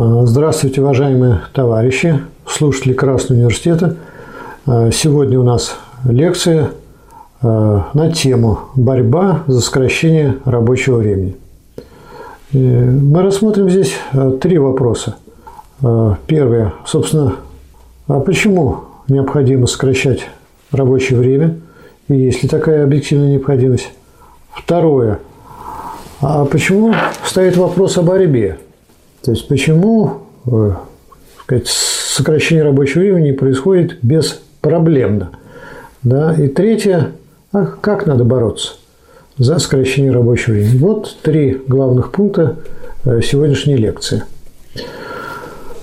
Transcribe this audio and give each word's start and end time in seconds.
А, 0.00 0.24
здравствуйте, 0.26 0.80
уважаемые 0.80 1.40
товарищи, 1.52 2.20
слушатели 2.46 2.92
Красного 2.92 3.40
университета. 3.40 3.96
А, 4.64 4.92
сегодня 4.92 5.40
у 5.40 5.42
нас 5.42 5.74
лекция 6.04 6.70
а, 7.42 7.88
на 7.94 8.12
тему 8.12 8.60
«Борьба 8.76 9.42
за 9.48 9.60
сокращение 9.60 10.36
рабочего 10.44 10.98
времени». 10.98 11.36
Мы 12.52 13.22
рассмотрим 13.22 13.68
здесь 13.68 13.96
три 14.40 14.58
вопроса. 14.58 15.16
Первое, 16.28 16.74
собственно, 16.86 17.34
а 18.06 18.20
почему 18.20 18.84
необходимо 19.08 19.66
сокращать 19.66 20.20
рабочее 20.70 21.18
время, 21.18 21.58
и 22.06 22.14
есть 22.14 22.44
ли 22.44 22.48
такая 22.48 22.84
объективная 22.84 23.32
необходимость? 23.32 23.90
Второе, 24.52 25.18
а 26.20 26.44
почему 26.44 26.94
стоит 27.24 27.56
вопрос 27.56 27.98
о 27.98 28.02
борьбе? 28.02 28.58
То 29.28 29.32
есть 29.32 29.46
почему 29.46 30.22
э, 30.46 30.70
сказать, 31.42 31.66
сокращение 31.66 32.64
рабочего 32.64 33.00
времени 33.02 33.32
происходит 33.32 33.98
беспроблемно? 34.00 35.32
Да? 36.02 36.32
И 36.32 36.48
третье, 36.48 37.12
а 37.52 37.66
как 37.66 38.06
надо 38.06 38.24
бороться 38.24 38.76
за 39.36 39.58
сокращение 39.58 40.12
рабочего 40.12 40.54
времени? 40.54 40.78
Вот 40.78 41.14
три 41.20 41.60
главных 41.68 42.10
пункта 42.10 42.56
э, 43.04 43.20
сегодняшней 43.20 43.76
лекции. 43.76 44.22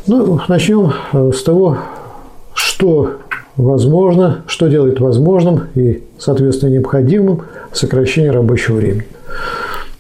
Ну, 0.08 0.42
начнем 0.48 0.94
э, 1.14 1.32
с 1.32 1.44
того, 1.44 1.78
что 2.56 3.18
возможно, 3.58 4.44
что 4.48 4.70
делает 4.70 5.00
возможным 5.00 5.66
и, 5.76 6.04
соответственно, 6.18 6.72
необходимым 6.72 7.44
сокращение 7.72 8.32
рабочего 8.32 8.78
времени. 8.78 9.06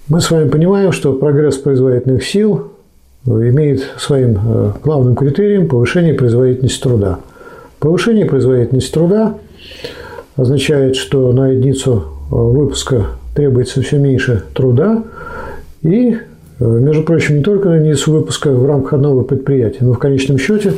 Мы 0.07 0.19
с 0.19 0.31
вами 0.31 0.49
понимаем, 0.49 0.91
что 0.91 1.13
прогресс 1.13 1.57
производительных 1.57 2.25
сил 2.25 2.71
имеет 3.25 3.81
своим 3.97 4.37
э, 4.37 4.71
главным 4.83 5.15
критерием 5.15 5.67
повышение 5.67 6.13
производительности 6.13 6.81
труда. 6.81 7.19
Повышение 7.79 8.25
производительности 8.25 8.93
труда 8.93 9.37
означает, 10.35 10.95
что 10.95 11.31
на 11.31 11.49
единицу 11.49 12.03
э, 12.31 12.35
выпуска 12.35 13.07
требуется 13.35 13.81
все 13.81 13.97
меньше 13.97 14.43
труда, 14.53 15.03
и, 15.81 16.17
э, 16.59 16.65
между 16.65 17.03
прочим, 17.03 17.37
не 17.37 17.43
только 17.43 17.69
на 17.69 17.75
единицу 17.77 18.11
выпуска 18.11 18.51
в 18.51 18.65
рамках 18.65 18.93
одного 18.93 19.21
предприятия, 19.21 19.79
но 19.81 19.93
в 19.93 19.99
конечном 19.99 20.37
счете 20.37 20.73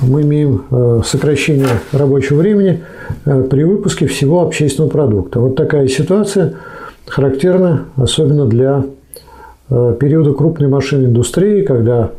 мы 0.00 0.22
имеем 0.22 0.64
сокращение 1.04 1.66
рабочего 1.92 2.38
времени 2.38 2.80
при 3.24 3.62
выпуске 3.62 4.06
всего 4.06 4.42
общественного 4.42 4.90
продукта. 4.90 5.38
Вот 5.38 5.54
такая 5.54 5.86
ситуация 5.86 6.54
характерна 7.06 7.84
особенно 7.96 8.46
для 8.46 8.84
периода 9.98 10.32
крупной 10.32 10.68
машинной 10.68 11.06
индустрии, 11.06 11.62
когда 11.62 12.10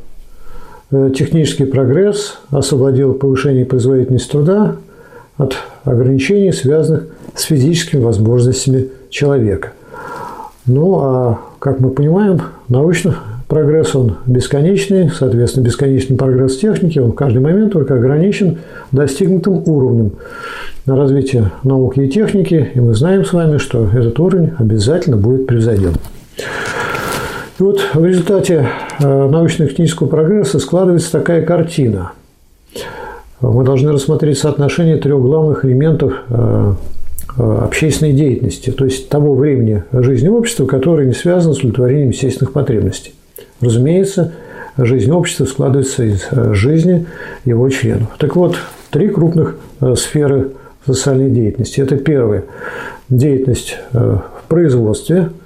э, 0.91 1.11
технический 1.15 1.65
прогресс 1.65 2.39
освободил 2.49 3.13
повышение 3.13 3.65
производительности 3.65 4.31
труда 4.31 4.75
от 5.37 5.55
ограничений, 5.83 6.51
связанных 6.51 7.07
с 7.35 7.43
физическими 7.43 8.01
возможностями 8.01 8.89
человека. 9.09 9.73
Ну, 10.65 10.99
а 10.99 11.39
как 11.59 11.79
мы 11.79 11.89
понимаем, 11.89 12.41
научный 12.69 13.13
прогресс, 13.47 13.95
он 13.95 14.17
бесконечный, 14.25 15.11
соответственно, 15.11 15.65
бесконечный 15.65 16.17
прогресс 16.17 16.57
техники, 16.57 16.99
он 16.99 17.11
в 17.11 17.15
каждый 17.15 17.39
момент 17.39 17.73
только 17.73 17.95
ограничен 17.95 18.59
достигнутым 18.91 19.61
уровнем 19.67 20.13
развития 20.85 21.51
науки 21.63 21.99
и 21.99 22.09
техники, 22.09 22.71
и 22.73 22.79
мы 22.79 22.95
знаем 22.95 23.25
с 23.25 23.33
вами, 23.33 23.57
что 23.57 23.87
этот 23.93 24.19
уровень 24.19 24.51
обязательно 24.57 25.17
будет 25.17 25.45
превзойден. 25.45 25.93
И 27.59 27.63
вот 27.63 27.79
в 27.93 28.03
результате 28.03 28.67
э, 28.99 29.27
научно-технического 29.27 30.07
прогресса 30.07 30.57
складывается 30.59 31.11
такая 31.11 31.45
картина. 31.45 32.13
Мы 33.41 33.63
должны 33.63 33.91
рассмотреть 33.91 34.39
соотношение 34.39 34.97
трех 34.97 35.21
главных 35.21 35.63
элементов 35.63 36.13
э, 36.29 36.73
э, 37.37 37.57
общественной 37.63 38.13
деятельности, 38.13 38.71
то 38.71 38.85
есть 38.85 39.09
того 39.09 39.35
времени 39.35 39.83
жизни 39.91 40.29
общества, 40.29 40.65
которое 40.65 41.05
не 41.05 41.13
связано 41.13 41.53
с 41.53 41.59
удовлетворением 41.59 42.09
естественных 42.09 42.53
потребностей. 42.53 43.13
Разумеется, 43.61 44.31
жизнь 44.77 45.11
общества 45.11 45.45
складывается 45.45 46.03
из 46.03 46.27
жизни 46.55 47.05
его 47.45 47.69
членов. 47.69 48.07
Так 48.17 48.35
вот, 48.35 48.55
три 48.89 49.09
крупных 49.09 49.57
сферы 49.95 50.51
социальной 50.85 51.29
деятельности. 51.29 51.81
Это 51.81 51.97
первое– 51.97 52.45
деятельность 53.09 53.77
в 53.91 54.23
производстве– 54.47 55.29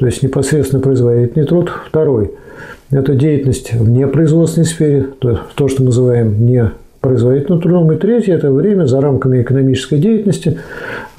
то 0.00 0.06
есть 0.06 0.22
непосредственно 0.22 0.80
производительный 0.80 1.46
труд. 1.46 1.70
Второй– 1.86 2.32
это 2.90 3.14
деятельность 3.14 3.74
в 3.74 3.90
непроизводственной 3.90 4.64
сфере, 4.64 5.08
то, 5.18 5.40
то 5.54 5.68
что 5.68 5.82
мы 5.82 5.88
называем 5.88 6.46
не 6.46 6.70
производительным 7.02 7.60
трудом. 7.60 7.92
И 7.92 7.96
третье– 7.96 8.34
это 8.36 8.50
время 8.50 8.86
за 8.86 9.02
рамками 9.02 9.42
экономической 9.42 9.98
деятельности, 9.98 10.58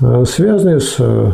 э, 0.01 0.23
связанное 0.27 0.79
с 0.79 0.95
э, 0.97 1.31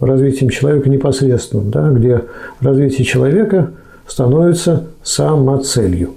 развитием 0.00 0.50
человека 0.50 0.90
непосредственно, 0.90 1.62
да, 1.70 1.88
где 1.90 2.22
развитие 2.60 3.04
человека 3.04 3.70
становится 4.04 4.86
самоцелью. 5.04 6.14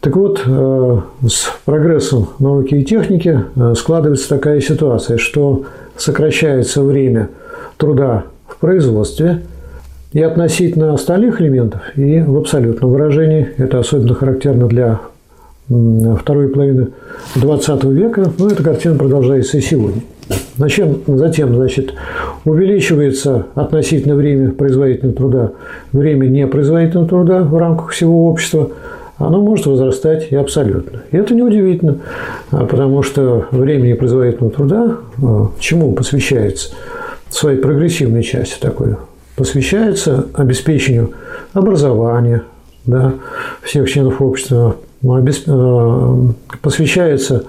Так 0.00 0.14
вот, 0.14 0.42
э, 0.44 1.00
с 1.26 1.50
прогрессом 1.64 2.28
науки 2.38 2.74
и 2.74 2.84
техники 2.84 3.44
складывается 3.78 4.28
такая 4.28 4.60
ситуация, 4.60 5.16
что 5.16 5.64
сокращается 5.96 6.82
время 6.82 7.30
труда 7.78 8.24
в 8.46 8.58
производстве– 8.58 9.40
и 10.12 10.22
относительно 10.22 10.92
остальных 10.92 11.40
элементов, 11.40 11.80
и 11.96 12.20
в 12.20 12.36
абсолютном 12.36 12.90
выражении. 12.90 13.48
Это 13.58 13.78
особенно 13.78 14.14
характерно 14.14 14.66
для 14.66 15.00
второй 15.68 16.48
половины 16.48 16.88
XX 17.36 17.92
века, 17.92 18.32
но 18.38 18.48
эта 18.48 18.62
картина 18.62 18.96
продолжается 18.96 19.58
и 19.58 19.60
сегодня. 19.60 20.02
Зачем, 20.56 20.98
затем, 21.06 21.54
значит, 21.54 21.94
увеличивается 22.44 23.46
относительно 23.54 24.14
время 24.14 24.50
производительного 24.50 25.16
труда, 25.16 25.52
время 25.92 26.26
непроизводительного 26.26 27.08
труда 27.08 27.42
в 27.42 27.56
рамках 27.56 27.90
всего 27.90 28.28
общества, 28.28 28.70
оно 29.16 29.40
может 29.40 29.66
возрастать 29.66 30.28
и 30.30 30.36
абсолютно. 30.36 31.02
И 31.12 31.16
это 31.16 31.34
неудивительно, 31.34 31.98
а 32.50 32.64
потому 32.64 33.02
что 33.02 33.46
время 33.50 33.88
непроизводительного 33.88 34.52
труда 34.52 34.96
а, 35.22 35.50
чему 35.58 35.92
посвящается? 35.92 36.70
Своей 37.28 37.58
прогрессивной 37.58 38.22
части 38.22 38.58
такой 38.60 38.96
посвящается 39.40 40.26
обеспечению 40.34 41.12
образования 41.54 42.42
да, 42.84 43.14
всех 43.62 43.88
членов 43.88 44.20
общества, 44.20 44.76
э, 45.02 46.16
посвящается 46.60 47.44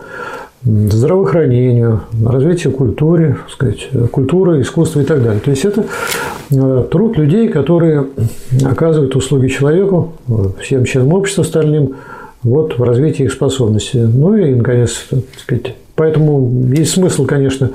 здравоохранению, 0.63 2.03
развитию 2.25 2.71
культуры, 2.71 3.39
сказать, 3.49 3.89
культуры, 4.09 4.61
искусства 4.61 5.01
и 5.01 5.03
так 5.03 5.21
далее. 5.21 5.41
То 5.41 5.51
есть 5.51 5.65
это 5.65 5.83
э, 6.49 6.85
труд 6.89 7.17
людей, 7.17 7.49
которые 7.49 8.07
оказывают 8.63 9.17
услуги 9.17 9.49
человеку, 9.49 10.13
всем 10.61 10.85
членам 10.85 11.11
общества 11.11 11.43
остальным, 11.43 11.95
вот 12.41 12.79
в 12.79 12.83
развитии 12.83 13.25
их 13.25 13.33
способностей. 13.33 13.99
Ну 13.99 14.37
и, 14.37 14.55
наконец, 14.55 15.07
так 15.09 15.19
сказать, 15.37 15.75
поэтому 15.95 16.49
есть 16.73 16.91
смысл, 16.91 17.25
конечно, 17.25 17.71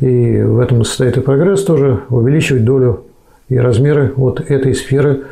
и 0.00 0.40
в 0.40 0.60
этом 0.60 0.82
состоит 0.82 1.18
и 1.18 1.20
прогресс 1.20 1.62
тоже, 1.62 2.00
увеличивать 2.08 2.64
долю 2.64 3.02
и 3.50 3.58
размеры 3.58 4.12
вот 4.16 4.40
этой 4.40 4.74
сферы 4.74 5.22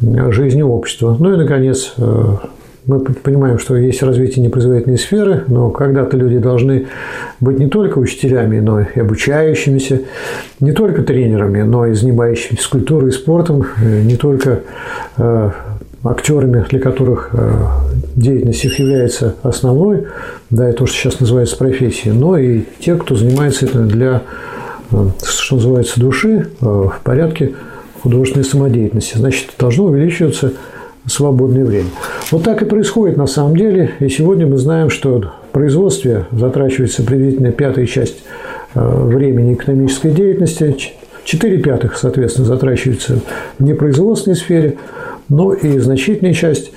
жизни 0.00 0.62
общества. 0.62 1.16
Ну 1.18 1.34
и, 1.34 1.36
наконец, 1.36 1.92
э, 1.98 2.24
мы 2.86 3.00
понимаем, 3.00 3.58
что 3.58 3.76
есть 3.76 4.02
развитие 4.02 4.44
непроизводительной 4.44 4.98
сферы, 4.98 5.44
но 5.46 5.70
когда-то 5.70 6.16
люди 6.16 6.38
должны 6.38 6.86
быть 7.38 7.58
не 7.58 7.68
только 7.68 7.98
учителями, 7.98 8.58
но 8.60 8.80
и 8.80 8.98
обучающимися, 8.98 10.00
не 10.60 10.72
только 10.72 11.02
тренерами, 11.02 11.62
но 11.62 11.86
и 11.86 11.92
занимающимися 11.92 12.68
культурой 12.70 13.10
и 13.10 13.12
спортом, 13.12 13.66
э, 13.82 14.00
не 14.00 14.16
только 14.16 14.60
э, 15.18 15.50
актерами, 16.02 16.64
для 16.70 16.80
которых 16.80 17.30
деятельность 18.16 18.64
их 18.64 18.78
является 18.78 19.34
основной, 19.42 20.06
да, 20.48 20.70
и 20.70 20.72
то, 20.72 20.86
что 20.86 20.96
сейчас 20.96 21.20
называется 21.20 21.58
профессией, 21.58 22.14
но 22.14 22.38
и 22.38 22.62
те, 22.78 22.94
кто 22.94 23.16
занимается 23.16 23.66
этим 23.66 23.86
для 23.86 24.22
что 25.22 25.56
называется, 25.56 26.00
души 26.00 26.48
э, 26.60 26.64
в 26.64 27.00
порядке 27.02 27.54
художественной 28.02 28.44
самодеятельности. 28.44 29.16
Значит, 29.16 29.50
должно 29.58 29.84
увеличиваться 29.86 30.52
свободное 31.06 31.64
время. 31.64 31.88
Вот 32.30 32.44
так 32.44 32.62
и 32.62 32.64
происходит 32.64 33.16
на 33.16 33.26
самом 33.26 33.56
деле. 33.56 33.92
И 34.00 34.08
сегодня 34.08 34.46
мы 34.46 34.58
знаем, 34.58 34.90
что 34.90 35.18
в 35.18 35.52
производстве 35.52 36.26
затрачивается 36.30 37.02
приблизительно 37.02 37.52
пятая 37.52 37.86
часть 37.86 38.22
э, 38.74 38.80
времени 38.80 39.54
экономической 39.54 40.10
деятельности, 40.10 40.76
четыре 41.24 41.58
пятых, 41.58 41.96
соответственно, 41.96 42.46
затрачивается 42.46 43.20
в 43.58 43.64
непроизводственной 43.64 44.36
сфере, 44.36 44.76
но 45.28 45.52
и 45.52 45.78
значительная 45.78 46.34
часть 46.34 46.72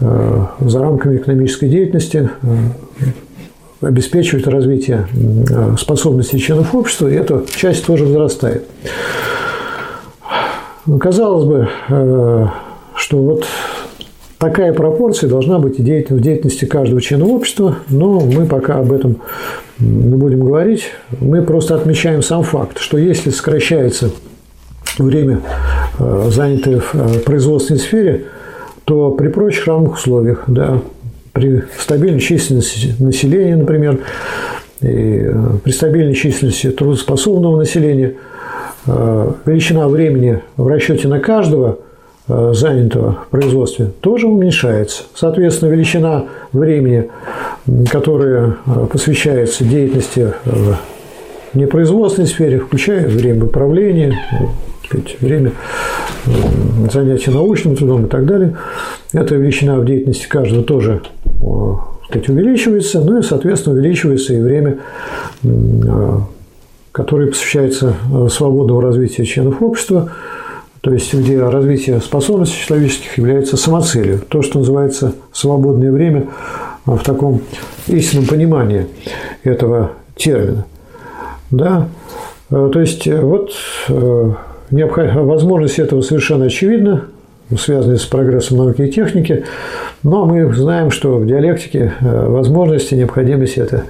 э, 0.00 0.44
за 0.60 0.80
рамками 0.80 1.16
экономической 1.16 1.68
деятельности 1.68 2.30
обеспечивает 3.86 4.48
развитие 4.48 5.06
способностей 5.78 6.38
членов 6.38 6.74
общества, 6.74 7.08
и 7.08 7.14
эта 7.14 7.44
часть 7.54 7.86
тоже 7.86 8.04
возрастает. 8.04 8.64
Казалось 11.00 11.46
бы, 11.46 11.68
э, 11.88 12.46
что 12.94 13.16
вот 13.16 13.46
такая 14.38 14.74
пропорция 14.74 15.30
должна 15.30 15.58
быть 15.58 15.78
в 15.78 15.82
деятельности 15.82 16.66
каждого 16.66 17.00
члена 17.00 17.24
общества, 17.24 17.76
но 17.88 18.20
мы 18.20 18.44
пока 18.44 18.80
об 18.80 18.92
этом 18.92 19.16
не 19.78 20.14
будем 20.14 20.44
говорить. 20.44 20.90
Мы 21.20 21.40
просто 21.40 21.74
отмечаем 21.74 22.22
сам 22.22 22.42
факт, 22.42 22.78
что 22.78 22.98
если 22.98 23.30
сокращается 23.30 24.10
время, 24.98 25.40
э, 25.98 26.28
занятое 26.30 26.80
в 26.80 26.94
э, 26.94 27.18
производственной 27.20 27.80
сфере, 27.80 28.26
то 28.84 29.10
при 29.12 29.28
прочих 29.28 29.66
равных 29.66 29.94
условиях, 29.94 30.44
да, 30.48 30.82
при 31.34 31.64
стабильной 31.78 32.20
численности 32.20 32.94
населения, 32.98 33.56
например, 33.56 33.98
и 34.80 35.20
э, 35.24 35.34
при 35.62 35.72
стабильной 35.72 36.14
численности 36.14 36.70
трудоспособного 36.70 37.58
населения, 37.58 38.14
величина 38.86 39.88
времени 39.88 40.40
в 40.58 40.66
расчете 40.66 41.08
на 41.08 41.18
каждого 41.18 41.78
занятого 42.28 43.24
в 43.26 43.28
производстве 43.30 43.86
тоже 44.02 44.26
уменьшается. 44.26 45.04
Соответственно, 45.14 45.70
величина 45.70 46.24
времени, 46.52 47.08
которая 47.90 48.56
посвящается 48.92 49.64
деятельности 49.64 50.34
в 50.44 50.76
непроизводственной 51.54 52.28
сфере, 52.28 52.58
включая 52.58 53.06
время 53.08 53.44
управления, 53.44 54.18
сказать, 54.86 55.16
время 55.20 55.52
занятия 56.92 57.30
научным 57.30 57.76
трудом 57.76 58.06
и 58.06 58.08
так 58.08 58.26
далее. 58.26 58.56
Эта 59.12 59.34
величина 59.34 59.78
в 59.78 59.84
деятельности 59.84 60.26
каждого 60.28 60.62
тоже 60.62 61.02
сказать, 62.14 62.28
увеличивается, 62.28 63.00
ну 63.00 63.18
и, 63.18 63.22
соответственно, 63.22 63.76
увеличивается 63.76 64.34
и 64.34 64.40
время, 64.40 64.78
которое 66.92 67.26
посвящается 67.28 67.94
свободному 68.30 68.80
развитию 68.80 69.26
членов 69.26 69.60
общества, 69.62 70.10
то 70.80 70.92
есть 70.92 71.12
где 71.12 71.42
развитие 71.42 72.00
способностей 72.00 72.58
человеческих 72.66 73.18
является 73.18 73.56
самоцелью, 73.56 74.20
то, 74.28 74.42
что 74.42 74.58
называется 74.58 75.14
свободное 75.32 75.90
время 75.90 76.28
в 76.84 76.98
таком 76.98 77.40
истинном 77.88 78.26
понимании 78.26 78.86
этого 79.42 79.92
термина. 80.14 80.66
Да? 81.50 81.88
То 82.50 82.80
есть 82.80 83.06
вот 83.08 83.52
Возможность 84.70 85.78
этого 85.78 86.00
совершенно 86.02 86.46
очевидна, 86.46 87.04
связанная 87.58 87.96
с 87.96 88.06
прогрессом 88.06 88.58
науки 88.58 88.82
и 88.82 88.90
техники. 88.90 89.44
Но 90.02 90.26
мы 90.26 90.52
знаем, 90.54 90.90
что 90.90 91.18
в 91.18 91.26
диалектике 91.26 91.94
э, 92.00 92.28
возможности, 92.28 92.94
необходимость– 92.94 93.56
это 93.58 93.84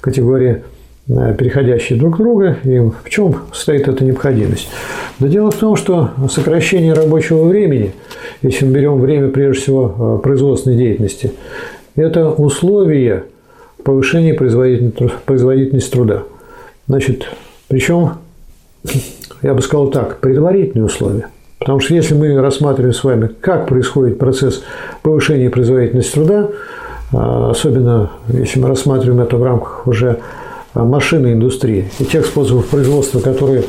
категории 0.00 0.62
э, 1.08 1.34
переходящие 1.38 1.98
друг 1.98 2.18
друга. 2.18 2.58
И 2.64 2.78
в 2.78 3.08
чем 3.08 3.36
состоит 3.52 3.88
эта 3.88 4.04
необходимость? 4.04 4.68
Да 5.18 5.28
дело 5.28 5.50
в 5.50 5.56
том, 5.56 5.76
что 5.76 6.10
сокращение 6.30 6.92
рабочего 6.92 7.44
времени, 7.44 7.92
если 8.42 8.66
мы 8.66 8.72
берем 8.72 9.00
время, 9.00 9.28
прежде 9.28 9.62
всего, 9.62 9.94
э, 10.18 10.22
производственной 10.22 10.76
деятельности, 10.76 11.32
это 11.94 12.30
условие 12.30 13.24
повышения 13.82 14.34
производительности 14.34 15.90
труда. 15.90 16.24
Значит, 16.88 17.26
причем 17.68 18.12
я 19.42 19.54
бы 19.54 19.62
сказал 19.62 19.88
так, 19.88 20.18
предварительные 20.18 20.86
условия. 20.86 21.28
Потому 21.66 21.80
что 21.80 21.94
если 21.94 22.14
мы 22.14 22.40
рассматриваем 22.40 22.94
с 22.94 23.02
вами, 23.02 23.28
как 23.40 23.66
происходит 23.66 24.20
процесс 24.20 24.62
повышения 25.02 25.50
производительности 25.50 26.14
труда, 26.14 26.50
а, 27.12 27.50
особенно 27.50 28.12
если 28.28 28.60
мы 28.60 28.68
рассматриваем 28.68 29.20
это 29.20 29.36
в 29.36 29.42
рамках 29.42 29.84
уже 29.88 30.20
а, 30.74 30.84
машинной 30.84 31.32
индустрии 31.32 31.90
и 31.98 32.04
тех 32.04 32.24
способов 32.24 32.68
производства, 32.68 33.18
которые 33.18 33.64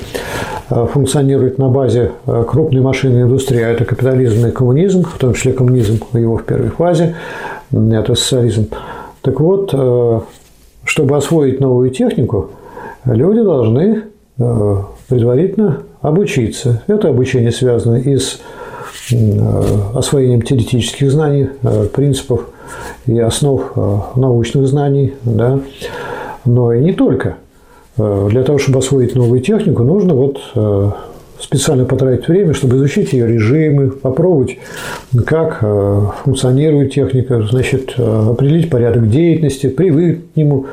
а, 0.70 0.86
функционируют 0.86 1.58
на 1.58 1.70
базе 1.70 2.12
крупной 2.48 2.84
машинной 2.84 3.24
индустрии, 3.24 3.64
а 3.64 3.70
это 3.70 3.84
капитализм 3.84 4.46
и 4.46 4.52
коммунизм, 4.52 5.02
в 5.02 5.18
том 5.18 5.34
числе 5.34 5.54
коммунизм 5.54 6.00
его 6.14 6.38
в 6.38 6.44
первой 6.44 6.70
фазе, 6.70 7.16
это 7.72 8.14
социализм. 8.14 8.68
Так 9.24 9.40
вот, 9.40 9.74
чтобы 10.84 11.18
освоить 11.18 11.60
новую 11.60 11.90
технику, 11.90 12.52
люди 13.06 13.42
должны 13.42 14.04
предварительно 14.38 15.80
обучиться. 16.02 16.84
Это 16.88 17.10
обучение 17.10 17.52
связано 17.52 17.96
и 17.96 18.18
с 18.18 18.40
э, 19.12 19.16
освоением 19.96 20.42
теоретических 20.42 21.12
знаний, 21.12 21.50
э, 21.64 21.86
принципов 21.86 22.48
и 23.06 23.20
основ 23.20 23.72
э, 23.76 23.98
научных 24.16 24.68
знаний, 24.68 25.14
да, 25.24 25.60
но 26.46 26.74
и 26.74 26.84
не 26.84 26.94
только. 26.94 27.38
Для 27.98 28.44
того, 28.44 28.60
чтобы 28.60 28.78
освоить 28.78 29.16
новую 29.16 29.42
технику, 29.42 29.82
нужно 29.82 30.14
вот 30.14 30.40
специально 31.40 31.84
потратить 31.84 32.28
время, 32.28 32.54
чтобы 32.54 32.76
изучить 32.76 33.12
ее 33.12 33.26
режимы, 33.26 33.90
попробовать, 33.90 34.60
как 35.26 35.66
функционирует 36.24 36.94
техника, 36.94 37.42
значит, 37.42 37.96
определить 37.98 38.70
порядок 38.70 39.10
деятельности, 39.10 39.66
привыкнуть 39.66 40.32
к 40.32 40.38
нему, 40.38 40.68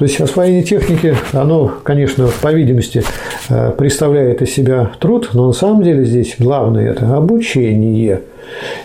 то 0.00 0.06
есть 0.06 0.18
освоение 0.18 0.62
техники, 0.62 1.14
оно, 1.34 1.70
конечно, 1.82 2.30
по 2.40 2.50
видимости 2.54 3.02
э, 3.50 3.70
представляет 3.76 4.40
из 4.40 4.50
себя 4.50 4.92
труд, 4.98 5.28
но 5.34 5.48
на 5.48 5.52
самом 5.52 5.82
деле 5.82 6.06
здесь 6.06 6.36
главное– 6.38 6.90
это 6.92 7.14
обучение. 7.14 8.22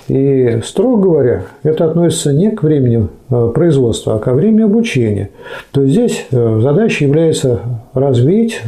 И, 0.09 0.59
строго 0.65 1.01
говоря, 1.01 1.44
это 1.63 1.85
относится 1.85 2.33
не 2.33 2.51
к 2.51 2.63
времени 2.63 3.07
э, 3.29 3.51
производства, 3.56 4.15
а 4.15 4.19
ко 4.19 4.33
времени 4.33 4.63
обучения. 4.63 5.29
То 5.71 5.83
есть 5.83 5.94
здесь 5.94 6.25
э, 6.31 6.59
задача 6.62 7.06
является 7.06 7.61
развить 7.94 8.61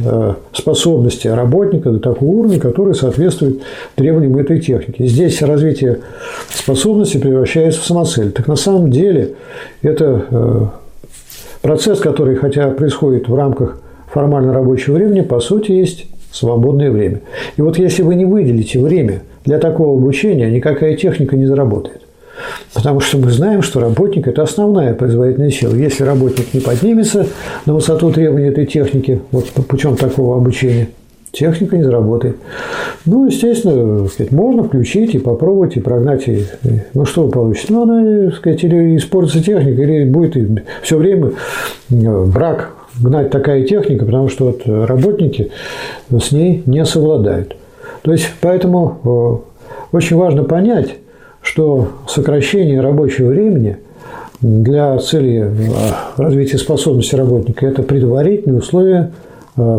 способности 0.54 1.28
работника 1.28 1.90
до 1.90 1.98
такого 1.98 2.30
уровня, 2.30 2.58
который 2.58 2.94
соответствует 2.94 3.60
требованиям 3.94 4.38
этой 4.38 4.58
техники. 4.58 5.06
Здесь 5.06 5.42
развитие 5.42 5.98
способностей 6.48 7.18
превращается 7.18 7.82
в 7.82 7.84
самоцель. 7.84 8.32
Так 8.32 8.48
на 8.48 8.56
самом 8.56 8.90
деле 8.90 9.34
это 9.82 10.70
Процесс, 11.62 12.00
который, 12.00 12.36
хотя 12.36 12.68
происходит 12.70 13.28
в 13.28 13.34
рамках 13.34 13.80
формально 14.12 14.52
рабочего 14.52 14.94
времени, 14.94 15.20
по 15.20 15.40
сути, 15.40 15.72
есть 15.72 16.06
свободное 16.32 16.90
время. 16.90 17.20
И 17.56 17.62
вот 17.62 17.78
если 17.78 18.02
вы 18.02 18.14
не 18.14 18.24
выделите 18.24 18.78
время 18.78 19.22
для 19.44 19.58
такого 19.58 19.98
обучения, 19.98 20.50
никакая 20.50 20.96
техника 20.96 21.36
не 21.36 21.46
заработает. 21.46 22.02
Потому 22.72 23.00
что 23.00 23.18
мы 23.18 23.30
знаем, 23.30 23.62
что 23.62 23.80
работник– 23.80 24.28
это 24.28 24.42
основная 24.42 24.94
производительная 24.94 25.50
сила. 25.50 25.74
Если 25.74 26.04
работник 26.04 26.54
не 26.54 26.60
поднимется 26.60 27.26
на 27.66 27.74
высоту 27.74 28.12
требований 28.12 28.48
этой 28.48 28.66
техники, 28.66 29.20
вот 29.32 29.46
путем 29.50 29.96
такого 29.96 30.36
обучения, 30.36 30.88
техника 31.38 31.76
не 31.76 31.84
заработает. 31.84 32.36
Ну, 33.04 33.26
естественно, 33.26 34.06
сказать, 34.08 34.32
можно 34.32 34.64
включить 34.64 35.14
и 35.14 35.18
попробовать, 35.18 35.76
и 35.76 35.80
прогнать. 35.80 36.26
И, 36.28 36.44
ну, 36.94 37.04
что 37.04 37.24
вы 37.24 37.30
получите? 37.30 37.72
Ну, 37.72 37.82
она, 37.82 38.32
сказать, 38.32 38.64
или 38.64 38.96
испортится 38.96 39.42
техника, 39.42 39.82
или 39.82 40.04
будет 40.04 40.64
все 40.82 40.96
время 40.96 41.32
э, 41.90 42.24
брак 42.24 42.70
гнать 43.00 43.30
такая 43.30 43.64
техника, 43.64 44.04
потому 44.04 44.28
что 44.28 44.46
вот 44.46 44.62
работники 44.66 45.52
с 46.10 46.32
ней 46.32 46.62
не 46.66 46.84
совладают. 46.84 47.54
То 48.02 48.12
есть, 48.12 48.30
поэтому 48.40 48.98
э, 49.92 49.96
очень 49.96 50.16
важно 50.16 50.42
понять, 50.42 50.96
что 51.40 51.88
сокращение 52.08 52.80
рабочего 52.80 53.28
времени 53.28 53.76
для 54.40 54.98
цели 54.98 55.44
э, 55.44 55.50
развития 56.16 56.58
способности 56.58 57.14
работника– 57.14 57.66
это 57.68 57.82
предварительные 57.82 58.58
условия 58.58 59.12
Э, 59.12 59.27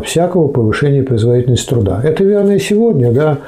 всякого 0.05 0.47
повышения 0.47 1.03
производительности 1.03 1.69
труда. 1.69 2.01
Это 2.03 2.23
верно 2.23 2.51
и 2.51 2.59
сегодня, 2.59 3.11
да. 3.11 3.39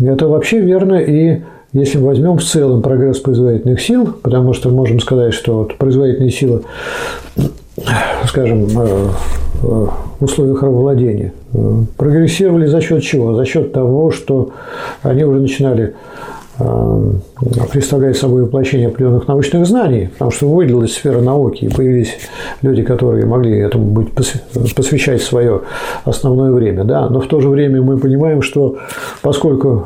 Это 0.00 0.26
вообще 0.26 0.60
верно 0.60 0.96
и 0.96 1.42
если 1.72 1.98
мы 1.98 2.08
возьмем 2.08 2.36
в 2.36 2.44
целом 2.44 2.82
прогресс 2.82 3.18
производительных 3.18 3.80
сил, 3.80 4.14
потому 4.22 4.52
что 4.52 4.68
можем 4.68 5.00
сказать, 5.00 5.32
что 5.32 5.58
вот 5.58 5.78
производительные 5.78 6.30
силы, 6.30 6.62
скажем, 8.26 8.66
э, 8.66 9.08
э, 9.62 9.86
в 10.20 10.24
условиях 10.24 10.62
рабовладения 10.62 11.32
прогрессировали 11.96 12.66
за 12.66 12.82
счет 12.82 13.02
чего? 13.02 13.34
За 13.34 13.46
счет 13.46 13.72
того, 13.72 14.10
что 14.10 14.50
они 15.02 15.24
уже 15.24 15.40
начинали 15.40 15.94
Э, 15.94 16.41
представляет 16.58 18.16
собой 18.16 18.42
воплощение 18.42 18.88
определенных 18.88 19.26
научных 19.26 19.66
знаний, 19.66 20.10
потому 20.12 20.30
что 20.30 20.48
выделилась 20.48 20.92
сфера 20.92 21.20
науки, 21.20 21.64
и 21.64 21.68
появились 21.68 22.16
люди, 22.60 22.82
которые 22.82 23.24
могли 23.26 23.58
этому 23.58 23.86
быть, 23.86 24.10
посвящать 24.12 25.22
свое 25.22 25.62
основное 26.04 26.52
время. 26.52 26.84
Да? 26.84 27.08
Но 27.08 27.20
в 27.20 27.26
то 27.26 27.40
же 27.40 27.48
время 27.48 27.80
мы 27.82 27.96
понимаем, 27.98 28.42
что 28.42 28.76
поскольку 29.22 29.84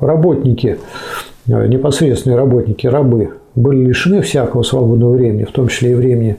э, 0.00 0.04
работники, 0.06 0.78
э, 1.48 1.66
непосредственные 1.66 2.36
работники, 2.36 2.86
рабы, 2.86 3.30
были 3.56 3.84
лишены 3.84 4.22
всякого 4.22 4.62
свободного 4.62 5.12
времени, 5.12 5.44
в 5.44 5.52
том 5.52 5.68
числе 5.68 5.92
и 5.92 5.94
времени 5.94 6.36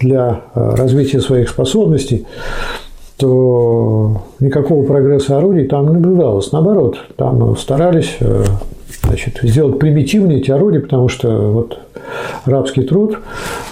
для 0.00 0.40
развития 0.54 1.20
своих 1.20 1.50
способностей, 1.50 2.26
то 3.18 4.22
никакого 4.40 4.86
прогресса 4.86 5.36
орудий 5.36 5.66
там 5.66 5.88
не 5.88 5.92
наблюдалось. 5.92 6.50
Наоборот, 6.52 6.96
там 7.16 7.58
старались 7.58 8.16
значит, 9.02 9.38
сделать 9.42 9.78
примитивнее 9.78 10.40
эти 10.40 10.50
орудия, 10.50 10.80
потому 10.80 11.08
что 11.08 11.30
вот 11.30 11.78
рабский 12.44 12.82
труд 12.84 13.18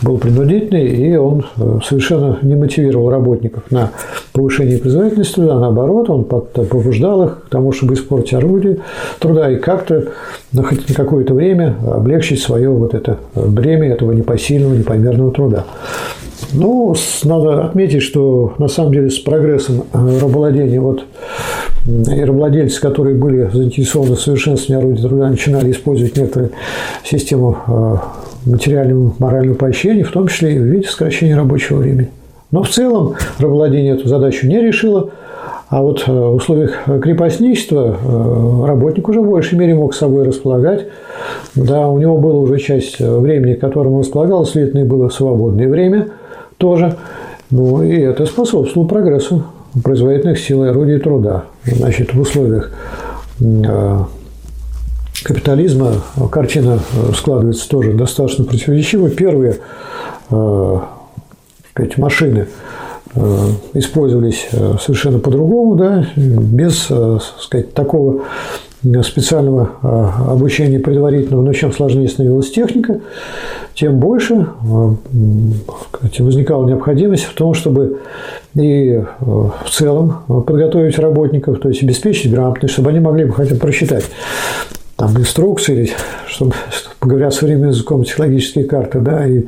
был 0.03 0.19
принудительный, 0.19 0.87
и 0.87 1.17
он 1.17 1.45
э, 1.57 1.81
совершенно 1.85 2.39
не 2.43 2.55
мотивировал 2.55 3.11
работников 3.11 3.71
на 3.71 3.91
повышение 4.33 4.79
производительности 4.79 5.35
труда, 5.35 5.59
наоборот, 5.59 6.11
он 6.11 6.25
побуждал 6.25 7.25
их 7.25 7.45
к 7.47 7.49
тому, 7.49 7.73
чтобы 7.73 7.95
испортить 7.95 8.35
орудие 8.35 8.79
труда 9.19 9.51
и 9.51 9.57
как-то 9.57 10.09
на 10.53 10.63
на 10.63 10.95
какое-то 10.95 11.35
время 11.35 11.77
облегчить 11.87 12.41
свое 12.41 12.71
вот 12.71 12.95
это 12.95 13.19
бремя 13.35 13.89
этого 13.89 14.13
непосильного, 14.13 14.75
непомерного 14.75 15.33
труда. 15.33 15.65
Ну, 16.53 16.95
надо 17.25 17.65
отметить, 17.65 18.03
что 18.03 18.55
на 18.59 18.69
самом 18.69 18.93
деле 18.93 19.11
с 19.11 19.19
прогрессом 19.19 19.85
э, 19.93 20.19
рабовладения 20.21 20.81
вот 20.81 21.05
рабовладельцы, 21.89 22.81
которые 22.81 23.17
были 23.17 23.49
заинтересованы 23.53 24.17
в 24.17 24.21
совершенствовании 24.21 24.85
орудий 24.85 25.03
труда, 25.03 25.29
начинали 25.29 25.71
использовать 25.73 26.17
некоторые 26.17 26.51
систему 27.05 27.57
э, 27.67 28.51
материального, 28.51 29.15
морального 29.19 29.57
поощрения, 29.57 30.05
в 30.05 30.13
том 30.13 30.29
числе 30.29 30.57
и 30.57 30.59
в 30.59 30.63
виде 30.63 30.87
сокращения 30.87 31.37
рабочего 31.37 31.79
времени. 31.79 32.11
Но 32.51 32.63
в 32.63 32.69
целом 32.69 33.15
рабовладение 33.39 33.95
эту 33.95 34.09
задачу 34.09 34.47
не 34.47 34.61
решило, 34.61 35.11
а 35.69 35.83
вот 35.83 36.05
э, 36.07 36.13
в 36.13 36.35
условиях 36.35 36.85
крепостничества 37.03 37.97
работник 38.67 39.09
уже 39.09 39.21
в 39.21 39.29
большей 39.29 39.59
мере 39.59 39.75
мог 39.75 39.95
собой 39.95 40.25
располагать. 40.25 40.87
Да, 41.55 41.89
у 41.89 41.99
него 41.99 42.19
была 42.19 42.39
уже 42.39 42.59
часть 42.59 43.01
времени, 43.01 43.55
которым 43.55 43.95
он 43.95 44.01
располагал, 44.01 44.45
следовательно, 44.45 44.85
было 44.85 45.09
свободное 45.09 45.69
время– 45.69 46.09
тоже. 46.59 46.97
Ну, 47.51 47.83
и 47.83 47.99
это 48.01 48.27
способствовало 48.27 48.87
прогрессу 48.87 49.45
производительных 49.83 50.39
сил 50.39 50.65
и 50.65 50.69
орудий 50.69 50.99
труда. 50.99 51.45
Значит, 51.65 52.15
в 52.15 52.21
условиях 52.21 52.71
э, 53.41 53.99
капитализма 55.25 55.95
картина 56.31 56.81
складывается 57.15 57.69
тоже 57.69 57.93
достаточно 57.93 58.45
противоречиво. 58.45 59.11
Первые 59.11 59.59
э, 60.31 60.79
сказать, 61.71 61.99
машины 61.99 62.49
э, 63.15 63.47
использовались 63.75 64.49
совершенно 64.81 65.19
по-другому, 65.19 65.75
да, 65.77 66.07
без 66.17 66.91
сказать, 67.41 67.75
такого 67.75 68.25
специального 69.03 69.73
обучения 70.29 70.79
предварительного, 70.79 71.43
но 71.43 71.53
чем 71.53 71.73
сложнее 71.73 72.09
становилась 72.09 72.51
техника, 72.53 73.01
тем 73.79 73.99
больше 73.99 74.47
возникала 76.19 76.67
необходимость 76.67 77.25
в 77.25 77.35
том, 77.35 77.55
чтобы 77.55 78.01
и 78.57 78.91
э, 78.91 79.05
в 79.21 79.71
целом 79.71 80.23
подготовить 80.27 80.99
работников, 80.99 81.61
то 81.61 81.69
есть 81.69 81.83
обеспечить 81.85 82.33
грамотность, 82.33 82.75
чтобы 82.75 82.91
они 82.91 82.99
могли 82.99 83.25
бы 83.25 83.33
хотя 83.33 83.55
бы 83.55 83.61
просчитать 83.61 84.05
там 84.97 85.17
инструкции, 85.17 85.91
чтобы, 86.27 86.55
говоря 87.01 87.31
современным 87.31 87.71
языком, 87.71 88.03
технологические 88.03 88.65
карты, 88.65 88.99
да, 88.99 89.25
и 89.25 89.45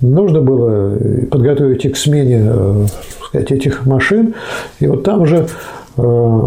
нужно 0.00 0.40
было 0.40 0.96
подготовить 1.30 1.84
их 1.84 1.92
к 1.92 1.96
смене 1.96 2.50
э, 2.50 2.86
сказать, 3.28 3.52
этих 3.52 3.86
машин, 3.86 4.34
и 4.80 4.88
вот 4.88 5.04
там 5.04 5.22
уже 5.22 5.46
э, 5.96 6.40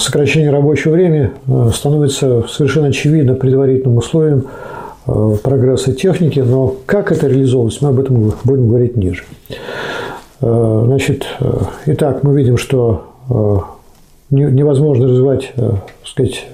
сокращение 0.00 0.50
рабочего 0.50 0.92
времени 0.92 1.30
становится 1.72 2.44
совершенно 2.48 2.88
очевидно 2.88 3.34
предварительным 3.34 3.98
условием 3.98 4.46
Э, 4.46 4.80
прогресса 5.04 5.92
техники, 5.92 6.40
но 6.40 6.74
как 6.86 7.12
это 7.12 7.26
реализовывалось, 7.26 7.80
мы 7.80 7.90
об 7.90 8.00
этом 8.00 8.32
будем 8.44 8.68
говорить 8.68 8.96
ниже. 8.96 9.24
Э, 10.40 10.82
значит, 10.86 11.26
э, 11.40 11.52
итак, 11.86 12.22
мы 12.22 12.36
видим, 12.36 12.56
что 12.56 13.04
невозможно 14.30 15.06
развивать, 15.06 15.52
сказать, 16.04 16.46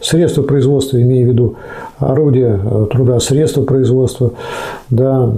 средства 0.00 0.42
производства, 0.42 1.00
имея 1.00 1.26
в 1.26 1.28
виду 1.28 1.56
орудия 1.98 2.58
труда, 2.90 3.20
средства 3.20 3.64
производства, 3.64 4.32
да, 4.88 5.30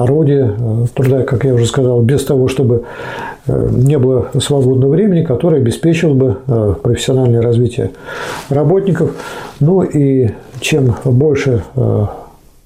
орудия 0.00 0.54
труда, 0.94 1.22
как 1.22 1.44
я 1.44 1.54
уже 1.54 1.66
сказал, 1.66 2.02
без 2.02 2.24
того, 2.24 2.48
чтобы 2.48 2.84
не 3.46 3.98
было 3.98 4.28
свободного 4.38 4.92
времени, 4.92 5.24
которое 5.24 5.58
обеспечило 5.60 6.14
бы 6.14 6.36
профессиональное 6.82 7.42
развитие 7.42 7.90
работников. 8.48 9.12
Ну 9.60 9.82
и 9.82 10.30
чем 10.60 10.94
больше 11.04 11.62
э, 11.74 12.06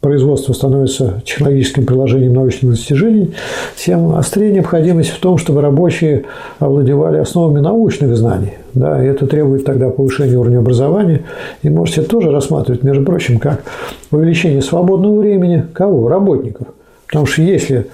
производство 0.01 0.53
становится 0.53 1.23
технологическим 1.25 1.87
приложением 1.87 2.35
научных 2.35 2.73
достижений, 2.73 3.35
тем 3.77 4.17
острее 4.17 4.53
необходимость 4.53 5.11
в 5.11 5.19
том, 5.21 5.39
чтобы 5.39 5.63
рабочие 5.63 6.25
овладевали 6.59 7.19
основами 7.19 7.61
научных 7.61 8.15
знаний. 8.17 8.55
Да, 8.75 9.03
и 9.03 9.07
это 9.07 9.27
требует 9.27 9.65
тогда 9.65 9.89
повышения 9.89 10.37
уровня 10.37 10.59
образования. 10.59 11.23
И 11.63 11.71
можете 11.71 12.03
тоже 12.03 12.31
рассматривать, 12.31 12.83
между 12.83 13.05
прочим, 13.05 13.39
как 13.39 13.63
увеличение 14.11 14.61
свободного 14.61 15.21
времени 15.21 15.65
кого? 15.73 16.09
Работников. 16.09 16.67
Потому 17.07 17.27
что 17.27 17.43
если 17.43 17.87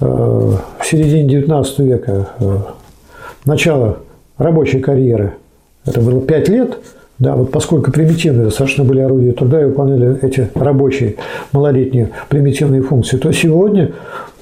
э, 0.00 0.04
в 0.04 0.84
середине 0.84 1.40
XIX 1.40 1.64
века 1.78 2.28
э, 2.38 2.58
начало 3.44 3.98
рабочей 4.38 4.80
карьеры 4.80 5.34
это 5.84 6.00
было 6.00 6.20
5 6.20 6.48
лет– 6.48 6.78
да, 7.18 7.34
вот 7.34 7.50
поскольку 7.50 7.90
примитивные 7.92 8.44
достаточно 8.44 8.84
были 8.84 9.00
орудия 9.00 9.32
труда 9.32 9.62
и 9.62 9.64
выполняли 9.64 10.18
эти 10.22 10.50
рабочие 10.54 11.16
малолетние 11.52 12.10
примитивные 12.28 12.82
функции, 12.82 13.16
то 13.16 13.32
сегодня 13.32 13.92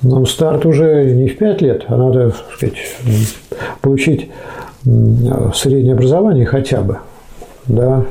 нам 0.02 0.26
старт 0.26 0.66
уже 0.66 1.04
не 1.04 1.28
в 1.28 1.38
5 1.38 1.62
лет, 1.62 1.84
а 1.86 1.96
надо 1.96 2.30
так 2.30 2.56
сказать, 2.56 2.74
получить 3.80 4.28
среднее 4.82 5.94
образование 5.94 6.46
хотя 6.46 6.80
бы. 6.80 6.98
Да, 7.66 8.04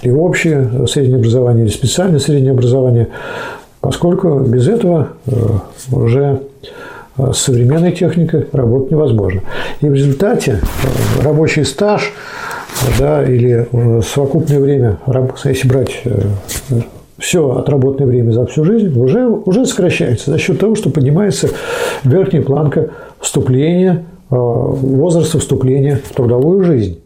и 0.00 0.10
общее 0.10 0.88
среднее 0.88 1.18
образование, 1.18 1.66
или 1.66 1.70
специальное 1.70 2.18
среднее 2.18 2.52
образование, 2.52 3.08
поскольку 3.82 4.38
без 4.38 4.68
этого 4.68 5.08
э, 5.26 5.32
уже 5.90 6.40
с 7.18 7.36
современной 7.36 7.92
техникой 7.92 8.46
работать 8.52 8.92
невозможно. 8.92 9.42
И 9.82 9.88
в 9.88 9.92
результате 9.92 10.60
э, 10.62 11.22
рабочий 11.22 11.64
стаж 11.64 12.12
да, 12.98 13.22
или 13.22 13.68
э, 13.70 14.00
совокупное 14.02 14.60
время, 14.60 14.98
если 15.44 15.68
брать 15.68 16.00
э, 16.04 16.22
все 17.18 17.56
отработанное 17.56 18.08
время 18.08 18.30
за 18.32 18.46
всю 18.46 18.64
жизнь, 18.64 18.98
уже, 18.98 19.26
уже 19.26 19.66
сокращается 19.66 20.30
за 20.30 20.38
счет 20.38 20.58
того, 20.58 20.74
что 20.74 20.88
поднимается 20.88 21.48
верхняя 22.04 22.42
планка 22.42 22.90
вступления, 23.20 24.04
э, 24.30 24.34
возраста 24.36 25.38
вступления 25.38 26.00
в 26.08 26.14
трудовую 26.14 26.64
жизнь 26.64 27.01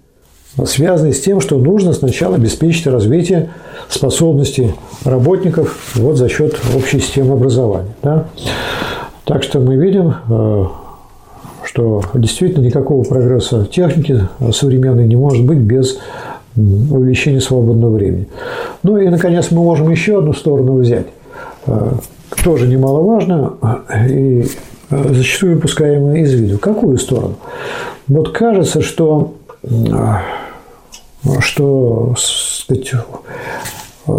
связанный 0.64 1.12
с 1.12 1.20
тем, 1.20 1.40
что 1.40 1.58
нужно 1.58 1.92
сначала 1.92 2.36
обеспечить 2.36 2.86
развитие 2.86 3.50
способностей 3.88 4.74
работников 5.04 5.92
вот 5.94 6.16
за 6.16 6.28
счет 6.28 6.58
общей 6.74 7.00
системы 7.00 7.34
образования. 7.34 7.94
Да? 8.02 8.26
Так 9.24 9.42
что 9.42 9.60
мы 9.60 9.76
видим, 9.76 10.14
что 11.64 12.02
действительно 12.14 12.64
никакого 12.64 13.02
прогресса 13.02 13.66
техники 13.66 14.28
современной 14.52 15.06
не 15.06 15.16
может 15.16 15.44
быть 15.44 15.58
без 15.58 15.98
увеличения 16.56 17.40
свободного 17.40 17.94
времени. 17.94 18.28
Ну 18.82 18.96
и, 18.96 19.08
наконец, 19.08 19.50
мы 19.50 19.62
можем 19.62 19.90
еще 19.90 20.18
одну 20.18 20.32
сторону 20.32 20.78
взять, 20.78 21.06
э, 21.66 21.92
тоже 22.42 22.66
немаловажно 22.66 23.54
и 24.08 24.46
э, 24.90 25.14
зачастую 25.14 25.56
выпускаемую 25.56 26.22
из 26.22 26.32
виду. 26.32 26.58
Какую 26.58 26.98
сторону? 26.98 27.34
Вот 28.08 28.30
кажется, 28.30 28.80
что, 28.80 29.34
э, 29.62 29.68
что 31.40 32.14
сказать, 32.16 32.92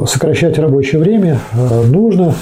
сокращать 0.05 0.59
рабочее 0.59 1.01
время 1.01 1.39
нужно 1.85 2.33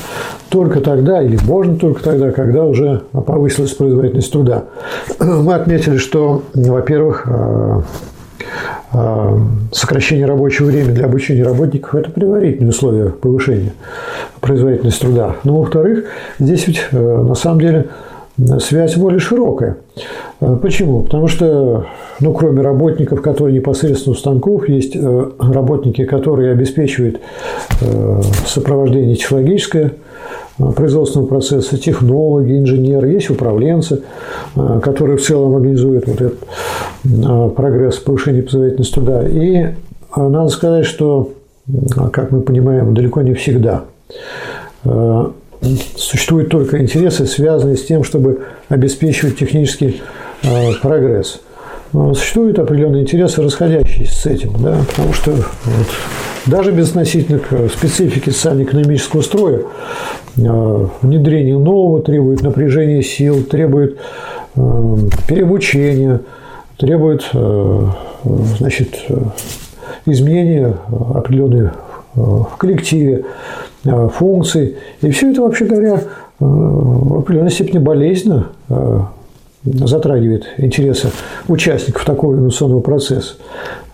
только 0.50 0.80
тогда 0.80 1.22
или 1.22 1.38
можно 1.44 1.76
только 1.76 2.02
тогда, 2.02 2.32
когда 2.32 2.64
уже 2.64 3.02
повысилась 3.12 3.72
производительность 3.72 4.32
труда. 4.32 4.64
Мы 5.20 5.54
отметили, 5.54 5.98
что, 5.98 6.44
во-первых, 6.54 7.24
э, 7.28 7.82
э, 8.94 9.38
сокращение 9.74 10.26
рабочего 10.26 10.68
времени 10.68 10.94
для 10.94 11.06
обучения 11.06 11.44
работников– 11.44 11.96
это 11.96 12.10
предварительные 12.10 12.70
условия 12.70 13.10
повышения 13.10 13.74
производительности 14.40 15.02
труда. 15.02 15.36
Но, 15.44 15.60
во-вторых, 15.60 16.06
здесь 16.40 16.68
ведь 16.68 16.82
э, 16.92 16.98
на 16.98 17.36
самом 17.36 17.60
деле 17.60 17.88
связь 18.60 18.98
более 18.98 19.20
широкая. 19.20 19.78
Почему? 20.62 21.02
Потому 21.02 21.28
что, 21.28 21.86
ну, 22.20 22.34
кроме 22.34 22.62
работников, 22.62 23.22
которые 23.22 23.56
непосредственно 23.56 24.14
у 24.14 24.18
станков, 24.18 24.68
есть 24.68 24.96
работники, 24.96 26.04
которые 26.06 26.52
обеспечивают 26.52 27.22
сопровождение 28.46 29.16
технологическое 29.16 29.94
Э, 30.58 30.72
производственного 30.72 31.28
процесса, 31.28 31.78
технологи, 31.78 32.58
инженеры, 32.58 33.10
есть 33.10 33.30
управленцы, 33.30 34.04
э, 34.56 34.80
которые 34.82 35.18
в 35.18 35.22
целом 35.22 35.56
организуют 35.56 36.08
вот 36.08 36.22
этот 36.22 36.40
э, 37.04 37.50
прогресс 37.56 37.98
повышения 37.98 38.42
производительности 38.42 38.94
труда. 38.94 39.28
И 39.28 39.68
надо 40.16 40.48
сказать, 40.48 40.86
что, 40.86 41.32
как 42.14 42.32
мы 42.32 42.42
понимаем, 42.42 42.94
далеко 42.94 43.22
не 43.22 43.34
всегда 43.34 43.84
существуют 45.96 46.50
только 46.50 46.82
интересы, 46.82 47.26
связанные 47.26 47.78
с 47.78 47.86
тем, 47.86 48.04
чтобы 48.04 48.44
обеспечивать 48.70 49.38
технический 49.38 50.02
прогресс. 50.82 51.40
существуют 51.92 52.60
определенные 52.60 53.04
интересы, 53.04 53.42
расходящиеся 53.42 54.16
с 54.16 54.26
этим, 54.26 54.54
да, 54.60 54.78
потому 54.90 55.14
что 55.14 55.32
вот, 55.32 55.88
даже 56.46 56.72
безотносительно 56.72 57.40
к 57.40 57.70
специфике 57.70 58.32
социально-экономического 58.32 59.22
строя 59.22 59.62
внедрение 60.36 61.58
нового 61.58 62.02
требует 62.02 62.42
напряжения 62.42 63.02
сил, 63.02 63.44
требует 63.44 63.98
переобучения, 65.28 66.22
требует 66.78 67.30
значит, 68.58 69.06
изменения 70.06 70.76
определенной 71.14 71.72
в 72.16 72.58
коллективе 72.58 73.26
функций. 73.84 74.78
И 75.02 75.12
все 75.12 75.32
это, 75.32 75.42
вообще 75.42 75.66
говоря, 75.66 76.02
в 76.40 77.20
определенной 77.20 77.52
степени 77.52 77.78
болезненно 77.78 78.48
затрагивает 79.64 80.46
интересы 80.58 81.10
участников 81.48 82.06
такого 82.06 82.36
инновационного 82.36 82.82
процесса. 82.82 83.36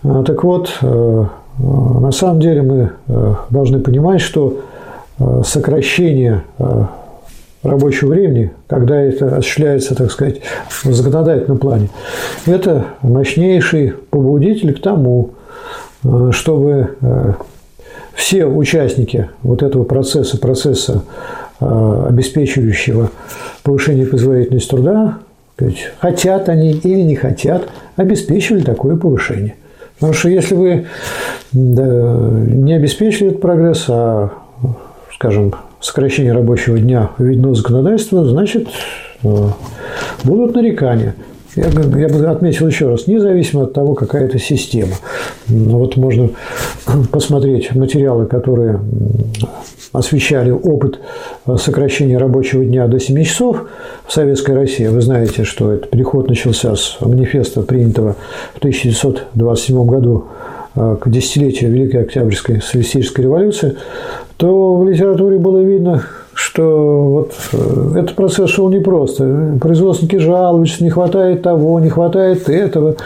А, 0.02 0.22
так 0.22 0.44
вот, 0.44 0.70
на 0.82 2.12
самом 2.12 2.40
деле 2.40 2.62
мы 2.62 2.90
должны 3.50 3.80
понимать, 3.80 4.20
что 4.20 4.60
сокращение 5.44 6.42
рабочего 7.62 8.10
времени, 8.10 8.52
когда 8.66 9.00
это 9.00 9.36
осуществляется, 9.36 9.94
так 9.94 10.10
сказать, 10.10 10.40
в 10.68 10.92
законодательном 10.92 11.58
плане, 11.58 11.88
это 12.46 12.86
мощнейший 13.02 13.94
побудитель 14.10 14.74
к 14.74 14.82
тому, 14.82 15.30
э, 16.04 16.30
чтобы 16.32 16.96
э, 17.00 17.32
все 18.22 18.46
участники 18.46 19.28
вот 19.42 19.64
этого 19.64 19.82
процесса, 19.82 20.38
процесса, 20.38 21.02
э, 21.60 22.06
обеспечивающего 22.08 23.10
повышение 23.64 24.06
производительности 24.06 24.70
труда, 24.70 25.18
хотят 25.98 26.48
они 26.48 26.70
или 26.70 27.00
не 27.02 27.16
хотят, 27.16 27.68
обеспечивали 27.96 28.62
такое 28.62 28.96
повышение. 28.96 29.56
Потому 29.94 30.12
что 30.12 30.28
если 30.28 30.54
вы 30.54 30.86
не 31.52 32.74
обеспечили 32.74 33.30
этот 33.30 33.40
прогресс, 33.40 33.86
а, 33.88 34.30
скажем, 35.12 35.54
сокращение 35.80 36.32
рабочего 36.32 36.78
дня 36.78 37.10
введено 37.18 37.54
законодательство, 37.54 38.24
значит, 38.24 38.68
э, 39.24 39.28
будут 40.22 40.54
нарекания. 40.54 41.16
Я, 41.54 41.64
я 41.64 42.08
бы 42.08 42.26
отметил 42.26 42.66
еще 42.66 42.88
раз, 42.88 43.06
независимо 43.06 43.64
от 43.64 43.74
того, 43.74 43.94
какая 43.94 44.24
это 44.24 44.38
система. 44.38 44.94
Вот 45.48 45.96
можно 45.96 46.30
посмотреть 47.12 47.74
материалы, 47.74 48.26
которые 48.26 48.80
освещали 49.92 50.50
опыт 50.50 51.00
сокращения 51.58 52.16
рабочего 52.16 52.64
дня 52.64 52.86
до 52.86 52.98
7 52.98 53.22
часов 53.24 53.68
в 54.06 54.12
Советской 54.12 54.54
России. 54.54 54.86
Вы 54.86 55.02
знаете, 55.02 55.44
что 55.44 55.72
этот 55.72 55.90
переход 55.90 56.28
начался 56.28 56.74
с 56.74 56.96
манифеста, 57.00 57.60
принятого 57.60 58.16
в 58.54 58.58
1927 58.58 59.84
году 59.84 60.24
э, 60.74 60.96
к 60.98 61.10
десятилетию 61.10 61.70
Великой 61.70 62.02
Октябрьской 62.04 62.62
социалистической 62.62 63.24
революции 63.24 63.76
то 64.42 64.74
в 64.74 64.88
литературе 64.88 65.38
было 65.38 65.58
видно, 65.58 66.02
что 66.34 67.06
вот 67.08 67.32
э, 67.52 68.00
этот 68.00 68.16
процесс 68.16 68.50
шел 68.50 68.68
непросто. 68.68 69.58
Производственники 69.60 70.16
жалуются, 70.16 70.82
не 70.82 70.90
хватает 70.90 71.42
того, 71.42 71.78
не 71.80 71.88
хватает 71.88 72.48
этого. 72.48 72.96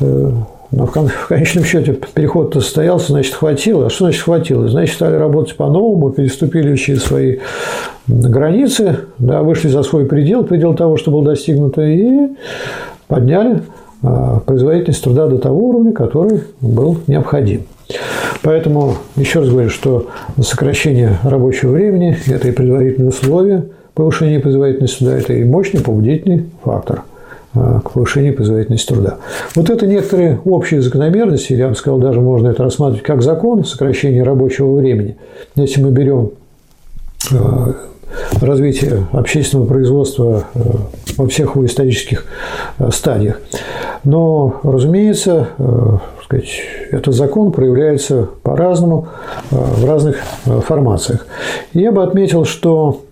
Э, 0.00 0.30
но 0.76 0.86
в 0.86 1.28
конечном 1.28 1.64
счете 1.64 1.96
переход-то 2.14 2.60
состоялся, 2.60 3.12
значит, 3.12 3.34
хватило. 3.34 3.86
А 3.86 3.90
что 3.90 4.06
значит 4.06 4.22
хватило? 4.22 4.68
Значит, 4.68 4.96
стали 4.96 5.14
работать 5.14 5.56
по-новому, 5.56 6.10
переступили 6.10 6.74
через 6.74 7.04
свои 7.04 7.38
границы, 8.08 8.98
да, 9.18 9.42
вышли 9.42 9.68
за 9.68 9.82
свой 9.84 10.04
предел, 10.06 10.42
предел 10.42 10.74
того, 10.74 10.96
что 10.96 11.12
было 11.12 11.24
достигнуто, 11.24 11.82
и 11.82 12.28
подняли 13.06 13.62
а, 14.02 14.40
производительность 14.40 15.04
труда 15.04 15.28
до 15.28 15.38
того 15.38 15.68
уровня, 15.68 15.92
который 15.92 16.42
был 16.60 16.98
необходим. 17.06 17.62
Поэтому 18.44 18.98
еще 19.16 19.40
раз 19.40 19.48
говорю, 19.48 19.70
что 19.70 20.08
сокращение 20.38 21.18
рабочего 21.24 21.72
времени– 21.72 22.14
это 22.26 22.48
и 22.48 22.52
предварительные 22.52 23.08
условия 23.08 23.64
повышения 23.94 24.38
производительности 24.38 24.98
труда, 24.98 25.16
это 25.16 25.32
и 25.32 25.44
мощный 25.44 25.80
побудительный 25.80 26.44
фактор 26.62 27.04
а, 27.54 27.80
к 27.80 27.92
повышению 27.92 28.34
производительности 28.34 28.92
труда. 28.92 29.16
Вот 29.54 29.70
это 29.70 29.86
некоторые 29.86 30.40
общие 30.44 30.82
закономерности, 30.82 31.54
я 31.54 31.68
бы 31.68 31.74
сказал, 31.74 31.98
даже 31.98 32.20
можно 32.20 32.48
это 32.48 32.62
рассматривать 32.62 33.02
как 33.02 33.22
закон 33.22 33.64
сокращения 33.64 34.22
рабочего 34.22 34.74
времени. 34.74 35.16
Если 35.56 35.82
мы 35.82 35.90
берем 35.90 36.32
а, 37.32 37.72
развитие 38.42 39.06
общественного 39.12 39.66
производства 39.66 40.44
а, 40.54 40.60
во 41.16 41.28
всех 41.28 41.54
его 41.54 41.64
исторических 41.64 42.26
стадиях. 42.90 43.40
Но, 44.02 44.60
разумеется, 44.64 45.48
сказать, 46.24 46.48
этот 46.90 47.14
закон 47.14 47.52
проявляется 47.52 48.28
по-разному 48.42 49.08
э, 49.50 49.56
в 49.56 49.84
разных 49.84 50.16
э, 50.46 50.60
формациях. 50.60 51.26
Я 51.72 51.92
бы 51.92 52.02
отметил, 52.02 52.44
что 52.44 53.02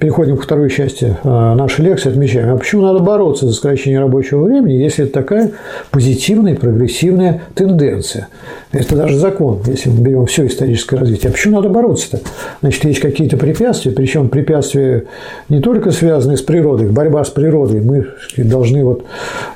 переходим 0.00 0.36
к 0.36 0.42
второй 0.42 0.70
части 0.70 1.16
э, 1.22 1.28
нашей 1.54 1.84
лекции, 1.84 2.10
отмечаем, 2.10 2.54
а 2.54 2.56
почему 2.56 2.82
надо 2.82 2.98
бороться 2.98 3.46
за 3.46 3.52
сокращение 3.52 4.00
рабочего 4.00 4.44
времени, 4.44 4.74
если 4.74 5.04
это 5.04 5.12
такая 5.12 5.52
позитивная, 5.90 6.56
прогрессивная 6.56 7.42
тенденция. 7.54 8.28
Это 8.72 8.96
даже 8.96 9.16
закон, 9.16 9.60
если 9.66 9.90
мы 9.90 10.00
берем 10.00 10.26
все 10.26 10.46
историческое 10.46 10.96
развитие. 10.96 11.30
А 11.30 11.32
почему 11.32 11.56
надо 11.56 11.68
бороться-то? 11.68 12.20
Значит, 12.60 12.84
есть 12.84 13.00
какие-то 13.00 13.36
препятствия, 13.36 13.92
причем 13.92 14.28
препятствия 14.28 15.04
не 15.48 15.60
только 15.60 15.90
связанные 15.90 16.36
с 16.36 16.42
природой, 16.42 16.88
борьба 16.88 17.24
с 17.24 17.30
природой. 17.30 17.80
Мы 17.80 18.06
должны 18.36 18.84
вот 18.84 19.04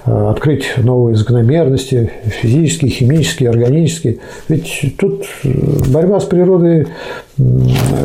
открыть 0.04 0.64
новые 0.76 1.16
закономерности, 1.16 2.10
физические, 2.24 2.90
химические, 2.90 3.50
органические. 3.50 4.18
Ведь 4.48 4.94
тут 4.98 5.24
борьба 5.42 6.20
с 6.20 6.24
природой– 6.24 6.86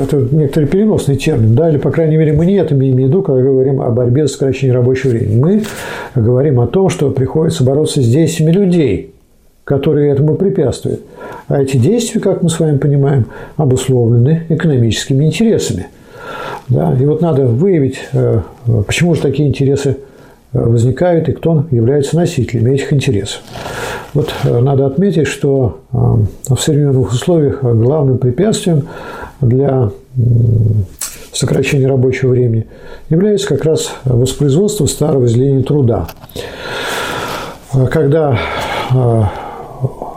это 0.04 0.17
некоторый 0.32 0.65
переносный 0.65 1.15
термин, 1.15 1.56
да, 1.56 1.69
или, 1.69 1.78
по 1.78 1.91
крайней 1.91 2.17
мере, 2.17 2.34
мы 2.34 2.45
не 2.45 2.56
это 2.56 2.76
имеем 2.76 2.95
в 2.95 3.00
виду, 3.00 3.21
когда 3.21 3.41
говорим 3.41 3.82
о 3.82 3.89
борьбе 3.89 4.28
с 4.28 4.34
сокращением 4.34 4.76
рабочего 4.76 5.12
времени. 5.12 5.39
Мы 5.39 5.63
говорим 6.15 6.60
о 6.60 6.67
том, 6.67 6.89
что 6.89 7.10
приходится 7.12 7.63
бороться 7.63 8.02
с 8.02 8.08
действиями 8.08 8.52
людей, 8.52 9.13
которые 9.63 10.12
этому 10.12 10.36
препятствуют. 10.36 11.02
А 11.47 11.62
эти 11.62 11.78
действия, 11.78 12.21
как 12.21 12.41
мы 12.41 12.50
с 12.50 12.60
вами 12.60 12.78
понимаем, 12.78 13.26
обусловлены 13.58 14.43
экономическими 14.50 15.26
интересами. 15.26 15.88
Да? 16.69 16.95
И 17.00 17.06
вот 17.06 17.21
надо 17.21 17.45
выявить, 17.45 18.00
э, 18.13 18.41
почему 18.86 19.15
же 19.15 19.21
такие 19.21 19.47
интересы 19.47 19.97
э, 20.54 20.60
возникают 20.60 21.30
и 21.30 21.34
кто 21.34 21.65
является 21.71 22.15
носителями 22.15 22.76
этих 22.76 22.93
интересов. 22.93 23.41
Вот 24.18 24.34
э, 24.46 24.60
надо 24.62 24.88
отметить, 24.88 25.28
что 25.28 25.82
в 25.92 26.58
современных 26.58 27.12
условиях 27.12 27.62
главным 27.62 28.18
препятствием 28.18 28.88
для 29.42 29.92
сокращения 31.32 31.86
рабочего 31.86 32.32
времени 32.32 32.66
является 33.12 33.48
как 33.48 33.64
раз 33.64 33.92
воспроизводство 34.06 34.88
старого 34.88 35.28
изделения 35.28 35.62
труда. 35.62 36.08
Когда 37.92 38.40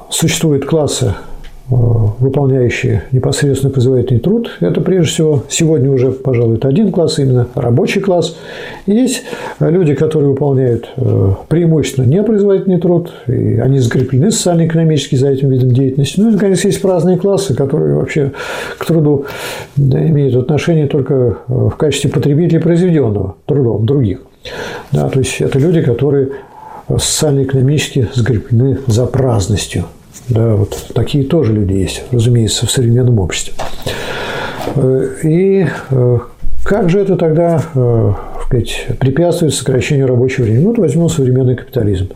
существуют 0.09 0.65
классы 0.65 1.13
Э, 1.13 1.30
выполняющие 1.71 3.05
непосредственно 3.13 3.73
производительный 3.73 4.21
труд. 4.21 4.51
Это 4.61 4.81
прежде 4.81 5.11
всего 5.11 5.45
сегодня 5.49 5.91
уже, 5.91 6.11
пожалуй, 6.11 6.57
это 6.57 6.69
один 6.69 6.91
класс, 6.91 7.19
именно 7.19 7.47
рабочий 7.55 8.01
класс. 8.01 8.37
Есть 8.87 9.23
люди, 9.61 9.95
которые 9.95 10.31
выполняют 10.31 10.89
э, 10.97 11.31
преимущественно 11.49 12.07
непроизводительный 12.07 12.81
труд, 12.81 13.13
и 13.29 13.59
они 13.59 13.79
закреплены 13.79 14.31
социально-экономически 14.31 15.15
за 15.15 15.29
этим 15.29 15.51
видом 15.51 15.71
деятельности. 15.71 16.21
Ну 16.21 16.31
и, 16.31 16.33
наконец, 16.33 16.65
есть 16.65 16.85
разные 16.85 17.17
классы, 17.17 17.55
которые 17.55 17.97
вообще 17.97 18.33
к 18.79 18.85
труду 18.85 19.27
имеют 19.77 20.35
отношение 20.35 20.89
только 20.89 21.15
э, 21.15 21.35
в 21.47 21.77
качестве 21.77 22.11
потребителей 22.11 22.61
произведенного 22.61 23.37
трудом 23.47 23.87
других. 23.87 24.23
Да, 24.91 25.09
то 25.09 25.19
есть 25.19 25.41
это 25.41 25.59
люди, 25.59 25.83
которые 25.83 26.31
социально-экономически 26.89 28.09
закреплены 28.15 28.79
за 28.87 29.07
праздностью, 29.07 29.85
да, 30.31 30.55
вот 30.55 30.93
такие 30.95 31.25
тоже 31.25 31.53
люди 31.53 31.73
есть, 31.73 32.05
разумеется, 32.13 32.67
в 32.67 32.71
современном 32.71 33.19
обществе. 33.19 33.55
Э, 34.77 35.09
и 35.25 35.67
э, 35.91 36.19
как 36.65 36.89
же 36.89 37.01
это 37.01 37.17
тогда 37.17 37.63
э, 37.75 38.13
препятствует 38.49 39.55
сокращению 39.55 40.07
рабочего 40.07 40.45
времени? 40.45 40.63
Ну, 40.63 40.69
вот 40.69 40.79
возьмем 40.79 41.09
современный 41.09 41.57
капитализм. 41.57 42.11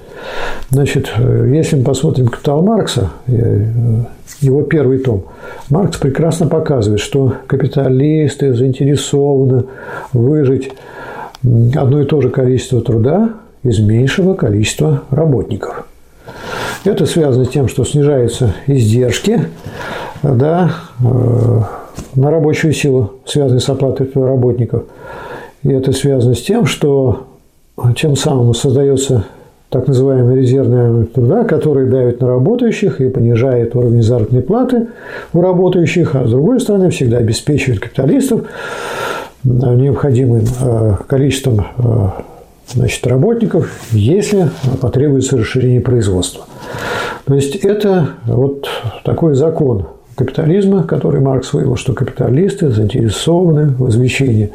Значит, 0.70 1.11
если 1.18 1.77
мы 1.77 1.85
посмотрим 1.85 2.29
«Капитал 2.29 2.62
Маркса», 2.62 3.11
его 4.40 4.62
первый 4.62 4.98
том, 4.98 5.24
Маркс 5.70 5.98
прекрасно 5.98 6.46
показывает, 6.46 7.00
что 7.00 7.35
капиталисты 7.46 8.55
заинтересованы 8.55 9.64
выжить 10.12 10.72
одно 11.42 12.00
и 12.03 12.05
то 12.05 12.20
же 12.20 12.31
количество 12.31 12.81
труда 12.81 13.31
из 13.62 13.79
меньшего 13.79 14.35
количества 14.35 15.03
работников– 15.11 15.87
это 16.85 17.07
связано 17.07 17.44
с 17.44 17.49
тем, 17.49 17.68
что 17.68 17.85
снижаются 17.85 18.55
издержки 18.66 19.49
да, 20.23 20.73
э, 21.03 21.61
на 22.14 22.31
рабочую 22.31 22.73
силу, 22.73 23.14
связанные 23.25 23.61
с 23.61 23.68
оплатой 23.68 24.11
работников. 24.14 24.85
И 25.62 25.70
это 25.70 25.92
связано 25.92 26.35
с 26.35 26.42
тем, 26.42 26.66
что 26.66 27.27
тем 27.97 28.16
самым 28.16 28.55
создается 28.55 29.25
так 29.70 29.88
называемый 29.88 30.37
резервный 30.37 31.07
труда, 31.07 31.44
который 31.44 31.88
давит 31.88 32.20
на 32.20 32.29
работающих 32.29 33.01
и 33.01 33.09
понижает 33.09 33.75
уровень 33.75 34.03
заработной 34.03 34.42
платы 34.42 34.88
у 35.33 35.40
работающих, 35.40 36.14
а 36.14 36.27
с 36.27 36.31
другой 36.31 36.61
стороны 36.61 36.90
всегда 36.90 37.18
обеспечивает 37.18 37.81
капиталистов 37.81 38.42
необходимым 39.42 40.44
количеством 41.09 41.66
значит, 42.72 43.07
работников, 43.07 43.70
если 43.92 44.50
потребуется 44.81 45.37
расширение 45.37 45.81
производства. 45.81 46.46
То 47.27 47.35
есть 47.35 47.57
это 47.57 48.11
вот 48.27 48.68
такой 49.05 49.35
закон 49.35 49.87
капитализма, 50.16 50.85
который 50.85 51.20
Маркс 51.20 51.53
вывел, 51.53 51.77
что 51.77 51.92
капиталисты 51.92 52.70
заинтересованы 52.70 53.68
в 53.68 53.88
извлечении 53.88 54.53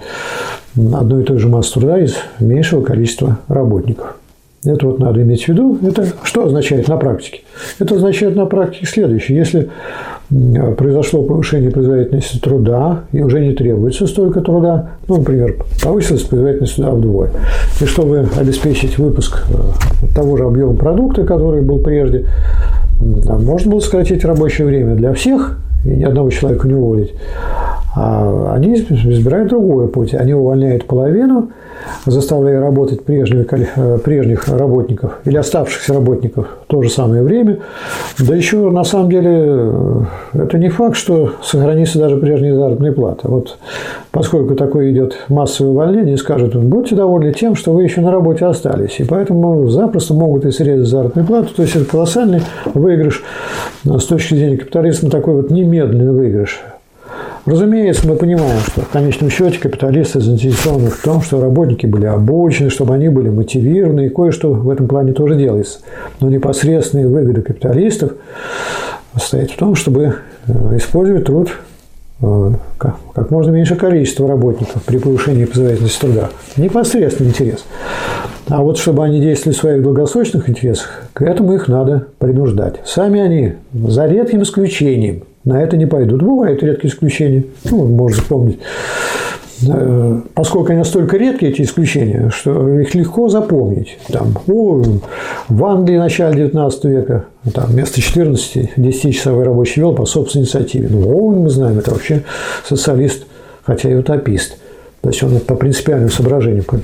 одной 0.75 1.23
и 1.23 1.25
той 1.25 1.39
же 1.39 1.49
массы 1.49 1.73
труда 1.73 1.99
из 1.99 2.15
меньшего 2.39 2.83
количества 2.83 3.39
работников. 3.47 4.15
Это 4.63 4.87
вот 4.87 4.99
надо 4.99 5.21
иметь 5.21 5.45
в 5.45 5.47
виду. 5.47 5.79
Это 5.81 6.07
что 6.23 6.45
означает 6.45 6.87
на 6.87 6.97
практике? 6.97 7.41
Это 7.79 7.95
означает 7.95 8.35
на 8.35 8.45
практике 8.45 8.85
следующее. 8.85 9.37
Если 9.37 9.69
произошло 10.77 11.23
повышение 11.23 11.71
производительности 11.71 12.37
труда, 12.39 13.01
и 13.11 13.21
уже 13.21 13.39
не 13.39 13.53
требуется 13.53 14.05
столько 14.05 14.41
труда, 14.41 14.91
ну, 15.07 15.17
например, 15.17 15.55
повысилась 15.83 16.21
производительность 16.21 16.75
труда 16.75 16.91
вдвое, 16.91 17.29
и 17.81 17.85
чтобы 17.85 18.27
обеспечить 18.37 18.99
выпуск 18.99 19.43
э, 19.49 20.13
того 20.13 20.37
же 20.37 20.43
объема 20.43 20.75
продукта, 20.75 21.23
который 21.23 21.61
был 21.61 21.79
прежде, 21.79 22.27
можно 22.99 23.71
было 23.71 23.79
сократить 23.79 24.23
рабочее 24.23 24.67
время 24.67 24.95
для 24.95 25.13
всех 25.13 25.57
и 25.83 25.89
ни 25.89 26.03
одного 26.03 26.29
человека 26.29 26.67
не 26.67 26.73
уволить. 26.73 27.13
А 27.95 28.53
они 28.53 28.75
избирают 28.75 29.49
другой 29.49 29.87
путь. 29.87 30.13
Они 30.13 30.33
увольняют 30.33 30.85
половину, 30.85 31.49
заставляя 32.05 32.59
работать 32.59 33.03
прежних, 33.03 33.47
э, 33.51 33.97
прежних 33.99 34.47
работников 34.47 35.19
или 35.25 35.37
оставшихся 35.37 35.93
работников 35.93 36.47
в 36.65 36.67
то 36.67 36.81
же 36.81 36.89
самое 36.89 37.23
время. 37.23 37.59
Да 38.19 38.35
еще, 38.35 38.69
на 38.69 38.83
самом 38.83 39.09
деле, 39.09 39.31
э, 39.31 40.01
это 40.33 40.57
не 40.57 40.69
факт, 40.69 40.95
что 40.95 41.33
сохранится 41.41 41.99
даже 41.99 42.17
прежняя 42.17 42.55
заработная 42.55 42.91
плата. 42.91 43.27
Вот 43.27 43.57
поскольку 44.11 44.55
такое 44.55 44.91
идет 44.91 45.17
массовое 45.29 45.71
увольнение, 45.71 46.17
скажут, 46.17 46.55
будьте 46.55 46.95
довольны 46.95 47.33
тем, 47.33 47.55
что 47.55 47.73
вы 47.73 47.83
еще 47.83 48.01
на 48.01 48.11
работе 48.11 48.45
остались. 48.45 48.99
И 48.99 49.03
поэтому 49.03 49.67
запросто 49.69 50.13
могут 50.13 50.45
и 50.45 50.51
срезать 50.51 50.87
заработную 50.87 51.27
плату. 51.27 51.53
То 51.55 51.63
есть, 51.63 51.75
это 51.75 51.85
колоссальный 51.85 52.41
выигрыш 52.73 53.23
с 53.83 54.05
точки 54.05 54.35
зрения 54.35 54.57
капитализма, 54.57 55.09
такой 55.09 55.35
вот 55.35 55.51
немедленный 55.51 56.11
выигрыш. 56.11 56.59
Разумеется, 57.45 58.07
мы 58.07 58.15
понимаем, 58.15 58.59
что 58.61 58.81
в 58.81 58.89
конечном 58.89 59.29
счете 59.29 59.59
капиталисты 59.59 60.19
заинтересованы 60.19 60.89
в 60.89 61.01
том, 61.01 61.21
что 61.21 61.41
работники 61.41 61.85
были 61.85 62.05
обучены, 62.05 62.69
чтобы 62.69 62.93
они 62.93 63.09
были 63.09 63.29
мотивированы, 63.29 64.07
и 64.07 64.09
кое-что 64.09 64.51
в 64.51 64.69
этом 64.69 64.87
плане 64.87 65.13
тоже 65.13 65.35
делается. 65.35 65.79
Но 66.19 66.29
непосредственные 66.29 67.07
выгоды 67.07 67.41
капиталистов 67.41 68.13
состоят 69.13 69.51
в 69.51 69.57
том, 69.57 69.75
чтобы 69.75 70.15
э, 70.47 70.77
использовать 70.77 71.25
труд 71.25 71.49
э, 72.21 72.51
как 72.77 73.31
можно 73.31 73.51
меньше 73.51 73.75
количество 73.75 74.27
работников 74.27 74.83
при 74.83 74.97
повышении 74.97 75.45
производительности 75.45 76.01
труда. 76.01 76.29
Непосредственный 76.57 77.31
интерес. 77.31 77.65
А 78.47 78.61
вот 78.61 78.77
чтобы 78.77 79.03
они 79.03 79.19
действовали 79.21 79.55
в 79.55 79.59
своих 79.59 79.83
долгосрочных 79.83 80.49
интересах, 80.49 81.03
к 81.13 81.21
этому 81.21 81.53
их 81.53 81.67
надо 81.67 82.07
принуждать. 82.17 82.81
Сами 82.83 83.19
они, 83.19 83.53
за 83.73 84.07
редким 84.07 84.41
исключением, 84.41 85.23
на 85.43 85.61
это 85.61 85.77
не 85.77 85.85
пойдут. 85.85 86.21
Бывают 86.21 86.61
редкие 86.63 86.91
исключения. 86.91 87.43
Ну, 87.69 87.85
можно 87.87 88.21
вспомнить. 88.21 88.59
Э, 89.67 90.21
поскольку 90.33 90.69
они 90.69 90.79
настолько 90.79 91.17
редкие, 91.17 91.51
эти 91.51 91.63
исключения, 91.63 92.29
что 92.29 92.79
их 92.79 92.93
легко 92.95 93.29
запомнить. 93.29 93.97
Там, 94.07 94.37
о, 94.47 94.81
в 95.49 95.65
Англии 95.65 95.97
начале 95.97 96.35
19 96.35 96.85
века 96.85 97.25
там, 97.53 97.65
вместо 97.67 98.01
14 98.01 98.77
10-часовой 98.77 99.43
рабочий 99.43 99.81
вел 99.81 99.93
по 99.93 100.05
собственной 100.05 100.45
инициативе. 100.45 100.87
Ну, 100.89 101.09
о, 101.13 101.31
мы 101.31 101.49
знаем, 101.49 101.79
это 101.79 101.91
вообще 101.91 102.23
социалист, 102.65 103.25
хотя 103.63 103.89
и 103.89 103.95
утопист. 103.95 104.57
То 105.01 105.09
есть 105.09 105.23
он 105.23 105.39
по 105.39 105.55
принципиальным 105.55 106.09
соображениям, 106.09 106.65
по, 106.65 106.77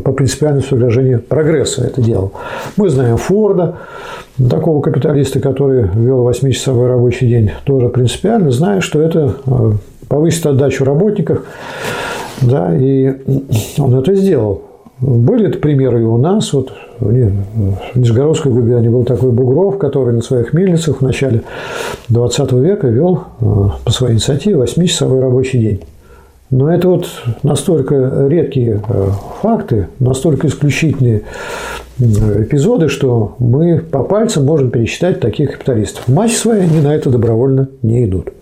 по 0.00 0.12
принципиальному 0.12 0.62
соображению 0.62 1.20
прогресса 1.20 1.84
это 1.84 2.00
делал. 2.00 2.32
Мы 2.76 2.88
знаем 2.88 3.16
Форда, 3.16 3.76
такого 4.50 4.80
капиталиста, 4.80 5.40
который 5.40 5.88
вел 5.94 6.28
8-часовой 6.28 6.88
рабочий 6.88 7.28
день, 7.28 7.52
тоже 7.64 7.88
принципиально, 7.88 8.50
зная, 8.50 8.80
что 8.80 9.00
это 9.00 9.36
э, 9.46 9.72
повысит 10.08 10.46
отдачу 10.46 10.84
работников, 10.84 11.44
да, 12.40 12.76
и 12.76 13.14
он 13.78 13.94
это 13.98 14.14
сделал. 14.14 14.62
Были 15.00 15.48
это 15.48 15.58
примеры 15.58 16.02
и 16.02 16.04
у 16.04 16.16
нас. 16.18 16.52
Вот 16.52 16.72
в 16.98 17.12
Нижегородской 17.94 18.52
губернии 18.52 18.88
был 18.88 19.04
такой 19.04 19.32
Бугров, 19.32 19.78
который 19.78 20.14
на 20.14 20.22
своих 20.22 20.52
мельницах 20.52 20.98
в 20.98 21.00
начале 21.02 21.42
20 22.08 22.52
века 22.52 22.88
вел 22.88 23.24
э, 23.40 23.44
по 23.84 23.92
своей 23.92 24.14
инициативе 24.14 24.56
8-часовой 24.56 25.20
рабочий 25.20 25.60
день. 25.60 25.80
Но 26.50 26.72
это 26.72 26.88
вот 26.88 27.08
настолько 27.42 28.26
редкие 28.28 28.80
э, 28.88 29.08
факты, 29.42 29.88
настолько 29.98 30.46
исключительные 30.46 31.22
эпизоды, 31.98 32.88
что 32.88 33.34
мы 33.38 33.78
по 33.78 34.02
пальцам 34.02 34.44
можем 34.44 34.70
пересчитать 34.70 35.20
таких 35.20 35.52
капиталистов. 35.52 36.06
Массе 36.08 36.36
своей 36.36 36.62
они 36.62 36.80
на 36.80 36.94
это 36.94 37.10
добровольно 37.10 37.68
не 37.82 38.04
идут. 38.04 38.32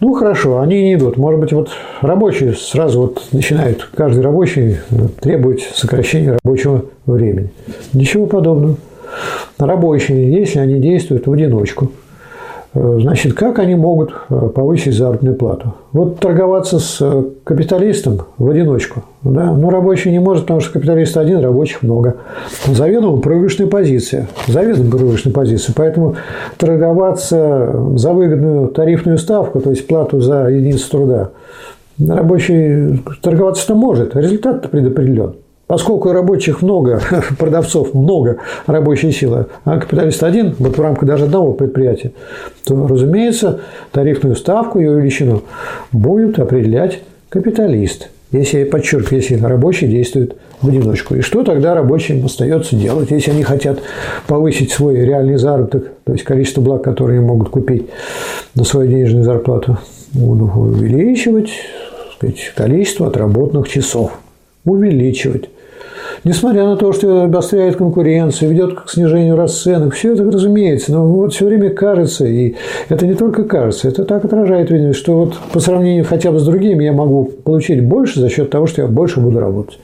Ну, 0.00 0.14
хорошо, 0.14 0.60
они 0.60 0.82
не 0.82 0.94
идут. 0.94 1.16
Может 1.16 1.40
быть, 1.40 1.52
вот 1.52 1.70
рабочие 2.00 2.54
сразу 2.54 3.02
вот 3.02 3.22
начинают, 3.32 3.88
каждый 3.94 4.22
рабочий 4.22 4.76
э, 4.90 4.96
требовать 5.20 5.62
сокращения 5.74 6.38
рабочего 6.42 6.84
времени. 7.06 7.50
Ничего 7.92 8.26
подобного. 8.26 8.76
Рабочие, 9.58 10.32
если 10.32 10.58
они 10.58 10.80
действуют 10.80 11.26
в 11.26 11.32
одиночку– 11.32 11.90
Э, 12.01 12.01
значит, 12.74 13.34
как 13.34 13.58
они 13.58 13.74
могут 13.74 14.14
э, 14.28 14.48
повысить 14.54 14.94
заработную 14.94 15.36
плату? 15.36 15.74
Вот 15.92 16.20
торговаться 16.20 16.78
с 16.78 16.98
э, 17.00 17.24
капиталистом 17.44 18.22
в 18.38 18.48
одиночку. 18.48 19.04
Да? 19.22 19.52
Но 19.52 19.70
рабочий 19.70 20.10
не 20.10 20.18
может, 20.18 20.44
потому 20.44 20.60
что 20.60 20.72
капиталист 20.72 21.16
один, 21.16 21.40
рабочих 21.40 21.82
много. 21.82 22.16
Заведомо 22.66 23.20
проигрышная 23.20 23.66
позиция. 23.66 24.28
Заведомо 24.48 24.90
проигрышная 24.90 25.32
позиция. 25.32 25.74
Поэтому 25.76 26.16
торговаться 26.56 27.74
за 27.96 28.12
выгодную 28.12 28.68
тарифную 28.68 29.18
ставку, 29.18 29.60
то 29.60 29.70
есть 29.70 29.86
плату 29.86 30.20
за 30.20 30.48
единицу 30.48 30.90
труда, 30.90 31.30
рабочий 31.98 33.02
торговаться-то 33.20 33.74
может. 33.74 34.16
Результат-то 34.16 34.68
предопределен. 34.68 35.34
Поскольку 35.72 36.12
рабочих 36.12 36.60
много, 36.60 37.00
продавцов 37.38 37.94
много, 37.94 38.36
рабочей 38.66 39.10
силы, 39.10 39.46
а 39.64 39.80
капиталист 39.80 40.22
один, 40.22 40.54
вот 40.58 40.76
в 40.76 40.80
рамках 40.82 41.08
даже 41.08 41.24
одного 41.24 41.54
предприятия, 41.54 42.12
то, 42.66 42.86
разумеется, 42.86 43.60
тарифную 43.90 44.36
ставку 44.36 44.80
и 44.80 44.84
величину 44.84 45.44
будет 45.90 46.38
определять 46.38 47.00
капиталист. 47.30 48.10
Если, 48.32 48.58
я 48.58 48.66
подчеркиваю, 48.66 49.22
если 49.22 49.42
рабочий 49.42 49.86
действует 49.86 50.36
в 50.60 50.68
одиночку. 50.68 51.14
И 51.14 51.22
что 51.22 51.42
тогда 51.42 51.72
рабочим 51.72 52.22
остается 52.22 52.76
делать, 52.76 53.10
если 53.10 53.30
они 53.30 53.42
хотят 53.42 53.78
повысить 54.26 54.72
свой 54.72 54.96
реальный 54.96 55.38
заработок, 55.38 55.86
то 56.04 56.12
есть 56.12 56.24
количество 56.24 56.60
благ, 56.60 56.84
которые 56.84 57.20
они 57.20 57.26
могут 57.26 57.48
купить 57.48 57.86
на 58.54 58.64
свою 58.64 58.90
денежную 58.90 59.24
зарплату, 59.24 59.78
увеличивать 60.14 61.48
сказать, 62.18 62.52
количество 62.54 63.06
отработанных 63.06 63.70
часов. 63.70 64.18
Увеличивать. 64.66 65.48
Несмотря 66.24 66.66
на 66.66 66.76
то, 66.76 66.92
что 66.92 67.24
обостряет 67.24 67.76
конкуренцию, 67.76 68.50
ведет 68.50 68.78
к 68.78 68.88
снижению 68.88 69.34
расценок, 69.34 69.94
все 69.94 70.12
это 70.12 70.22
разумеется, 70.22 70.92
но 70.92 71.04
вот 71.04 71.34
все 71.34 71.46
время 71.46 71.70
кажется, 71.70 72.24
и 72.24 72.54
это 72.88 73.08
не 73.08 73.14
только 73.14 73.42
кажется, 73.42 73.88
это 73.88 74.04
так 74.04 74.24
отражает, 74.24 74.70
видимо, 74.70 74.92
что 74.92 75.16
вот 75.16 75.34
по 75.52 75.58
сравнению 75.58 76.04
хотя 76.04 76.30
бы 76.30 76.38
с 76.38 76.44
другими 76.44 76.84
я 76.84 76.92
могу 76.92 77.24
получить 77.24 77.84
больше 77.84 78.20
за 78.20 78.28
счет 78.28 78.50
того, 78.50 78.66
что 78.68 78.82
я 78.82 78.88
больше 78.88 79.18
буду 79.18 79.40
работать. 79.40 79.80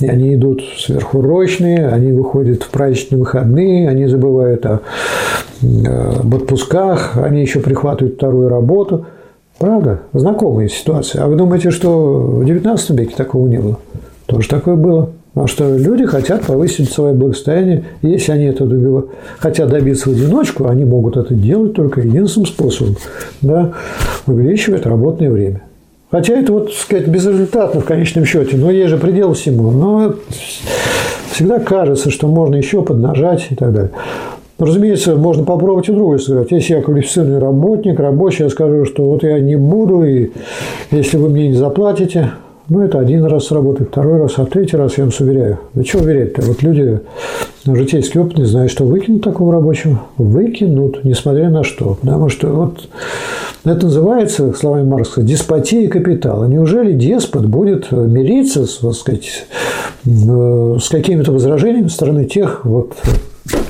И 0.00 0.06
они 0.06 0.34
идут 0.34 0.62
сверхурочные, 0.76 1.88
они 1.88 2.12
выходят 2.12 2.64
в 2.64 2.70
праздничные 2.70 3.20
выходные, 3.20 3.88
они 3.88 4.06
забывают 4.06 4.66
о, 4.66 4.80
об 5.62 6.34
отпусках, 6.34 7.16
они 7.16 7.40
еще 7.40 7.60
прихватывают 7.60 8.16
вторую 8.16 8.50
работу. 8.50 9.06
Правда? 9.58 10.00
Знакомая 10.12 10.68
ситуация. 10.68 11.24
А 11.24 11.26
вы 11.26 11.34
думаете, 11.34 11.70
что 11.70 11.88
в 11.90 12.42
XIX 12.42 12.78
веке 12.90 13.14
такого 13.16 13.48
не 13.48 13.58
было? 13.58 13.78
Тоже 14.26 14.48
такое 14.48 14.76
было. 14.76 15.10
Потому 15.38 15.46
что 15.46 15.76
люди 15.76 16.04
хотят 16.04 16.42
повысить 16.42 16.90
свое 16.90 17.14
благосостояние. 17.14 17.84
Если 18.02 18.32
они 18.32 18.46
это 18.46 18.68
хотят 19.38 19.68
добиться 19.68 20.10
в 20.10 20.12
одиночку, 20.12 20.66
они 20.66 20.84
могут 20.84 21.16
это 21.16 21.32
делать 21.32 21.74
только 21.74 22.00
единственным 22.00 22.46
способом. 22.46 22.96
Да, 23.40 23.70
увеличивать 24.26 24.84
работное 24.84 25.30
время. 25.30 25.62
Хотя 26.10 26.34
это, 26.34 26.52
вот, 26.52 26.72
сказать, 26.72 27.06
безрезультатно 27.06 27.80
в 27.80 27.84
конечном 27.84 28.24
счете, 28.24 28.56
но 28.56 28.72
есть 28.72 28.90
же 28.90 28.96
предел 28.96 29.34
всему. 29.34 29.70
Но 29.70 30.16
всегда 31.30 31.60
кажется, 31.60 32.10
что 32.10 32.26
можно 32.26 32.56
еще 32.56 32.82
поднажать 32.82 33.46
и 33.50 33.54
так 33.54 33.72
далее. 33.72 33.92
Разумеется, 34.58 35.14
можно 35.14 35.44
попробовать 35.44 35.88
и 35.88 35.92
другое 35.92 36.18
сказать. 36.18 36.50
Если 36.50 36.74
я 36.74 36.82
квалифицированный 36.82 37.38
работник, 37.38 38.00
рабочий, 38.00 38.42
я 38.42 38.50
скажу, 38.50 38.84
что 38.86 39.04
вот 39.04 39.22
я 39.22 39.38
не 39.38 39.54
буду, 39.54 40.02
и 40.02 40.32
если 40.90 41.16
вы 41.16 41.28
мне 41.28 41.46
не 41.50 41.54
заплатите, 41.54 42.32
Ну, 42.70 42.82
это 42.82 42.98
один 42.98 43.24
раз 43.24 43.50
работает, 43.50 43.88
второй 43.90 44.20
раз, 44.20 44.34
а 44.36 44.44
третий 44.44 44.76
раз, 44.76 44.98
я 44.98 45.04
вам 45.04 45.12
уверяю. 45.18 45.58
Да 45.72 45.82
что 45.84 46.00
уверять-то? 46.00 46.42
Вот 46.42 46.62
люди 46.62 47.00
житейские 47.64 48.24
опытные 48.24 48.46
знают, 48.46 48.70
что 48.70 48.84
выкинут 48.84 49.22
такого 49.22 49.54
рабочего. 49.54 50.02
Выкинут, 50.18 51.02
несмотря 51.02 51.48
на 51.48 51.64
что. 51.64 51.96
Потому 52.00 52.28
что 52.28 52.48
вот 52.48 52.88
это 53.64 53.86
называется, 53.86 54.52
словами 54.52 54.86
Маркса, 54.86 55.22
деспотия 55.22 55.88
капитала. 55.88 56.44
Неужели 56.44 56.92
деспот 56.92 57.46
будет 57.46 57.90
мириться 57.90 58.66
с, 58.66 58.76
так 58.76 58.92
сказать, 58.92 59.46
с 60.04 60.88
какими-то 60.90 61.32
возражениями 61.32 61.88
со 61.88 61.94
стороны 61.94 62.26
тех, 62.26 62.66
вот, 62.66 62.92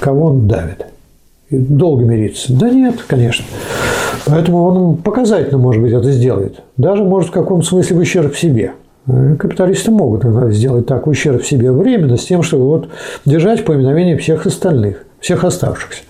кого 0.01 0.27
он 0.27 0.49
давит? 0.49 0.87
И 1.51 1.57
долго 1.57 2.05
мириться? 2.05 2.53
Да 2.53 2.69
нет, 2.69 2.97
конечно. 3.07 3.45
Поэтому 4.27 4.65
он 4.65 4.97
показательно, 4.97 5.59
может 5.59 5.81
быть, 5.81 5.93
это 5.93 6.11
сделает. 6.11 6.61
Даже, 6.77 7.05
может, 7.05 7.31
в 7.31 7.33
каком-то 7.33 7.65
смысле 7.65 7.97
в 7.97 8.01
ущерб 8.01 8.35
себе. 8.37 8.73
Капиталисты 9.39 9.91
могут 9.91 10.25
сделать 10.53 10.87
так 10.87 11.07
ущерб 11.07 11.43
себе 11.43 11.73
временно 11.73 12.19
с 12.19 12.27
тем, 12.27 12.43
чтобы 12.43 12.65
вот 12.65 12.89
держать 13.25 13.65
поминовение 13.65 14.19
всех 14.19 14.45
остальных, 14.45 15.05
всех 15.21 15.45
оставшихся. 15.45 16.03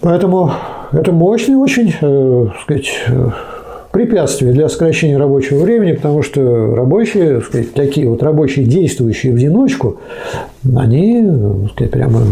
Поэтому 0.00 0.52
это 0.92 1.12
мощный 1.12 1.56
очень, 1.56 1.92
э, 2.00 2.46
сказать, 2.62 2.88
э, 3.08 3.30
препятствие 3.92 4.52
для 4.52 4.68
сокращения 4.70 5.18
рабочего 5.18 5.62
времени, 5.62 5.92
потому 5.92 6.22
что 6.22 6.74
рабочие, 6.74 7.42
сказать, 7.42 7.74
такие 7.74 8.08
вот 8.08 8.22
рабочие, 8.22 8.64
действующие 8.64 9.32
в 9.32 9.36
одиночку, 9.36 10.00
они, 10.74 11.26
сказать, 11.72 11.90
прямо 11.90 12.22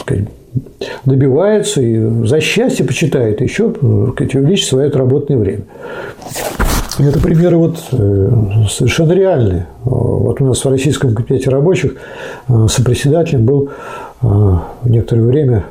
сказать, 0.00 0.24
добиваются 1.04 1.82
и 1.82 2.26
за 2.26 2.40
счастье 2.40 2.84
почитают 2.84 3.40
еще 3.40 3.72
сказать, 4.14 4.34
увеличить 4.34 4.68
свое 4.68 4.88
отработанное 4.88 5.38
время. 5.38 5.62
Это 6.98 7.20
примеры 7.20 7.58
вот 7.58 7.76
э, 7.92 8.30
совершенно 8.70 9.12
реальные. 9.12 9.66
Вот 9.84 10.40
у 10.40 10.44
нас 10.44 10.64
в 10.64 10.68
Российском 10.68 11.14
комитете 11.14 11.50
рабочих 11.50 11.96
э, 12.48 12.66
сопредседателем 12.70 13.44
был 13.44 13.68
э, 14.22 14.26
некоторое 14.84 15.22
время 15.22 15.64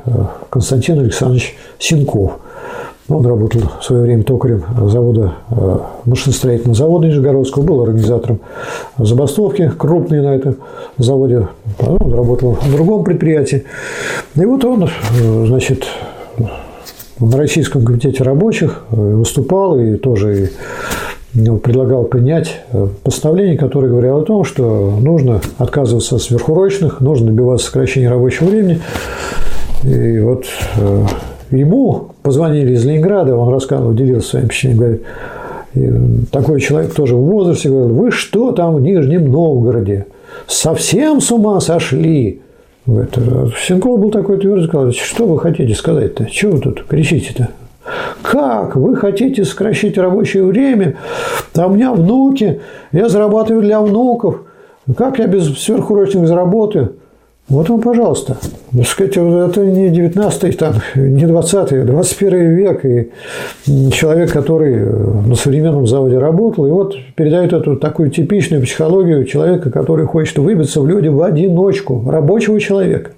Константин 0.50 1.00
Александрович 1.00 1.56
Синков– 1.78 2.32
он 3.08 3.24
работал 3.24 3.60
в 3.80 3.84
свое 3.84 4.02
время 4.02 4.24
токарем 4.24 4.64
завода, 4.90 5.34
машиностроительного 6.06 6.74
завода 6.74 7.06
Нижегородского, 7.06 7.62
был 7.62 7.82
организатором 7.84 8.40
забастовки 8.98 9.70
крупной 9.78 10.22
на 10.22 10.34
этом 10.34 10.56
заводе. 10.98 11.46
Он 11.78 12.12
работал 12.12 12.58
на 12.66 12.72
другом 12.72 13.04
предприятии. 13.04 13.62
И 14.34 14.44
вот 14.44 14.64
он, 14.64 14.88
значит, 15.46 15.86
на 17.20 17.36
Российском 17.36 17.84
комитете 17.84 18.24
рабочих 18.24 18.84
выступал 18.90 19.78
и 19.78 19.94
тоже 19.98 20.50
предлагал 21.62 22.04
принять 22.04 22.62
постановление, 23.04 23.58
которое 23.58 23.88
говорило 23.88 24.20
о 24.20 24.24
том, 24.24 24.44
что 24.44 24.98
нужно 25.00 25.40
отказываться 25.58 26.16
от 26.16 26.22
сверхурочных, 26.22 27.00
нужно 27.00 27.26
добиваться 27.28 27.66
сокращения 27.66 28.08
рабочего 28.08 28.46
времени. 28.48 28.80
И 29.84 30.18
вот 30.20 30.46
ему 31.50 32.08
позвонили 32.22 32.72
из 32.72 32.84
Ленинграда, 32.84 33.36
он 33.36 33.52
рассказывал, 33.52 33.92
делился 33.94 34.30
своим 34.30 34.46
впечатлением, 34.46 34.78
говорит, 34.78 35.02
такой 36.30 36.60
человек 36.60 36.94
тоже 36.94 37.14
в 37.14 37.20
возрасте, 37.20 37.68
говорит, 37.68 37.92
вы 37.92 38.10
что 38.10 38.52
там 38.52 38.74
в 38.76 38.80
Нижнем 38.80 39.30
Новгороде? 39.30 40.06
Совсем 40.46 41.20
с 41.20 41.30
ума 41.30 41.60
сошли? 41.60 42.40
Говорит, 42.86 43.18
был 43.18 44.10
такой 44.10 44.38
твердый, 44.38 44.66
сказал, 44.66 44.92
что 44.92 45.26
вы 45.26 45.38
хотите 45.38 45.74
сказать-то? 45.74 46.26
Чего 46.30 46.52
вы 46.52 46.60
тут 46.60 46.84
кричите-то? 46.88 47.48
Как? 48.22 48.76
Вы 48.76 48.96
хотите 48.96 49.44
сокращать 49.44 49.98
рабочее 49.98 50.44
время? 50.44 50.96
А 51.54 51.66
у 51.66 51.70
меня 51.70 51.92
внуки, 51.92 52.60
я 52.92 53.08
зарабатываю 53.08 53.62
для 53.62 53.80
внуков. 53.80 54.42
Как 54.96 55.18
я 55.18 55.26
без 55.26 55.58
сверхурочных 55.58 56.28
заработаю? 56.28 56.94
Вот 57.48 57.68
вам, 57.68 57.80
пожалуйста. 57.80 58.38
Так 58.76 58.86
сказать, 58.88 59.16
это 59.16 59.64
не 59.64 59.88
19 59.90 60.58
там, 60.58 60.74
не 60.96 61.26
20 61.26 61.86
21 61.86 62.56
век. 62.56 62.84
И 62.84 63.10
человек, 63.92 64.32
который 64.32 64.84
на 64.84 65.36
современном 65.36 65.86
заводе 65.86 66.18
работал, 66.18 66.66
и 66.66 66.70
вот 66.70 66.96
передает 67.14 67.52
эту 67.52 67.76
такую 67.76 68.10
типичную 68.10 68.62
психологию 68.64 69.24
человека, 69.24 69.70
который 69.70 70.06
хочет 70.06 70.38
выбиться 70.38 70.80
в 70.80 70.88
люди 70.88 71.06
в 71.06 71.22
одиночку. 71.22 72.02
Рабочего 72.08 72.58
человека. 72.58 73.12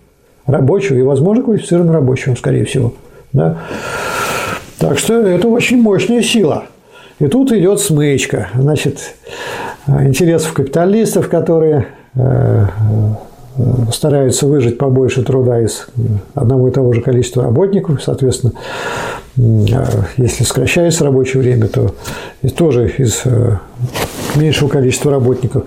Рабочего 0.46 0.96
и, 0.96 1.02
возможно, 1.02 1.44
квалифицированного 1.44 1.96
рабочего, 1.96 2.34
скорее 2.34 2.66
всего. 2.66 2.92
Да? 3.32 3.56
Так 4.78 4.98
что 4.98 5.14
это 5.14 5.48
очень 5.48 5.80
мощная 5.82 6.22
сила. 6.22 6.64
И 7.18 7.26
тут 7.26 7.50
идет 7.52 7.80
смычка. 7.80 8.48
Значит, 8.54 9.14
интересов 9.88 10.52
капиталистов, 10.52 11.28
которые 11.28 11.88
э, 12.14 12.66
стараются 13.92 14.46
выжить 14.46 14.78
побольше 14.78 15.22
труда 15.22 15.60
из 15.60 15.88
одного 16.34 16.68
и 16.68 16.70
того 16.70 16.92
же 16.92 17.00
количества 17.00 17.42
работников. 17.42 18.02
Соответственно, 18.02 18.52
если 20.16 20.44
сокращается 20.44 21.04
рабочее 21.04 21.42
время, 21.42 21.66
то 21.66 21.92
тоже 22.56 22.92
из 22.98 23.22
э, 23.24 23.56
меньшего 24.36 24.68
количества 24.68 25.10
работников. 25.10 25.64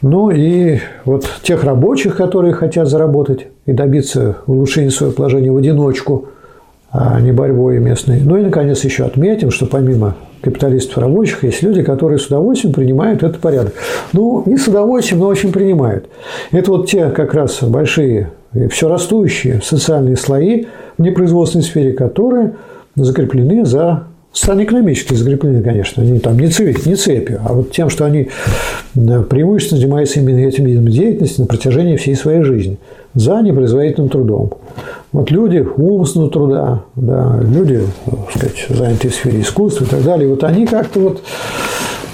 Ну 0.00 0.30
и 0.30 0.78
вот 1.04 1.28
тех 1.42 1.64
рабочих, 1.64 2.16
которые 2.16 2.54
хотят 2.54 2.88
заработать 2.88 3.48
и 3.66 3.72
добиться 3.72 4.36
улучшения 4.46 4.90
своего 4.90 5.14
положения 5.14 5.50
в 5.50 5.56
одиночку, 5.56 6.28
а 6.98 7.20
не 7.20 7.30
борьбой 7.32 7.78
местной. 7.78 8.20
Ну 8.20 8.38
и, 8.38 8.42
наконец, 8.42 8.82
еще 8.84 9.04
отметим, 9.04 9.50
что 9.50 9.66
помимо 9.66 10.16
капиталистов 10.40 10.98
рабочих 10.98 11.44
есть 11.44 11.62
люди, 11.62 11.82
которые 11.82 12.18
с 12.18 12.26
удовольствием 12.26 12.72
принимают 12.72 13.22
этот 13.22 13.38
порядок. 13.38 13.74
Ну, 14.12 14.42
не 14.46 14.56
с 14.56 14.66
удовольствием, 14.66 15.20
но 15.20 15.26
очень 15.28 15.52
принимают. 15.52 16.08
Это 16.52 16.70
вот 16.70 16.88
те 16.88 17.10
как 17.10 17.34
раз 17.34 17.62
большие, 17.62 18.30
все 18.70 18.88
растущие 18.88 19.60
социальные 19.62 20.16
слои 20.16 20.66
в 20.96 21.02
непроизводственной 21.02 21.64
сфере, 21.64 21.92
которые 21.92 22.54
закреплены 22.94 23.66
за 23.66 24.04
социально-экономически 24.32 25.14
закреплены, 25.14 25.62
конечно, 25.62 26.02
они 26.02 26.18
там 26.18 26.38
не, 26.38 26.48
цепь, 26.48 26.84
не 26.86 26.94
цепью, 26.94 27.40
а 27.42 27.54
вот 27.54 27.72
тем, 27.72 27.88
что 27.88 28.04
они 28.04 28.28
преимущественно 28.94 29.80
занимаются 29.80 30.20
именно 30.20 30.46
этим 30.46 30.64
видом 30.64 30.88
деятельности 30.88 31.40
на 31.40 31.46
протяжении 31.46 31.96
всей 31.96 32.14
своей 32.14 32.42
жизни 32.42 32.78
за 33.14 33.40
непроизводительным 33.40 34.10
трудом. 34.10 34.52
Вот 35.16 35.30
люди 35.30 35.66
умственного 35.78 36.30
труда, 36.30 36.82
да, 36.94 37.40
люди, 37.40 37.80
так 38.04 38.34
сказать, 38.34 38.66
занятые 38.68 39.10
в 39.10 39.14
сфере 39.14 39.40
искусства 39.40 39.84
и 39.84 39.88
так 39.88 40.02
далее, 40.02 40.28
вот 40.28 40.44
они 40.44 40.66
как-то 40.66 41.00
вот 41.00 41.22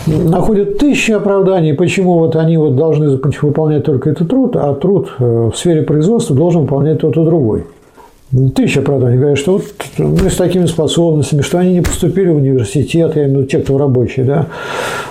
находят 0.07 0.79
тысячи 0.79 1.11
оправданий, 1.11 1.75
почему 1.75 2.21
вот 2.21 2.37
они 2.37 2.57
вот 2.57 2.77
должны 2.77 3.19
выполнять 3.19 3.83
только 3.83 4.11
этот 4.11 4.29
труд, 4.29 4.55
а 4.55 4.73
труд 4.77 5.11
э, 5.19 5.51
в 5.53 5.57
сфере 5.57 5.83
производства 5.83 6.37
должен 6.37 6.63
выполнять 6.63 7.01
тот 7.01 7.17
и 7.17 7.25
другой. 7.25 7.65
Ну, 8.33 8.49
тысяча 8.49 8.81
оправданий. 8.81 9.19
Говорят, 9.19 9.37
что 9.37 9.53
вот 9.53 9.65
мы 9.99 10.31
с 10.31 10.37
такими 10.37 10.65
способностями, 10.65 11.43
что 11.43 11.59
они 11.59 11.75
не 11.75 11.81
поступили 11.83 12.31
в 12.31 12.37
университет, 12.37 13.15
я 13.15 13.25
имею 13.25 13.29
в 13.29 13.37
виду 13.41 13.47
те, 13.47 13.59
кто 13.59 13.77
рабочие, 13.77 14.25
да, 14.25 14.47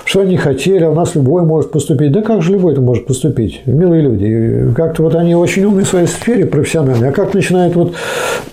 что 0.04 0.22
они 0.22 0.36
хотели, 0.36 0.82
а 0.82 0.90
у 0.90 0.94
нас 0.94 1.14
любой 1.14 1.44
может 1.44 1.70
поступить. 1.70 2.10
Да 2.10 2.22
как 2.22 2.42
же 2.42 2.52
любой 2.52 2.72
это 2.72 2.80
может 2.80 3.06
поступить? 3.06 3.62
Милые 3.64 4.02
люди. 4.02 4.74
Как-то 4.74 5.04
вот 5.04 5.14
они 5.14 5.36
очень 5.36 5.64
умные 5.64 5.84
в 5.84 5.88
своей 5.88 6.08
сфере 6.08 6.46
профессиональные, 6.46 7.10
а 7.10 7.12
как 7.12 7.32
начинают 7.32 7.76
вот 7.76 7.94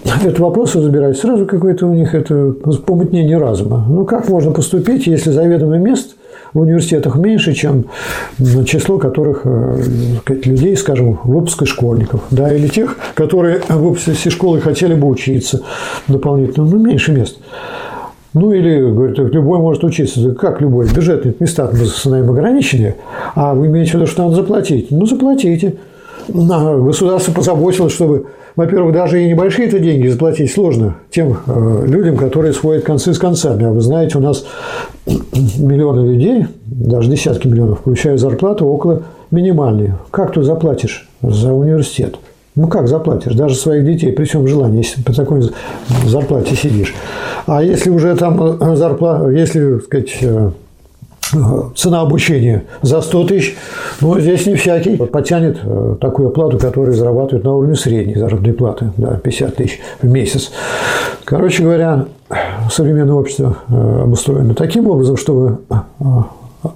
этот 0.06 0.38
вопрос 0.38 0.74
забирать, 0.74 1.18
сразу 1.18 1.48
какое-то 1.48 1.88
у 1.88 1.94
них 1.96 2.14
это 2.14 2.54
помутнение 2.86 3.40
разума. 3.40 3.84
Ну, 3.90 4.06
как 4.06 4.30
можно 4.30 4.52
поступить, 4.52 5.08
если 5.08 5.32
заведомое 5.32 5.80
место 5.80 6.14
в 6.54 6.60
университетах 6.60 7.16
меньше, 7.16 7.54
чем 7.54 7.86
число 8.66 8.98
которых 8.98 9.42
э, 9.46 9.82
людей, 10.44 10.76
скажем, 10.76 11.20
выпуска 11.24 11.66
школьников, 11.66 12.22
да, 12.32 12.54
или 12.54 12.68
тех, 12.68 12.98
которые 13.14 13.60
в 13.68 13.78
выпуске 13.78 14.30
школы 14.30 14.62
хотели 14.62 14.94
бы 14.94 15.08
учиться 15.08 15.62
дополнительно, 16.08 16.66
ну, 16.66 16.78
меньше 16.78 17.12
мест. 17.12 17.38
Ну, 18.34 18.52
или, 18.54 18.80
говорит, 18.80 19.18
любой 19.18 19.58
может 19.58 19.84
учиться. 19.84 20.36
Как 20.36 20.62
любой? 20.62 20.88
Бюджетные 20.88 21.34
места 21.40 21.70
мы 21.72 21.86
знаем 21.86 22.30
ограниченные, 22.30 22.96
а 23.34 23.56
вы 23.56 23.68
имеете 23.68 23.92
в 23.92 23.94
виду, 23.96 24.06
что 24.06 24.24
надо 24.24 24.36
заплатить? 24.36 24.92
Ну, 24.92 25.06
заплатите. 25.08 25.76
Государство 26.28 27.32
позаботилось, 27.32 27.94
чтобы 27.94 28.28
во-первых, 28.60 28.94
даже 28.94 29.24
и 29.24 29.30
небольшие 29.30 29.70
это 29.70 29.80
деньги 29.80 30.08
заплатить 30.08 30.52
сложно 30.52 30.96
тем 31.12 31.38
э, 31.48 31.86
людям, 31.86 32.18
которые 32.18 32.52
сводят 32.52 32.84
концы 32.84 33.14
с 33.14 33.18
концами. 33.18 33.64
А 33.66 33.70
вы 33.70 33.80
знаете, 33.80 34.18
у 34.18 34.22
нас 34.22 34.46
миллионы 35.06 36.06
людей, 36.06 36.46
даже 36.66 37.10
десятки 37.10 37.48
миллионов, 37.48 37.80
получают 37.80 38.20
зарплату 38.20 38.66
около 38.66 39.04
минимальной. 39.32 39.94
Как 40.12 40.34
ты 40.34 40.44
заплатишь 40.44 41.08
за 41.22 41.54
университет? 41.54 42.16
Ну 42.56 42.68
как 42.68 42.90
заплатишь? 42.90 43.34
Даже 43.34 43.56
своих 43.56 43.86
детей, 43.86 44.12
при 44.12 44.26
всем 44.26 44.46
желании, 44.46 44.80
если 44.80 45.02
по 45.04 45.14
такой 45.14 45.42
зарплате 46.06 46.56
сидишь. 46.56 46.94
А 47.46 47.64
если 47.64 47.90
уже 47.90 48.14
там 48.18 48.58
э, 48.60 48.76
зарплата, 48.76 49.30
если, 49.30 49.76
так 49.76 49.84
сказать, 49.86 50.18
э, 50.22 50.52
цена 51.76 52.02
обучения 52.02 52.63
за 52.82 53.02
100 53.02 53.28
тысяч, 53.28 53.58
ну, 54.02 54.20
здесь 54.20 54.46
не 54.46 54.56
всякий 54.56 54.98
потянет 54.98 55.60
э, 55.63 55.96
такую 56.00 56.30
оплату, 56.30 56.58
которая 56.58 56.96
зарабатывает 56.96 57.44
на 57.44 57.56
уровне 57.56 57.76
средней 57.76 58.15
заработной 58.15 58.54
платы, 58.54 58.92
да, 58.98 59.15
50 59.15 59.56
тысяч 59.56 59.80
в 60.02 60.10
месяц. 60.10 60.52
Короче 61.26 61.63
говоря, 61.63 62.06
современное 62.72 63.15
общество 63.15 63.58
э, 63.68 64.02
обустроено 64.04 64.54
таким 64.56 64.88
образом, 64.88 65.18
чтобы 65.18 65.60
э, 65.70 65.74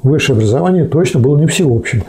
высшее 0.03 0.37
образование 0.37 0.85
точно 0.85 1.19
было 1.19 1.37
не 1.37 1.47
всеобщим. 1.47 2.03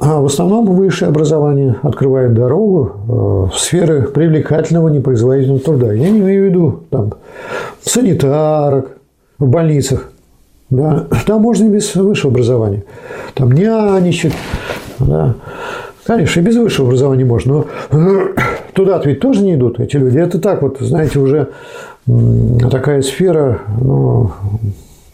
А 0.00 0.20
в 0.20 0.26
основном 0.26 0.66
высшее 0.66 1.08
образование 1.08 1.76
открывает 1.82 2.34
дорогу 2.34 2.92
в 3.06 3.52
сферы 3.54 4.02
привлекательного 4.02 4.88
непроизводительного 4.88 5.60
труда. 5.60 5.92
Я 5.92 6.10
не 6.10 6.18
имею 6.18 6.42
в 6.42 6.48
виду 6.48 6.80
там, 6.90 7.12
санитарок, 7.82 8.88
в 9.38 9.48
больницах. 9.48 10.10
Да. 10.76 11.06
Там 11.26 11.42
можно 11.42 11.66
и 11.66 11.68
без 11.68 11.94
высшего 11.94 12.32
образования. 12.32 12.84
Там 13.34 13.52
нянечек. 13.52 14.32
Да. 14.98 15.34
Конечно, 16.04 16.40
и 16.40 16.42
без 16.42 16.56
высшего 16.56 16.88
образования 16.88 17.24
можно, 17.24 17.64
но 17.90 18.28
туда 18.74 19.00
ведь 19.04 19.20
тоже 19.20 19.42
не 19.42 19.54
идут 19.54 19.80
эти 19.80 19.96
люди. 19.96 20.18
Это 20.18 20.38
так 20.38 20.62
вот, 20.62 20.78
знаете, 20.80 21.18
уже 21.18 21.48
такая 22.70 23.00
сфера, 23.02 23.60
ну, 23.80 24.32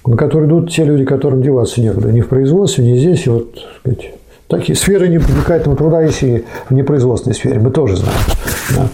на 0.05 0.17
которую 0.17 0.49
идут 0.49 0.73
те 0.73 0.85
люди, 0.85 1.05
которым 1.05 1.43
деваться 1.43 1.81
некуда. 1.81 2.11
Ни 2.11 2.23
в 2.23 2.29
производстве, 2.29 2.85
ни 2.85 2.97
здесь. 2.97 3.27
И 3.27 3.31
вот, 3.31 3.51
сказать, 3.81 4.15
такие 4.49 4.77
сферы 4.77 5.09
непривлекательного 5.09 5.77
труда 5.77 6.03
есть 6.03 6.23
и 6.23 6.45
в 6.69 6.75
непроизводственной 6.75 7.35
сфере. 7.35 7.61
Мы 7.61 7.71
тоже 7.71 7.97
знаем. 7.97 8.19
Да. 8.77 8.89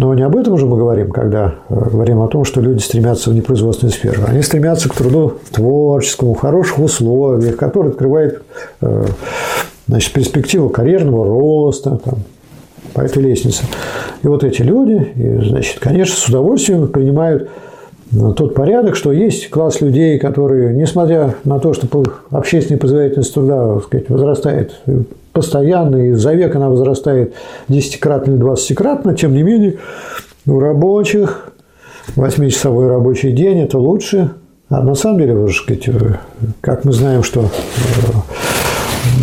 Но 0.00 0.14
не 0.14 0.22
об 0.22 0.34
этом 0.34 0.56
же 0.56 0.64
мы 0.64 0.78
говорим, 0.78 1.10
когда 1.10 1.56
э, 1.68 1.74
говорим 1.90 2.22
о 2.22 2.28
том, 2.28 2.46
что 2.46 2.62
люди 2.62 2.80
стремятся 2.80 3.28
в 3.28 3.34
непроизводственную 3.34 3.92
сферу. 3.92 4.22
Они 4.26 4.40
стремятся 4.40 4.88
к 4.88 4.94
труду 4.94 5.34
творческому, 5.52 6.32
в 6.32 6.38
хороших 6.38 6.78
условиях, 6.78 7.58
который 7.58 7.90
открывает 7.90 8.42
э, 8.80 9.04
значит, 9.86 10.14
перспективу 10.14 10.70
карьерного 10.70 11.26
роста 11.26 12.00
там, 12.02 12.20
по 12.94 13.02
этой 13.02 13.22
лестнице. 13.22 13.64
И 14.22 14.26
вот 14.26 14.42
эти 14.42 14.62
люди, 14.62 15.06
и, 15.16 15.46
значит, 15.46 15.80
конечно, 15.80 16.16
с 16.16 16.26
удовольствием 16.26 16.88
принимают 16.88 17.50
тот 18.10 18.54
порядок, 18.54 18.96
что 18.96 19.12
есть 19.12 19.50
класс 19.50 19.82
людей, 19.82 20.18
которые, 20.18 20.72
несмотря 20.72 21.34
на 21.44 21.58
то, 21.58 21.74
что 21.74 21.86
общественная 22.30 22.78
производительность 22.78 23.34
труда 23.34 23.78
сказать, 23.80 24.08
возрастает 24.08 24.80
постоянно, 25.32 25.96
и 26.08 26.12
за 26.12 26.34
век 26.34 26.54
она 26.56 26.68
возрастает 26.68 27.34
десятикратно 27.68 28.32
или 28.32 28.38
двадцатикратно, 28.38 29.14
тем 29.14 29.34
не 29.34 29.42
менее 29.42 29.78
у 30.46 30.58
рабочих 30.58 31.52
восьмичасовой 32.16 32.88
рабочий 32.88 33.32
день– 33.32 33.60
это 33.62 33.78
лучше. 33.78 34.30
А 34.68 34.82
на 34.82 34.94
самом 34.94 35.18
деле, 35.18 35.48
сказать, 35.48 35.88
как 36.60 36.84
мы 36.84 36.92
знаем, 36.92 37.24
что 37.24 37.40
э, 37.40 37.46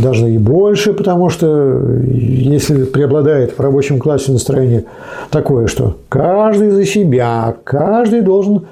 даже 0.02 0.30
и 0.30 0.38
больше, 0.38 0.94
потому 0.94 1.30
что 1.30 1.80
если 2.04 2.84
преобладает 2.84 3.58
в 3.58 3.62
рабочем 3.62 4.00
классе 4.00 4.32
настроение 4.32 4.86
такое, 5.30 5.68
что 5.68 5.98
каждый 6.10 6.72
за 6.72 6.86
себя, 6.86 7.56
каждый 7.64 8.22
должен 8.22 8.68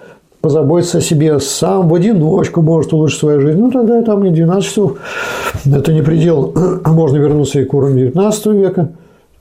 позаботиться 0.45 0.99
о 0.99 1.01
себе 1.01 1.39
сам 1.39 1.89
в 1.89 1.95
одиночку, 1.95 2.61
может 2.61 2.93
улучшить 2.93 3.19
свою 3.19 3.41
жизнь, 3.41 3.57
ну 3.57 3.71
тогда 3.71 4.03
там 4.03 4.23
и 4.25 4.29
12 4.29 4.63
часов. 4.63 4.97
Это 5.65 5.91
не 5.91 6.03
предел. 6.03 6.53
Можно 6.85 7.17
вернуться 7.17 7.61
и 7.61 7.65
к 7.65 7.73
уровню 7.73 8.11
19 8.11 8.45
века. 8.53 8.89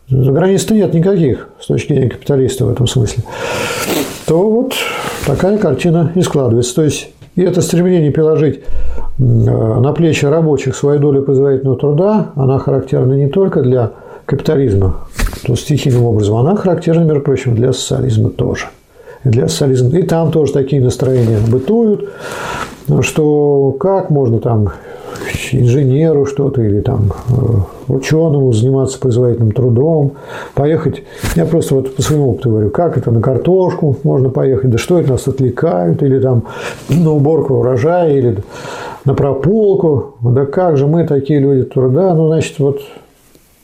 Границ-то 0.09 0.73
нет 0.73 0.95
никаких 0.95 1.51
с 1.61 1.67
точки 1.67 1.93
зрения 1.93 2.09
капиталиста 2.09 2.65
в 2.65 2.71
этом 2.71 2.87
смысле. 2.87 3.23
То 4.25 4.49
вот 4.49 4.73
такая 5.27 5.59
картина 5.59 6.11
и 6.15 6.23
складывается. 6.23 6.75
То 6.75 6.85
есть 6.85 7.11
и 7.37 7.43
это 7.43 7.61
стремление 7.61 8.11
переложить 8.11 8.63
на 9.19 9.93
плечи 9.93 10.25
рабочих 10.25 10.75
свою 10.75 11.01
долю 11.01 11.21
производительного 11.21 11.79
труда, 11.79 12.31
она 12.35 12.59
характерна 12.59 13.13
не 13.13 13.29
только 13.29 13.61
для 13.61 13.91
капитализма, 14.25 15.01
то 15.47 15.55
стихийным 15.55 16.05
образом, 16.05 16.37
она 16.37 16.57
характерна, 16.57 17.03
между 17.03 17.21
прочим, 17.21 17.55
для 17.55 17.75
социализма 17.75 18.31
тоже 18.31 18.69
для 19.25 19.49
социализма. 19.49 19.99
И 19.99 20.03
там 20.03 20.31
тоже 20.31 20.53
такие 20.53 20.83
настроения 20.83 21.39
бытуют, 21.49 22.09
что 23.01 23.75
как 23.79 24.11
можно 24.11 24.39
там 24.39 24.71
инженеру 25.53 26.27
что-то 26.27 26.63
или 26.63 26.81
там 26.81 27.13
э, 27.29 27.33
ученому 27.93 28.53
заниматься 28.53 28.99
производительным 28.99 29.53
трудом, 29.53 30.13
поехать. 30.55 31.03
Я 31.37 31.45
просто 31.47 31.77
вот 31.77 31.97
по 31.97 32.03
своему 32.03 32.31
опыту 32.31 32.51
говорю, 32.51 32.71
как 32.71 32.97
это 32.97 33.11
на 33.11 33.21
картошку 33.21 33.97
можно 34.03 34.29
поехать, 34.29 34.71
да 34.71 34.79
что 34.79 34.99
это 34.99 35.11
нас 35.11 35.27
отвлекают, 35.29 36.03
или 36.03 36.19
там 36.19 36.45
на 36.89 37.13
уборку 37.13 37.55
урожая, 37.55 38.17
или 38.17 38.39
на 39.05 39.15
прополку, 39.15 40.15
да 40.21 40.47
как 40.47 40.77
же 40.77 40.87
мы 40.87 41.07
такие 41.07 41.41
люди 41.41 41.65
труда, 41.65 42.15
ну, 42.15 42.29
значит, 42.29 42.59
вот 42.59 42.81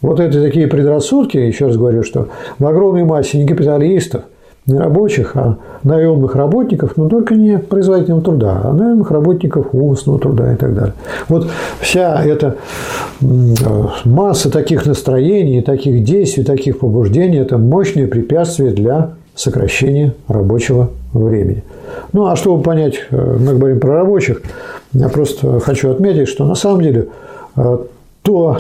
вот 0.02 0.18
это 0.18 0.40
такие 0.40 0.66
предрассудки, 0.66 1.36
еще 1.36 1.66
раз 1.66 1.76
говорю, 1.76 2.02
что 2.02 2.28
в 2.58 2.66
огромной 2.66 3.04
массе 3.04 3.36
не 3.36 3.46
капиталистов– 3.46 4.22
не 4.70 4.78
рабочих, 4.78 5.36
а 5.36 5.56
наемных 5.82 6.34
работников, 6.34 6.96
но 6.96 7.08
только 7.08 7.34
не 7.34 7.58
производительного 7.58 8.22
труда, 8.22 8.60
а 8.64 8.72
наемных 8.72 9.10
работников 9.10 9.68
умственного 9.72 10.20
труда 10.20 10.52
и 10.52 10.56
так 10.56 10.74
далее. 10.74 10.94
Вот 11.28 11.48
вся 11.80 12.22
эта 12.22 12.56
масса 14.04 14.50
таких 14.50 14.86
настроений, 14.86 15.62
таких 15.62 16.04
действий, 16.04 16.44
таких 16.44 16.78
побуждений– 16.78 17.38
это 17.38 17.58
мощное 17.58 18.06
препятствие 18.06 18.70
для 18.70 19.10
сокращения 19.34 20.14
рабочего 20.28 20.90
времени. 21.12 21.62
Ну, 22.12 22.26
а 22.26 22.36
чтобы 22.36 22.62
понять, 22.62 22.94
э, 23.10 23.36
мы 23.38 23.54
говорим 23.54 23.80
про 23.80 23.96
рабочих, 23.96 24.42
я 24.92 25.08
просто 25.08 25.60
хочу 25.60 25.90
отметить, 25.90 26.28
что 26.28 26.44
на 26.46 26.54
самом 26.54 26.82
деле 26.82 27.08
э, 27.56 27.78
то, 28.22 28.58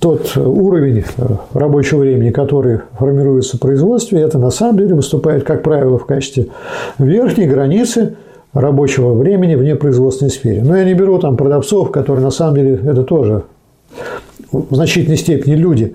тот 0.00 0.36
уровень 0.36 1.04
рабочего 1.52 2.00
времени, 2.00 2.30
который 2.30 2.80
формируется 2.98 3.56
в 3.56 3.60
производстве, 3.60 4.20
это 4.20 4.38
на 4.38 4.50
самом 4.50 4.78
деле 4.78 4.94
выступает, 4.94 5.44
как 5.44 5.62
правило, 5.62 5.98
в 5.98 6.06
качестве 6.06 6.48
верхней 6.98 7.46
границы 7.46 8.16
рабочего 8.52 9.12
времени 9.14 9.54
в 9.54 9.62
непроизводственной 9.62 10.30
сфере. 10.30 10.62
Но 10.62 10.76
я 10.76 10.84
не 10.84 10.94
беру 10.94 11.18
там 11.18 11.36
продавцов, 11.36 11.90
которые 11.90 12.24
на 12.24 12.30
самом 12.30 12.56
деле 12.56 12.80
это 12.84 13.04
тоже 13.04 13.44
в 14.50 14.74
значительной 14.74 15.16
степени 15.16 15.54
люди, 15.54 15.94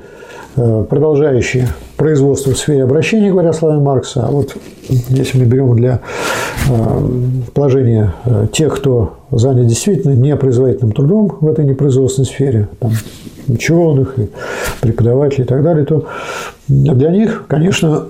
продолжающие 0.55 1.67
производство 1.97 2.51
в 2.51 2.57
сфере 2.57 2.83
обращения, 2.83 3.31
говоря 3.31 3.53
словами 3.53 3.81
Маркса. 3.81 4.25
А 4.27 4.31
вот 4.31 4.55
если 5.09 5.39
мы 5.39 5.45
берем 5.45 5.75
для 5.75 6.01
э, 6.69 6.99
положения 7.53 8.13
тех, 8.51 8.75
кто 8.75 9.17
занят 9.31 9.67
действительно 9.67 10.13
непроизводительным 10.13 10.93
трудом 10.93 11.37
в 11.39 11.47
этой 11.47 11.65
непроизводственной 11.65 12.25
сфере, 12.25 12.67
там, 12.79 12.91
ученых, 13.47 14.17
и 14.17 14.29
преподавателей 14.81 15.43
и 15.43 15.47
так 15.47 15.63
далее, 15.63 15.85
то 15.85 16.05
для 16.67 17.09
них, 17.09 17.45
конечно, 17.47 18.05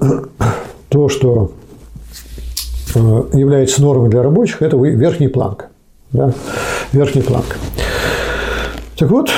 то, 0.90 1.10
что 1.10 1.52
э, 2.96 3.24
является 3.34 3.82
нормой 3.82 4.10
для 4.10 4.24
рабочих, 4.24 4.62
это 4.62 4.78
верхний 4.78 5.28
планка. 5.28 5.68
Да? 6.12 6.34
Верхний 6.92 7.22
планка. 7.22 7.56
Так 8.98 9.10
вот, 9.10 9.30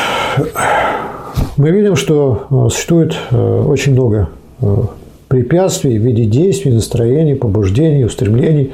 мы 1.58 1.72
видим, 1.72 1.96
что 1.96 2.48
э, 2.50 2.70
существует 2.70 3.16
э, 3.32 3.64
очень 3.68 3.94
много 3.94 4.30
препятствий 5.34 5.98
в 5.98 6.04
виде 6.04 6.26
действий, 6.26 6.72
настроений, 6.72 7.34
побуждений, 7.34 8.06
устремлений 8.06 8.72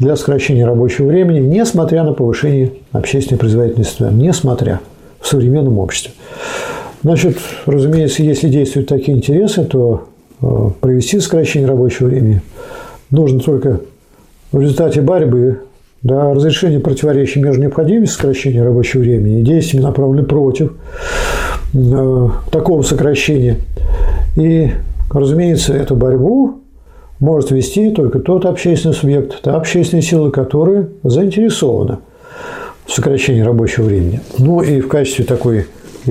для 0.00 0.16
сокращения 0.16 0.66
рабочего 0.66 1.06
времени, 1.06 1.38
несмотря 1.38 2.02
на 2.02 2.12
повышение 2.12 2.72
общественной 2.90 3.38
производительности, 3.38 4.02
несмотря 4.10 4.80
в 5.20 5.28
современном 5.28 5.78
обществе. 5.78 6.12
Значит, 7.02 7.38
разумеется, 7.66 8.24
если 8.24 8.48
действуют 8.48 8.88
такие 8.88 9.16
интересы, 9.16 9.64
то 9.64 10.08
э, 10.40 10.70
провести 10.80 11.20
сокращение 11.20 11.68
рабочего 11.68 12.08
времени 12.08 12.42
нужно 13.10 13.38
только 13.38 13.80
в 14.50 14.60
результате 14.60 15.00
борьбы, 15.00 15.60
да, 16.02 16.34
разрешения 16.34 16.80
противоречий 16.80 17.40
между 17.40 17.62
необходимостью 17.62 18.16
сокращения 18.16 18.64
рабочего 18.64 19.02
времени 19.02 19.40
и 19.40 19.44
действиями, 19.44 19.84
направленными 19.84 20.26
против 20.26 20.72
э, 20.72 20.74
такого 22.50 22.82
сокращения. 22.82 23.56
И, 24.36 24.70
разумеется, 25.10 25.74
эту 25.74 25.96
борьбу 25.96 26.60
может 27.18 27.50
вести 27.50 27.90
только 27.90 28.18
тот 28.18 28.44
общественный 28.46 28.94
субъект, 28.94 29.42
та 29.42 29.56
общественная 29.56 30.02
сила, 30.02 30.30
которая 30.30 30.88
заинтересована 31.02 32.00
в 32.84 32.92
сокращении 32.92 33.42
рабочего 33.42 33.84
времени. 33.84 34.20
Ну 34.38 34.60
и 34.60 34.80
в 34.80 34.88
качестве 34.88 35.24
такой 35.24 35.66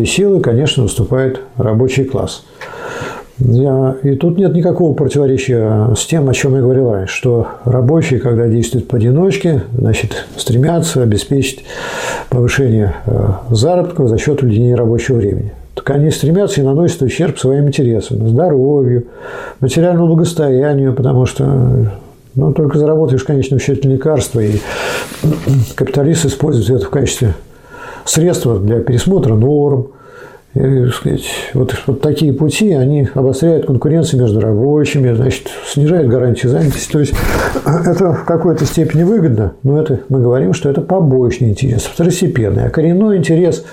силы, 0.06 0.40
конечно, 0.40 0.84
выступает 0.84 1.42
рабочий 1.58 2.06
класс. 2.06 2.46
И 3.40 4.16
тут 4.20 4.38
нет 4.38 4.54
никакого 4.54 4.94
противоречия 4.94 5.94
с 5.96 6.06
тем, 6.06 6.30
о 6.30 6.34
чем 6.34 6.56
я 6.56 6.62
говорил 6.62 6.92
раньше, 6.92 7.16
что 7.16 7.48
рабочие, 7.66 8.20
когда 8.20 8.48
действуют 8.48 8.88
поодиночке, 8.88 9.64
значит, 9.76 10.28
стремятся 10.38 11.02
обеспечить 11.02 11.66
повышение 12.32 12.96
э, 13.06 13.28
заработка 13.52 14.08
за 14.08 14.18
счет 14.18 14.42
удлинения 14.42 14.76
рабочего 14.76 15.18
времени. 15.18 15.52
Так 15.76 15.90
они 15.92 16.10
стремятся 16.12 16.62
и 16.62 16.64
наносят 16.64 17.02
ущерб 17.02 17.38
своим 17.38 17.68
интересам, 17.68 18.28
здоровью, 18.28 19.08
материальному 19.60 20.08
благосостоянию, 20.08 20.94
потому 20.94 21.26
что 21.26 21.92
ну, 22.36 22.54
только 22.54 22.80
заработаешь 22.80 23.22
в 23.22 23.28
конечном 23.28 23.60
счете 23.60 23.88
лекарства, 23.88 24.40
и 24.40 24.60
капиталисты 25.76 26.30
используют 26.30 26.70
это 26.70 26.86
в 26.86 26.90
качестве 26.90 27.36
средства 28.06 28.58
для 28.60 28.80
пересмотра 28.80 29.36
норм 29.36 29.90
Сказать, 30.54 31.24
вот, 31.54 31.74
вот 31.88 32.02
такие 32.02 32.34
пути, 32.34 32.74
они 32.74 33.08
обостряют 33.14 33.68
конкуренцию 33.68 34.22
между 34.22 34.42
рабочими, 34.42 35.14
значит, 35.14 35.48
снижают 35.66 36.10
гарантии 36.10 36.48
занятости. 36.48 36.92
То 36.92 37.00
есть 37.00 37.14
это 37.66 38.12
в 38.12 38.26
какой-то 38.26 38.66
степени 38.66 39.04
выгодно, 39.04 39.54
но 39.64 39.82
это 39.82 40.02
мы 40.10 40.20
говорим, 40.20 40.54
что 40.54 40.70
это 40.70 40.82
побочный 40.82 41.50
интерес, 41.50 41.84
второстепенный. 41.84 42.66
А 42.66 42.70
коренной 42.70 43.18
интерес 43.18 43.64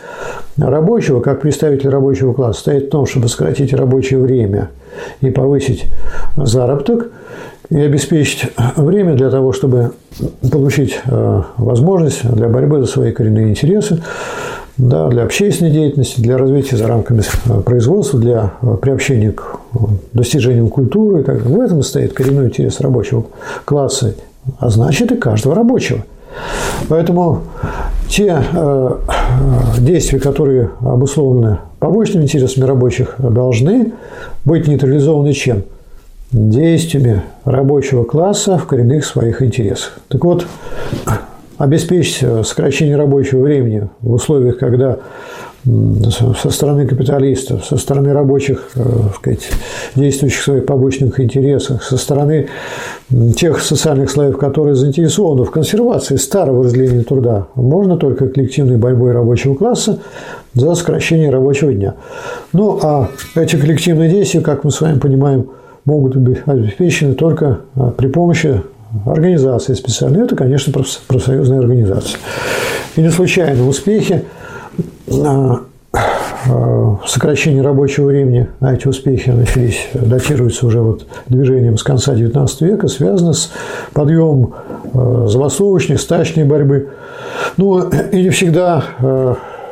рабочего, 0.56 1.20
как 1.20 1.40
представитель 1.40 1.88
рабочего 1.88 2.32
класса, 2.32 2.60
стоит 2.60 2.86
в 2.86 2.90
том, 2.90 3.06
чтобы 3.06 3.28
сократить 3.28 3.74
рабочее 3.74 4.20
время 4.20 4.70
и 5.20 5.30
повысить 5.30 5.86
заработок, 6.36 7.10
и 7.70 7.78
обеспечить 7.80 8.50
время 8.76 9.14
для 9.14 9.30
того, 9.30 9.52
чтобы 9.52 9.92
получить 10.50 11.00
э, 11.04 11.42
возможность 11.58 12.24
для 12.30 12.48
борьбы 12.48 12.80
за 12.80 12.86
свои 12.86 13.12
коренные 13.12 13.50
интересы, 13.50 14.02
да, 14.78 15.08
для 15.08 15.24
общественной 15.24 15.72
деятельности, 15.72 16.20
для 16.20 16.38
развития 16.38 16.76
за 16.76 16.86
рамками 16.86 17.22
э, 17.46 17.60
производства, 17.62 18.18
для 18.18 18.52
э, 18.62 18.76
приобщения 18.80 19.32
к 19.32 19.58
э, 19.74 19.78
достижениям 20.12 20.68
культуры. 20.68 21.24
Так, 21.24 21.44
в 21.44 21.60
этом 21.60 21.82
стоит 21.82 22.12
коренной 22.12 22.46
интерес 22.46 22.80
рабочего 22.80 23.26
класса, 23.64 24.14
а 24.58 24.70
значит 24.70 25.10
и 25.10 25.16
каждого 25.16 25.56
рабочего. 25.56 26.04
Поэтому 26.88 27.42
те 28.08 28.42
э, 28.52 28.98
действия, 29.78 30.20
которые 30.20 30.70
обусловлены 30.80 31.58
побочными 31.80 32.22
интересами 32.22 32.64
рабочих, 32.64 33.16
должны 33.18 33.92
быть 34.44 34.68
нейтрализованы 34.68 35.32
чем? 35.32 35.64
Действиями 36.30 37.22
рабочего 37.44 38.04
класса 38.04 38.58
в 38.58 38.66
коренных 38.66 39.04
своих 39.04 39.42
интересах. 39.42 39.98
Так 40.08 40.24
вот, 40.24 40.46
обеспечить 41.58 42.22
э, 42.22 42.42
сокращение 42.44 42.96
рабочего 42.96 43.42
времени 43.42 43.88
в 44.00 44.12
условиях, 44.14 44.58
когда 44.58 44.98
со 45.64 46.50
стороны 46.50 46.86
капиталистов, 46.86 47.64
со 47.64 47.76
стороны 47.76 48.12
рабочих, 48.12 48.70
э, 48.76 48.80
сказать, 49.16 49.50
действующих 49.96 50.40
в 50.40 50.44
своих 50.44 50.66
побочных 50.66 51.20
интересах, 51.20 51.82
со 51.82 51.96
стороны 51.96 52.48
тех 53.36 53.60
социальных 53.60 54.10
слоев, 54.10 54.38
которые 54.38 54.76
заинтересованы 54.76 55.44
в 55.44 55.50
консервации 55.50 56.16
старого 56.16 56.64
разделения 56.64 57.02
труда, 57.02 57.48
можно 57.54 57.96
только 57.96 58.28
коллективной 58.28 58.76
борьбой 58.76 59.12
рабочего 59.12 59.54
класса 59.54 59.98
за 60.54 60.74
сокращение 60.74 61.30
рабочего 61.30 61.72
дня. 61.72 61.94
Ну, 62.52 62.78
а 62.82 63.08
эти 63.34 63.56
коллективные 63.56 64.08
действия, 64.08 64.40
как 64.40 64.64
мы 64.64 64.70
с 64.70 64.80
вами 64.80 64.98
понимаем, 64.98 65.50
могут 65.84 66.16
быть 66.16 66.38
обеспечены 66.46 67.14
только 67.14 67.60
а, 67.74 67.90
при 67.90 68.08
помощи 68.08 68.62
организации 69.06 69.74
специальные, 69.74 70.24
это, 70.24 70.36
конечно, 70.36 70.72
профсоюзные 71.06 71.60
организации. 71.60 72.18
И 72.96 73.00
не 73.00 73.10
случайно 73.10 73.68
успехи 73.68 74.24
а, 75.24 75.60
а, 76.48 76.98
сокращения 77.06 77.62
рабочего 77.62 78.06
времени, 78.06 78.48
а 78.60 78.74
эти 78.74 78.88
успехи 78.88 79.30
начались, 79.30 79.88
датируются 79.92 80.66
уже 80.66 80.80
вот 80.80 81.06
движением 81.28 81.76
с 81.78 81.82
конца 81.82 82.14
XIX 82.14 82.48
века, 82.60 82.88
связаны 82.88 83.34
с 83.34 83.52
подъемом 83.92 84.54
а, 84.94 85.26
забастовочной, 85.28 85.98
стачной 85.98 86.44
борьбы. 86.44 86.88
Ну, 87.56 87.88
и 87.88 88.22
не 88.22 88.30
всегда 88.30 88.84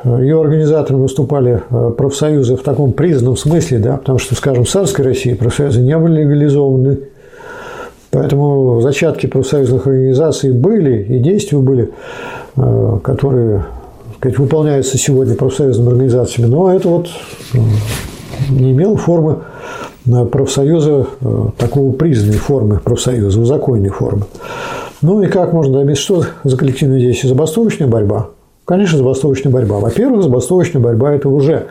ее 0.04 0.40
организаторами 0.40 1.02
выступали 1.02 1.62
профсоюзы 1.98 2.56
в 2.56 2.62
таком 2.62 2.92
признанном 2.92 3.36
смысле, 3.36 3.78
да, 3.80 3.96
потому 3.96 4.20
что, 4.20 4.36
скажем, 4.36 4.62
в 4.64 4.68
царской 4.68 5.04
России 5.04 5.34
профсоюзы 5.34 5.80
не 5.80 5.98
были 5.98 6.22
легализованы, 6.22 6.98
Поэтому 8.16 8.80
зачатки 8.80 9.26
профсоюзных 9.26 9.86
организаций 9.86 10.50
были 10.50 11.02
и 11.02 11.18
действия 11.18 11.58
были, 11.58 11.90
э, 12.56 12.98
которые 13.02 13.66
сказать, 14.16 14.38
выполняются 14.38 14.96
сегодня 14.96 15.34
профсоюзными 15.34 15.90
организациями, 15.90 16.48
но 16.48 16.72
это 16.72 16.88
вот 16.88 17.08
э, 17.52 17.58
не 18.48 18.72
имело 18.72 18.96
формы 18.96 19.40
э, 20.06 20.24
профсоюза, 20.24 21.06
такого 21.58 21.92
признанной 21.92 22.38
формы 22.38 22.80
профсоюза, 22.82 23.44
законной 23.44 23.90
формы. 23.90 24.22
Ну 25.02 25.22
и 25.22 25.26
как 25.26 25.52
можно 25.52 25.80
добиться, 25.80 26.02
что 26.02 26.24
за 26.42 26.56
коллективные 26.56 27.00
действия? 27.00 27.28
Забастовочная 27.28 27.86
борьба. 27.86 28.30
Конечно, 28.64 28.96
забастовочная 28.96 29.52
борьба. 29.52 29.78
Во-первых, 29.78 30.22
забастовочная 30.22 30.80
борьба– 30.80 31.12
это 31.14 31.28
уже, 31.28 31.66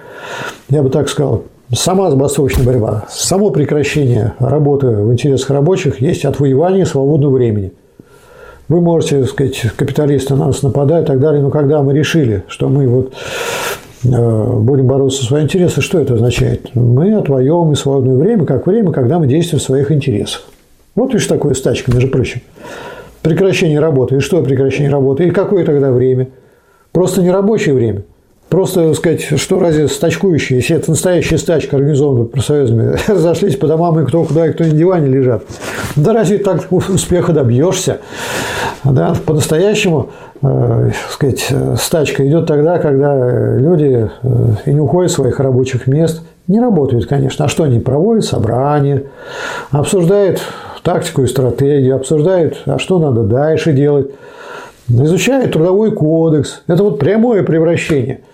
я 0.70 0.84
бы 0.84 0.92
так 0.92 1.10
сказал, 1.10 1.44
Сама 1.74 2.12
забастовочная 2.12 2.64
борьба, 2.64 3.06
само 3.10 3.50
прекращение 3.50 4.36
работы 4.38 4.88
в 4.88 5.12
интересах 5.12 5.50
рабочих 5.50 6.00
есть 6.00 6.24
отвоевание 6.24 6.86
свободного 6.86 7.34
времени. 7.34 7.74
Вы 8.70 8.82
можете, 8.82 9.24
сказать, 9.26 9.60
капиталисты 9.76 10.36
на 10.36 10.46
нас 10.46 10.62
нападают 10.62 11.06
и 11.06 11.12
так 11.12 11.20
далее, 11.20 11.42
но 11.42 11.50
когда 11.50 11.82
мы 11.82 11.94
решили, 11.94 12.44
что 12.48 12.70
мы 12.70 12.88
вот 12.88 13.14
э, 14.04 14.60
будем 14.60 14.86
бороться 14.86 15.22
за 15.22 15.28
свои 15.28 15.44
интересы, 15.44 15.82
что 15.82 16.00
это 16.00 16.14
означает? 16.14 16.70
Мы 16.76 17.16
отвоевываем 17.16 17.76
свободное 17.76 18.16
время, 18.16 18.46
как 18.46 18.68
время, 18.68 18.92
когда 18.92 19.18
мы 19.18 19.26
действуем 19.26 19.60
в 19.60 19.64
своих 19.64 19.92
интересах. 19.92 20.44
Вот 20.94 21.14
видишь 21.14 21.28
такое 21.28 21.56
стачка, 21.56 21.92
между 21.92 22.10
прочим. 22.10 22.42
Прекращение 23.24 23.80
работы. 23.80 24.18
И 24.18 24.20
что 24.20 24.42
прекращение 24.44 24.92
работы? 24.92 25.28
И 25.28 25.32
какое 25.32 25.66
тогда 25.66 25.92
время? 25.92 26.28
Просто 26.92 27.24
не 27.24 27.32
рабочее 27.32 27.74
время– 27.74 28.04
Просто, 28.56 28.94
сказать, 28.94 29.22
что 29.22 29.60
разве 29.60 29.90
стачкующие, 29.90 30.60
если 30.60 30.78
это 30.78 30.90
настоящая 30.90 31.38
стачка, 31.38 31.76
организованная 31.76 32.24
профсоюзами, 32.24 32.96
разошлись 33.12 33.58
по 33.58 33.68
домам, 33.68 34.00
и 34.00 34.06
кто 34.06 34.24
куда, 34.24 34.48
и 34.48 34.54
кто 34.54 34.64
на 34.64 34.70
диване 34.70 35.10
лежат. 35.10 35.44
Да 35.98 36.14
разве 36.14 36.38
так 36.38 36.72
успеха 36.72 37.34
добьешься? 37.34 38.00
Да, 38.86 39.14
по-настоящему, 39.26 40.12
э, 40.42 40.92
сказать, 41.10 41.54
стачка 41.78 42.26
идет 42.26 42.48
тогда, 42.48 42.78
когда 42.80 43.58
люди 43.58 44.10
э, 44.24 44.30
и 44.66 44.72
не 44.72 44.80
уходят 44.80 45.12
с 45.12 45.16
своих 45.16 45.42
рабочих 45.42 45.86
мест, 45.86 46.22
не 46.48 46.62
работают, 46.62 47.08
конечно. 47.08 47.44
А 47.44 47.48
что 47.50 47.66
они 47.66 47.82
проводят? 47.82 48.24
Собрания, 48.24 49.04
обсуждают 49.72 50.40
тактику 50.82 51.24
и 51.24 51.28
стратегию, 51.28 51.98
обсуждают, 51.98 52.62
а 52.68 52.80
что 52.80 53.00
надо 53.00 53.24
дальше 53.24 53.74
делать, 53.74 54.12
изучают 54.88 55.52
трудовой 55.52 55.92
кодекс. 55.92 56.62
Это 56.68 56.84
вот 56.84 57.00
прямое 57.00 57.44
превращение– 57.44 58.22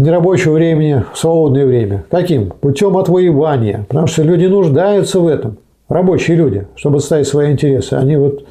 нерабочего 0.00 0.54
времени 0.54 1.04
в 1.12 1.18
свободное 1.18 1.66
время. 1.66 2.04
Каким? 2.10 2.50
Путем 2.50 2.96
отвоевания. 2.96 3.84
Потому 3.88 4.06
что 4.06 4.22
люди 4.22 4.46
нуждаются 4.46 5.20
в 5.20 5.28
этом. 5.28 5.58
Рабочие 5.88 6.36
люди, 6.36 6.66
чтобы 6.74 6.98
отставить 6.98 7.26
свои 7.26 7.52
интересы. 7.52 7.94
Они 7.94 8.16
вот 8.16 8.44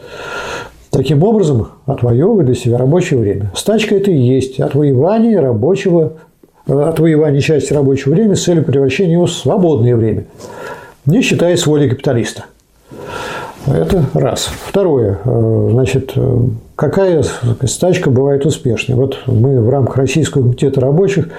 таким 0.91 1.23
образом 1.23 1.69
отвоевывают 1.85 2.45
для 2.45 2.55
себя 2.55 2.77
рабочее 2.77 3.19
время. 3.19 3.51
Стачка– 3.55 3.95
это 3.97 4.11
и 4.11 4.17
есть 4.17 4.59
отвоевание 4.59 5.39
рабочего, 5.39 6.13
отвоевание 6.67 7.41
части 7.41 7.73
рабочего 7.73 8.13
времени 8.13 8.35
с 8.35 8.43
целью 8.43 8.63
превращения 8.63 9.13
его 9.13 9.25
в 9.25 9.31
свободное 9.31 9.95
время, 9.95 10.25
не 11.05 11.21
считаясь 11.21 11.65
волей 11.65 11.89
капиталиста. 11.89 12.45
Это 13.67 14.05
раз. 14.13 14.49
Второе. 14.65 15.19
Э, 15.23 15.69
значит, 15.71 16.13
э, 16.15 16.37
какая 16.75 17.23
стачка 17.65 18.09
бывает 18.09 18.45
успешнее? 18.45 18.95
Вот 18.95 19.17
мы 19.27 19.61
в 19.61 19.69
рамках 19.69 19.97
Российского 19.97 20.43
комитета 20.43 20.81
рабочих 20.81 21.29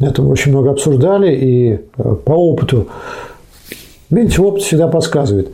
это 0.00 0.22
очень 0.22 0.52
много 0.52 0.70
обсуждали, 0.70 1.34
и 1.34 1.72
э, 1.96 2.16
по 2.24 2.32
опыту, 2.32 2.88
видите, 4.10 4.42
опыт 4.42 4.62
всегда 4.62 4.88
подсказывает. 4.88 5.52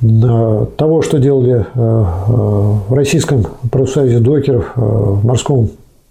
Того, 0.00 1.02
что 1.02 1.18
делали 1.18 1.66
в 1.74 2.94
Российском 2.94 3.44
профсоюзе 3.70 4.18
докеров 4.18 4.72
в 4.74 5.26
морском 5.26 5.68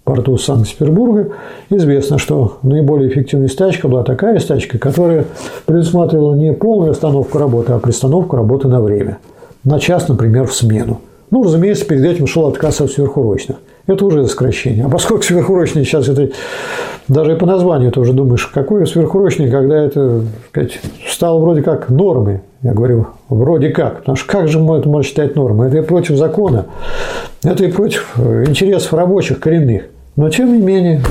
порту 0.09 0.37
Санкт-Петербурга, 0.37 1.29
известно, 1.69 2.17
что 2.17 2.57
наиболее 2.63 3.09
эффективная 3.09 3.47
стачка 3.47 3.87
была 3.87 4.03
такая 4.03 4.39
стачка, 4.39 4.77
которая 4.77 5.25
предусматривала 5.65 6.35
не 6.35 6.53
полную 6.53 6.91
остановку 6.91 7.37
работы, 7.37 7.73
а 7.73 7.79
пристановку 7.79 8.35
работы 8.35 8.67
на 8.67 8.81
время– 8.81 9.19
на 9.63 9.79
час, 9.79 10.07
например, 10.07 10.47
в 10.47 10.53
смену. 10.53 11.01
Ну, 11.31 11.43
разумеется, 11.43 11.85
перед 11.85 12.03
этим 12.05 12.27
шел 12.27 12.47
отказ 12.47 12.81
от 12.81 12.91
сверхурочных. 12.91 13.57
Это 13.87 14.05
уже 14.05 14.27
сокращение. 14.27 14.85
А 14.85 14.89
поскольку 14.89 15.23
сверхурочные 15.23 15.85
сейчас 15.85 16.07
это 16.07 16.29
даже 17.07 17.33
и 17.33 17.35
по 17.35 17.45
названию 17.45 17.91
тоже 17.91 18.13
думаешь, 18.13 18.45
какой 18.47 18.85
сверхурочный, 18.87 19.49
когда 19.49 19.83
это 19.83 20.23
сказать, 20.49 20.79
стало 21.07 21.39
вроде 21.39 21.61
как 21.61 21.89
нормой. 21.89 22.41
Я 22.61 22.73
говорю, 22.73 23.07
вроде 23.29 23.69
как. 23.69 23.99
Потому 23.99 24.15
что 24.15 24.31
как 24.31 24.47
же 24.47 24.59
это 24.59 24.89
можно 24.89 25.03
считать 25.03 25.35
нормой? 25.35 25.67
Это 25.67 25.77
и 25.77 25.81
против 25.81 26.17
закона, 26.17 26.65
это 27.43 27.63
и 27.65 27.71
против 27.71 28.15
интересов 28.17 28.93
рабочих 28.93 29.39
коренных. 29.39 29.83
Но 30.19 30.29
тем 30.29 30.51
не 30.51 30.61
менее, 30.61 31.01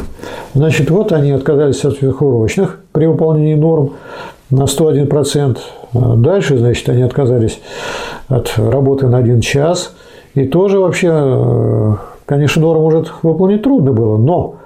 значит, 0.53 0.91
вот 0.91 1.13
они 1.13 1.31
отказались 1.31 1.83
от 1.83 1.97
сверхурочных 1.97 2.81
при 2.93 3.07
выполнении 3.07 3.55
норм 3.55 3.95
на 4.51 4.65
101%. 4.65 5.57
А 5.95 6.15
дальше, 6.17 6.59
значит, 6.59 6.87
они 6.91 7.01
отказались 7.01 7.59
от 8.29 8.53
работы 8.59 9.07
на 9.07 9.17
один 9.17 9.41
час. 9.41 9.95
И 10.35 10.45
тоже 10.45 10.79
вообще, 10.79 11.09
э, 11.11 11.95
конечно, 12.27 12.61
норм 12.61 12.83
может 12.83 13.11
выполнить 13.23 13.63
трудно 13.63 13.95
было, 13.95 14.19
но 14.19 14.57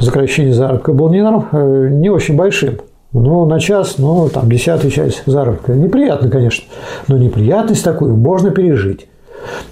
сокращение 0.00 0.52
заработка 0.52 0.92
было 0.92 1.08
не, 1.08 1.20
э, 1.20 1.88
не 1.90 2.10
очень 2.10 2.34
большим. 2.34 2.78
Ну, 3.12 3.44
на 3.44 3.60
час, 3.60 3.98
ну, 3.98 4.28
там, 4.30 4.50
десятая 4.50 4.90
часть 4.90 5.22
заработка. 5.26 5.74
Неприятно, 5.74 6.28
конечно, 6.28 6.64
но 7.06 7.16
неприятность 7.16 7.84
такую 7.84 8.16
можно 8.16 8.50
пережить. 8.50 9.06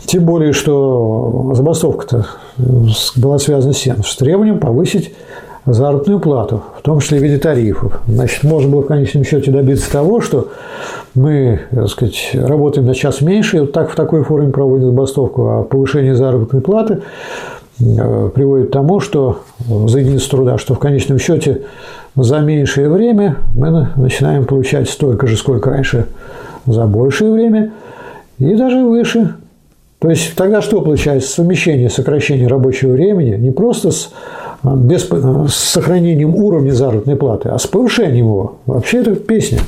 Тем 0.06 0.24
более, 0.24 0.52
что 0.52 1.52
забастовка-то 1.54 2.26
была 3.16 3.38
связана 3.38 3.72
с 3.72 3.80
тем, 3.80 4.04
с 4.04 4.16
требованием 4.16 4.58
повысить 4.58 5.12
заработную 5.66 6.20
плату, 6.20 6.62
в 6.78 6.82
том 6.82 7.00
числе 7.00 7.18
в 7.18 7.22
виде 7.22 7.38
тарифов. 7.38 8.00
Значит, 8.06 8.44
можно 8.44 8.70
было 8.70 8.82
в 8.82 8.86
конечном 8.86 9.24
счете 9.24 9.50
добиться 9.50 9.90
того, 9.90 10.20
что 10.20 10.48
мы, 11.14 11.60
так 11.70 11.88
сказать, 11.88 12.30
работаем 12.34 12.86
на 12.86 12.94
час 12.94 13.20
меньше, 13.20 13.56
и 13.56 13.60
вот 13.60 13.72
так 13.72 13.90
в 13.90 13.96
такой 13.96 14.22
форме 14.22 14.52
проводим 14.52 14.86
забастовку, 14.86 15.48
а 15.48 15.62
повышение 15.64 16.14
заработной 16.14 16.60
платы 16.60 17.02
э, 17.80 18.30
приводит 18.32 18.68
к 18.68 18.72
тому, 18.72 19.00
что 19.00 19.40
за 19.58 19.98
единицу 19.98 20.30
труда, 20.30 20.56
что 20.56 20.74
в 20.74 20.78
конечном 20.78 21.18
счете 21.18 21.62
за 22.14 22.38
меньшее 22.38 22.88
время 22.88 23.36
мы 23.54 23.88
начинаем 23.96 24.46
получать 24.46 24.88
столько 24.88 25.26
же, 25.26 25.36
сколько 25.36 25.70
раньше 25.70 26.06
за 26.66 26.86
большее 26.86 27.32
время, 27.32 27.72
и 28.38 28.54
даже 28.54 28.84
выше. 28.84 29.34
То 29.98 30.10
есть 30.10 30.34
тогда 30.34 30.60
что 30.60 30.82
получается? 30.82 31.30
Совмещение 31.30 31.88
сокращения 31.88 32.48
рабочего 32.48 32.92
времени 32.92 33.36
не 33.36 33.50
просто 33.50 33.90
с, 33.90 34.12
без, 34.62 35.08
с 35.08 35.54
сохранением 35.54 36.34
уровня 36.34 36.72
заработной 36.72 37.16
платы, 37.16 37.48
а 37.48 37.58
с 37.58 37.66
повышением 37.66 38.26
его. 38.26 38.56
Вообще 38.66 38.98
это 38.98 39.16
песня. 39.16 39.60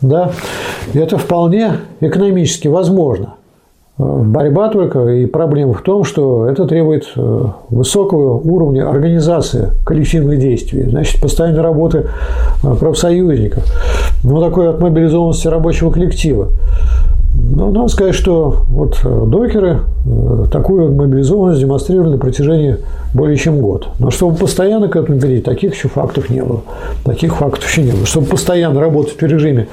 Да? 0.00 0.32
И 0.94 0.98
это 0.98 1.18
вполне 1.18 1.72
экономически 2.00 2.68
возможно. 2.68 3.34
Борьба 3.98 4.70
только 4.70 5.06
и 5.08 5.26
проблема 5.26 5.74
в 5.74 5.82
том, 5.82 6.04
что 6.04 6.46
это 6.46 6.66
требует 6.66 7.06
э, 7.16 7.44
высокого 7.68 8.38
уровня 8.38 8.88
организации 8.88 9.72
коллективных 9.84 10.38
действий, 10.38 10.84
значит, 10.84 11.20
постоянной 11.20 11.60
работы 11.60 12.06
э, 12.64 12.74
профсоюзников, 12.76 13.62
ну, 14.24 14.40
такой 14.40 14.70
отмобилизованности 14.70 15.48
рабочего 15.48 15.90
коллектива. 15.90 16.48
Ну, 17.52 17.70
надо 17.72 17.88
сказать, 17.88 18.14
что 18.14 18.62
вот 18.68 19.00
э, 19.04 19.24
докеры 19.26 19.80
такую 20.50 20.92
мобилизованность 20.92 21.60
демонстрировали 21.60 22.12
на 22.12 22.18
протяжении 22.18 22.78
более 23.12 23.36
чем 23.36 23.60
год. 23.60 23.88
Но 23.98 24.10
чтобы 24.10 24.36
постоянно 24.36 24.88
к 24.88 24.96
этому 24.96 25.20
перейти, 25.20 25.42
таких 25.42 25.74
еще 25.74 25.88
фактов 25.88 26.30
не 26.30 26.42
было. 26.42 26.62
Таких 27.04 27.36
фактов 27.36 27.68
еще 27.68 27.82
не 27.82 27.92
было. 27.92 28.06
Чтобы 28.06 28.28
постоянно 28.28 28.80
работать 28.80 29.20
в 29.20 29.22
режиме 29.22 29.68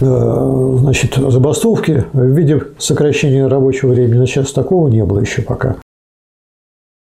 Э, 0.00 0.76
значит, 0.78 1.14
забастовки 1.14 2.04
в 2.12 2.22
виде 2.22 2.62
сокращения 2.78 3.46
рабочего 3.46 3.90
времени 3.92 4.18
на 4.18 4.26
час 4.26 4.52
такого 4.52 4.88
не 4.88 5.02
было 5.04 5.20
еще 5.20 5.42
пока. 5.42 5.76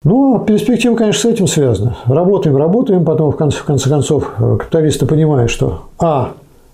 Ну, 0.05 0.36
а 0.36 0.45
перспектива, 0.45 0.97
конечно, 0.97 1.30
с 1.30 1.32
этим 1.32 1.47
связана. 1.47 1.97
Работаем, 2.07 2.57
работаем, 2.57 3.05
потом, 3.05 3.30
в 3.30 3.36
конце, 3.36 3.59
в 3.59 3.64
конце 3.64 3.88
концов, 3.88 4.32
э, 4.38 4.57
капиталисты 4.59 5.07
понимают, 5.07 5.51
что 5.51 5.84
А. 5.99 6.32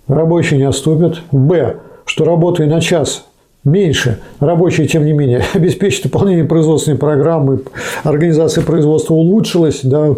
Рабочие 0.08 0.58
не 0.58 0.64
отступят, 0.64 1.20
Б. 1.30 1.76
Что 2.08 2.24
работая 2.24 2.66
на 2.66 2.80
час 2.80 3.26
меньше, 3.64 4.18
рабочие, 4.40 4.88
тем 4.88 5.04
не 5.04 5.12
менее, 5.12 5.44
обеспечат 5.54 6.04
выполнение 6.04 6.44
производственной 6.44 6.98
программы, 6.98 7.60
организация 8.02 8.64
производства 8.64 9.14
улучшилась, 9.14 9.80
да, 9.84 10.14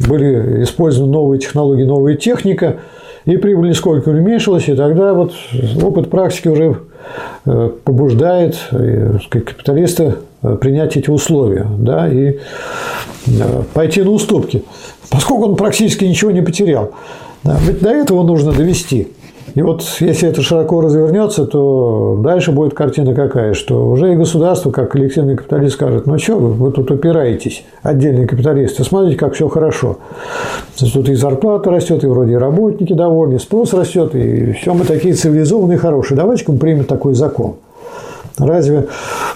были 0.00 0.64
использованы 0.64 1.12
новые 1.12 1.38
технологии, 1.38 1.84
новая 1.84 2.16
техника– 2.16 2.78
и 3.24 3.38
прибыль 3.38 3.70
нисколько 3.70 4.10
уменьшилась, 4.10 4.68
и 4.68 4.74
тогда 4.74 5.14
вот 5.14 5.32
опыт 5.82 6.10
практики 6.10 6.48
уже 6.48 6.76
э, 7.46 7.70
побуждает 7.84 8.56
э, 8.70 9.18
капиталиста 9.30 10.18
э, 10.42 10.56
принять 10.56 10.96
эти 10.96 11.08
условия 11.08 11.66
да, 11.78 12.08
и 12.08 12.38
пойти 13.72 14.02
на 14.02 14.10
уступки, 14.10 14.64
поскольку 15.08 15.46
он 15.46 15.56
практически 15.56 16.04
ничего 16.04 16.30
не 16.30 16.42
потерял. 16.42 16.92
Ведь 17.42 17.80
до 17.80 17.88
этого 17.88 18.22
нужно 18.22 18.52
довести– 18.52 19.08
и 19.54 19.62
вот 19.62 19.82
если 20.00 20.28
это 20.28 20.42
широко 20.42 20.80
развернется, 20.80 21.46
то 21.46 22.18
дальше 22.20 22.50
будет 22.50 22.74
картина 22.74 23.14
какая, 23.14 23.54
что 23.54 23.88
уже 23.88 24.12
и 24.12 24.16
государство, 24.16 24.70
как 24.70 24.90
коллективный 24.90 25.36
капиталист, 25.36 25.74
скажет, 25.74 26.06
ну 26.06 26.18
что 26.18 26.36
вы, 26.36 26.52
вы 26.52 26.72
тут 26.72 26.90
упираетесь, 26.90 27.64
отдельные 27.82 28.26
капиталисты, 28.26 28.82
смотрите, 28.82 29.16
как 29.16 29.34
все 29.34 29.48
хорошо. 29.48 29.98
Тут 30.76 31.08
и 31.08 31.14
зарплата 31.14 31.70
растет, 31.70 32.02
и 32.02 32.06
вроде 32.08 32.32
и 32.32 32.36
работники 32.36 32.92
довольны, 32.92 33.38
спрос 33.38 33.72
растет, 33.74 34.14
и 34.14 34.52
все 34.52 34.74
мы 34.74 34.84
такие 34.84 35.14
цивилизованные, 35.14 35.78
хорошие. 35.78 36.16
Давайте-ка 36.16 36.52
мы 36.52 36.58
примем 36.58 36.84
такой 36.84 37.14
закон. 37.14 37.54
Разве 38.38 38.88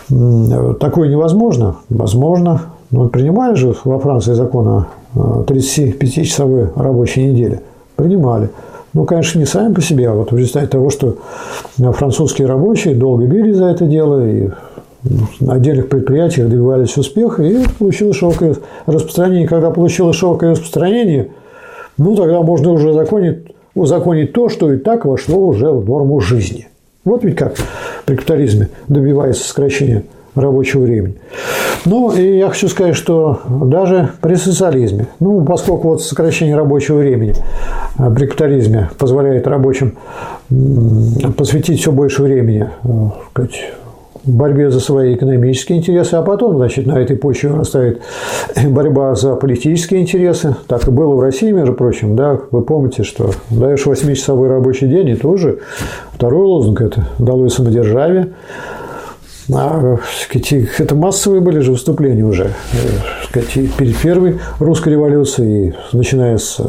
такое 0.09 1.09
невозможно? 1.09 1.77
Возможно. 1.89 2.63
Но 2.91 3.09
принимали 3.09 3.55
же 3.55 3.75
во 3.85 3.99
Франции 3.99 4.33
закон 4.33 4.67
о 4.67 4.87
35-часовой 5.15 6.71
рабочей 6.75 7.29
неделе. 7.29 7.61
Принимали. 7.97 8.49
Ну, 8.95 9.05
конечно, 9.05 9.39
не 9.39 9.45
сами 9.45 9.75
по 9.75 9.83
себе, 9.83 10.09
а 10.09 10.15
вот 10.15 10.33
в 10.33 10.37
результате 10.37 10.67
того, 10.67 10.91
что 10.91 11.19
французские 11.77 12.49
рабочие 12.49 12.95
долго 12.95 13.27
били 13.27 13.53
за 13.53 13.67
это 13.67 13.85
дело, 13.85 14.27
и 14.27 14.49
на 15.41 15.55
отдельных 15.55 15.89
предприятиях 15.89 16.49
добивались 16.49 16.97
успеха, 16.97 17.43
и 17.43 17.65
получилось 17.79 18.17
широкое 18.17 18.57
распространение. 18.87 19.47
Когда 19.47 19.71
получилось 19.71 20.17
широкое 20.17 20.53
распространение, 20.53 21.29
ну, 21.99 22.17
тогда 22.17 22.41
можно 22.43 22.73
уже 22.73 22.91
узаконить, 22.91 23.55
узаконить 23.75 24.33
то, 24.33 24.49
что 24.49 24.73
и 24.73 24.79
так 24.79 25.05
вошло 25.05 25.47
уже 25.47 25.71
в 25.71 25.87
норму 25.87 26.21
жизни. 26.21 26.69
Вот 27.05 27.25
ведь 27.25 27.37
как 27.37 27.55
при 28.07 28.17
капитализме 28.17 28.71
добивается 28.89 29.47
сокращения 29.47 30.05
рабочего 30.41 30.83
времени. 30.83 31.17
Ну, 31.85 32.13
и 32.13 32.39
я 32.39 32.49
хочу 32.49 32.69
сказать, 32.69 32.95
что 32.95 33.41
даже 33.49 34.11
при 34.21 34.35
социализме, 34.35 35.09
ну, 35.21 35.45
поскольку 35.45 35.89
вот 35.89 36.03
сокращение 36.03 36.57
рабочего 36.57 36.99
времени 36.99 37.35
э, 37.99 38.11
при 38.15 38.27
капитализме 38.27 38.91
позволяет 38.99 39.47
рабочим 39.47 39.97
посвятить 41.37 41.81
все 41.81 41.93
больше 41.93 42.23
времени 42.23 42.69
э, 42.85 42.89
сказать, 43.33 43.73
борьбе 44.25 44.71
за 44.71 44.81
свои 44.81 45.15
экономические 45.15 45.79
интересы, 45.79 46.15
а 46.15 46.23
потом, 46.23 46.57
значит, 46.57 46.87
на 46.87 46.99
этой 46.99 47.17
почве 47.17 47.51
растает 47.51 48.03
борьба 48.69 49.15
за 49.15 49.35
политические 49.35 50.03
интересы. 50.03 50.57
Так 50.67 50.87
и 50.89 50.91
было 50.91 51.15
в 51.15 51.21
России, 51.21 51.51
между 51.51 51.75
прочим, 51.75 52.17
да, 52.17 52.39
вы 52.51 52.63
помните, 52.63 53.03
что 53.03 53.31
даешь 53.51 53.87
8-часовой 53.87 54.49
рабочий 54.49 54.87
день, 54.87 55.09
и 55.09 55.17
тоже 55.17 55.61
второй 56.13 56.45
лозунг– 56.45 56.81
это 56.83 57.05
«Долой 57.19 57.51
самодержавие», 57.51 58.33
а, 59.53 59.99
сказать, 60.25 60.53
это 60.79 60.95
массовые 60.95 61.41
были 61.41 61.61
же 61.61 61.73
выступления 61.73 62.25
уже. 62.25 62.55
Э, 62.73 63.27
сказать, 63.29 63.53
перед 63.77 63.97
первой 63.97 64.39
русской 64.59 64.91
революцией, 64.91 65.75
начиная 65.93 66.37
с 66.39 66.57
э, 66.59 66.65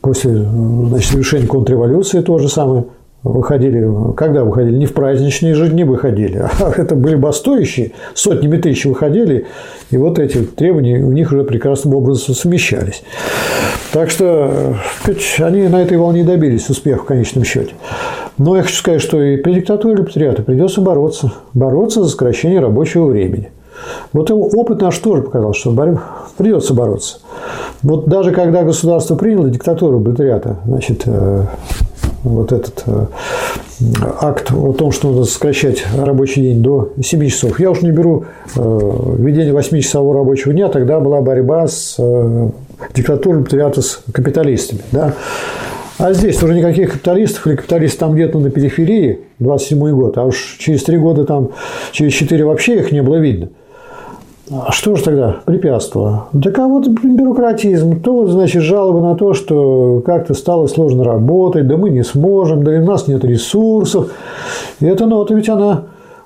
после 0.00 0.32
значит, 0.32 1.12
завершения 1.12 1.46
контрреволюции 1.46 2.20
то 2.20 2.38
же 2.38 2.48
самое 2.48 2.84
выходили, 3.24 3.90
когда 4.16 4.44
выходили, 4.44 4.76
не 4.76 4.86
в 4.86 4.92
праздничные 4.92 5.54
же 5.54 5.68
дни 5.68 5.82
выходили, 5.82 6.38
а 6.60 6.72
это 6.76 6.94
были 6.94 7.16
бастующие, 7.16 7.92
сотнями 8.14 8.58
тысяч 8.58 8.84
выходили, 8.84 9.46
и 9.90 9.96
вот 9.96 10.18
эти 10.18 10.38
требования 10.44 11.02
у 11.02 11.10
них 11.10 11.32
уже 11.32 11.42
прекрасным 11.44 11.94
образом 11.94 12.34
совмещались. 12.34 13.02
Так 13.92 14.10
что 14.10 14.76
они 15.38 15.68
на 15.68 15.82
этой 15.82 15.96
волне 15.96 16.24
добились 16.24 16.68
успеха 16.68 17.02
в 17.02 17.04
конечном 17.06 17.44
счете. 17.44 17.72
Но 18.38 18.56
я 18.56 18.62
хочу 18.62 18.74
сказать, 18.76 19.00
что 19.00 19.22
и 19.22 19.36
при 19.36 19.54
диктатуре 19.54 20.02
пролетариата 20.02 20.42
придется 20.42 20.80
бороться. 20.80 21.32
Бороться 21.54 22.02
за 22.02 22.10
сокращение 22.10 22.58
рабочего 22.58 23.06
времени. 23.06 23.52
Вот 24.12 24.30
его 24.30 24.48
опыт 24.54 24.80
наш 24.80 24.98
тоже 24.98 25.22
показал, 25.22 25.52
что 25.54 25.70
борьба, 25.70 26.02
придется 26.36 26.74
бороться. 26.74 27.18
Вот 27.82 28.08
даже 28.08 28.32
когда 28.32 28.62
государство 28.62 29.14
приняло 29.14 29.48
диктатуру 29.48 30.00
пролетариата, 30.00 30.58
значит, 30.64 31.02
э, 31.06 31.44
вот 32.24 32.52
этот 32.52 32.82
э, 32.86 33.06
акт 34.20 34.50
о 34.52 34.72
том, 34.72 34.90
что 34.90 35.10
надо 35.10 35.24
сокращать 35.24 35.84
рабочий 35.96 36.42
день 36.42 36.62
до 36.62 36.92
7 37.00 37.28
часов. 37.28 37.60
Я 37.60 37.70
уж 37.70 37.82
не 37.82 37.90
беру 37.90 38.24
э, 38.56 38.90
введение 39.18 39.54
8-часового 39.54 40.14
рабочего 40.14 40.52
дня, 40.52 40.68
тогда 40.68 41.00
была 41.00 41.20
борьба 41.20 41.68
с 41.68 41.96
диктатурой 42.94 43.44
пролетариата 43.44 43.82
с 43.82 44.00
капиталистами. 44.12 44.80
Да? 44.90 45.14
А 45.98 46.12
здесь 46.12 46.42
уже 46.42 46.54
никаких 46.54 46.92
капиталистов 46.92 47.46
или 47.46 47.56
капиталистов 47.56 48.00
там 48.00 48.14
где-то 48.14 48.40
на 48.40 48.50
периферии, 48.50 49.20
27 49.38 49.90
год, 49.92 50.18
а 50.18 50.24
уж 50.24 50.56
через 50.58 50.82
три 50.82 50.98
года 50.98 51.24
там, 51.24 51.50
через 51.92 52.12
четыре 52.12 52.44
вообще 52.44 52.78
их 52.78 52.90
не 52.90 53.00
было 53.00 53.16
видно. 53.16 53.50
А 54.50 54.72
что 54.72 54.94
же 54.94 55.02
тогда 55.02 55.36
препятствовало? 55.46 56.28
Да 56.32 56.50
кого-то 56.50 56.90
бюрократизм, 56.90 58.02
то 58.02 58.12
вот, 58.12 58.30
значит, 58.30 58.62
жалобы 58.62 59.00
на 59.00 59.14
то, 59.14 59.32
что 59.32 60.02
как-то 60.04 60.34
стало 60.34 60.66
сложно 60.66 61.02
работать, 61.02 61.66
да 61.66 61.78
мы 61.78 61.88
не 61.88 62.04
сможем, 62.04 62.62
да 62.62 62.76
и 62.76 62.80
у 62.80 62.84
нас 62.84 63.08
нет 63.08 63.24
ресурсов. 63.24 64.12
И 64.80 64.84
эта 64.84 65.06
нота 65.06 65.34
ведь 65.34 65.48
она 65.48 65.84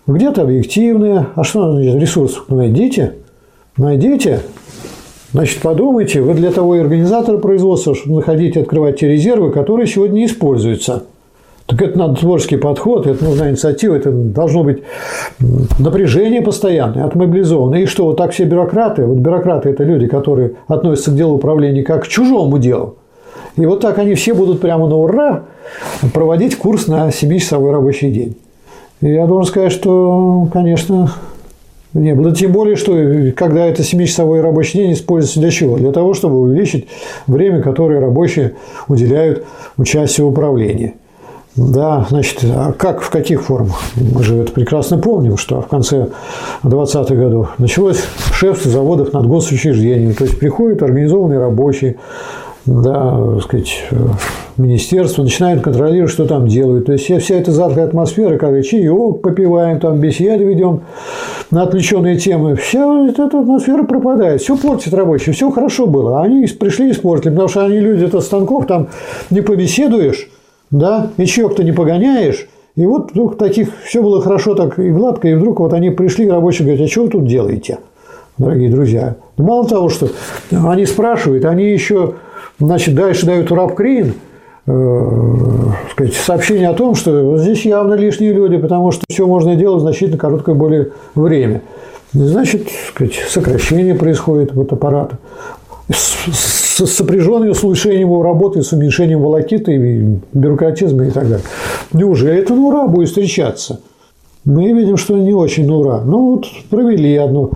где-то 0.08 0.42
объективная. 0.42 1.28
А 1.36 1.44
что 1.44 1.72
значит 1.72 1.94
ресурсов? 1.94 2.46
Найдите, 2.48 3.14
найдите, 3.76 4.40
Значит, 5.32 5.60
подумайте, 5.60 6.22
вы 6.22 6.32
для 6.32 6.50
того 6.50 6.76
и 6.76 6.80
организатор 6.80 7.36
производства, 7.36 7.94
чтобы 7.94 8.16
находить 8.16 8.56
и 8.56 8.60
открывать 8.60 8.98
те 9.00 9.08
резервы, 9.08 9.52
которые 9.52 9.86
сегодня 9.86 10.24
используются. 10.24 11.04
Так 11.68 11.82
это 11.82 11.98
надо 11.98 12.18
творческий 12.18 12.56
подход, 12.56 13.06
это 13.06 13.22
нужна 13.22 13.50
инициатива, 13.50 13.94
это 13.94 14.10
должно 14.10 14.64
быть 14.64 14.82
напряжение 15.78 16.40
постоянное, 16.40 17.04
отмобилизованное. 17.04 17.82
И 17.82 17.86
что, 17.86 18.06
вот 18.06 18.16
так 18.16 18.30
все 18.32 18.44
бюрократы, 18.44 19.04
вот 19.04 19.18
бюрократы– 19.18 19.68
это 19.70 19.84
люди, 19.84 20.06
которые 20.06 20.52
относятся 20.66 21.10
к 21.10 21.14
делу 21.14 21.34
управления 21.34 21.82
как 21.82 22.04
к 22.04 22.08
чужому 22.08 22.56
делу. 22.56 22.96
И 23.56 23.66
вот 23.66 23.80
так 23.80 23.98
они 23.98 24.14
все 24.14 24.32
будут 24.32 24.62
прямо 24.62 24.88
на 24.88 24.96
ура 24.96 25.42
проводить 26.14 26.56
курс 26.56 26.86
на 26.86 27.08
7-часовой 27.08 27.70
рабочий 27.70 28.10
день. 28.10 28.36
И 29.02 29.08
я 29.08 29.26
должен 29.26 29.50
сказать, 29.50 29.72
что, 29.72 30.48
конечно, 30.50 31.10
Не 31.94 32.14
было. 32.14 32.34
Тем 32.34 32.52
более, 32.52 32.76
что 32.76 32.92
когда 33.34 33.64
это 33.66 33.82
7-часовой 33.82 34.40
рабочий 34.40 34.78
день 34.78 34.92
используется 34.92 35.40
для 35.40 35.50
чего? 35.50 35.78
Для 35.78 35.90
того, 35.90 36.14
чтобы 36.14 36.40
увеличить 36.40 36.86
время, 37.26 37.62
которое 37.62 38.00
рабочие 38.00 38.54
уделяют 38.88 39.44
участию 39.76 40.26
в 40.26 40.30
управлении. 40.30 40.94
Да, 41.56 42.06
значит, 42.08 42.44
а 42.44 42.72
как, 42.72 43.00
в 43.00 43.10
каких 43.10 43.42
формах? 43.42 43.80
Мы 43.96 44.22
же 44.22 44.36
это 44.36 44.52
прекрасно 44.52 44.98
помним, 44.98 45.36
что 45.36 45.60
в 45.60 45.66
конце 45.66 46.08
20-х 46.62 47.14
годов 47.14 47.54
началось 47.58 48.04
шефство 48.32 48.70
заводов 48.70 49.12
над 49.12 49.26
госучреждениями. 49.26 50.12
То 50.12 50.24
есть, 50.24 50.38
приходят 50.38 50.82
организованные 50.82 51.40
рабочие, 51.40 51.96
да, 52.64 53.18
так 53.34 53.42
сказать, 53.42 53.88
министерство 54.56 55.22
начинает 55.22 55.62
контролировать, 55.62 56.12
что 56.12 56.26
там 56.26 56.46
делают. 56.46 56.86
То 56.86 56.92
есть, 56.92 57.04
вся 57.06 57.34
эта 57.34 57.50
заркая 57.50 57.86
атмосфера, 57.86 58.36
когда 58.38 58.62
чаек 58.62 59.20
попиваем, 59.22 59.80
там 59.80 59.98
беседы 59.98 60.44
ведем 60.44 60.82
на 61.50 61.62
отвлеченные 61.62 62.18
темы, 62.18 62.54
вся 62.54 63.08
эта 63.08 63.24
атмосфера 63.24 63.82
пропадает. 63.82 64.42
Все 64.42 64.56
портит 64.56 64.94
рабочие, 64.94 65.34
все 65.34 65.50
хорошо 65.50 65.86
было. 65.86 66.22
Они 66.22 66.46
пришли 66.46 66.88
и 66.88 66.92
испортили, 66.92 67.30
потому 67.30 67.48
что 67.48 67.64
они 67.64 67.80
люди, 67.80 68.04
это 68.04 68.20
станков, 68.20 68.66
там 68.66 68.88
не 69.30 69.40
побеседуешь, 69.40 70.28
да, 70.70 71.10
и 71.16 71.26
чаек-то 71.26 71.62
не 71.64 71.72
погоняешь. 71.72 72.48
И 72.76 72.86
вот 72.86 73.10
вдруг 73.10 73.36
таких 73.36 73.70
все 73.84 74.02
было 74.02 74.22
хорошо 74.22 74.54
так 74.54 74.78
и 74.78 74.90
гладко, 74.90 75.28
и 75.28 75.34
вдруг 75.34 75.60
вот 75.60 75.72
они 75.72 75.90
пришли, 75.90 76.30
рабочие 76.30 76.66
говорят, 76.66 76.86
а 76.86 76.90
что 76.90 77.02
вы 77.02 77.08
тут 77.08 77.26
делаете, 77.26 77.78
дорогие 78.36 78.70
друзья? 78.70 79.16
Мало 79.36 79.66
того, 79.66 79.88
что 79.88 80.08
они 80.50 80.86
спрашивают, 80.86 81.44
они 81.44 81.64
еще 81.72 82.14
Значит, 82.60 82.94
дальше 82.96 83.24
дают 83.24 83.52
рабкрин, 83.52 84.14
э, 84.66 85.10
сказать, 85.92 86.14
сообщение 86.14 86.68
о 86.68 86.74
том, 86.74 86.96
что 86.96 87.38
здесь 87.38 87.64
явно 87.64 87.94
лишние 87.94 88.32
люди, 88.32 88.56
потому 88.56 88.90
что 88.90 89.04
все 89.08 89.26
можно 89.26 89.54
делать 89.54 89.80
значительно 89.80 90.18
короткое 90.18 90.56
более 90.56 90.90
время. 91.14 91.62
Значит, 92.12 92.68
сказать, 92.88 93.14
сокращение 93.28 93.94
происходит 93.94 94.54
вот 94.54 94.72
аппарата 94.72 95.18
с, 95.88 96.26
с 96.86 96.92
сопряженным 96.92 97.54
с 97.54 97.62
улучшением 97.62 98.08
его 98.08 98.22
работы, 98.22 98.62
с 98.62 98.72
уменьшением 98.72 99.20
волокиты, 99.20 100.20
бюрократизма 100.32 101.06
и 101.06 101.10
так 101.10 101.24
далее. 101.28 101.46
Неужели 101.92 102.38
это 102.38 102.54
на 102.54 102.66
ура 102.66 102.86
будет 102.86 103.08
встречаться? 103.08 103.80
Мы 104.44 104.72
видим, 104.72 104.96
что 104.96 105.16
не 105.16 105.34
очень 105.34 105.66
на 105.66 105.76
ура. 105.76 106.00
Ну, 106.04 106.36
вот 106.36 106.46
провели 106.70 107.14
одну 107.16 107.52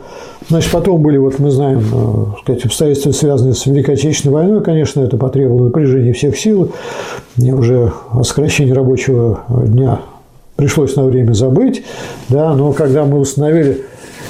Значит, 0.49 0.71
потом 0.73 1.03
были, 1.03 1.17
вот 1.17 1.39
мы 1.39 1.51
знаем, 1.51 1.81
э, 1.81 2.41
сказать, 2.43 2.65
обстоятельства, 2.65 3.13
связанные 3.13 3.55
с 3.55 3.65
Великой 3.67 3.95
Отечественной 3.95 4.35
войной. 4.35 4.63
Конечно, 4.63 5.01
это 5.01 5.17
потребовало 5.17 5.65
напряжения 5.67 6.13
всех 6.13 6.39
сил. 6.39 6.73
И 7.39 7.53
уже 7.53 7.93
о 8.11 8.23
сокращении 8.23 8.73
рабочего 8.73 9.41
дня 9.49 10.01
пришлось 10.57 10.97
на 10.97 11.05
время 11.05 11.33
забыть. 11.33 11.85
Да, 12.29 12.55
но 12.55 12.73
когда 12.73 13.05
мы 13.05 13.19
установили, 13.19 13.83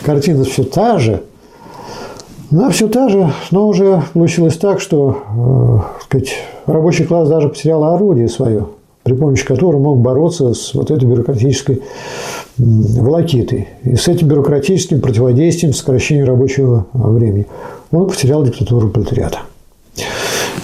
картина 0.04 0.44
все 0.44 0.64
та 0.64 0.98
же, 0.98 1.22
она 2.52 2.70
все 2.70 2.88
та 2.88 3.08
же, 3.08 3.32
но 3.50 3.66
уже 3.66 4.02
получилось 4.12 4.58
так, 4.58 4.80
что 4.80 5.16
э, 5.36 6.02
сказать, 6.04 6.34
рабочий 6.66 7.04
класс 7.04 7.28
даже 7.28 7.48
потерял 7.48 7.82
орудие 7.84 8.28
свое, 8.28 8.66
при 9.02 9.14
помощи 9.14 9.46
которого 9.46 9.80
мог 9.80 9.98
бороться 9.98 10.52
с 10.52 10.74
вот 10.74 10.90
этой 10.90 11.08
бюрократической 11.08 11.82
волокитой. 12.58 13.68
И 13.84 13.96
с 13.96 14.06
этим 14.08 14.28
бюрократическим 14.28 15.00
противодействием 15.00 15.72
сокращению 15.72 16.26
рабочего 16.26 16.86
времени 16.92 17.46
он 17.90 18.08
потерял 18.08 18.42
диктатуру 18.44 18.88
пролетариата. 18.88 19.38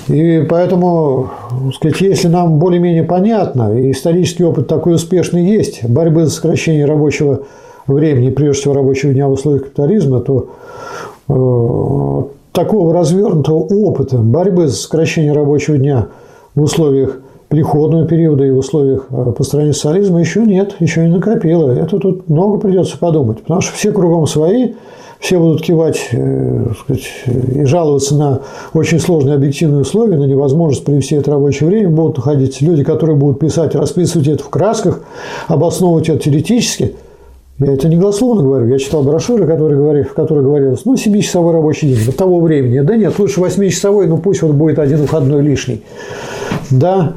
И 0.08 0.46
поэтому, 0.48 1.30
сказать, 1.74 2.00
если 2.00 2.28
нам 2.28 2.58
более-менее 2.58 3.04
понятно, 3.04 3.78
и 3.78 3.90
исторический 3.90 4.44
опыт 4.44 4.66
такой 4.66 4.94
успешный 4.94 5.44
есть, 5.44 5.84
борьбы 5.84 6.26
за 6.26 6.32
сокращение 6.32 6.84
рабочего 6.86 7.40
времени, 7.86 8.30
прежде 8.30 8.60
всего 8.60 8.74
рабочего 8.74 9.12
дня 9.12 9.28
в 9.28 9.32
условиях 9.32 9.64
капитализма, 9.64 10.20
то 10.20 10.50
такого 11.28 12.92
развернутого 12.92 13.58
опыта 13.58 14.18
борьбы 14.18 14.66
за 14.66 14.76
сокращение 14.76 15.32
рабочего 15.32 15.78
дня 15.78 16.08
в 16.54 16.62
условиях 16.62 17.18
переходного 17.48 18.06
периода 18.06 18.44
и 18.44 18.50
в 18.50 18.58
условиях 18.58 19.06
э, 19.10 19.32
построения 19.36 19.72
социализма 19.72 20.20
еще 20.20 20.44
нет, 20.44 20.76
еще 20.80 21.02
не 21.02 21.08
накопило. 21.08 21.70
Это 21.70 21.98
тут 21.98 22.28
много 22.28 22.58
придется 22.58 22.98
подумать, 22.98 23.40
потому 23.42 23.60
что 23.60 23.74
все 23.74 23.90
кругом 23.90 24.26
свои, 24.26 24.74
все 25.18 25.38
будут 25.38 25.62
кивать 25.62 26.08
э, 26.12 26.66
сказать, 26.78 27.06
и 27.26 27.64
жаловаться 27.64 28.16
на 28.16 28.40
очень 28.74 29.00
сложные 29.00 29.36
объективные 29.36 29.80
условия, 29.80 30.16
на 30.16 30.24
невозможность 30.24 30.84
привести 30.84 31.14
это 31.14 31.30
рабочее 31.30 31.68
время. 31.68 31.88
Будут 31.88 32.18
уходить 32.18 32.60
люди, 32.60 32.84
которые 32.84 33.16
будут 33.16 33.40
писать, 33.40 33.74
расписывать 33.74 34.28
это 34.28 34.44
в 34.44 34.50
красках, 34.50 35.00
обосновывать 35.46 36.10
это 36.10 36.24
теоретически. 36.24 36.96
Я 37.60 37.72
это 37.72 37.88
не 37.88 37.96
голословно 37.96 38.42
говорю. 38.42 38.68
Я 38.68 38.78
читал 38.78 39.02
брошюры, 39.02 39.46
которые 39.46 39.78
говорили, 39.78 40.04
в 40.04 40.14
которых 40.14 40.44
говорилось, 40.44 40.84
ну, 40.84 40.94
7-часовой 40.94 41.52
рабочий 41.52 41.88
день, 41.88 42.06
до 42.06 42.12
того 42.12 42.40
времени. 42.40 42.80
Да 42.80 42.94
нет, 42.94 43.18
лучше 43.18 43.40
8-часовой, 43.40 44.06
но 44.06 44.16
пусть 44.16 44.42
вот 44.42 44.52
будет 44.52 44.78
один 44.78 44.98
выходной 44.98 45.42
лишний. 45.42 45.82
Да, 46.70 47.14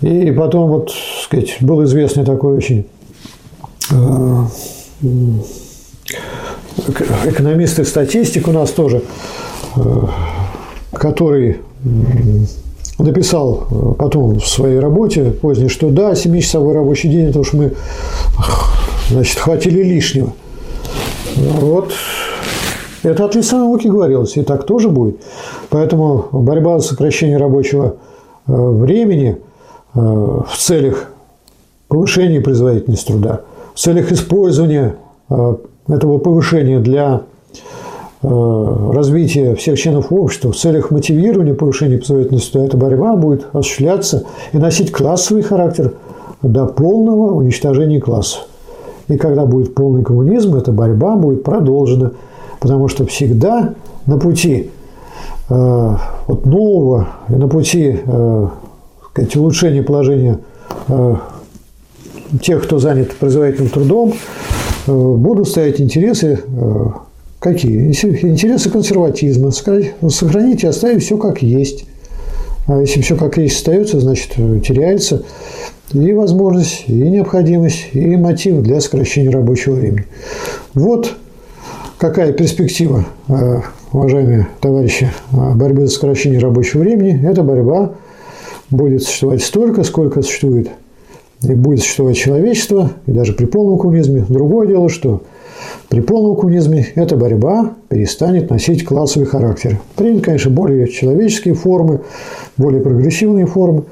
и 0.00 0.32
потом, 0.32 0.70
вот, 0.70 0.90
сказать, 1.22 1.56
был 1.60 1.84
известный 1.84 2.24
такой 2.24 2.56
очень 2.56 2.86
э, 3.92 4.42
экономист 7.26 7.78
и 7.78 7.84
статистик 7.84 8.48
у 8.48 8.52
нас 8.52 8.70
тоже, 8.70 9.02
э, 9.76 9.80
который 10.92 11.58
написал 12.98 13.94
потом 13.98 14.40
в 14.40 14.46
своей 14.48 14.80
работе 14.80 15.30
поздней, 15.30 15.68
что 15.68 15.90
да, 15.90 16.12
7-часовой 16.12 16.74
рабочий 16.74 17.08
день, 17.08 17.26
это 17.26 17.38
уж 17.38 17.52
мы 17.52 17.74
значит, 19.10 19.38
хватили 19.38 19.82
лишнего. 19.82 20.32
Вот 21.36 21.92
это 23.02 23.24
от 23.24 23.34
лица 23.34 23.58
науки 23.58 23.88
говорилось, 23.88 24.36
и 24.36 24.42
так 24.42 24.64
тоже 24.64 24.88
будет. 24.88 25.20
Поэтому 25.70 26.28
борьба 26.32 26.78
за 26.78 26.88
сокращение 26.88 27.36
рабочего 27.36 27.96
э, 28.46 28.52
времени 28.52 29.38
Э, 29.96 30.40
в 30.46 30.56
целях 30.58 31.10
повышения 31.88 32.40
производительности 32.40 33.12
труда, 33.12 33.40
в 33.74 33.78
целях 33.78 34.12
использования 34.12 34.96
э, 35.30 35.56
этого 35.88 36.18
повышения 36.18 36.80
для 36.80 37.22
развития 38.22 39.54
всех 39.54 39.78
членов 39.78 40.10
общества, 40.10 40.50
в 40.50 40.56
целях 40.56 40.90
мотивирования 40.90 41.54
повышения 41.54 41.98
производительности 41.98 42.50
труда, 42.50 42.66
эта 42.66 42.76
борьба 42.76 43.14
будет 43.14 43.46
осуществляться 43.52 44.24
и 44.52 44.58
носить 44.58 44.90
классовый 44.90 45.42
характер 45.42 45.94
до 46.42 46.66
полного 46.66 47.34
уничтожения 47.34 48.00
классов. 48.00 48.46
И 49.08 49.16
когда 49.16 49.46
будет 49.46 49.74
полный 49.74 50.02
коммунизм, 50.02 50.56
эта 50.56 50.72
борьба 50.72 51.16
будет 51.16 51.42
продолжена, 51.44 52.12
потому 52.60 52.88
что 52.88 53.06
всегда 53.06 53.74
на 54.06 54.18
пути 54.18 54.70
э, 55.48 55.96
вот 56.26 56.46
нового, 56.46 57.08
на 57.28 57.48
пути 57.48 58.00
э, 58.04 58.46
сказать, 59.12 59.36
улучшение 59.36 59.82
положения 59.82 60.40
э, 60.88 61.14
тех, 62.42 62.64
кто 62.64 62.78
занят 62.78 63.14
производительным 63.16 63.70
трудом, 63.70 64.12
э, 64.86 64.92
будут 64.92 65.48
стоять 65.48 65.80
интересы 65.80 66.40
э, 66.46 66.84
какие? 67.38 67.86
Интересы 67.86 68.70
консерватизма. 68.70 69.52
Сохранить 69.52 70.64
и 70.64 70.66
оставить 70.66 71.02
все 71.02 71.16
как 71.16 71.42
есть. 71.42 71.86
А 72.66 72.80
если 72.80 73.00
все 73.00 73.16
как 73.16 73.38
есть 73.38 73.56
остается, 73.56 74.00
значит, 74.00 74.32
теряется 74.34 75.22
и 75.92 76.12
возможность, 76.12 76.84
и 76.88 76.92
необходимость, 76.92 77.88
и 77.92 78.16
мотив 78.16 78.62
для 78.62 78.80
сокращения 78.80 79.30
рабочего 79.30 79.74
времени. 79.74 80.04
Вот 80.74 81.14
какая 81.98 82.32
перспектива, 82.32 83.04
уважаемые 83.92 84.48
товарищи, 84.60 85.10
борьбы 85.30 85.86
за 85.86 85.92
сокращение 85.92 86.38
рабочего 86.40 86.80
времени. 86.80 87.26
Это 87.26 87.42
борьба 87.42 87.92
будет 88.70 89.02
существовать 89.04 89.42
столько, 89.42 89.84
сколько 89.84 90.22
существует 90.22 90.70
и 91.42 91.54
будет 91.54 91.80
существовать 91.80 92.16
человечество, 92.16 92.90
и 93.06 93.12
даже 93.12 93.32
при 93.32 93.44
полном 93.44 93.78
коммунизме. 93.78 94.24
Другое 94.28 94.66
дело, 94.66 94.88
что 94.88 95.22
при 95.88 96.00
полном 96.00 96.36
коммунизме 96.36 96.86
эта 96.94 97.16
борьба 97.16 97.74
перестанет 97.88 98.50
носить 98.50 98.84
классовый 98.84 99.26
характер. 99.26 99.78
Принят, 99.96 100.24
конечно, 100.24 100.50
более 100.50 100.88
человеческие 100.88 101.54
формы, 101.54 102.00
более 102.56 102.82
прогрессивные 102.82 103.46
формы. 103.46 103.84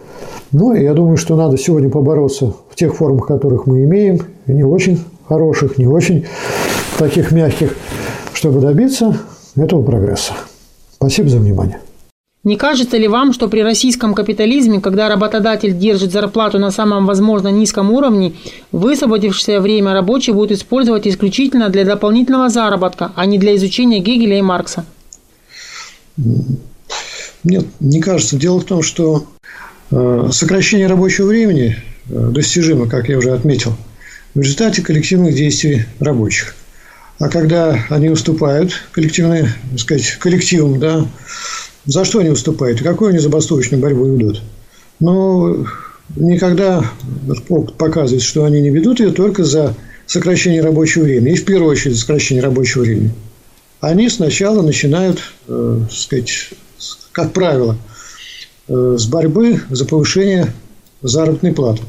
Но 0.54 0.72
я 0.72 0.94
думаю, 0.94 1.16
что 1.16 1.34
надо 1.34 1.58
сегодня 1.58 1.90
побороться 1.90 2.54
в 2.70 2.76
тех 2.76 2.94
формах, 2.94 3.26
которых 3.26 3.66
мы 3.66 3.82
имеем, 3.82 4.20
не 4.46 4.62
очень 4.62 5.00
хороших, 5.28 5.78
не 5.78 5.86
очень 5.88 6.26
таких 6.96 7.32
мягких, 7.32 7.76
чтобы 8.32 8.60
добиться 8.60 9.18
этого 9.56 9.82
прогресса. 9.82 10.34
Спасибо 10.92 11.28
за 11.28 11.38
внимание. 11.38 11.80
Не 12.44 12.56
кажется 12.56 12.96
ли 12.96 13.08
вам, 13.08 13.32
что 13.32 13.48
при 13.48 13.64
российском 13.64 14.14
капитализме, 14.14 14.80
когда 14.80 15.08
работодатель 15.08 15.76
держит 15.76 16.12
зарплату 16.12 16.60
на 16.60 16.70
самом 16.70 17.04
возможно 17.04 17.48
низком 17.48 17.90
уровне, 17.90 18.34
высвободившееся 18.70 19.60
время 19.60 19.92
рабочий 19.92 20.30
будет 20.30 20.52
использовать 20.52 21.08
исключительно 21.08 21.68
для 21.68 21.84
дополнительного 21.84 22.48
заработка, 22.48 23.10
а 23.16 23.26
не 23.26 23.38
для 23.38 23.56
изучения 23.56 23.98
Гегеля 23.98 24.38
и 24.38 24.42
Маркса? 24.42 24.84
Нет, 27.42 27.66
не 27.80 28.00
кажется. 28.00 28.36
Дело 28.36 28.60
в 28.60 28.64
том, 28.64 28.82
что 28.82 29.24
сокращение 30.32 30.86
рабочего 30.86 31.26
времени 31.26 31.76
э, 32.08 32.30
достижимо, 32.32 32.88
как 32.88 33.08
я 33.08 33.18
уже 33.18 33.32
отметил, 33.32 33.76
в 34.34 34.40
результате 34.40 34.82
коллективных 34.82 35.34
действий 35.34 35.84
рабочих. 36.00 36.54
А 37.18 37.28
когда 37.28 37.84
они 37.90 38.08
уступают 38.08 38.72
коллективные, 38.92 39.52
так 39.70 39.80
сказать, 39.80 40.10
коллективам, 40.18 40.80
да, 40.80 41.06
за 41.86 42.04
что 42.04 42.18
они 42.18 42.30
уступают? 42.30 42.80
И 42.80 42.84
какую 42.84 43.10
они 43.10 43.18
забастовочную 43.18 43.80
борьбу 43.80 44.06
ведут? 44.06 44.42
Ну, 45.00 45.66
никогда 46.16 46.84
опыт 47.48 47.76
показывает, 47.76 48.22
что 48.22 48.44
они 48.44 48.60
не 48.60 48.70
ведут 48.70 49.00
ее 49.00 49.12
только 49.12 49.44
за 49.44 49.74
сокращение 50.06 50.62
рабочего 50.62 51.04
времени. 51.04 51.34
И 51.34 51.36
в 51.36 51.44
первую 51.44 51.70
очередь 51.70 51.94
за 51.94 52.00
сокращение 52.00 52.42
рабочего 52.42 52.82
времени. 52.82 53.12
Они 53.80 54.08
сначала 54.08 54.62
начинают, 54.62 55.20
э, 55.46 55.80
сказать, 55.90 56.50
как 57.12 57.32
правило, 57.32 57.76
э, 57.76 57.93
с 58.68 59.06
борьбы 59.06 59.60
за 59.70 59.84
повышение 59.84 60.52
заработной 61.02 61.52
платы. 61.52 61.82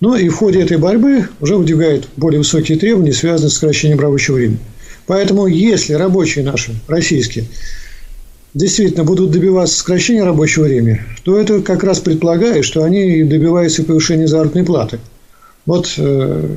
Ну 0.00 0.16
и 0.16 0.28
в 0.28 0.34
ходе 0.34 0.60
этой 0.60 0.78
борьбы 0.78 1.28
уже 1.40 1.56
выдвигают 1.56 2.08
более 2.16 2.38
высокие 2.38 2.78
требования, 2.78 3.12
связанные 3.12 3.50
с 3.50 3.54
сокращением 3.54 4.00
рабочего 4.00 4.34
времени. 4.34 4.58
Поэтому, 5.06 5.46
если 5.46 5.94
рабочие 5.94 6.44
наши, 6.44 6.74
российские, 6.88 7.44
действительно 8.54 9.04
будут 9.04 9.30
добиваться 9.30 9.76
сокращения 9.76 10.24
рабочего 10.24 10.64
времени, 10.64 11.02
то 11.24 11.38
это 11.38 11.60
как 11.62 11.84
раз 11.84 12.00
предполагает, 12.00 12.64
что 12.64 12.82
они 12.84 13.24
добиваются 13.24 13.84
повышения 13.84 14.26
заработной 14.26 14.64
платы. 14.64 14.98
Вот 15.66 15.94
э, 15.96 16.48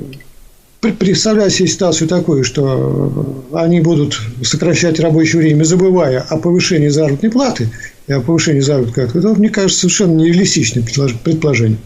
представляя 0.93 1.49
себе 1.49 1.67
ситуацию 1.67 2.07
такую, 2.07 2.43
что 2.43 3.43
они 3.53 3.81
будут 3.81 4.19
сокращать 4.43 4.99
рабочее 4.99 5.41
время, 5.41 5.63
забывая 5.63 6.21
о 6.21 6.38
повышении 6.38 6.88
заработной 6.88 7.29
платы 7.29 7.69
и 8.07 8.13
о 8.13 8.21
повышении 8.21 8.61
заработной 8.61 9.05
платы, 9.05 9.19
это, 9.19 9.39
мне 9.39 9.49
кажется, 9.49 9.81
совершенно 9.81 10.13
нереалистичным 10.19 10.86
предположением. 11.23 11.79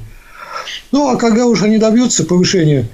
Ну, 0.91 1.09
а 1.09 1.17
когда 1.17 1.45
уже 1.45 1.65
они 1.65 1.77
добьются 1.77 2.25
повышения 2.25 2.87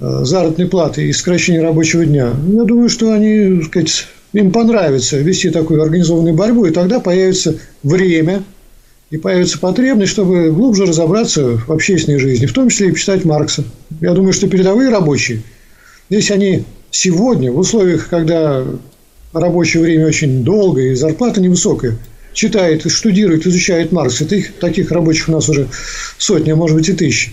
э, 0.00 0.20
заработной 0.24 0.66
платы 0.66 1.08
и 1.08 1.12
сокращения 1.12 1.60
рабочего 1.60 2.04
дня, 2.04 2.32
я 2.46 2.64
думаю, 2.64 2.88
что 2.88 3.12
они, 3.12 3.60
так 3.60 3.66
сказать, 3.66 4.06
им 4.32 4.50
понравится 4.50 5.18
вести 5.18 5.50
такую 5.50 5.82
организованную 5.82 6.34
борьбу, 6.34 6.66
и 6.66 6.70
тогда 6.70 7.00
появится 7.00 7.56
время 7.82 8.42
и 9.10 9.16
появится 9.16 9.58
потребность, 9.58 10.12
чтобы 10.12 10.50
глубже 10.50 10.86
разобраться 10.86 11.58
в 11.58 11.70
общественной 11.70 12.18
жизни, 12.18 12.46
в 12.46 12.52
том 12.52 12.68
числе 12.68 12.88
и 12.88 12.92
почитать 12.92 13.24
Маркса. 13.24 13.64
Я 14.00 14.12
думаю, 14.12 14.32
что 14.32 14.48
передовые 14.48 14.90
рабочие, 14.90 15.42
если 16.08 16.34
они 16.34 16.64
сегодня, 16.90 17.52
в 17.52 17.58
условиях, 17.58 18.08
когда 18.08 18.64
рабочее 19.32 19.82
время 19.82 20.06
очень 20.06 20.44
долгое 20.44 20.92
и 20.92 20.94
зарплата 20.94 21.40
невысокая, 21.40 21.96
читает, 22.32 22.90
штудирует, 22.90 23.46
изучает 23.46 23.92
Маркса, 23.92 24.26
таких 24.60 24.90
рабочих 24.90 25.28
у 25.28 25.32
нас 25.32 25.48
уже 25.48 25.68
сотни, 26.18 26.50
а 26.50 26.56
может 26.56 26.76
быть 26.76 26.88
и 26.88 26.92
тысячи. 26.92 27.32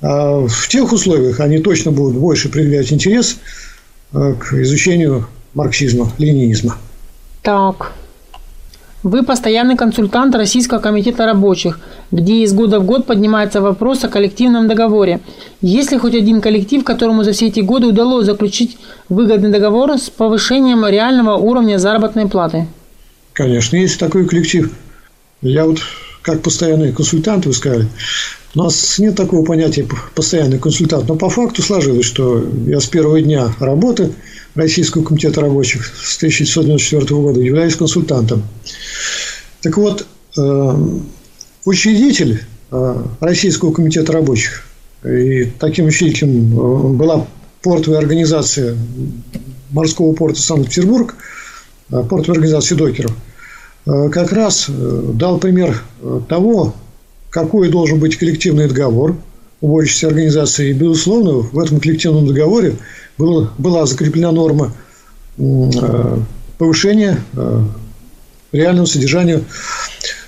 А 0.00 0.46
в 0.46 0.68
тех 0.68 0.92
условиях 0.92 1.40
они 1.40 1.58
точно 1.58 1.90
будут 1.90 2.16
больше 2.16 2.48
проявлять 2.48 2.92
интерес 2.92 3.38
э, 4.12 4.34
к 4.38 4.52
изучению 4.54 5.26
марксизма, 5.54 6.12
ленинизма. 6.18 6.78
Так. 7.42 7.92
Вы 9.04 9.22
постоянный 9.22 9.76
консультант 9.76 10.34
Российского 10.34 10.80
комитета 10.80 11.24
рабочих, 11.24 11.78
где 12.10 12.42
из 12.42 12.52
года 12.52 12.80
в 12.80 12.84
год 12.84 13.06
поднимается 13.06 13.60
вопрос 13.60 14.02
о 14.02 14.08
коллективном 14.08 14.66
договоре. 14.66 15.20
Есть 15.62 15.92
ли 15.92 15.98
хоть 15.98 16.16
один 16.16 16.40
коллектив, 16.40 16.82
которому 16.82 17.22
за 17.22 17.30
все 17.30 17.46
эти 17.46 17.60
годы 17.60 17.86
удалось 17.86 18.26
заключить 18.26 18.76
выгодный 19.08 19.52
договор 19.52 19.92
с 19.98 20.10
повышением 20.10 20.84
реального 20.84 21.36
уровня 21.36 21.78
заработной 21.78 22.28
платы? 22.28 22.66
Конечно, 23.34 23.76
есть 23.76 24.00
такой 24.00 24.26
коллектив. 24.26 24.72
Я 25.42 25.64
вот 25.64 25.78
как 26.22 26.42
постоянный 26.42 26.92
консультант, 26.92 27.46
вы 27.46 27.52
сказали, 27.52 27.86
у 28.56 28.58
нас 28.58 28.98
нет 28.98 29.14
такого 29.14 29.44
понятия 29.44 29.86
постоянный 30.16 30.58
консультант, 30.58 31.06
но 31.08 31.14
по 31.14 31.28
факту 31.28 31.62
сложилось, 31.62 32.04
что 32.04 32.44
я 32.66 32.80
с 32.80 32.86
первого 32.86 33.20
дня 33.22 33.52
работы 33.60 34.12
Российского 34.58 35.04
комитета 35.04 35.40
рабочих 35.40 35.86
с 35.86 36.16
1994 36.16 37.20
года 37.20 37.40
являюсь 37.40 37.76
консультантом. 37.76 38.42
Так 39.62 39.76
вот, 39.76 40.04
э, 40.36 40.74
учредитель 41.64 42.42
э, 42.72 43.02
Российского 43.20 43.72
комитета 43.72 44.12
рабочих, 44.12 44.64
и 45.04 45.44
таким 45.60 45.86
учредителем 45.86 46.52
э, 46.52 46.88
была 46.94 47.24
портовая 47.62 48.00
организация 48.00 48.76
морского 49.70 50.12
порта 50.12 50.40
Санкт-Петербург, 50.40 51.14
портовая 51.88 52.32
организация 52.32 52.76
докеров, 52.76 53.12
как 53.84 54.32
раз 54.32 54.66
дал 54.68 55.38
пример 55.38 55.82
того, 56.28 56.74
какой 57.30 57.68
должен 57.68 58.00
быть 58.00 58.16
коллективный 58.16 58.68
договор 58.68 59.16
уборщейся 59.60 60.08
организации. 60.08 60.70
И, 60.70 60.72
безусловно, 60.72 61.48
в 61.52 61.58
этом 61.58 61.80
коллективном 61.80 62.26
договоре 62.26 62.76
было, 63.18 63.52
была 63.58 63.84
закреплена 63.84 64.32
норма 64.32 64.72
э, 65.36 66.18
повышения 66.56 67.22
э, 67.34 67.62
реального 68.52 68.86
содержания 68.86 69.42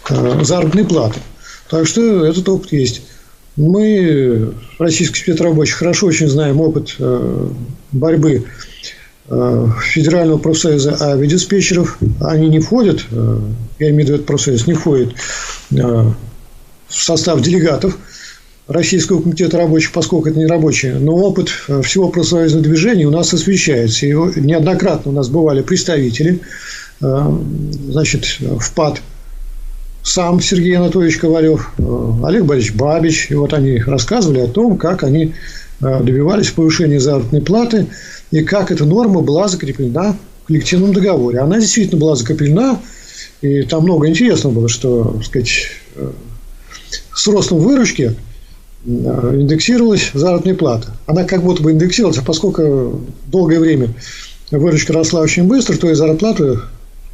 э, 0.08 0.44
заработной 0.44 0.84
платы. 0.84 1.20
Так 1.68 1.86
что 1.86 2.26
этот 2.26 2.48
опыт 2.48 2.72
есть. 2.72 3.02
Мы, 3.56 4.54
российские 4.78 5.22
спецрабочие, 5.22 5.76
хорошо 5.76 6.06
очень 6.06 6.28
знаем 6.28 6.60
опыт 6.60 6.96
борьбы 7.92 8.44
Федерального 9.26 10.38
профсоюза 10.38 10.96
авиадиспетчеров. 11.00 11.98
Они 12.20 12.48
не 12.48 12.60
входят, 12.60 13.04
я 13.78 13.90
имею 13.90 13.94
в 13.94 13.98
виду 13.98 14.14
этот 14.14 14.26
профсоюз, 14.26 14.66
не 14.66 14.74
входит 14.74 15.14
в 15.70 16.14
состав 16.88 17.42
делегатов– 17.42 17.98
Российского 18.70 19.20
комитета 19.20 19.58
рабочих, 19.58 19.90
поскольку 19.90 20.28
это 20.28 20.38
не 20.38 20.46
рабочие, 20.46 20.94
но 20.94 21.16
опыт 21.16 21.50
э, 21.66 21.82
всего 21.82 22.08
профсоюзного 22.08 22.62
движения 22.62 23.04
у 23.04 23.10
нас 23.10 23.34
освещается. 23.34 24.06
И 24.06 24.12
неоднократно 24.12 25.10
у 25.10 25.14
нас 25.14 25.28
бывали 25.28 25.60
представители, 25.60 26.38
э, 27.00 27.38
значит, 27.88 28.38
в 28.38 28.72
ПАД 28.72 29.02
сам 30.04 30.40
Сергей 30.40 30.76
Анатольевич 30.76 31.18
Ковалев, 31.18 31.72
э, 31.78 32.12
Олег 32.24 32.44
Борисович 32.44 32.76
Бабич. 32.76 33.26
И 33.30 33.34
вот 33.34 33.52
они 33.54 33.78
рассказывали 33.78 34.38
о 34.38 34.46
том, 34.46 34.78
как 34.78 35.02
они 35.02 35.34
добивались 35.80 36.50
повышения 36.50 37.00
заработной 37.00 37.40
платы 37.40 37.86
и 38.30 38.44
как 38.44 38.70
эта 38.70 38.84
норма 38.84 39.22
была 39.22 39.48
закреплена 39.48 40.14
в 40.44 40.46
коллективном 40.46 40.92
договоре. 40.92 41.40
Она 41.40 41.58
действительно 41.58 41.98
была 41.98 42.14
закреплена, 42.14 42.78
и 43.40 43.62
там 43.62 43.82
много 43.82 44.06
интересного 44.06 44.52
было, 44.52 44.68
что, 44.68 45.14
так 45.16 45.24
сказать, 45.24 45.70
с 47.14 47.26
ростом 47.26 47.58
выручки– 47.58 48.14
индексировалась 48.84 50.10
заработная 50.14 50.54
плата. 50.54 50.88
Она 51.06 51.24
как 51.24 51.42
будто 51.42 51.62
бы 51.62 51.72
индексировалась, 51.72 52.18
а 52.18 52.22
поскольку 52.22 53.00
долгое 53.26 53.60
время 53.60 53.88
выручка 54.50 54.92
росла 54.92 55.20
очень 55.20 55.44
быстро, 55.44 55.76
то 55.76 55.90
и 55.90 55.94
зарплата 55.94 56.62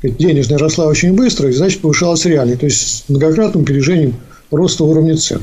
денежная 0.02 0.58
росла 0.58 0.86
очень 0.86 1.14
быстро, 1.14 1.48
и 1.48 1.52
значит 1.52 1.80
повышалась 1.80 2.24
реальной, 2.24 2.56
то 2.56 2.66
есть 2.66 2.80
с 2.80 3.08
многократным 3.08 3.64
опережением 3.64 4.14
роста 4.50 4.84
уровня 4.84 5.16
цен. 5.16 5.42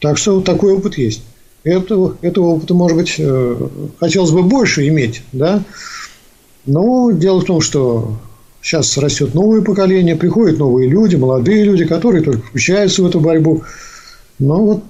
Так 0.00 0.18
что 0.18 0.40
такой 0.40 0.72
опыт 0.72 0.98
есть. 0.98 1.22
Этого, 1.62 2.16
этого 2.20 2.46
опыта, 2.46 2.74
может 2.74 2.96
быть, 2.98 3.14
э, 3.18 3.68
хотелось 3.98 4.32
бы 4.32 4.42
больше 4.42 4.86
иметь, 4.88 5.22
да. 5.32 5.62
Но 6.66 7.10
дело 7.10 7.40
в 7.40 7.44
том, 7.44 7.60
что 7.60 8.18
сейчас 8.60 8.98
растет 8.98 9.34
новое 9.34 9.62
поколение, 9.62 10.16
приходят 10.16 10.58
новые 10.58 10.88
люди, 10.88 11.16
молодые 11.16 11.64
люди, 11.64 11.86
которые 11.86 12.22
только 12.22 12.46
включаются 12.46 13.02
в 13.02 13.06
эту 13.06 13.20
борьбу. 13.20 13.62
Но 14.38 14.64
вот 14.64 14.82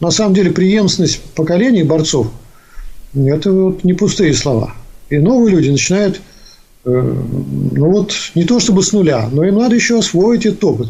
на 0.00 0.10
самом 0.10 0.34
деле 0.34 0.50
преемственность 0.50 1.20
поколений 1.34 1.82
борцов– 1.82 2.28
это 3.14 3.52
вот 3.52 3.84
не 3.84 3.94
пустые 3.94 4.34
слова. 4.34 4.74
И 5.10 5.18
новые 5.18 5.56
люди 5.56 5.70
начинают, 5.70 6.20
э, 6.84 6.90
ну 6.90 7.90
вот, 7.90 8.14
не 8.34 8.44
то 8.44 8.60
чтобы 8.60 8.82
с 8.82 8.92
нуля, 8.92 9.28
но 9.32 9.44
им 9.44 9.56
надо 9.56 9.74
еще 9.74 9.98
освоить 9.98 10.46
этот 10.46 10.62
опыт. 10.64 10.88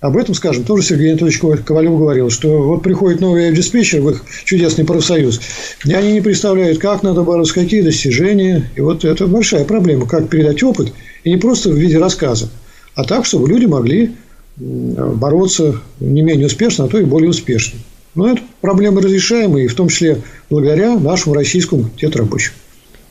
Об 0.00 0.16
этом, 0.16 0.34
скажем, 0.34 0.64
тоже 0.64 0.82
Сергей 0.82 1.10
Анатольевич 1.10 1.64
Ковалев 1.64 1.98
говорил, 1.98 2.30
что 2.30 2.62
вот 2.62 2.82
приходит 2.82 3.20
новый 3.20 3.54
диспетчер 3.54 4.00
в 4.00 4.10
их 4.10 4.24
чудесный 4.44 4.86
профсоюз, 4.86 5.40
и 5.84 5.92
они 5.92 6.12
не 6.12 6.22
представляют, 6.22 6.78
как 6.78 7.02
надо 7.02 7.22
бороться, 7.22 7.52
какие 7.52 7.82
достижения. 7.82 8.70
И 8.76 8.80
вот 8.80 9.04
это 9.04 9.26
большая 9.26 9.66
проблема, 9.66 10.06
как 10.06 10.30
передать 10.30 10.62
опыт, 10.62 10.92
и 11.22 11.30
не 11.30 11.36
просто 11.36 11.68
в 11.68 11.74
виде 11.74 11.98
рассказа, 11.98 12.48
а 12.94 13.04
так, 13.04 13.26
чтобы 13.26 13.48
люди 13.50 13.66
могли 13.66 14.12
бороться 14.56 15.80
не 16.00 16.22
менее 16.22 16.46
успешно, 16.46 16.86
а 16.86 16.88
то 16.88 16.98
и 16.98 17.04
более 17.04 17.28
успешно. 17.28 17.78
Но 18.14 18.28
это 18.28 18.42
проблемы 18.60 19.00
разрешаемые, 19.00 19.68
в 19.68 19.74
том 19.74 19.88
числе 19.88 20.20
благодаря 20.48 20.98
нашему 20.98 21.34
российскому 21.34 21.90
рабочих. 22.14 22.52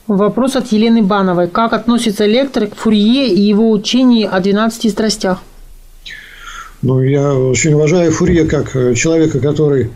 Вопрос 0.08 0.56
от 0.56 0.72
Елены 0.72 1.04
Бановой. 1.04 1.48
Как 1.48 1.72
относится 1.72 2.26
лектор 2.26 2.68
к 2.68 2.76
Фурье 2.76 3.30
и 3.30 3.40
его 3.40 3.72
учению 3.72 4.36
о 4.36 4.40
12 4.40 4.92
страстях? 4.92 5.42
Ну, 6.82 7.02
я 7.02 7.34
очень 7.34 7.74
уважаю 7.74 8.12
Фурье 8.12 8.46
как 8.46 8.76
э, 8.76 8.96
человека, 8.96 9.40
который 9.40 9.92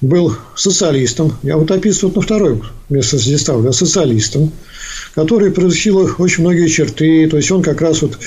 был 0.00 0.36
социалистом. 0.54 1.32
Я 1.42 1.56
вот 1.56 1.70
описываю 1.70 2.14
на 2.14 2.22
второе 2.22 2.60
место 2.88 3.18
здесь 3.18 3.40
ставлю. 3.40 3.72
Социалистом, 3.72 4.52
который 5.14 5.50
превысил 5.50 6.08
очень 6.18 6.44
многие 6.44 6.68
черты. 6.68 7.28
То 7.28 7.36
есть, 7.36 7.50
он 7.50 7.62
как 7.62 7.80
раз 7.80 8.02
вот 8.02 8.18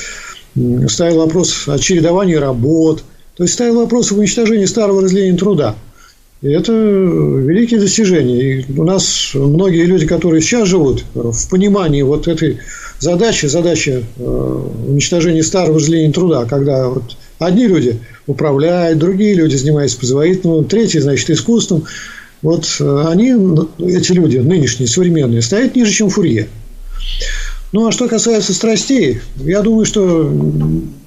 ставил 0.89 1.20
вопрос 1.20 1.68
о 1.68 1.80
чередовании 1.80 2.36
работ. 2.36 3.03
То 3.36 3.43
есть, 3.43 3.53
ставил 3.53 3.78
вопрос 3.78 4.11
об 4.11 4.18
уничтожении 4.18 4.66
старого 4.66 5.01
разделения 5.01 5.38
труда– 5.38 5.76
И 6.44 6.50
это 6.50 6.74
великие 6.74 7.80
достижения. 7.80 8.60
И 8.60 8.66
у 8.78 8.84
нас 8.84 9.32
многие 9.34 9.86
люди, 9.86 10.06
которые 10.06 10.41
сейчас 10.41 10.68
живут 10.68 11.06
в 11.14 11.50
понимании 11.50 12.02
вот 12.02 12.28
этой 12.28 12.58
задачи, 13.00 13.46
задачи 13.46 14.04
э, 14.18 14.68
уничтожения 14.89 15.41
старого 15.41 15.80
разделения 15.80 16.12
труда, 16.12 16.44
когда 16.44 16.89
вот 16.89 17.16
одни 17.39 17.66
люди 17.66 17.98
управляют, 18.28 19.00
другие 19.00 19.36
люди 19.36 19.56
занимаются 19.56 19.98
производительным, 19.98 20.66
третьи, 20.66 21.00
значит, 21.00 21.30
искусством. 21.30 21.86
Вот 22.41 22.68
э, 22.82 23.06
они, 23.08 23.32
эти 23.80 24.12
люди, 24.12 24.39
нынешние, 24.39 24.89
современные, 24.89 25.41
стоят 25.41 25.78
ниже, 25.78 25.94
чем 25.94 26.10
Фурье. 26.10 26.50
Ну, 27.74 27.88
а 27.88 27.92
что 27.92 28.08
касается 28.08 28.54
страстей, 28.54 29.20
я 29.38 29.64
думаю, 29.64 29.86
что 29.86 30.32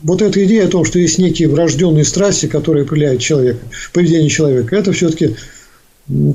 вот 0.03 0.21
эта 0.21 0.45
идея 0.45 0.67
о 0.67 0.69
том, 0.69 0.85
что 0.85 0.99
есть 0.99 1.17
некие 1.17 1.49
врожденные 1.49 2.05
страсти, 2.05 2.47
которые 2.47 2.83
определяют 2.83 3.23
человека, 3.23 3.61
поведение 3.93 4.29
человека, 4.29 4.75
это 4.75 4.93
все-таки 4.93 5.37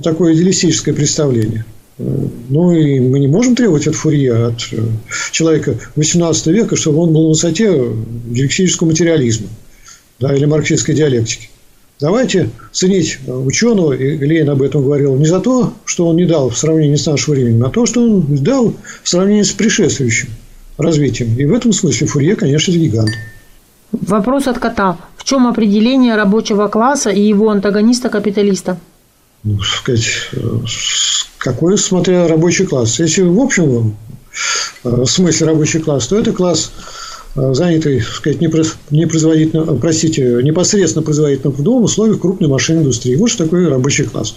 такое 0.02 0.34
идеалистическое 0.34 0.96
представление. 0.96 1.66
Ну, 1.98 2.72
и 2.72 3.02
мы 3.02 3.20
не 3.20 3.28
можем 3.28 3.58
требовать 3.58 3.88
от 3.88 3.96
Фурье, 3.96 4.48
от 4.48 4.60
э, 4.72 4.80
человека 5.32 5.78
XVIII 5.96 6.52
века, 6.52 6.76
чтобы 6.76 7.00
он 7.00 7.14
был 7.14 7.24
на 7.24 7.30
высоте 7.30 7.70
диалектического 8.26 8.88
материализма 8.88 9.50
да, 10.20 10.34
или 10.34 10.46
марксистской 10.46 10.96
диалектики. 10.96 11.51
Давайте 12.02 12.50
ценить 12.72 13.20
ученого, 13.28 13.94
и 13.94 14.18
Ленин 14.18 14.50
об 14.50 14.64
этом 14.64 14.84
говорил, 14.84 15.16
не 15.18 15.28
за 15.28 15.40
то, 15.40 15.72
что 15.86 16.08
он 16.08 16.16
не 16.16 16.26
дал 16.26 16.50
в 16.50 16.58
сравнении 16.58 16.96
с 16.96 17.06
нашим 17.06 17.36
временем, 17.36 17.64
а 17.64 17.70
то, 17.70 17.86
что 17.86 18.02
он 18.02 18.26
дал 18.38 18.74
в 19.04 19.08
сравнении 19.08 19.44
с 19.44 19.52
предшествующим 19.52 20.30
развитием. 20.80 21.38
И 21.38 21.46
в 21.46 21.54
этом 21.54 21.72
смысле 21.72 22.08
Фурье, 22.08 22.36
конечно, 22.36 22.72
гигант. 22.72 23.12
Вопрос 23.92 24.48
от 24.48 24.58
кота. 24.58 24.98
В 25.16 25.24
чем 25.24 25.46
определение 25.46 26.16
рабочего 26.16 26.68
класса 26.70 27.12
и 27.12 27.22
его 27.22 27.52
антагониста-капиталиста? 27.52 28.80
Ну, 29.44 29.60
сказать, 29.62 30.08
какой, 31.38 31.78
смотря 31.78 32.28
рабочий 32.28 32.66
класс. 32.66 33.00
Если 33.00 33.22
в 33.22 33.40
общем 33.40 33.96
э, 34.84 35.06
смысле 35.06 35.46
рабочий 35.46 35.80
класс, 35.80 36.08
то 36.08 36.18
это 36.18 36.32
класс 36.32 36.72
Э, 36.74 37.01
занятый, 37.36 38.00
так 38.00 38.14
сказать, 38.14 38.42
непроизводительно, 38.42 39.66
простите, 39.76 40.40
непосредственно 40.44 41.04
производительным 41.04 41.54
трудом 41.54 41.82
в 41.82 41.86
условиях 41.86 42.20
крупной 42.20 42.50
машинной 42.50 42.82
индустрии. 42.82 43.16
Вот 43.16 43.30
что 43.30 43.46
такое 43.46 43.70
рабочий 43.70 44.04
класс. 44.04 44.36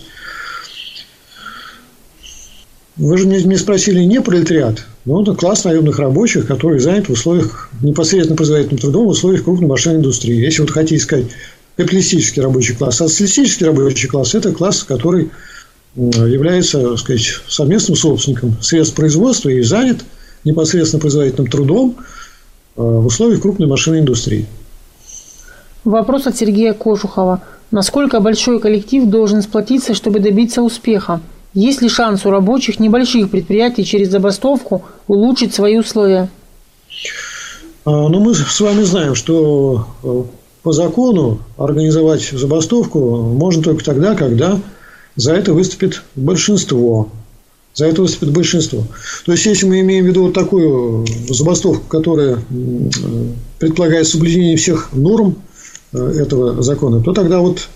Вы 2.97 3.19
же 3.19 3.27
не 3.27 3.57
спросили 3.57 4.01
не 4.01 4.21
пролетариат, 4.21 4.85
но 5.05 5.23
это 5.23 5.35
класс 5.35 5.65
наемных 5.65 5.99
рабочих, 5.99 6.47
который 6.47 6.79
занят 6.79 7.09
в 7.09 7.13
условиях 7.13 7.69
непосредственно 7.83 8.37
производительным 8.37 8.79
трудом 8.79 9.07
в 9.07 9.09
условиях 9.09 9.43
крупной 9.43 9.69
машинной 9.69 9.97
индустрии. 9.97 10.37
Если 10.37 10.61
вот 10.61 10.71
хотите 10.71 11.03
сказать 11.03 11.27
капиталистический 11.77 12.41
рабочий 12.41 12.75
класс, 12.75 13.01
а 13.01 13.09
социалистический 13.09 13.67
рабочий 13.67 14.07
класс– 14.07 14.35
это 14.37 14.53
класс, 14.53 14.85
который 14.85 15.31
является 15.97 16.91
так 16.91 16.99
сказать, 17.01 17.41
совместным 17.49 17.97
собственником 17.97 18.57
средств 18.63 18.95
производства 18.95 19.49
и 19.49 19.61
занят 19.63 20.05
непосредственно 20.45 21.01
производительным 21.01 21.51
трудом– 21.51 21.97
Э, 22.07 22.24
в 22.77 23.07
условиях 23.07 23.43
крупной 23.43 23.69
машинной 23.69 24.01
индустрии. 24.01 24.47
Вопрос 25.85 26.27
от 26.27 26.37
Сергея 26.37 26.73
Кожухова. 26.73 27.43
Насколько 27.71 28.21
большой 28.21 28.61
коллектив 28.61 29.07
должен 29.07 29.43
сплотиться, 29.43 29.95
чтобы 29.95 30.21
добиться 30.21 30.63
успеха? 30.63 31.21
Есть 31.53 31.83
ли 31.83 31.89
шанс 31.89 32.27
у 32.27 32.31
рабочих 32.31 32.81
небольших 32.81 33.31
предприятий 33.31 33.85
через 33.85 34.11
забастовку 34.11 34.83
улучшить 35.07 35.55
свои 35.55 35.79
условия? 35.79 36.29
А, 37.85 38.09
ну, 38.09 38.21
мы 38.21 38.35
с 38.35 38.61
вами 38.61 38.83
знаем, 38.83 39.15
что 39.15 39.87
э, 40.03 40.23
по 40.63 40.73
закону 40.73 41.39
организовать 41.59 42.23
забастовку 42.33 42.99
можно 43.23 43.63
только 43.63 43.85
тогда, 43.85 44.15
когда 44.15 44.59
за 45.17 45.35
это 45.35 45.53
выступит 45.53 46.03
большинство 46.17 47.09
за 47.75 47.87
это 47.87 48.03
выступит 48.03 48.33
большинство. 48.33 48.85
То 49.27 49.33
есть, 49.33 49.45
если 49.47 49.67
мы 49.67 49.81
имеем 49.81 50.05
в 50.05 50.09
виду 50.09 50.25
вот 50.25 50.35
такую 50.35 51.07
забастовку, 51.29 51.85
которая 51.89 52.39
предполагает 53.59 54.07
соблюдение 54.07 54.57
всех 54.57 54.93
норм 54.93 55.37
э, 55.93 55.99
этого 56.21 56.63
закона, 56.63 57.03
то 57.03 57.13
тогда 57.13 57.41
вот 57.41 57.69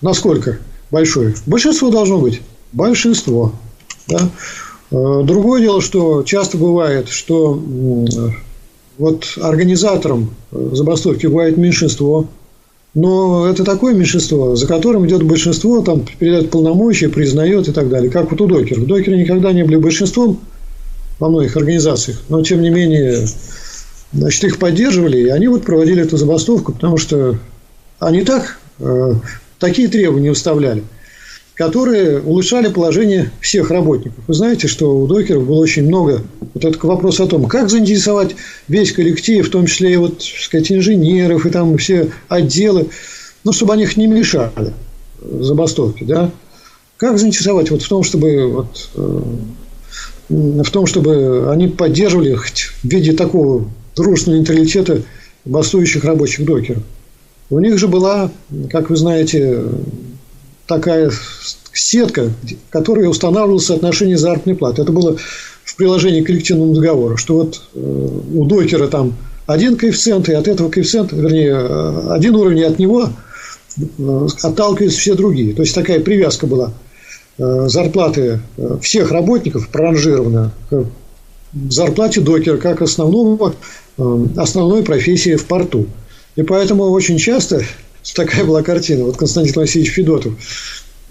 насколько 0.00 0.58
большое? 0.90 1.34
Большинство 1.46 1.90
должно 1.90 2.18
быть. 2.18 2.40
Большинство. 2.72 3.52
Да? 4.06 4.30
Э, 4.92 5.22
другое 5.24 5.60
дело, 5.62 5.80
что 5.80 6.22
часто 6.22 6.56
бывает, 6.56 7.08
что 7.08 7.60
вот 8.98 9.36
организатором 9.40 10.30
забастовки 10.52 11.26
бывает 11.26 11.56
меньшинство, 11.56 12.28
но 12.94 13.46
это 13.48 13.64
такое 13.64 13.92
меньшинство, 13.92 14.54
за 14.54 14.66
которым 14.68 15.06
идет 15.06 15.24
большинство, 15.24 15.82
там 15.82 16.04
передает 16.18 16.50
полномочия, 16.50 17.08
признает 17.08 17.68
и 17.68 17.72
так 17.72 17.88
далее. 17.88 18.10
Как 18.10 18.30
вот 18.30 18.40
у 18.40 18.46
докеров. 18.46 18.86
Докеры 18.86 19.16
никогда 19.16 19.52
не 19.52 19.64
были 19.64 19.76
большинством 19.76 20.40
во 21.18 21.28
многих 21.28 21.56
организациях, 21.56 22.22
но 22.28 22.42
тем 22.42 22.62
не 22.62 22.70
менее 22.70 23.26
значит, 24.12 24.44
их 24.44 24.58
поддерживали, 24.58 25.18
и 25.18 25.28
они 25.28 25.48
вот 25.48 25.64
проводили 25.64 26.02
эту 26.02 26.16
забастовку, 26.16 26.72
потому 26.72 26.96
что 26.96 27.38
они 27.98 28.22
так 28.22 28.58
э, 28.78 29.14
такие 29.58 29.88
требования 29.88 30.30
выставляли 30.30 30.84
которые 31.54 32.20
улучшали 32.20 32.68
положение 32.68 33.30
всех 33.40 33.70
работников. 33.70 34.24
Вы 34.26 34.34
знаете, 34.34 34.66
что 34.66 34.98
у 34.98 35.06
докеров 35.06 35.46
было 35.46 35.60
очень 35.60 35.86
много 35.86 36.22
вот 36.52 36.64
этот 36.64 36.82
вопрос 36.82 37.20
о 37.20 37.26
том, 37.26 37.46
как 37.46 37.70
заинтересовать 37.70 38.34
весь 38.66 38.92
коллектив, 38.92 39.46
в 39.46 39.50
том 39.50 39.66
числе 39.66 39.92
и 39.92 39.96
вот, 39.96 40.18
так 40.18 40.40
сказать, 40.40 40.72
инженеров 40.72 41.46
и 41.46 41.50
там 41.50 41.76
все 41.78 42.10
отделы, 42.28 42.88
ну, 43.44 43.52
чтобы 43.52 43.74
они 43.74 43.84
их 43.84 43.96
не 43.96 44.06
мешали 44.06 44.72
забастовки, 45.22 46.04
да? 46.04 46.30
Как 46.96 47.18
заинтересовать 47.18 47.70
вот 47.70 47.82
в 47.82 47.88
том, 47.88 48.02
чтобы 48.02 48.48
вот, 48.48 48.90
э, 48.94 49.22
в 50.28 50.70
том, 50.70 50.86
чтобы 50.86 51.50
они 51.52 51.68
поддерживали 51.68 52.34
хоть 52.34 52.70
в 52.82 52.84
виде 52.84 53.12
такого 53.12 53.68
дружественного 53.94 54.40
нейтралитета 54.40 55.02
бастующих 55.44 56.04
рабочих 56.04 56.44
докеров. 56.44 56.82
У 57.50 57.60
них 57.60 57.78
же 57.78 57.88
была, 57.88 58.30
как 58.70 58.90
вы 58.90 58.96
знаете, 58.96 59.62
такая 60.66 61.10
сетка, 61.72 62.30
которая 62.70 63.08
устанавливала 63.08 63.58
соотношение 63.58 64.16
заработной 64.16 64.54
платы. 64.54 64.82
Это 64.82 64.92
было 64.92 65.16
в 65.64 65.76
приложении 65.76 66.22
к 66.22 66.26
коллективному 66.26 66.74
договору, 66.74 67.16
что 67.16 67.34
вот 67.34 67.62
э, 67.74 67.78
у 67.80 68.44
докера 68.44 68.86
там 68.86 69.14
один 69.46 69.76
коэффициент, 69.76 70.28
и 70.28 70.32
от 70.32 70.46
этого 70.48 70.70
коэффициента, 70.70 71.16
вернее, 71.16 71.56
э, 71.58 72.08
один 72.10 72.36
уровень, 72.36 72.62
от 72.64 72.78
него 72.78 73.08
э, 73.76 74.26
отталкиваются 74.42 75.00
все 75.00 75.14
другие. 75.14 75.54
То 75.54 75.62
есть, 75.62 75.74
такая 75.74 76.00
привязка 76.00 76.46
была. 76.46 76.72
Зарплаты 77.36 78.38
всех 78.80 79.10
работников 79.10 79.68
проранжированы 79.68 80.52
к 80.70 80.86
зарплате 81.68 82.20
докера 82.20 82.58
как 82.58 82.80
основного, 82.80 83.56
основной 84.36 84.84
профессии 84.84 85.34
в 85.34 85.44
порту. 85.46 85.86
И 86.36 86.42
поэтому 86.44 86.84
очень 86.84 87.18
часто 87.18 87.64
такая 88.14 88.44
была 88.44 88.62
картина. 88.62 89.04
Вот 89.04 89.16
Константин 89.16 89.54
Васильевич 89.54 89.92
Федотов, 89.92 90.34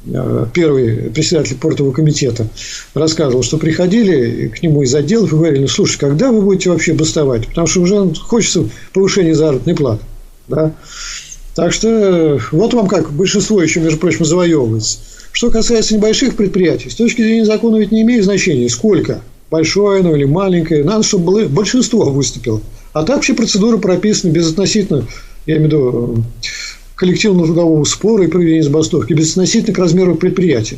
э, 0.06 0.46
первый 0.54 1.10
председатель 1.10 1.58
портового 1.58 1.94
комитета, 1.94 2.48
рассказывал, 2.94 3.44
что 3.44 3.58
приходили 3.58 4.48
к 4.48 4.62
нему 4.62 4.84
из 4.84 4.94
отделов 4.94 5.34
и 5.34 5.36
говорили, 5.36 5.62
ну, 5.62 5.68
слушай, 5.68 5.98
когда 6.00 6.32
вы 6.32 6.42
будете 6.42 6.70
вообще 6.70 6.94
бастовать? 6.94 7.48
Потому 7.48 7.68
что 7.68 7.82
уже 7.82 8.14
хочется 8.16 8.70
повышения 8.94 9.36
заработной 9.36 9.76
платы. 9.76 10.04
Да? 10.48 10.74
Так 11.56 11.72
что 11.72 12.40
вот 12.52 12.74
вам 12.74 12.88
как 12.88 13.12
большинство 13.12 13.62
еще, 13.62 13.80
между 13.80 14.00
прочим, 14.00 14.26
завоевывается. 14.26 15.00
Что 15.32 15.50
касается 15.50 15.96
небольших 15.96 16.36
предприятий, 16.36 16.90
с 16.90 16.96
точки 16.96 17.22
зрения 17.22 17.46
закона 17.46 17.78
ведь 17.78 17.92
не 17.92 18.02
имеет 18.02 18.24
значения, 18.24 18.70
сколько, 18.70 19.22
большое 19.50 20.02
оно 20.02 20.16
или 20.16 20.26
маленькое, 20.26 20.84
надо, 20.84 21.04
чтобы 21.04 21.26
было, 21.26 21.46
большинство 21.46 22.06
выступило. 22.10 22.62
А 22.92 23.04
так 23.04 23.22
все 23.22 23.34
процедуры 23.34 23.78
прописаны 23.78 24.32
безотносительно, 24.32 25.08
я 25.46 25.58
имею 25.58 25.70
в 25.70 25.74
виду, 25.74 26.24
коллективного 27.04 27.48
трудового 27.48 27.84
спора 27.84 28.24
и 28.24 28.28
проведения 28.28 28.64
забастовки 28.64 29.12
безотносительно 29.12 29.74
к 29.74 29.78
размеру 29.78 30.16
предприятия. 30.16 30.78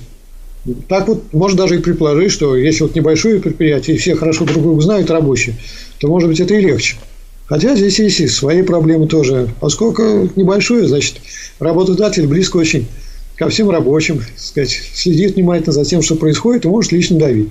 Так 0.87 1.07
вот, 1.07 1.31
можно 1.33 1.59
даже 1.59 1.75
и 1.75 1.79
предположить, 1.79 2.31
что 2.31 2.55
если 2.55 2.81
вот 2.81 2.95
небольшое 2.95 3.39
предприятие, 3.39 3.95
и 3.95 3.99
все 3.99 4.15
хорошо 4.15 4.45
друг 4.45 4.63
друга 4.63 4.81
знают 4.81 5.11
рабочие, 5.11 5.55
то, 5.99 6.07
может 6.07 6.27
быть, 6.27 6.39
это 6.39 6.55
и 6.55 6.61
легче. 6.61 6.97
Хотя 7.45 7.75
здесь 7.75 7.99
есть 7.99 8.19
и 8.21 8.27
свои 8.27 8.63
проблемы 8.63 9.05
тоже. 9.05 9.49
Поскольку 9.59 10.27
небольшое, 10.35 10.87
значит, 10.87 11.17
работодатель 11.59 12.25
близко 12.25 12.57
очень 12.57 12.87
ко 13.35 13.47
всем 13.49 13.69
рабочим, 13.69 14.23
сказать, 14.35 14.71
следит 14.95 15.35
внимательно 15.35 15.73
за 15.73 15.85
тем, 15.85 16.01
что 16.01 16.15
происходит, 16.15 16.65
и 16.65 16.69
может 16.69 16.91
лично 16.91 17.19
давить. 17.19 17.49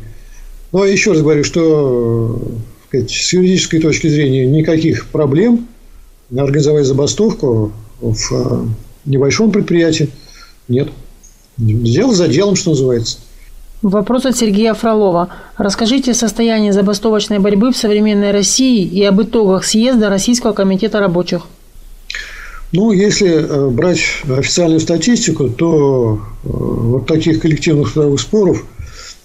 Но 0.73 0.85
еще 0.85 1.13
раз 1.13 1.23
говорю, 1.23 1.45
что 1.45 2.43
сказать, 2.89 3.09
с 3.09 3.33
юридической 3.33 3.79
точки 3.79 4.09
зрения 4.09 4.47
никаких 4.47 5.07
проблем 5.07 5.69
организовать 6.37 6.87
забастовку 6.87 7.73
в 8.13 8.33
э, 8.33 8.67
небольшом 9.05 9.51
предприятии 9.51 10.11
нет. 10.69 10.89
Дело 11.57 12.15
за 12.15 12.29
делом, 12.29 12.57
что 12.57 12.71
называется. 12.71 13.19
Вопрос 13.83 14.25
от 14.25 14.37
Сергея 14.37 14.75
Фролова. 14.75 15.29
Расскажите 15.57 16.13
о 16.13 16.15
состоянии 16.15 16.71
забастовочной 16.71 17.39
борьбы 17.39 17.71
в 17.71 17.77
современной 17.77 18.31
России 18.31 18.83
и 18.83 19.05
об 19.05 19.21
итогах 19.21 19.65
съезда 19.65 20.09
Российского 20.09 20.53
комитета 20.53 21.01
рабочих. 21.01 21.43
Ну, 22.73 22.93
если 22.93 23.29
э, 23.29 23.69
брать 23.69 24.01
официальную 24.29 24.81
статистику, 24.81 25.49
то 25.49 26.15
э, 26.15 26.49
вот 26.49 27.07
таких 27.07 27.41
коллективных 27.41 27.93
трудовых 27.93 28.21
споров 28.21 28.65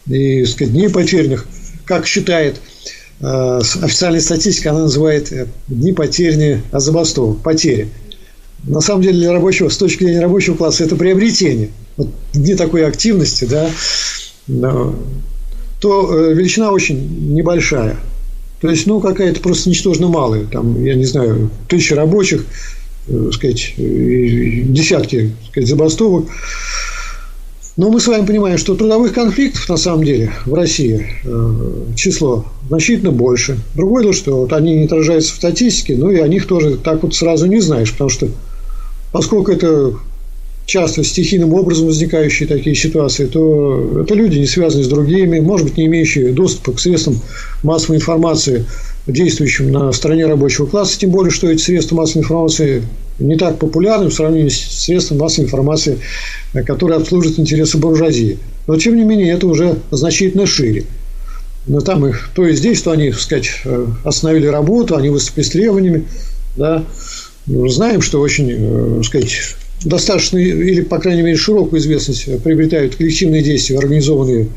и, 0.07 0.45
сказать, 0.45 0.73
дней 0.73 0.89
потерянных, 0.89 1.47
как 1.86 2.05
считает 2.05 2.61
официальная 3.21 4.21
статистика, 4.21 4.69
она 4.69 4.84
называет 4.84 5.34
дни 5.67 5.91
потерянные 5.91 6.61
от 6.71 6.82
забастовок, 6.82 7.39
потери. 7.39 7.89
На 8.64 8.82
самом 8.82 9.01
деле 9.01 9.20
для 9.20 9.32
рабочего, 9.32 9.70
с 9.70 9.78
точки 9.78 10.03
зрения 10.03 10.22
рабочего 10.22 10.55
класса, 10.55 10.84
это 10.84 10.95
приобретение. 10.95 11.70
Вот 11.97 12.10
дни 12.34 12.55
такой 12.55 12.86
активности, 12.86 13.45
да, 13.45 13.70
то 15.80 16.32
величина 16.34 16.72
очень 16.72 17.34
небольшая. 17.34 17.97
То 18.62 18.70
есть, 18.70 18.86
ну, 18.88 18.99
какая-то 18.99 19.39
просто 19.39 19.70
ничтожно 19.70 20.07
малая. 20.07 20.45
Там, 20.45 20.84
я 20.84 20.95
не 20.95 21.05
знаю, 21.05 21.49
тысячи 21.68 21.93
рабочих, 21.93 22.45
э, 23.07 23.30
сказать, 23.34 23.74
десятки 23.78 25.32
так 25.41 25.51
сказать, 25.51 25.70
забастовок. 25.70 26.30
Но 27.78 27.89
мы 27.89 28.01
с 28.01 28.07
вами 28.07 28.26
понимаем, 28.26 28.57
что 28.57 28.76
трудовых 28.76 29.14
конфликтов 29.14 29.70
на 29.70 29.78
самом 29.78 30.03
деле 30.03 30.34
в 30.45 30.53
России 30.53 31.07
э, 31.24 31.93
число 31.95 32.45
значительно 32.68 33.12
больше. 33.12 33.57
Другое 33.76 34.03
дело, 34.03 34.14
что 34.14 34.41
вот 34.41 34.51
они 34.51 34.76
не 34.76 34.84
отражаются 34.84 35.34
в 35.34 35.38
статистике, 35.38 35.95
но 35.95 36.12
и 36.12 36.18
о 36.18 36.28
них 36.28 36.45
тоже 36.45 36.76
так 36.76 37.03
вот 37.03 37.16
сразу 37.16 37.45
не 37.45 37.62
знаешь, 37.62 37.93
потому 37.93 38.10
что 38.10 38.28
поскольку 39.12 39.51
это 39.51 39.93
часто 40.66 41.03
стихийным 41.03 41.53
образом 41.53 41.88
возникающие 41.88 42.47
такие 42.47 42.76
ситуации, 42.76 43.26
то 43.26 44.01
это 44.03 44.14
люди, 44.14 44.38
не 44.38 44.45
связанные 44.45 44.86
с 44.86 44.88
другими, 44.88 45.39
может 45.39 45.68
быть, 45.68 45.78
не 45.78 45.88
имеющие 45.88 46.32
доступа 46.32 46.74
к 46.74 46.80
средствам 46.80 47.20
массовой 47.64 47.97
информации, 47.97 48.66
действующим 49.07 49.72
на 49.72 49.91
стороне 49.91 50.28
рабочего 50.28 50.68
класса, 50.68 50.99
тем 50.99 51.10
более, 51.10 51.32
что 51.32 51.49
эти 51.49 51.62
средства 51.62 51.95
массовой 51.95 52.22
информации 52.22 52.84
не 53.18 53.36
так 53.36 53.57
популярны 53.57 54.10
в 54.10 54.14
сравнении 54.14 54.49
с 54.49 54.84
средствами 54.84 55.20
массовой 55.20 55.45
информации, 55.45 55.97
которые 56.66 56.97
обслуживают 56.97 57.39
интересы 57.39 57.80
буржуазии. 57.80 58.38
Но, 58.68 58.78
тем 58.78 58.95
не 58.95 59.03
менее, 59.03 59.34
это 59.34 59.47
уже 59.47 59.80
значительно 59.89 60.45
шире. 60.45 60.86
Но 61.66 61.82
там 61.82 62.05
их 62.05 62.30
то 62.36 62.45
и 62.45 62.55
здесь, 62.55 62.82
то 62.84 62.91
они, 62.91 63.10
так 63.10 63.20
сказать, 63.20 63.49
остановили 64.03 64.45
работу, 64.45 64.95
они 64.95 65.10
выступили 65.10 65.43
с 65.43 65.49
требованиями. 65.49 66.05
Да. 66.55 66.84
Знаем, 67.50 68.02
что 68.02 68.22
очень, 68.22 68.52
э, 68.52 69.02
сказать, 69.04 69.32
достаточно 69.84 70.38
или, 70.38 70.82
по 70.82 71.00
крайней 71.00 71.24
мере, 71.24 71.36
широкую 71.36 71.80
известность 71.80 72.26
приобретают 72.43 72.95
коллективные 72.95 73.41
действия, 73.41 73.80
организованные 73.80 74.47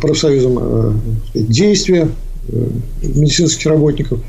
профсоюзом 0.00 0.58
э, 0.58 0.92
действия 1.34 2.08
э, 2.48 2.66
медицинских 3.02 3.66
работников. 3.66 4.20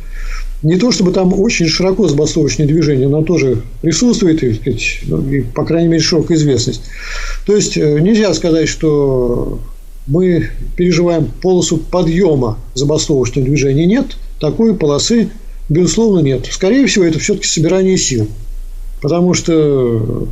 Не 0.61 0.77
то, 0.77 0.91
чтобы 0.91 1.13
там 1.13 1.33
очень 1.39 1.67
широко 1.67 2.07
забастовочное 2.07 2.67
движение, 2.67 3.07
но 3.07 3.23
тоже 3.23 3.63
присутствует, 3.81 4.43
и, 4.43 4.59
ну, 5.07 5.27
и, 5.27 5.41
по 5.41 5.65
крайней 5.65 5.89
мере, 5.89 6.01
широкая 6.01 6.37
известность. 6.37 6.81
То 7.45 7.55
есть, 7.55 7.75
нельзя 7.75 8.33
сказать, 8.33 8.67
что 8.67 9.59
мы 10.07 10.49
переживаем 10.75 11.31
полосу 11.41 11.77
подъема 11.77 12.57
забастовочного 12.73 13.47
движения. 13.47 13.85
Нет, 13.85 14.17
такой 14.39 14.75
полосы, 14.75 15.29
безусловно, 15.69 16.19
нет. 16.19 16.47
Скорее 16.51 16.87
всего, 16.87 17.05
это 17.05 17.19
все-таки 17.19 17.47
собирание 17.47 17.97
сил. 17.97 18.27
Потому 19.01 19.33
что, 19.33 20.27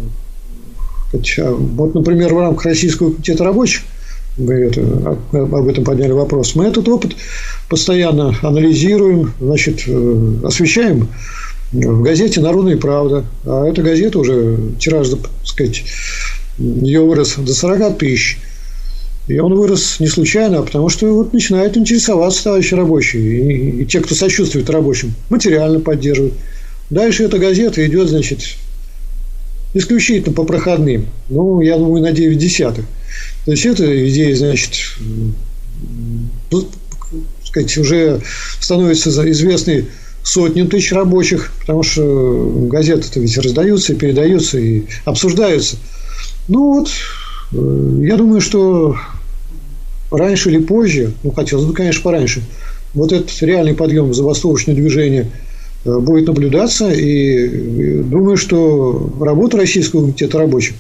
вот, 1.12 1.96
например, 1.96 2.34
в 2.34 2.40
рамках 2.40 2.66
Российского 2.66 3.12
комитета 3.12 3.44
рабочих, 3.44 3.82
вы 4.38 4.54
это, 4.54 5.18
об 5.32 5.68
этом 5.68 5.84
подняли 5.84 6.12
вопрос, 6.12 6.56
мы 6.56 6.66
этот 6.66 6.88
опыт 6.90 7.16
постоянно 7.70 8.36
анализируем, 8.42 9.32
значит, 9.40 9.84
э, 9.86 10.34
освещаем 10.44 11.08
в 11.72 12.02
газете 12.02 12.42
«Народная 12.42 12.78
правда». 12.78 13.26
А 13.46 13.68
эта 13.68 13.82
газета 13.82 14.20
уже 14.20 14.58
тираж, 14.80 15.10
так 15.10 15.30
сказать, 15.44 15.84
ее 16.58 17.02
вырос 17.02 17.36
до 17.38 17.54
40 17.54 17.98
тысяч. 17.98 18.40
И 19.28 19.40
он 19.40 19.54
вырос 19.54 20.00
не 20.00 20.08
случайно, 20.08 20.60
а 20.60 20.64
потому 20.64 20.90
что 20.90 21.08
вот 21.14 21.34
начинают 21.34 21.78
интересоваться 21.78 22.44
товарищи 22.44 22.74
рабочие. 22.74 23.24
И, 23.24 23.82
и 23.82 23.86
те, 23.86 24.02
кто 24.02 24.16
сочувствует 24.16 24.70
рабочим, 24.70 25.14
материально 25.30 25.80
поддерживают. 25.80 26.34
Дальше 26.90 27.24
эта 27.24 27.40
газета 27.40 27.86
идет, 27.86 28.10
значит, 28.10 28.42
исключительно 29.74 30.34
по 30.34 30.44
проходным. 30.44 31.08
Ну, 31.30 31.62
я 31.62 31.78
думаю, 31.78 32.04
на 32.04 32.12
9 32.12 32.38
десятых. 32.38 32.86
То 33.46 33.52
есть, 33.52 33.66
эта 33.66 34.10
идея, 34.10 34.36
значит, 34.36 34.98
ну, 36.52 36.68
сказать, 37.46 37.78
уже 37.78 38.22
становится 38.60 39.10
известной 39.32 39.86
сотням 40.24 40.68
тысяч 40.68 40.92
рабочих, 40.92 41.52
потому 41.60 41.84
что 41.84 42.68
газеты-то 42.70 43.20
ведь 43.20 43.38
раздаются, 43.38 43.94
передаются 43.94 44.58
и 44.58 44.84
обсуждаются. 45.06 45.78
Ну 46.48 46.74
вот, 46.74 46.90
э, 47.52 48.06
я 48.06 48.18
думаю, 48.18 48.42
что 48.42 48.96
раньше 50.18 50.50
или 50.50 50.60
позже, 50.60 51.14
ну 51.24 51.32
хотелось 51.32 51.66
бы, 51.66 51.74
конечно, 51.74 52.02
пораньше, 52.04 52.42
вот 52.94 53.12
этот 53.12 53.32
реальный 53.42 53.74
подъем 53.74 54.14
забастовочного 54.14 54.78
движения– 54.80 55.30
Э, 55.86 56.00
будет 56.00 56.28
наблюдаться. 56.28 56.92
И 56.92 58.02
думаю, 58.04 58.38
что 58.38 59.12
работа 59.20 59.58
Российского 59.58 60.02
комитета 60.02 60.38
рабочих 60.38 60.76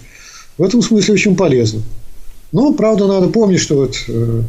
в 0.57 0.63
этом 0.63 0.81
смысле 0.81 1.13
очень 1.13 1.35
полезна. 1.35 1.81
Но, 2.51 2.73
правда, 2.73 3.07
надо 3.07 3.29
помнить, 3.29 3.59
что 3.59 3.75
вот 3.75 3.95
э, 4.07 4.41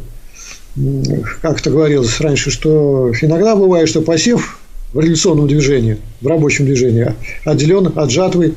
как 1.41 1.59
это 1.59 1.69
говорилось 1.69 2.19
раньше, 2.19 2.51
что 2.51 3.11
иногда 3.21 3.55
бывает, 3.55 3.89
что 3.89 4.01
посев 4.01 4.59
в 4.93 4.99
революционном 4.99 5.47
движении, 5.47 5.97
в 6.21 6.27
рабочем 6.27 6.65
движении 6.65 7.13
отделен 7.43 7.91
от 7.95 8.11
жатвы 8.11 8.53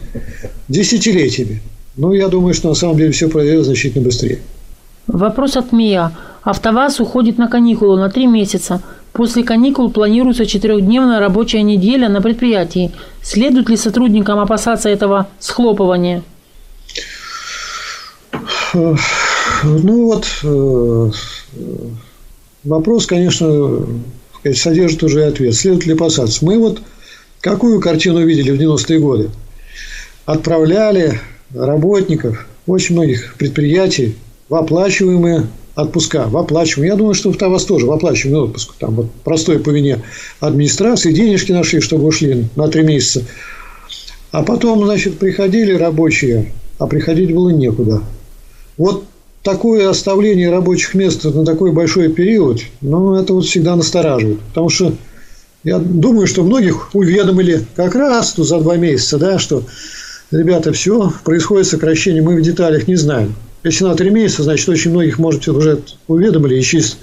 десятилетиями. 0.68 1.62
Ну, 1.96 2.12
я 2.12 2.28
думаю, 2.28 2.54
что 2.54 2.68
на 2.68 2.74
самом 2.74 2.96
деле 2.96 3.10
все 3.10 3.28
произойдет 3.28 3.64
значительно 3.64 4.04
быстрее. 4.04 4.38
Вопрос 5.08 5.56
от 5.56 5.72
МИА. 5.72 6.12
АвтоВАЗ 6.44 7.00
уходит 7.00 7.36
на 7.38 7.48
каникулы 7.48 7.98
на 7.98 8.08
три 8.08 8.26
месяца– 8.26 8.80
После 9.18 9.42
каникул 9.42 9.90
планируется 9.90 10.46
четырехдневная 10.46 11.18
рабочая 11.18 11.62
неделя 11.62 12.08
на 12.08 12.22
предприятии. 12.22 12.92
Следует 13.20 13.68
ли 13.68 13.76
сотрудникам 13.76 14.38
опасаться 14.38 14.88
этого 14.88 15.26
схлопывания? 15.40 16.22
Ну 18.74 18.96
вот, 19.64 20.28
э, 20.44 21.10
вопрос, 22.62 23.06
конечно, 23.06 23.86
содержит 24.54 25.02
уже 25.02 25.24
ответ. 25.24 25.54
Следует 25.56 25.86
ли 25.86 25.94
опасаться? 25.94 26.44
Мы 26.44 26.56
вот 26.58 26.80
какую 27.40 27.80
картину 27.80 28.24
видели 28.24 28.52
в 28.52 28.60
90-е 28.60 29.00
годы? 29.00 29.30
Отправляли 30.26 31.20
работников 31.52 32.46
очень 32.68 32.94
многих 32.94 33.34
предприятий 33.34 34.16
в 34.48 34.54
оплачиваемые 34.54 35.46
отпуска 35.76 36.26
в 36.28 36.36
оплачиваемый. 36.36 36.90
Я 36.90 36.96
думаю, 36.96 37.14
что 37.14 37.32
в 37.32 37.40
вас 37.40 37.64
тоже 37.64 37.86
в 37.86 37.92
оплачиваемый 37.92 38.44
отпуск. 38.44 38.74
Там 38.78 38.94
вот 38.94 39.10
простой 39.24 39.58
по 39.60 39.70
вине 39.70 40.02
администрации. 40.40 41.12
Денежки 41.12 41.52
нашли, 41.52 41.80
чтобы 41.80 42.06
ушли 42.06 42.46
на 42.56 42.68
три 42.68 42.82
месяца. 42.82 43.22
А 44.30 44.42
потом, 44.42 44.84
значит, 44.84 45.18
приходили 45.18 45.72
рабочие, 45.74 46.52
а 46.78 46.86
приходить 46.86 47.34
было 47.34 47.50
некуда. 47.50 48.02
Вот 48.76 49.04
такое 49.42 49.88
оставление 49.88 50.50
рабочих 50.50 50.94
мест 50.94 51.24
на 51.24 51.44
такой 51.44 51.72
большой 51.72 52.10
период, 52.10 52.60
ну, 52.80 53.14
это 53.14 53.32
вот 53.32 53.46
всегда 53.46 53.76
настораживает. 53.76 54.40
Потому 54.40 54.68
что 54.68 54.92
я 55.64 55.78
думаю, 55.78 56.26
что 56.26 56.42
многих 56.42 56.94
уведомили 56.94 57.64
как 57.74 57.94
раз 57.94 58.32
тут 58.32 58.46
за 58.46 58.60
два 58.60 58.76
месяца, 58.76 59.18
да, 59.18 59.38
что 59.38 59.64
ребята, 60.30 60.72
все, 60.72 61.12
происходит 61.24 61.66
сокращение, 61.66 62.22
мы 62.22 62.36
в 62.36 62.42
деталях 62.42 62.86
не 62.88 62.96
знаем. 62.96 63.34
Если 63.64 63.84
на 63.84 63.94
три 63.96 64.10
месяца, 64.10 64.44
значит, 64.44 64.68
очень 64.68 64.92
многих, 64.92 65.18
может, 65.18 65.46
уже 65.48 65.82
уведомили, 66.06 66.58
и 66.58 66.62
через 66.62 66.98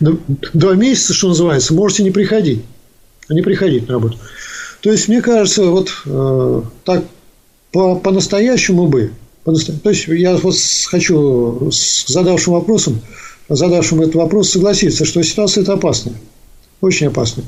два 0.00 0.74
месяца, 0.74 1.14
что 1.14 1.28
называется, 1.28 1.74
можете 1.74 2.02
не 2.02 2.10
приходить. 2.10 2.62
Не 3.28 3.42
приходить 3.42 3.86
на 3.86 3.94
работу. 3.94 4.18
То 4.80 4.90
есть, 4.90 5.06
мне 5.08 5.22
кажется, 5.22 5.64
вот 5.64 5.90
э, 6.04 6.62
так 6.84 7.04
по, 7.70 7.96
по-настоящему 7.96 8.88
бы, 8.88 9.12
по 9.44 9.52
то 9.54 9.90
есть, 9.90 10.08
я 10.08 10.36
вот 10.36 10.56
хочу 10.86 11.70
с 11.70 12.06
задавшим 12.08 12.54
вопросом, 12.54 13.00
задавшим 13.48 14.00
этот 14.00 14.16
вопрос 14.16 14.50
согласиться, 14.50 15.04
что 15.04 15.22
ситуация 15.22 15.62
это 15.62 15.74
опасная. 15.74 16.14
Очень 16.80 17.08
опасная. 17.08 17.44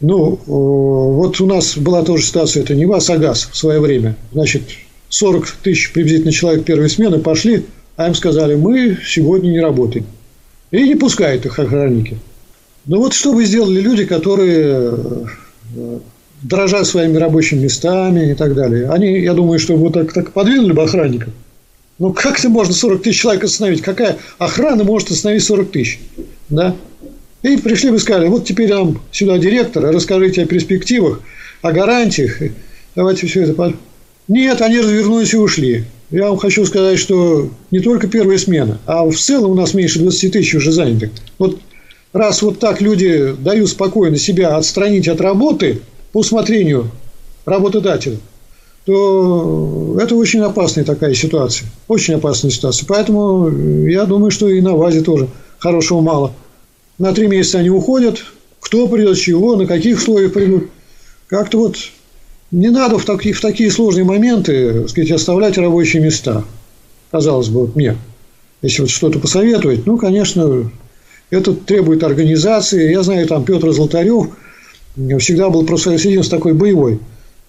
Ну, 0.00 0.38
вот 0.46 1.40
у 1.40 1.46
нас 1.46 1.78
была 1.78 2.02
тоже 2.02 2.24
ситуация, 2.24 2.62
это 2.62 2.74
не 2.74 2.84
вас, 2.84 3.08
а 3.08 3.16
газ 3.16 3.48
в 3.50 3.56
свое 3.56 3.80
время. 3.80 4.16
Значит, 4.32 4.62
40 5.16 5.50
тысяч 5.62 5.92
приблизительно 5.92 6.32
человек 6.32 6.64
первой 6.64 6.90
смены 6.90 7.18
пошли, 7.18 7.64
а 7.96 8.08
им 8.08 8.14
сказали, 8.14 8.54
мы 8.54 8.98
сегодня 9.04 9.50
не 9.50 9.60
работаем. 9.60 10.04
И 10.70 10.82
не 10.82 10.94
пускают 10.94 11.46
их 11.46 11.58
охранники. 11.58 12.18
Ну 12.84 12.98
вот 12.98 13.14
что 13.14 13.32
бы 13.32 13.44
сделали 13.44 13.80
люди, 13.80 14.04
которые 14.04 14.94
э, 15.74 15.98
дорожат 16.42 16.86
своими 16.86 17.16
рабочими 17.16 17.60
местами 17.60 18.32
и 18.32 18.34
так 18.34 18.54
далее. 18.54 18.90
Они, 18.90 19.20
я 19.20 19.32
думаю, 19.32 19.58
что 19.58 19.74
вот 19.76 19.94
так, 19.94 20.12
так 20.12 20.32
подвинули 20.32 20.72
бы 20.72 20.82
охранников. 20.82 21.32
Ну, 21.98 22.12
как 22.12 22.38
это 22.38 22.50
можно 22.50 22.74
40 22.74 23.02
тысяч 23.02 23.20
человек 23.20 23.44
остановить? 23.44 23.80
Какая 23.80 24.18
охрана 24.36 24.84
может 24.84 25.10
остановить 25.10 25.44
40 25.44 25.70
тысяч? 25.70 25.98
Да? 26.50 26.76
И 27.42 27.56
пришли 27.56 27.90
бы 27.90 27.96
и 27.96 28.00
сказали, 28.00 28.28
вот 28.28 28.44
теперь 28.44 28.68
нам 28.68 29.00
сюда 29.12 29.38
директор, 29.38 29.82
расскажите 29.84 30.42
о 30.42 30.46
перспективах, 30.46 31.20
о 31.62 31.72
гарантиях 31.72 32.42
давайте 32.96 33.26
все 33.28 33.42
это... 33.42 33.74
Нет, 34.28 34.60
они 34.60 34.80
развернулись 34.80 35.34
и 35.34 35.36
ушли. 35.36 35.84
Я 36.10 36.28
вам 36.28 36.38
хочу 36.38 36.64
сказать, 36.66 36.98
что 36.98 37.50
не 37.70 37.80
только 37.80 38.06
первая 38.06 38.38
смена, 38.38 38.78
а 38.86 39.04
в 39.04 39.16
целом 39.16 39.52
у 39.52 39.54
нас 39.54 39.74
меньше 39.74 39.98
20 39.98 40.32
тысяч 40.32 40.54
уже 40.54 40.72
занятых. 40.72 41.10
Вот 41.38 41.58
раз 42.12 42.42
вот 42.42 42.58
так 42.58 42.80
люди 42.80 43.34
дают 43.38 43.68
спокойно 43.68 44.16
себя 44.16 44.56
отстранить 44.56 45.08
от 45.08 45.20
работы 45.20 45.80
по 46.12 46.18
усмотрению 46.18 46.90
работодателя, 47.44 48.18
то 48.84 49.96
это 50.00 50.14
очень 50.14 50.40
опасная 50.40 50.84
такая 50.84 51.12
ситуация. 51.14 51.68
Очень 51.88 52.14
опасная 52.14 52.52
ситуация. 52.52 52.86
Поэтому 52.86 53.50
я 53.86 54.04
думаю, 54.04 54.30
что 54.30 54.48
и 54.48 54.60
на 54.60 54.76
ВАЗе 54.76 55.00
тоже 55.00 55.28
хорошего 55.58 56.00
мало. 56.00 56.32
На 56.98 57.12
три 57.12 57.26
месяца 57.26 57.58
они 57.58 57.70
уходят. 57.70 58.24
Кто 58.60 58.86
придет, 58.86 59.18
чего, 59.18 59.56
на 59.56 59.66
каких 59.66 59.98
условиях 59.98 60.32
придут. 60.32 60.70
Как-то 61.26 61.58
вот 61.58 61.76
не 62.50 62.70
надо 62.70 62.98
в 62.98 63.04
такие, 63.04 63.34
в 63.34 63.40
такие 63.40 63.70
сложные 63.70 64.04
моменты 64.04 64.80
так 64.80 64.90
сказать, 64.90 65.10
оставлять 65.10 65.58
рабочие 65.58 66.02
места. 66.02 66.44
Казалось 67.10 67.48
бы, 67.48 67.60
вот 67.60 67.76
мне. 67.76 67.96
Если 68.62 68.82
вот 68.82 68.90
что-то 68.90 69.18
посоветовать, 69.18 69.86
ну, 69.86 69.96
конечно, 69.96 70.70
это 71.30 71.52
требует 71.54 72.02
организации. 72.02 72.90
Я 72.90 73.02
знаю, 73.02 73.26
там 73.26 73.44
Петр 73.44 73.70
Золотарев 73.72 74.28
всегда 75.18 75.50
был 75.50 75.64
профсоюз 75.64 76.28
такой 76.28 76.54
боевой. 76.54 76.98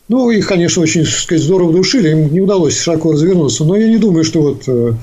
Ну, 0.10 0.30
их, 0.30 0.48
конечно, 0.48 0.82
очень 0.82 1.04
так 1.04 1.14
сказать, 1.14 1.44
здорово 1.44 1.74
душили, 1.74 2.12
им 2.12 2.32
не 2.32 2.40
удалось 2.40 2.78
широко 2.78 3.12
развернуться. 3.12 3.66
Но 3.66 3.76
я 3.76 3.88
не 3.88 3.98
думаю, 3.98 4.24
что 4.24 4.42
вот 4.42 4.64
э, 4.68 4.94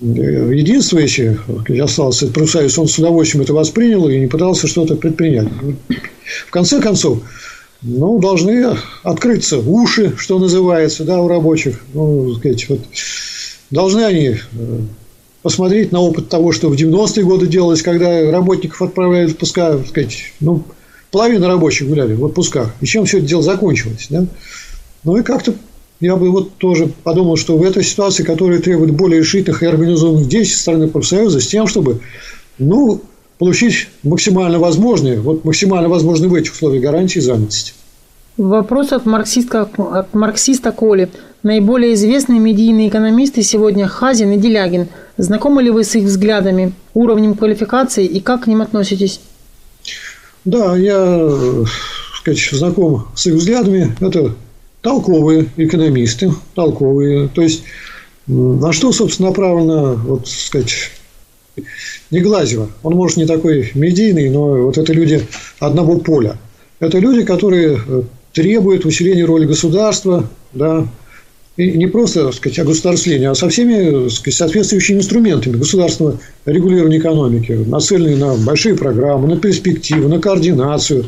единство, 0.00 0.98
если 0.98 1.38
остался 1.80 2.28
профсоюз, 2.28 2.78
он 2.78 2.88
с 2.88 2.98
удовольствием 2.98 3.42
это 3.42 3.54
воспринял 3.54 4.08
и 4.08 4.18
не 4.18 4.26
пытался 4.26 4.66
что-то 4.66 4.96
предпринять. 4.96 5.48
В 6.46 6.50
конце 6.50 6.80
концов, 6.80 7.22
ну, 7.82 8.18
должны 8.18 8.76
открыться 9.02 9.58
уши, 9.58 10.14
что 10.16 10.38
называется, 10.38 11.04
да, 11.04 11.20
у 11.20 11.28
рабочих. 11.28 11.80
Ну, 11.94 12.34
сказать, 12.34 12.68
вот, 12.68 12.80
должны 13.70 14.02
они 14.02 14.28
э, 14.28 14.36
посмотреть 15.42 15.92
на 15.92 16.00
опыт 16.00 16.28
того, 16.28 16.52
что 16.52 16.68
в 16.68 16.74
90-е 16.74 17.24
годы 17.24 17.46
делалось, 17.46 17.82
когда 17.82 18.30
работников 18.30 18.82
отправляли 18.82 19.26
в 19.26 19.32
отпуска, 19.32 19.78
сказать, 19.88 20.32
ну, 20.40 20.64
половина 21.10 21.46
рабочих 21.48 21.88
гуляли 21.88 22.14
в 22.14 22.24
отпусках. 22.24 22.74
И 22.80 22.86
чем 22.86 23.04
все 23.04 23.18
это 23.18 23.26
дело 23.26 23.42
закончилось, 23.42 24.06
да? 24.10 24.26
Ну, 25.04 25.16
и 25.16 25.22
как-то 25.22 25.54
я 26.00 26.16
бы 26.16 26.30
вот 26.30 26.56
тоже 26.58 26.92
подумал, 27.02 27.36
что 27.36 27.56
в 27.56 27.62
этой 27.62 27.82
ситуации, 27.82 28.22
которая 28.22 28.60
требует 28.60 28.92
более 28.92 29.20
решительных 29.20 29.62
и 29.62 29.66
организованных 29.66 30.28
действий 30.28 30.56
со 30.56 30.62
стороны 30.62 30.88
профсоюза, 30.88 31.40
с 31.40 31.46
тем, 31.46 31.66
чтобы, 31.66 32.00
ну, 32.58 33.02
получить 33.38 33.88
максимально 34.02 34.58
возможные, 34.58 35.20
вот 35.20 35.44
максимально 35.44 35.88
возможные 35.88 36.28
в 36.28 36.34
этих 36.34 36.52
условиях 36.52 36.82
гарантии 36.82 37.20
занятости. 37.20 37.72
Вопрос 38.36 38.92
от 38.92 39.04
марксиста, 39.04 39.62
от 39.62 40.14
марксиста 40.14 40.70
Коли. 40.70 41.08
Наиболее 41.42 41.94
известные 41.94 42.40
медийные 42.40 42.88
экономисты 42.88 43.42
сегодня 43.42 43.86
Хазин 43.88 44.32
и 44.32 44.38
Делягин. 44.38 44.88
Знакомы 45.16 45.62
ли 45.62 45.70
вы 45.70 45.82
с 45.82 45.94
их 45.96 46.04
взглядами, 46.04 46.72
уровнем 46.94 47.34
квалификации 47.34 48.04
и 48.04 48.20
как 48.20 48.44
к 48.44 48.46
ним 48.46 48.62
относитесь? 48.62 49.20
Да, 50.44 50.76
я 50.76 51.30
сказать, 52.16 52.38
знаком 52.52 53.08
с 53.14 53.26
их 53.26 53.34
взглядами. 53.34 53.96
Это 54.00 54.34
толковые 54.82 55.48
экономисты, 55.56 56.32
толковые. 56.54 57.28
То 57.28 57.42
есть, 57.42 57.64
на 58.26 58.72
что, 58.72 58.92
собственно, 58.92 59.30
направлено, 59.30 59.94
вот, 59.94 60.28
сказать, 60.28 60.90
не 62.10 62.20
Глазева. 62.20 62.70
Он, 62.82 62.94
может, 62.94 63.16
не 63.16 63.26
такой 63.26 63.70
медийный, 63.74 64.30
но 64.30 64.64
вот 64.64 64.78
это 64.78 64.92
люди 64.92 65.22
одного 65.58 65.98
поля. 65.98 66.36
Это 66.80 66.98
люди, 66.98 67.24
которые 67.24 67.78
э, 67.86 68.02
требуют 68.32 68.84
усиления 68.84 69.24
роли 69.24 69.46
государства, 69.46 70.28
да, 70.52 70.86
и 71.58 71.72
не 71.72 71.88
просто, 71.88 72.26
так 72.26 72.34
сказать, 72.34 72.58
о 72.60 72.64
государствлении, 72.64 73.26
а 73.26 73.34
со 73.34 73.48
всеми 73.48 74.08
сказать, 74.10 74.36
соответствующими 74.36 74.98
инструментами 74.98 75.56
государственного 75.56 76.20
регулирования 76.46 76.98
экономики, 76.98 77.50
нацеленные 77.50 78.16
на 78.16 78.34
большие 78.36 78.76
программы, 78.76 79.26
на 79.26 79.40
перспективу, 79.40 80.08
на 80.08 80.20
координацию, 80.20 81.06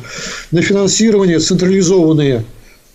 на 0.50 0.60
финансирование 0.60 1.38
централизованные 1.38 2.44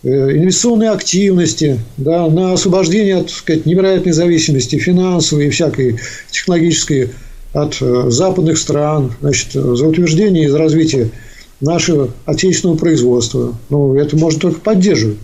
э, 0.02 0.08
инвестиционные 0.08 0.90
активности, 0.90 1.80
да, 1.96 2.28
на 2.28 2.52
освобождение 2.52 3.16
от 3.16 3.30
сказать, 3.30 3.64
невероятной 3.64 4.12
зависимости 4.12 4.76
финансовой 4.76 5.46
и 5.46 5.50
всякой 5.50 5.98
технологической 6.30 7.08
от 7.52 7.78
э, 7.80 8.10
западных 8.10 8.58
стран, 8.58 9.12
значит, 9.20 9.52
за 9.52 9.86
утверждение 9.86 10.44
и 10.44 10.48
за 10.48 10.58
развитие 10.58 11.10
нашего 11.60 12.10
отечественного 12.24 12.76
производства. 12.76 13.54
Ну, 13.70 13.94
это 13.94 14.16
можно 14.16 14.40
только 14.40 14.60
поддерживать. 14.60 15.18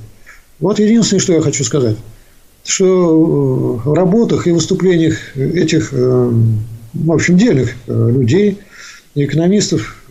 Вот 0.60 0.78
единственное, 0.78 1.20
что 1.20 1.34
я 1.34 1.40
хочу 1.40 1.64
сказать, 1.64 1.96
что 2.64 2.86
э, 3.84 3.88
в 3.88 3.92
работах 3.94 4.46
и 4.46 4.52
выступлениях 4.52 5.36
этих, 5.36 5.92
э, 5.92 6.32
в 6.94 7.12
общем, 7.12 7.36
дельных 7.36 7.74
людей, 7.86 8.58
экономистов, 9.14 10.02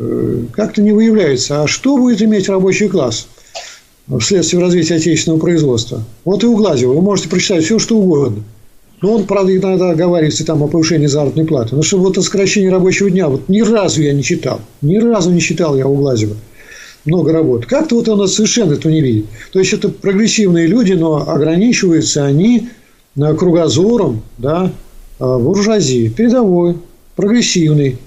как-то 0.51 0.81
не 0.83 0.91
выявляется, 0.91 1.63
а 1.63 1.67
что 1.67 1.97
будет 1.97 2.21
иметь 2.21 2.49
рабочий 2.49 2.87
класс 2.87 3.27
вследствие 4.19 4.61
развития 4.61 4.95
отечественного 4.95 5.39
производства. 5.39 6.03
Вот 6.23 6.43
и 6.43 6.47
у 6.47 6.55
Глазева 6.55 6.93
вы 6.93 7.01
можете 7.01 7.29
прочитать 7.29 7.63
все, 7.63 7.79
что 7.79 7.97
угодно– 7.97 8.43
ну, 9.01 9.13
он, 9.13 9.25
правда, 9.25 9.55
иногда 9.55 9.91
оговаривается 9.91 10.45
там 10.45 10.61
о 10.63 10.67
повышении 10.67 11.07
заработной 11.07 11.45
платы. 11.45 11.75
Но 11.75 11.81
чтобы 11.81 12.05
вот 12.05 12.17
о 12.17 12.21
сокращении 12.21 12.67
рабочего 12.67 13.09
дня, 13.09 13.27
вот 13.27 13.49
ни 13.49 13.61
разу 13.61 14.01
я 14.01 14.13
не 14.13 14.23
читал. 14.23 14.61
Ни 14.81 14.97
разу 14.97 15.31
не 15.31 15.41
читал 15.41 15.75
я 15.75 15.87
у 15.87 15.95
Глазева 15.95 16.35
много 17.05 17.33
работ. 17.33 17.65
Как-то 17.65 17.95
вот 17.95 18.07
он 18.09 18.27
совершенно 18.27 18.73
этого 18.73 18.91
не 18.91 19.01
видит. 19.01 19.25
То 19.51 19.59
есть, 19.59 19.73
это 19.73 19.89
прогрессивные 19.89 20.67
люди, 20.67 20.93
но 20.93 21.27
ограничиваются 21.29 22.25
они 22.25 22.69
кругозором 23.15 24.21
да, 24.37 24.71
а, 25.19 25.37
буржуазии. 25.39 26.09
Передовой, 26.09 26.77
прогрессивный, 27.15 27.97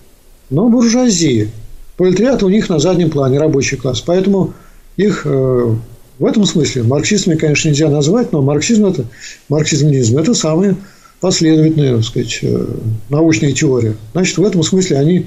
но 0.51 0.69
буржуазии. 0.69 1.51
Пролетариат 1.97 2.43
у 2.43 2.49
них 2.49 2.69
на 2.69 2.79
заднем 2.79 3.11
плане, 3.11 3.39
рабочий 3.39 3.77
класс. 3.77 4.01
Поэтому 4.01 4.53
их 4.97 5.23
э, 5.25 5.75
в 6.19 6.27
этом 6.27 6.45
смысле 6.45 6.85
марксизмами, 6.85 7.37
конечно, 7.37 7.69
нельзя 7.69 7.89
назвать, 7.89 8.33
но 8.33 8.43
марксизм 8.43 8.87
это, 8.87 9.05
марксизм-ленизм– 9.49 10.19
это 10.19 10.35
самая 10.35 10.77
последовательная, 11.21 11.97
так 11.97 12.05
сказать, 12.05 12.39
э, 12.43 12.67
научная 13.09 13.53
теория. 13.53 13.97
Значит, 14.13 14.39
в 14.39 14.45
этом 14.45 14.63
смысле 14.63 14.99
они 14.99 15.27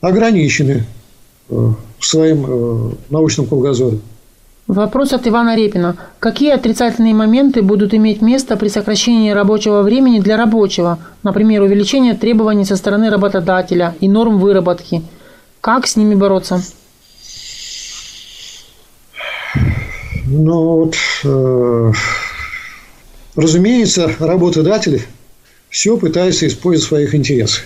ограничены 0.00 0.84
э, 1.50 1.54
в 1.98 2.06
своем 2.06 2.44
э, 2.46 2.90
научном 3.10 3.46
кругозоре. 3.46 3.98
Вопрос 4.66 5.12
от 5.12 5.26
Ивана 5.26 5.56
Репина. 5.56 5.96
Какие 6.20 6.52
отрицательные 6.52 7.12
моменты 7.12 7.60
будут 7.60 7.92
иметь 7.92 8.22
место 8.22 8.56
при 8.56 8.68
сокращении 8.68 9.30
рабочего 9.30 9.82
времени 9.82 10.20
для 10.20 10.38
рабочего, 10.38 10.98
например, 11.22 11.62
увеличение 11.62 12.14
требований 12.14 12.64
со 12.64 12.76
стороны 12.76 13.10
работодателя 13.10 13.94
и 14.00 14.08
норм 14.08 14.38
выработки? 14.38 15.02
Как 15.60 15.86
с 15.86 15.96
ними 15.96 16.14
бороться? 16.14 16.62
Ну, 20.36 20.78
вот, 20.78 20.96
э, 21.22 21.92
разумеется, 23.36 24.10
работодатели 24.18 25.02
все 25.70 25.96
пытаются 25.96 26.48
использовать 26.48 26.86
в 26.86 26.88
своих 26.88 27.14
интересах. 27.14 27.64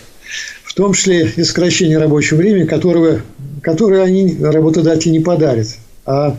В 0.64 0.74
том 0.74 0.92
числе 0.92 1.32
и 1.34 1.44
сокращение 1.44 1.96
рабочего 1.96 2.36
времени, 2.36 2.66
которого, 2.66 3.22
которое 3.62 4.02
они, 4.02 4.36
работодатели, 4.38 5.12
не 5.12 5.20
подарят, 5.20 5.68
а 6.04 6.36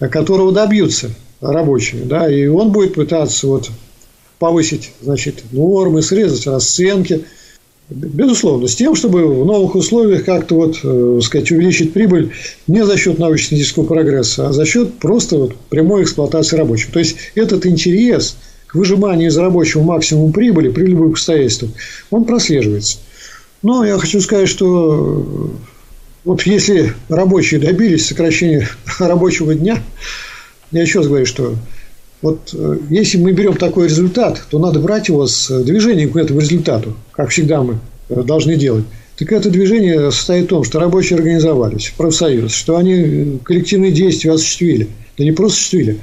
которого 0.00 0.50
добьются 0.50 1.10
рабочие. 1.40 2.02
Да, 2.02 2.28
и 2.28 2.46
он 2.46 2.72
будет 2.72 2.94
пытаться 2.94 3.46
вот, 3.46 3.70
повысить 4.40 4.90
значит, 5.00 5.44
нормы, 5.52 6.02
срезать 6.02 6.46
расценки– 6.48 7.24
Безусловно, 7.90 8.68
с 8.68 8.76
тем, 8.76 8.94
чтобы 8.94 9.26
в 9.26 9.44
новых 9.44 9.74
условиях 9.74 10.24
как-то 10.24 10.54
вот, 10.54 10.78
э, 10.84 11.18
сказать, 11.22 11.50
увеличить 11.50 11.92
прибыль 11.92 12.30
не 12.68 12.86
за 12.86 12.96
счет 12.96 13.18
научно-технического 13.18 13.84
прогресса, 13.84 14.48
а 14.48 14.52
за 14.52 14.64
счет 14.64 14.98
просто 15.00 15.36
вот 15.36 15.56
прямой 15.68 16.04
эксплуатации 16.04 16.56
рабочих. 16.56 16.92
То 16.92 17.00
есть, 17.00 17.16
этот 17.34 17.66
интерес 17.66 18.36
к 18.68 18.76
выжиманию 18.76 19.28
из 19.28 19.36
рабочего 19.36 19.82
максимум 19.82 20.32
прибыли 20.32 20.68
при 20.68 20.86
любых 20.86 21.14
обстоятельствах, 21.14 21.72
он 22.10 22.24
прослеживается. 22.24 22.98
Но 23.62 23.84
я 23.84 23.98
хочу 23.98 24.20
сказать, 24.20 24.48
что 24.48 25.24
э, 25.26 25.66
вот 26.24 26.42
если 26.42 26.92
рабочие 27.08 27.58
добились 27.58 28.06
сокращения 28.06 28.68
рабочего 29.00 29.52
дня, 29.52 29.82
я 30.70 30.82
еще 30.82 31.00
раз 31.00 31.08
говорю, 31.08 31.26
что 31.26 31.56
вот 32.22 32.50
э, 32.52 32.78
если 32.90 33.18
мы 33.18 33.32
берем 33.32 33.56
такой 33.56 33.88
результат, 33.88 34.42
то 34.50 34.58
надо 34.58 34.78
брать 34.80 35.08
его 35.08 35.26
с 35.26 35.62
движением 35.62 36.10
к 36.10 36.16
этому 36.16 36.40
результату, 36.40 36.94
как 37.12 37.30
всегда 37.30 37.62
мы 37.62 37.78
э, 38.08 38.22
должны 38.22 38.56
делать. 38.56 38.84
Так 39.16 39.32
это 39.32 39.50
движение 39.50 40.10
состоит 40.12 40.46
в 40.46 40.48
том, 40.48 40.64
что 40.64 40.80
рабочие 40.80 41.18
организовались 41.18 41.92
профсоюз, 41.96 42.52
что 42.52 42.76
они 42.76 42.94
э, 42.94 43.26
коллективные 43.42 43.92
действия 43.92 44.32
осуществили. 44.32 44.88
Да 45.16 45.24
не 45.24 45.32
просто 45.32 45.56
осуществили, 45.56 45.98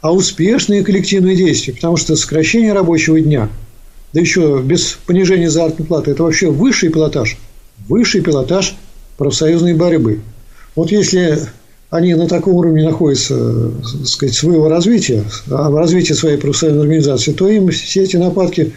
а 0.00 0.12
успешные 0.12 0.82
коллективные 0.82 1.36
действия. 1.36 1.74
Потому 1.74 1.96
что 1.96 2.16
сокращение 2.16 2.72
рабочего 2.72 3.20
дня, 3.20 3.48
да 4.12 4.20
еще 4.20 4.60
без 4.64 4.98
понижения 5.06 5.50
заработной 5.50 5.86
платы, 5.86 6.10
это 6.10 6.24
вообще 6.24 6.50
высший 6.50 6.90
пилотаж. 6.90 7.36
Высший 7.88 8.22
пилотаж 8.22 8.74
профсоюзной 9.18 9.74
борьбы. 9.74 10.20
Вот 10.74 10.90
если 10.90 11.38
они 11.90 12.14
на 12.14 12.28
таком 12.28 12.54
уровне 12.54 12.84
находятся, 12.84 13.70
так 13.82 14.06
сказать, 14.06 14.34
своего 14.34 14.68
развития, 14.68 15.24
а 15.50 15.70
развития 15.70 16.14
своей 16.14 16.38
профессиональной 16.38 16.82
организации, 16.82 17.32
то 17.32 17.48
им 17.48 17.68
все 17.68 18.04
эти 18.04 18.16
нападки 18.16 18.72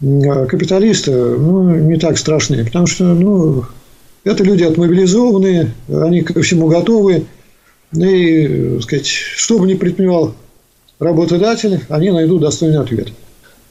капиталиста 0.00 1.12
ну, 1.12 1.70
не 1.70 1.98
так 1.98 2.18
страшны. 2.18 2.64
Потому 2.64 2.86
что 2.86 3.04
ну, 3.04 3.64
это 4.24 4.44
люди 4.44 4.64
отмобилизованные, 4.64 5.72
они 5.88 6.22
ко 6.22 6.42
всему 6.42 6.66
готовы. 6.68 7.24
И, 7.94 8.74
так 8.74 8.82
сказать, 8.82 9.06
что 9.06 9.58
бы 9.58 9.66
ни 9.66 9.74
предпринимал 9.74 10.34
работодатель, 10.98 11.80
они 11.88 12.10
найдут 12.10 12.42
достойный 12.42 12.80
ответ. 12.80 13.08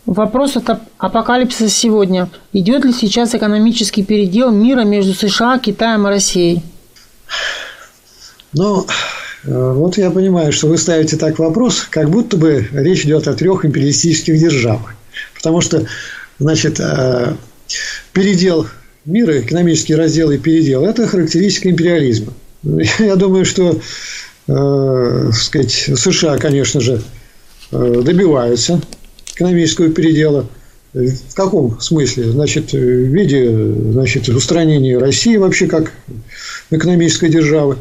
Вопрос 0.05 0.57
от 0.57 0.79
апокалипсиса 0.97 1.69
сегодня. 1.69 2.29
Идет 2.53 2.85
ли 2.85 2.93
сейчас 2.93 3.35
экономический 3.35 4.03
передел 4.03 4.51
мира 4.51 4.83
между 4.83 5.13
США, 5.13 5.59
Китаем 5.59 6.07
и 6.07 6.09
Россией? 6.09 6.61
Ну, 8.53 8.85
э, 9.45 9.73
вот 9.73 9.97
я 9.97 10.11
понимаю, 10.11 10.51
что 10.51 10.67
вы 10.67 10.77
ставите 10.77 11.15
так 11.15 11.39
вопрос, 11.39 11.87
как 11.89 12.09
будто 12.09 12.37
бы 12.37 12.67
речь 12.73 13.05
идет 13.05 13.27
о 13.27 13.33
трех 13.33 13.63
империалистических 13.65 14.37
державах. 14.37 14.93
Потому 15.35 15.61
что, 15.61 15.85
значит, 16.39 16.79
э, 16.79 17.35
передел 18.11 18.67
мира, 19.05 19.39
экономический 19.39 19.95
раздел 19.95 20.31
и 20.31 20.37
передел– 20.37 20.85
это 20.85 21.07
характеристика 21.07 21.69
империализма. 21.69 22.33
Я 22.99 23.15
думаю, 23.15 23.45
что 23.45 23.79
э, 24.47 25.31
сказать, 25.33 25.71
США, 25.71 26.37
конечно 26.37 26.81
же, 26.81 27.01
добиваются 27.71 28.81
экономического 29.33 29.89
передела. 29.89 30.45
В 30.93 31.35
каком 31.35 31.79
смысле? 31.79 32.31
Значит, 32.31 32.73
в 32.73 32.77
виде 32.77 33.49
значит, 33.93 34.27
устранения 34.27 34.97
России 34.97 35.37
вообще 35.37 35.67
как 35.67 35.93
экономической 36.69 37.29
державы. 37.29 37.77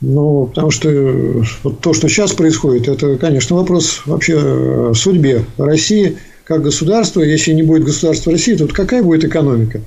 Ну, 0.00 0.46
потому 0.46 0.70
что 0.70 1.44
вот 1.62 1.80
то, 1.80 1.94
что 1.94 2.08
сейчас 2.08 2.32
происходит, 2.32 2.88
это, 2.88 3.16
конечно, 3.16 3.56
вопрос 3.56 4.02
вообще 4.04 4.36
о 4.36 4.94
судьбе 4.94 5.44
России 5.56 6.18
как 6.44 6.62
государства. 6.62 7.22
Если 7.22 7.52
не 7.52 7.62
будет 7.62 7.84
государства 7.84 8.32
России, 8.32 8.54
то 8.54 8.66
какая 8.66 9.02
будет 9.02 9.24
экономика? 9.24 9.80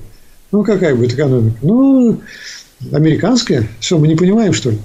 Ну, 0.50 0.64
какая 0.64 0.94
будет 0.94 1.14
экономика? 1.14 1.56
Ну, 1.62 2.20
американская. 2.90 3.68
Все, 3.80 3.98
мы 3.98 4.08
не 4.08 4.16
понимаем, 4.16 4.52
что 4.52 4.70
ли? 4.70 4.78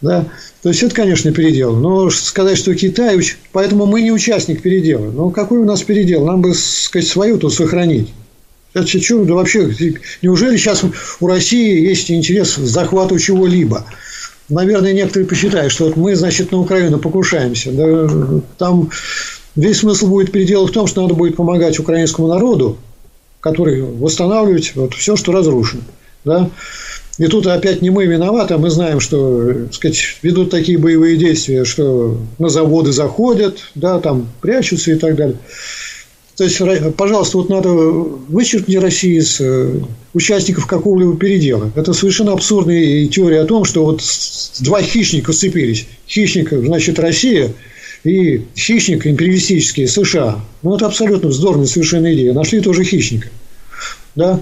Да? 0.00 0.26
То 0.62 0.70
есть, 0.70 0.82
это, 0.82 0.94
конечно, 0.94 1.30
передел. 1.32 1.76
Но 1.76 2.10
сказать, 2.10 2.58
что 2.58 2.74
Китай... 2.74 3.20
Поэтому 3.52 3.86
мы 3.86 4.02
не 4.02 4.10
участник 4.10 4.62
передела. 4.62 5.10
Но 5.10 5.30
какой 5.30 5.58
у 5.58 5.64
нас 5.64 5.82
передел? 5.82 6.26
Нам 6.26 6.42
бы, 6.42 6.54
сказать, 6.54 7.08
свою 7.08 7.38
тут 7.38 7.54
сохранить. 7.54 8.12
Это 8.74 8.86
что, 8.86 9.24
да 9.24 9.34
вообще, 9.34 9.70
неужели 10.20 10.56
сейчас 10.56 10.84
у 11.20 11.26
России 11.26 11.80
есть 11.88 12.10
интерес 12.10 12.54
к 12.54 12.60
захвату 12.60 13.18
чего-либо? 13.18 13.86
Наверное, 14.48 14.92
некоторые 14.92 15.28
посчитают, 15.28 15.72
что 15.72 15.86
вот 15.86 15.96
мы, 15.96 16.14
значит, 16.14 16.52
на 16.52 16.60
Украину 16.60 16.98
покушаемся. 16.98 17.72
Да, 17.72 18.40
там 18.58 18.90
весь 19.56 19.78
смысл 19.78 20.06
будет 20.06 20.30
передела 20.30 20.66
в 20.66 20.72
том, 20.72 20.86
что 20.86 21.02
надо 21.02 21.14
будет 21.14 21.36
помогать 21.36 21.78
украинскому 21.78 22.28
народу, 22.28 22.78
который 23.40 23.82
восстанавливать 23.82 24.74
вот 24.76 24.94
все, 24.94 25.16
что 25.16 25.32
разрушено. 25.32 25.82
Да? 26.24 26.50
И 27.18 27.26
тут 27.26 27.46
опять 27.46 27.80
не 27.82 27.90
мы 27.90 28.06
виноваты, 28.06 28.54
а 28.54 28.58
мы 28.58 28.70
знаем, 28.70 29.00
что 29.00 29.64
так 29.64 29.74
сказать, 29.74 30.18
ведут 30.22 30.50
такие 30.50 30.78
боевые 30.78 31.16
действия, 31.16 31.64
что 31.64 32.18
на 32.38 32.48
заводы 32.48 32.92
заходят, 32.92 33.58
да, 33.74 34.00
там 34.00 34.28
прячутся 34.40 34.92
и 34.92 34.96
так 34.96 35.16
далее. 35.16 35.36
То 36.36 36.44
есть, 36.44 36.60
пожалуйста, 36.96 37.38
вот 37.38 37.48
надо 37.48 37.70
вычеркнуть 37.70 38.76
Россию 38.76 39.20
из 39.22 39.40
э, 39.40 39.80
участников 40.12 40.66
какого-либо 40.66 41.16
передела. 41.16 41.72
Это 41.74 41.94
совершенно 41.94 42.32
абсурдная 42.32 43.06
теория 43.06 43.40
о 43.40 43.46
том, 43.46 43.64
что 43.64 43.86
вот 43.86 44.02
два 44.60 44.82
хищника 44.82 45.32
сцепились. 45.32 45.86
Хищник, 46.06 46.50
значит, 46.52 46.98
Россия 46.98 47.52
и 48.04 48.42
хищник 48.54 49.06
империалистический 49.06 49.88
США. 49.88 50.38
Ну, 50.62 50.76
это 50.76 50.86
абсолютно 50.86 51.30
вздорная 51.30 51.66
совершенно 51.66 52.12
идея. 52.12 52.34
Нашли 52.34 52.60
тоже 52.60 52.84
хищника. 52.84 53.28
Да? 54.14 54.38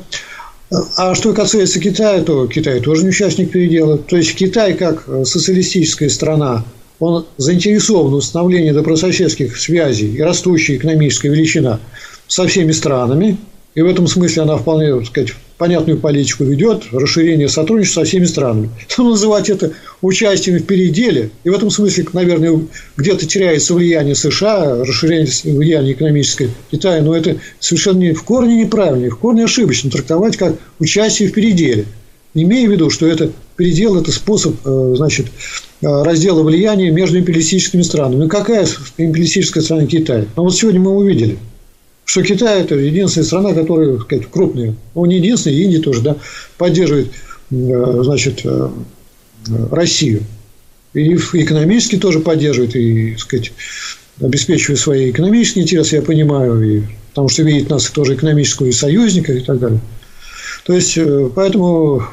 А 0.97 1.15
что 1.15 1.33
касается 1.33 1.79
Китая, 1.79 2.23
то 2.23 2.49
Китай 2.49 2.81
тоже 2.81 3.05
не 3.05 3.11
участник 3.11 3.53
передела. 3.53 3.99
То 3.99 4.17
есть 4.17 4.35
Китай, 4.35 4.75
как 4.75 5.09
социалистическая 5.25 6.09
страна, 6.09 6.65
он 7.01 7.27
заинтересован 7.37 8.13
в 8.13 8.17
установлении 8.17 8.71
добрососедских 8.71 9.57
связей 9.57 10.15
и 10.15 10.23
растущая 10.23 10.77
экономическая 10.77 11.29
величина 11.29 11.81
со 12.27 12.47
всеми 12.47 12.73
странами. 12.73 13.37
И 13.75 13.83
в 13.83 13.87
этом 13.87 14.07
смысле 14.07 14.43
она 14.43 14.57
вполне, 14.57 14.95
так 14.95 15.07
сказать, 15.07 15.33
понятную 15.59 15.99
политику 15.99 16.45
ведет, 16.45 16.85
расширение 16.93 17.49
сотрудничества 17.49 18.01
со 18.01 18.07
всеми 18.07 18.25
странами. 18.25 18.71
Но 18.99 19.11
называть 19.11 19.51
это 19.51 19.73
участием 20.01 20.59
в 20.59 20.65
переделе, 20.65 21.31
и 21.43 21.51
в 21.51 21.55
этом 21.55 21.71
смысле, 21.71 22.07
наверное, 22.13 22.61
где-то 22.97 23.27
теряется 23.27 23.75
влияние 23.75 24.15
США, 24.15 24.85
расширение 24.85 25.29
влияния 25.45 25.93
экономическое 25.93 26.51
Китая, 26.71 27.03
но 27.03 27.17
это 27.17 27.39
совершенно 27.59 27.99
не, 27.99 28.13
в 28.13 28.23
корне 28.23 28.63
неправильно, 28.63 29.11
в 29.11 29.19
корне 29.19 29.45
ошибочно 29.45 29.91
трактовать 29.91 30.37
как 30.37 30.55
участие 30.79 31.29
в 31.29 31.33
переделе. 31.33 31.87
Имея 32.35 32.69
в 32.69 32.73
виду, 32.73 32.91
что 32.91 33.07
это 33.07 33.31
передел– 33.57 33.97
это 34.01 34.13
способ 34.13 34.55
э, 34.65 34.95
значит, 34.97 35.27
э, 35.81 35.87
раздела 36.03 36.43
влияния 36.43 36.91
между 36.91 37.19
империалистическими 37.19 37.83
странами. 37.83 38.23
Ну, 38.23 38.29
какая 38.29 38.67
империалистическая 38.99 39.63
страна 39.63 39.87
Китай? 39.87 40.27
Ну, 40.37 40.45
вот 40.45 40.55
сегодня 40.55 40.81
мы 40.81 40.93
увидели– 40.93 41.39
что 42.05 42.23
Китай– 42.23 42.61
это 42.63 42.75
единственная 42.75 43.27
страна, 43.27 43.55
которая, 43.55 43.95
так 43.95 44.03
сказать, 44.03 44.27
крупная, 44.31 44.75
ну, 44.95 45.07
не 45.07 45.17
единственная, 45.17 45.59
Индия 45.59 45.79
тоже, 45.79 46.03
да, 46.03 46.17
поддерживает, 46.59 47.09
э, 47.51 48.01
значит, 48.03 48.45
Россию. 49.71 50.23
И 50.93 51.15
экономически 51.15 51.97
тоже 51.97 52.21
поддерживает, 52.21 52.77
и, 52.77 53.13
так 53.13 53.21
сказать, 53.21 53.53
обеспечивает 54.21 54.79
свои 54.79 55.11
экономические 55.11 55.65
интересы, 55.65 55.97
я 55.97 56.03
понимаю, 56.03 56.63
и, 56.63 56.83
потому 57.11 57.29
что 57.29 57.43
видит 57.43 57.69
нас 57.69 57.87
тоже 57.87 58.15
экономического 58.15 58.67
и 58.67 58.73
союзника 58.73 59.33
и 59.33 59.41
так 59.41 59.59
далее. 59.59 59.81
То 60.65 60.73
есть, 60.73 60.97
поэтому 61.35 62.05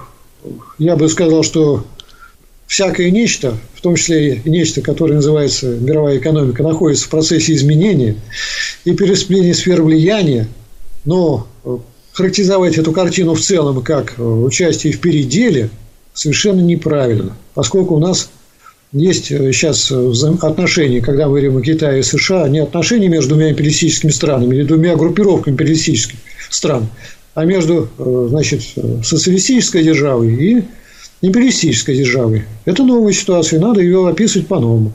я 0.77 0.95
бы 0.95 1.07
сказал, 1.09 1.43
что 1.43 1.85
всякое 2.67 3.11
нечто, 3.11 3.57
в 3.75 3.81
том 3.81 3.95
числе 3.95 4.35
и 4.35 4.49
нечто, 4.49 4.81
которое 4.81 5.15
называется 5.15 5.67
мировая 5.67 6.17
экономика, 6.17 6.63
находится 6.63 7.05
в 7.05 7.09
процессе 7.09 7.53
изменения 7.53 8.15
и 8.85 8.93
перераспределения 8.93 9.53
сфер 9.53 9.81
влияния, 9.81 10.47
но 11.03 11.47
э, 11.63 11.77
характеризовать 12.13 12.77
эту 12.77 12.91
картину 12.91 13.33
в 13.33 13.41
целом 13.41 13.81
как 13.81 14.15
э, 14.17 14.23
участие 14.23 14.93
в 14.93 14.99
переделе 14.99 15.69
совершенно 16.13 16.61
неправильно, 16.61 17.35
поскольку 17.53 17.95
у 17.95 17.99
нас 17.99 18.29
есть 18.93 19.27
сейчас 19.27 19.91
э, 19.91 20.11
отношения, 20.41 21.01
когда 21.01 21.25
мы 21.25 21.31
говорим 21.31 21.57
о 21.57 21.61
Китае 21.61 21.99
и 21.99 22.03
США, 22.03 22.47
не 22.47 22.59
отношения 22.59 23.07
между 23.07 23.35
двумя 23.35 23.51
империалистическими 23.51 24.11
странами 24.11 24.55
или 24.55 24.63
двумя 24.63 24.95
группировками 24.95 25.53
империалистических 25.53 26.19
стран, 26.49 26.87
а 27.33 27.45
между 27.45 27.87
значит, 27.97 28.61
социалистической 29.03 29.83
державой 29.83 30.33
и 30.33 30.63
империалистической 31.21 31.95
державы. 31.95 32.45
Это 32.65 32.83
новая 32.83 33.13
ситуация, 33.13 33.59
надо 33.59 33.81
ее 33.81 34.07
описывать 34.07 34.47
по-новому. 34.47 34.91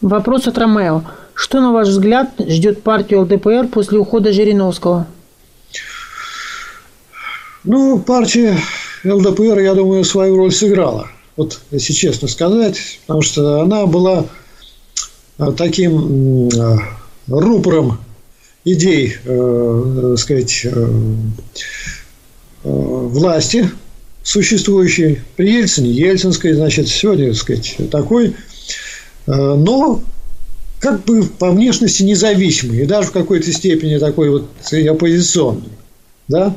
Вопрос 0.00 0.48
от 0.48 0.58
Ромео. 0.58 1.02
Что, 1.34 1.60
на 1.60 1.72
ваш 1.72 1.88
взгляд, 1.88 2.30
ждет 2.38 2.82
партию 2.82 3.22
ЛДПР 3.22 3.68
после 3.68 3.98
ухода 3.98 4.32
Жириновского? 4.32 5.06
Ну, 7.64 8.00
партия 8.00 8.58
ЛДПР, 9.04 9.60
я 9.60 9.74
думаю, 9.74 10.04
свою 10.04 10.36
роль 10.36 10.52
сыграла. 10.52 11.08
Вот, 11.36 11.60
если 11.70 11.92
честно 11.92 12.28
сказать, 12.28 12.78
потому 13.06 13.22
что 13.22 13.62
она 13.62 13.86
была 13.86 14.26
а, 15.38 15.52
таким 15.52 16.48
а, 16.58 16.78
рупором 17.28 17.98
идей, 18.64 19.16
э, 19.24 19.98
так 20.02 20.18
сказать, 20.18 20.60
э, 20.64 20.70
э, 20.70 22.68
власти, 22.68 23.70
существующий 24.22 25.20
при 25.36 25.52
Ельцине, 25.52 25.90
Ельцинской, 25.90 26.52
значит, 26.52 26.88
сегодня, 26.88 27.28
так 27.28 27.36
сказать, 27.36 27.76
такой, 27.90 28.28
э, 28.28 28.32
но 29.26 30.02
как 30.78 31.04
бы 31.04 31.24
по 31.24 31.50
внешности 31.50 32.02
независимый 32.02 32.82
и 32.82 32.86
даже 32.86 33.08
в 33.08 33.12
какой-то 33.12 33.52
степени 33.52 33.98
такой 33.98 34.30
вот 34.30 34.50
оппозиционный, 34.72 35.70
да, 36.28 36.56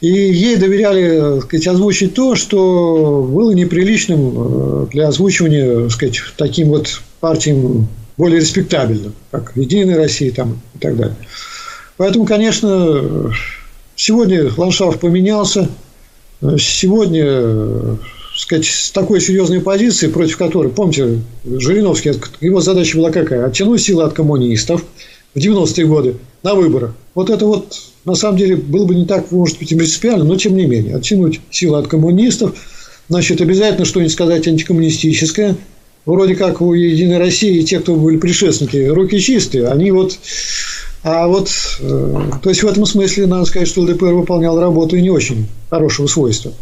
и 0.00 0.08
ей 0.08 0.56
доверяли, 0.56 1.40
сказать, 1.40 1.66
озвучить 1.68 2.14
то, 2.14 2.34
что 2.34 3.26
было 3.28 3.52
неприличным 3.52 4.32
э, 4.34 4.86
для 4.92 5.08
озвучивания, 5.08 5.88
сказать, 5.88 6.20
таким 6.36 6.68
вот 6.68 7.00
партиям 7.20 7.88
более 8.16 8.40
респектабельным, 8.40 9.14
как 9.30 9.52
Единая 9.56 9.96
Россия 9.96 10.32
там 10.32 10.60
и 10.74 10.78
так 10.78 10.96
далее. 10.96 11.16
Поэтому, 11.96 12.26
конечно, 12.26 13.32
сегодня 13.94 14.50
ландшафт 14.56 15.00
поменялся– 15.00 15.68
сегодня 16.58 17.24
э, 17.26 17.96
сказать, 18.36 18.66
с 18.66 18.90
такой 18.90 19.20
серьезной 19.20 19.60
позиции, 19.60 20.08
против 20.08 20.36
которой, 20.36 20.68
помните, 20.68 21.20
Жириновский, 21.44 22.12
его 22.40 22.60
задача 22.60 22.96
была 22.96 23.10
какая? 23.10 23.46
Оттянуть 23.46 23.82
силы 23.82 24.04
от 24.04 24.12
коммунистов 24.12 24.84
в 25.34 25.38
90-е 25.38 25.86
годы 25.86 26.16
на 26.42 26.54
выборах. 26.54 26.94
Вот 27.14 27.30
это 27.30 27.46
вот, 27.46 27.76
на 28.04 28.14
самом 28.14 28.38
деле, 28.38 28.56
было 28.56 28.84
бы 28.84 28.94
не 28.94 29.06
так, 29.06 29.30
может 29.30 29.58
быть, 29.58 29.68
принципиально, 29.68 30.24
но 30.24 30.36
тем 30.36 30.56
не 30.56 30.66
менее, 30.66 30.96
оттянуть 30.96 31.40
силы 31.50 31.78
от 31.78 31.88
коммунистов, 31.88 32.54
значит, 33.08 33.40
обязательно 33.40 33.84
что-нибудь 33.84 34.12
сказать 34.12 34.46
антикоммунистическое. 34.46 35.56
Вроде 36.06 36.36
как 36.36 36.60
у 36.60 36.72
Единой 36.72 37.18
России 37.18 37.62
те, 37.62 37.80
кто 37.80 37.96
были 37.96 38.16
предшественники, 38.16 38.86
руки 38.86 39.18
чистые, 39.18 39.68
они 39.68 39.90
вот 39.90 40.18
а 41.02 41.28
вот, 41.28 41.50
э, 41.78 42.20
то 42.42 42.48
есть 42.48 42.64
в 42.64 42.66
этом 42.66 42.84
смысле 42.84 43.26
надо 43.26 43.44
сказать, 43.44 43.68
что 43.68 43.82
ЛДПР 43.82 44.12
выполнял 44.12 44.58
работу 44.58 44.96
и 44.96 45.02
не 45.02 45.10
очень 45.10 45.46
хорошего 45.70 46.08
свойства. 46.08 46.52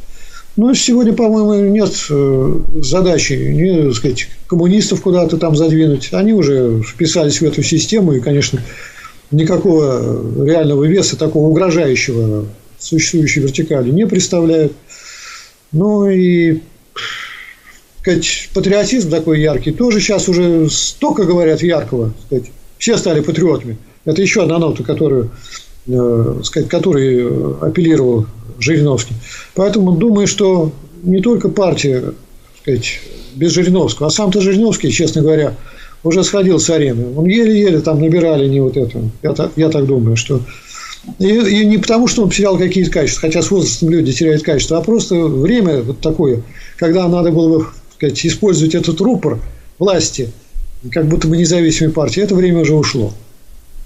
Но 0.56 0.74
сегодня, 0.74 1.14
по-моему, 1.14 1.70
нет 1.70 1.94
э, 2.10 2.54
задачи 2.74 3.32
не, 3.32 3.84
так 3.84 3.94
сказать, 3.94 4.28
коммунистов 4.46 5.00
куда-то 5.00 5.38
там 5.38 5.56
задвинуть. 5.56 6.10
Они 6.12 6.34
уже 6.34 6.82
вписались 6.82 7.40
в 7.40 7.44
эту 7.44 7.62
систему 7.62 8.12
и, 8.12 8.20
конечно, 8.20 8.60
никакого 9.30 10.44
реального 10.44 10.84
веса, 10.84 11.16
такого 11.16 11.48
угрожающего 11.48 12.44
существующей 12.78 13.40
вертикали 13.40 13.90
не 13.90 14.06
представляют. 14.06 14.72
Ну 15.72 16.06
и 16.08 16.60
сказать, 18.04 18.50
патриотизм 18.52 19.10
такой 19.10 19.40
яркий 19.40 19.72
тоже 19.72 19.98
сейчас 19.98 20.28
уже 20.28 20.68
столько 20.68 21.24
говорят 21.24 21.62
яркого. 21.62 22.12
Сказать, 22.26 22.50
все 22.76 22.98
стали 22.98 23.20
патриотами. 23.20 23.78
Это 24.04 24.20
еще 24.20 24.42
одна 24.42 24.58
нота, 24.58 24.82
которую, 24.82 25.30
э, 25.86 26.40
сказать, 26.44 26.68
который 26.68 27.26
апеллировал 27.66 28.26
Жириновский. 28.58 29.14
Поэтому 29.54 29.92
думаю, 29.92 30.26
что 30.26 30.70
не 31.02 31.22
только 31.22 31.48
партия, 31.48 32.12
сказать, 32.60 33.00
без 33.36 33.52
Жириновского, 33.52 34.08
а 34.08 34.10
сам-то 34.10 34.42
Жириновский, 34.42 34.90
честно 34.90 35.22
говоря, 35.22 35.54
уже 36.02 36.22
сходил 36.24 36.60
с 36.60 36.68
арены. 36.68 37.16
Он 37.16 37.24
еле-еле 37.24 37.80
там 37.80 38.02
набирали 38.02 38.46
не 38.46 38.60
вот 38.60 38.76
это. 38.76 39.00
Я, 39.22 39.32
так, 39.32 39.52
я 39.56 39.70
так 39.70 39.86
думаю, 39.86 40.16
что 40.16 40.42
и, 41.18 41.28
и 41.28 41.64
не 41.64 41.78
потому, 41.78 42.06
что 42.06 42.22
он 42.22 42.28
потерял 42.28 42.58
какие-то 42.58 42.90
качества, 42.90 43.22
хотя 43.22 43.40
с 43.40 43.50
возрастом 43.50 43.88
люди 43.88 44.12
теряют 44.12 44.42
качества, 44.42 44.78
а 44.78 44.82
просто 44.82 45.14
время 45.14 45.82
вот 45.82 46.00
такое, 46.00 46.42
когда 46.76 47.08
надо 47.08 47.30
было 47.30 47.58
бы 47.58 47.66
сказать, 48.04 48.26
использовать 48.26 48.74
этот 48.74 49.00
рупор 49.00 49.40
власти, 49.78 50.30
как 50.90 51.06
будто 51.06 51.28
бы 51.28 51.36
независимой 51.36 51.92
партии, 51.92 52.22
это 52.22 52.34
время 52.34 52.60
уже 52.60 52.74
ушло. 52.74 53.12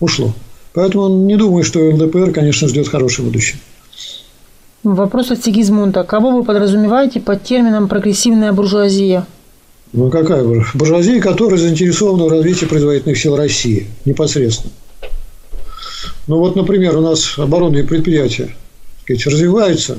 Ушло. 0.01 0.35
Поэтому 0.75 1.09
не 1.27 1.37
думаю, 1.37 1.65
что 1.65 1.81
ЛДПР, 1.81 2.33
конечно, 2.33 2.69
ждет 2.69 2.89
хорошее 2.89 3.27
будущее. 3.27 3.59
Вопрос 4.83 5.31
от 5.31 5.45
Сигизмунда. 5.45 6.05
Кого 6.05 6.31
вы 6.31 6.45
подразумеваете 6.45 7.21
под 7.21 7.43
термином 7.43 7.89
«прогрессивная 7.89 8.53
буржуазия»? 8.53 9.27
Ну, 9.93 10.11
какая 10.11 10.45
буржуазия? 10.75 11.21
которая 11.21 11.59
заинтересована 11.59 12.25
в 12.25 12.29
развитии 12.29 12.67
производительных 12.67 13.19
сил 13.19 13.37
России 13.37 13.87
непосредственно. 14.05 14.73
Ну, 16.27 16.39
вот, 16.39 16.57
например, 16.57 16.97
у 16.97 17.01
нас 17.01 17.39
оборонные 17.39 17.85
предприятия 17.85 18.55
сказать, 19.03 19.27
развиваются, 19.27 19.99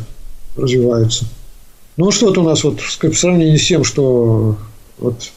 развиваются. 0.56 1.26
Ну, 2.00 2.12
что-то 2.12 2.40
у 2.40 2.44
нас 2.46 2.64
вот 2.64 2.80
в 2.80 3.14
сравнении 3.14 3.58
с 3.58 3.68
тем, 3.68 3.84
что 3.84 4.56
вот 5.00 5.32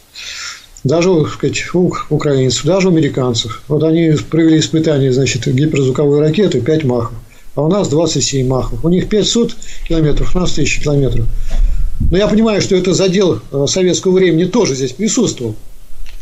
даже 0.85 1.11
сказать, 1.27 1.61
у 1.75 1.93
украинцев, 2.09 2.65
даже 2.65 2.87
у 2.87 2.93
американцев. 2.93 3.63
Вот 3.67 3.83
они 3.83 4.13
провели 4.31 4.61
испытания, 4.61 5.13
значит, 5.13 5.45
гиперзвуковой 5.45 6.21
ракеты 6.21 6.61
5 6.61 6.85
махов, 6.85 7.15
а 7.57 7.63
у 7.63 7.69
нас 7.69 7.89
27 7.89 8.47
махов. 8.47 8.85
У 8.85 8.89
них 8.91 9.09
500 9.09 9.57
километров, 9.89 10.37
у 10.37 10.39
нас 10.39 10.53
1000 10.53 10.83
километров. 10.83 11.27
Но 12.13 12.17
я 12.17 12.29
понимаю, 12.29 12.63
что 12.63 12.77
это 12.77 12.95
задел 12.95 13.41
э, 13.51 13.67
советского 13.67 14.13
времени 14.13 14.45
тоже 14.45 14.77
здесь 14.77 14.93
присутствовал. 14.93 15.57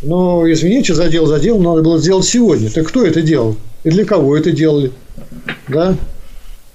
Но, 0.00 0.50
извините, 0.50 0.94
задел 0.94 1.26
задел, 1.26 1.58
надо 1.58 1.82
было 1.82 1.98
сделать 1.98 2.24
сегодня. 2.24 2.70
Так 2.70 2.88
кто 2.88 3.04
это 3.04 3.20
делал? 3.20 3.56
И 3.84 3.90
для 3.90 4.06
кого 4.06 4.38
это 4.38 4.52
делали? 4.52 4.90
Да? 5.68 5.98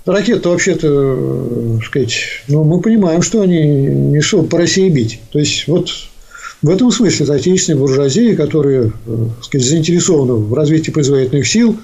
Ракеты 0.06 0.50
вообще-то, 0.50 0.88
э, 0.88 1.80
сказать, 1.84 2.14
ну, 2.48 2.64
мы 2.64 2.80
понимаем, 2.80 3.24
что 3.24 3.42
они 3.42 3.64
не 3.64 4.22
шел 4.22 4.44
по 4.44 4.60
России 4.60 4.88
бить. 4.90 5.20
То 5.32 5.40
есть, 5.40 5.68
вот 5.68 5.90
в 6.62 6.70
этом 6.70 6.92
смысле 6.92 7.34
отечественные 7.34 7.80
буржуазии, 7.80 8.36
которые 8.36 8.94
э, 9.08 9.28
сказать, 9.42 9.68
заинтересованы 9.68 10.34
в 10.34 10.54
развитии 10.54 10.92
производительных 10.92 11.48
сил, 11.48 11.78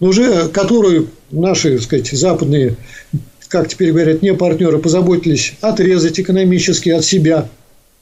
но 0.00 0.08
уже 0.08 0.48
которые 0.48 1.06
наши 1.30 1.78
сказать, 1.80 2.10
западные, 2.10 2.76
как 3.46 3.68
теперь 3.68 3.92
говорят, 3.92 4.22
не 4.22 4.34
партнеры, 4.34 4.78
позаботились 4.78 5.54
отрезать 5.60 6.18
экономически 6.18 6.90
от 6.90 7.04
себя. 7.04 7.48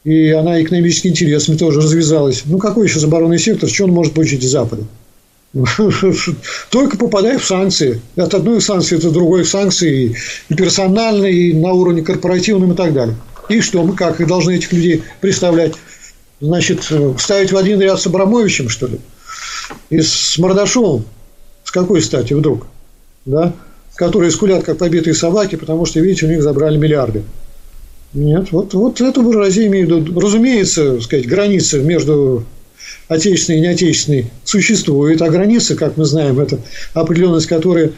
И 0.04 0.30
она 0.30 0.62
экономически 0.62 1.08
интересами 1.08 1.58
тоже 1.58 1.82
развязалась. 1.82 2.44
Ну, 2.46 2.56
какой 2.56 2.86
еще 2.86 3.04
оборонный 3.04 3.38
сектор? 3.38 3.68
Что 3.68 3.84
он 3.84 3.90
может 3.90 4.14
получить 4.14 4.42
из 4.42 4.50
Запада? 4.50 4.84
Только 6.70 6.96
попадая 6.96 7.38
в 7.38 7.44
санкции. 7.44 8.00
От 8.16 8.34
одной 8.34 8.60
санкции 8.60 8.96
до 8.96 9.10
другой 9.10 9.44
санкции 9.44 10.16
и 10.48 10.54
персональной, 10.54 11.34
и 11.34 11.54
на 11.54 11.72
уровне 11.72 12.02
корпоративном 12.02 12.72
и 12.72 12.76
так 12.76 12.92
далее. 12.92 13.16
И 13.48 13.60
что 13.60 13.82
мы 13.82 13.94
как 13.94 14.24
должны 14.26 14.56
этих 14.56 14.72
людей 14.72 15.02
представлять? 15.20 15.74
значит, 16.40 16.88
ставить 17.18 17.52
в 17.52 17.56
один 17.56 17.80
ряд 17.80 18.00
с 18.00 18.06
Абрамовичем, 18.06 18.68
что 18.68 18.86
ли? 18.86 18.98
И 19.90 20.00
с 20.00 20.38
Мордашовым. 20.38 21.04
С 21.64 21.70
какой 21.70 22.02
стати 22.02 22.32
вдруг? 22.32 22.66
Да? 23.24 23.52
Которые 23.94 24.30
скулят, 24.30 24.64
как 24.64 24.78
побитые 24.78 25.14
собаки, 25.14 25.56
потому 25.56 25.84
что, 25.84 26.00
видите, 26.00 26.26
у 26.26 26.28
них 26.28 26.42
забрали 26.42 26.78
миллиарды. 26.78 27.22
Нет, 28.12 28.50
вот, 28.50 28.74
вот 28.74 29.00
это 29.00 29.20
буржуазия 29.20 29.66
имеет 29.66 29.88
в 29.88 29.96
виду. 29.96 30.20
Разумеется, 30.20 31.00
сказать, 31.00 31.28
граница 31.28 31.78
между 31.78 32.44
отечественной 33.08 33.58
и 33.58 33.62
неотечественной 33.62 34.26
существует, 34.44 35.20
а 35.22 35.28
граница, 35.28 35.74
как 35.74 35.96
мы 35.96 36.04
знаем, 36.04 36.38
это 36.40 36.60
определенность, 36.94 37.46
которая 37.46 37.92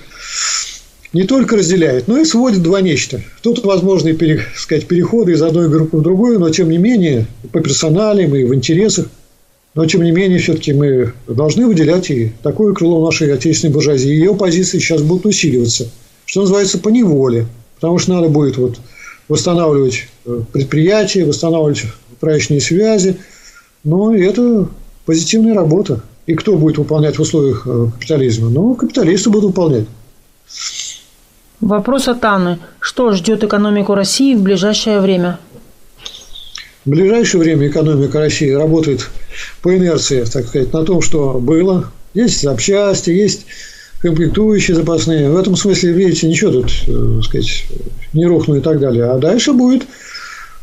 не 1.12 1.24
только 1.24 1.56
разделяет, 1.56 2.08
но 2.08 2.18
и 2.18 2.24
сводит 2.24 2.62
два 2.62 2.80
нечто. 2.80 3.20
Тут 3.42 3.64
возможны 3.64 4.14
пере, 4.14 4.40
сказать, 4.56 4.86
переходы 4.86 5.32
из 5.32 5.42
одной 5.42 5.68
группы 5.68 5.98
в 5.98 6.02
другую, 6.02 6.38
но 6.38 6.48
тем 6.50 6.70
не 6.70 6.78
менее 6.78 7.26
по 7.52 7.60
персоналиям 7.60 8.34
и 8.34 8.44
в 8.44 8.54
интересах, 8.54 9.08
но 9.74 9.86
тем 9.86 10.02
не 10.02 10.10
менее 10.10 10.38
все-таки 10.38 10.72
мы 10.72 11.12
должны 11.26 11.66
выделять 11.66 12.10
и 12.10 12.32
такое 12.42 12.74
крыло 12.74 13.04
нашей 13.04 13.32
отечественной 13.32 13.72
буржуазии. 13.72 14.08
Ее 14.08 14.34
позиции 14.34 14.78
сейчас 14.78 15.02
будут 15.02 15.26
усиливаться, 15.26 15.88
что 16.24 16.40
называется 16.40 16.78
по 16.78 16.88
неволе, 16.88 17.46
потому 17.76 17.98
что 17.98 18.14
надо 18.14 18.28
будет 18.28 18.56
вот 18.56 18.78
восстанавливать 19.28 20.08
э, 20.24 20.40
предприятия, 20.52 21.24
восстанавливать 21.24 21.84
праздничные 22.20 22.60
связи, 22.60 23.16
но 23.84 24.14
это 24.14 24.68
позитивная 25.04 25.54
работа. 25.54 26.00
И 26.26 26.34
кто 26.34 26.56
будет 26.56 26.78
выполнять 26.78 27.18
в 27.18 27.22
условиях 27.22 27.66
э, 27.66 27.88
капитализма? 27.94 28.48
Ну, 28.48 28.74
капиталисты 28.74 29.30
будут 29.30 29.50
выполнять. 29.50 29.86
Вопрос 31.60 32.08
от 32.08 32.24
Анны. 32.24 32.58
Что 32.80 33.12
ждет 33.12 33.44
экономику 33.44 33.94
России 33.94 34.34
в 34.34 34.42
ближайшее 34.42 35.00
время? 35.00 35.38
В 36.84 36.90
ближайшее 36.90 37.40
время 37.40 37.68
экономика 37.68 38.18
России 38.18 38.50
работает 38.50 39.08
по 39.62 39.76
инерции, 39.76 40.24
так 40.24 40.46
сказать, 40.46 40.72
на 40.72 40.84
том, 40.84 41.00
что 41.00 41.38
было. 41.40 41.90
Есть 42.14 42.42
запчасти, 42.42 43.10
есть 43.10 43.46
комплектующие 44.00 44.76
запасные. 44.76 45.30
В 45.30 45.36
этом 45.36 45.56
смысле, 45.56 45.92
видите, 45.92 46.28
ничего 46.28 46.50
тут, 46.50 46.72
э, 46.88 47.14
так 47.16 47.24
сказать, 47.24 47.64
не 48.12 48.26
рухнуло 48.26 48.58
и 48.58 48.60
так 48.60 48.80
далее. 48.80 49.04
А 49.04 49.18
дальше 49.18 49.52
будет 49.52 49.84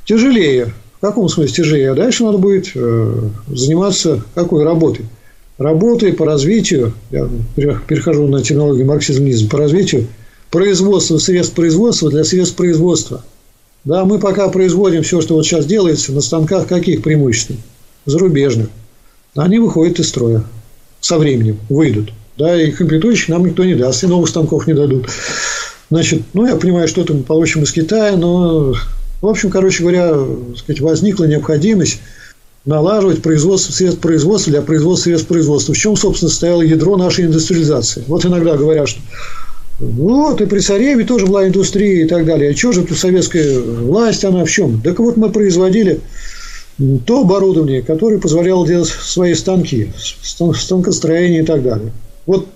тяжелее. 0.06 0.74
В 1.00 1.02
каком 1.02 1.30
смысле 1.30 1.54
тяжелее? 1.54 1.92
А 1.92 1.96
дальше 1.96 2.24
надо 2.24 2.38
будет 2.38 2.72
э, 2.76 3.22
заниматься 3.48 4.24
какой 4.36 4.64
работой? 4.66 5.06
Работой 5.58 6.14
по 6.14 6.26
развитию, 6.26 6.94
я 7.10 7.30
перехожу 7.88 8.28
на 8.28 8.42
терминологию 8.44 8.86
марксизм 8.86 9.50
по 9.50 9.58
развитию 9.58 10.08
производство 10.52 11.18
средств 11.18 11.54
производства 11.54 12.10
для 12.10 12.24
средств 12.24 12.56
производства. 12.56 13.24
Да, 13.86 14.04
мы 14.06 14.20
пока 14.20 14.50
производим 14.50 15.04
все, 15.04 15.22
что 15.22 15.36
вот 15.36 15.46
сейчас 15.46 15.66
делается, 15.66 16.12
на 16.12 16.22
станках 16.22 16.68
каких 16.68 17.02
преимущественно? 17.02 17.60
Зарубежных. 18.06 18.68
Они 19.36 19.60
выходят 19.60 20.00
из 20.00 20.10
строя. 20.10 20.44
Со 21.00 21.18
временем 21.18 21.60
выйдут. 21.70 22.12
Да, 22.38 22.62
и 22.62 22.72
комплектующих 22.72 23.30
нам 23.30 23.46
никто 23.46 23.64
не 23.64 23.76
даст, 23.76 24.04
и 24.04 24.08
новых 24.08 24.30
станков 24.30 24.68
не 24.68 24.74
дадут. 24.74 25.08
Значит, 25.90 26.24
ну, 26.34 26.46
я 26.46 26.56
понимаю, 26.56 26.88
что-то 26.88 27.14
мы 27.14 27.24
получим 27.24 27.64
из 27.64 27.72
Китая, 27.72 28.16
но, 28.16 28.76
в 29.22 29.28
общем, 29.28 29.50
короче 29.50 29.84
говоря, 29.84 30.14
сказать, 30.56 30.82
возникла 30.82 31.26
необходимость 31.26 32.00
налаживать 32.66 33.22
производство 33.22 33.72
средств 33.72 34.02
производства 34.02 34.52
для 34.52 34.62
производства 34.62 35.10
средств 35.10 35.28
производства. 35.28 35.74
В 35.74 35.78
чем, 35.78 35.96
собственно, 35.96 36.30
стояло 36.30 36.62
ядро 36.62 36.98
нашей 36.98 37.26
индустриализации. 37.26 38.04
Вот 38.08 38.26
иногда 38.26 38.56
говорят, 38.56 38.88
что 38.88 39.02
вот, 39.80 40.41
и 40.41 40.46
при 40.46 40.60
цареве 40.60 41.06
тоже 41.06 41.26
была 41.26 41.48
индустрия 41.48 42.04
и 42.04 42.08
так 42.08 42.26
далее. 42.26 42.52
А 42.52 42.56
что 42.56 42.74
же 42.74 42.86
советская 42.94 43.60
власть, 43.60 44.26
она 44.26 44.44
в 44.44 44.50
чем? 44.50 44.82
Так 44.82 45.00
вот, 45.00 45.16
мы 45.16 45.30
производили 45.30 46.02
то 47.06 47.22
оборудование, 47.22 47.82
которое 47.82 48.20
позволяло 48.20 48.68
делать 48.68 48.90
свои 48.90 49.34
станки, 49.36 49.91
станкостроение 50.22 51.44
и 51.44 51.46
так 51.46 51.64
далее. 51.64 51.91
Вот, 52.26 52.48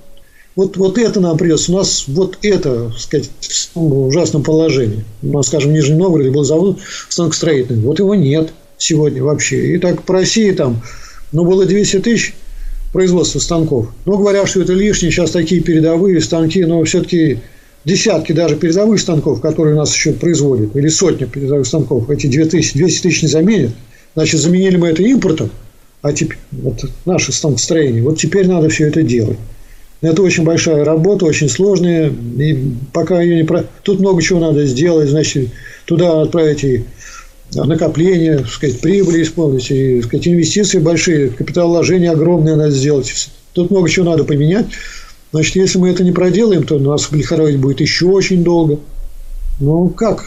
вот, 0.56 0.78
вот 0.78 0.98
это 0.98 1.20
нам 1.20 1.38
придется. 1.38 1.72
У 1.72 1.76
нас 1.76 2.06
вот 2.08 2.38
это, 2.44 2.92
сказать, 2.98 3.30
в 3.74 4.08
ужасном 4.08 4.44
положении. 4.44 5.04
У 5.22 5.34
нас, 5.34 5.48
скажем, 5.48 5.72
в 5.72 5.74
Нижнем 5.74 5.98
Новгороде 5.98 6.30
был 6.30 6.44
завод 6.44 6.80
станкостроительный. 7.10 7.82
Вот 7.82 8.00
его 8.00 8.14
нет 8.14 8.54
сегодня 8.78 9.24
вообще. 9.24 9.76
И 9.76 9.78
так 9.80 10.04
по 10.04 10.14
России 10.14 10.52
там, 10.52 10.82
ну, 11.32 11.46
было 11.46 11.66
200 11.66 12.00
тысяч 12.00 12.36
производства 12.92 13.40
станков. 13.40 13.88
Но 14.06 14.18
говорят, 14.18 14.48
что 14.48 14.62
это 14.62 14.74
лишние, 14.74 15.12
сейчас 15.12 15.32
такие 15.32 15.62
передовые 15.62 16.22
станки, 16.22 16.64
но 16.64 16.84
все-таки 16.84 17.40
десятки 17.86 18.32
даже 18.32 18.56
передовых 18.56 19.00
станков, 19.00 19.42
которые 19.42 19.74
у 19.76 19.78
нас 19.78 19.94
еще 19.94 20.14
производят, 20.14 20.76
или 20.76 20.88
сотни 20.88 21.26
передовых 21.26 21.66
станков, 21.66 22.10
эти 22.12 22.28
2000, 22.28 22.78
200 22.78 23.02
тысяч 23.02 23.24
не 23.24 23.28
заменят, 23.28 23.72
значит, 24.16 24.40
заменили 24.40 24.78
мы 24.78 24.90
это 24.90 25.02
импортом, 25.02 25.50
а 26.04 26.14
теперь 26.14 26.38
вот 26.52 26.86
наше 27.06 27.32
станкостроение, 27.32 28.04
вот 28.04 28.20
теперь 28.20 28.48
надо 28.48 28.70
все 28.70 28.88
это 28.88 29.02
делать. 29.02 29.40
Это 30.04 30.22
очень 30.22 30.44
большая 30.44 30.84
работа, 30.84 31.26
очень 31.26 31.48
сложная. 31.48 32.10
И 32.10 32.74
пока 32.92 33.22
ее 33.22 33.38
не 33.38 33.44
про... 33.46 33.64
Тут 33.84 34.02
много 34.02 34.22
чего 34.22 34.40
надо 34.40 34.66
сделать. 34.66 35.10
Значит, 35.10 35.50
туда 35.86 36.22
отправить 36.22 36.64
и 36.66 36.84
накопления, 37.56 38.40
так 38.40 38.50
сказать, 38.50 38.82
прибыли 38.82 39.24
исполнить, 39.24 39.72
и, 39.72 39.98
так 40.02 40.08
сказать, 40.08 40.28
инвестиции 40.28 40.80
большие, 40.80 41.30
капиталовложения 41.30 42.12
огромные 42.12 42.56
надо 42.58 42.72
сделать. 42.72 43.30
Тут 43.54 43.72
много 43.72 43.90
чего 43.90 44.06
надо 44.10 44.26
поменять. 44.26 44.66
Значит, 45.32 45.56
если 45.56 45.80
мы 45.80 45.90
это 45.90 46.04
не 46.04 46.12
проделаем, 46.12 46.64
то 46.64 46.78
нас 46.80 47.10
лихорадить 47.12 47.60
будет 47.60 47.80
еще 47.80 48.08
очень 48.08 48.44
долго. 48.44 48.80
Ну, 49.62 49.88
как? 49.88 50.26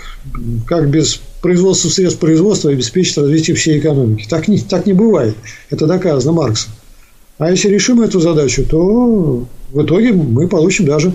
Как 0.66 0.88
без 0.88 1.20
производства 1.42 1.90
средств 1.90 2.18
производства 2.18 2.70
обеспечить 2.70 3.18
развитие 3.18 3.56
всей 3.56 3.78
экономики? 3.78 4.26
Так 4.26 4.48
не, 4.48 4.58
так 4.58 4.86
не 4.86 4.94
бывает. 4.94 5.34
Это 5.68 5.86
доказано 5.86 6.32
Марксом. 6.32 6.72
А 7.38 7.50
если 7.50 7.68
решим 7.68 8.00
эту 8.00 8.20
задачу, 8.20 8.64
то 8.64 9.44
в 9.72 9.82
итоге 9.82 10.12
мы 10.12 10.48
получим 10.48 10.86
даже, 10.86 11.12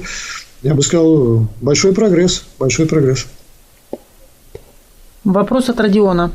я 0.62 0.76
бы 0.76 0.84
сказал, 0.84 1.48
большой 1.62 1.94
прогресс. 1.94 2.44
Большой 2.60 2.86
прогресс. 2.86 3.26
Вопрос 5.24 5.70
от 5.70 5.80
Родиона. 5.80 6.32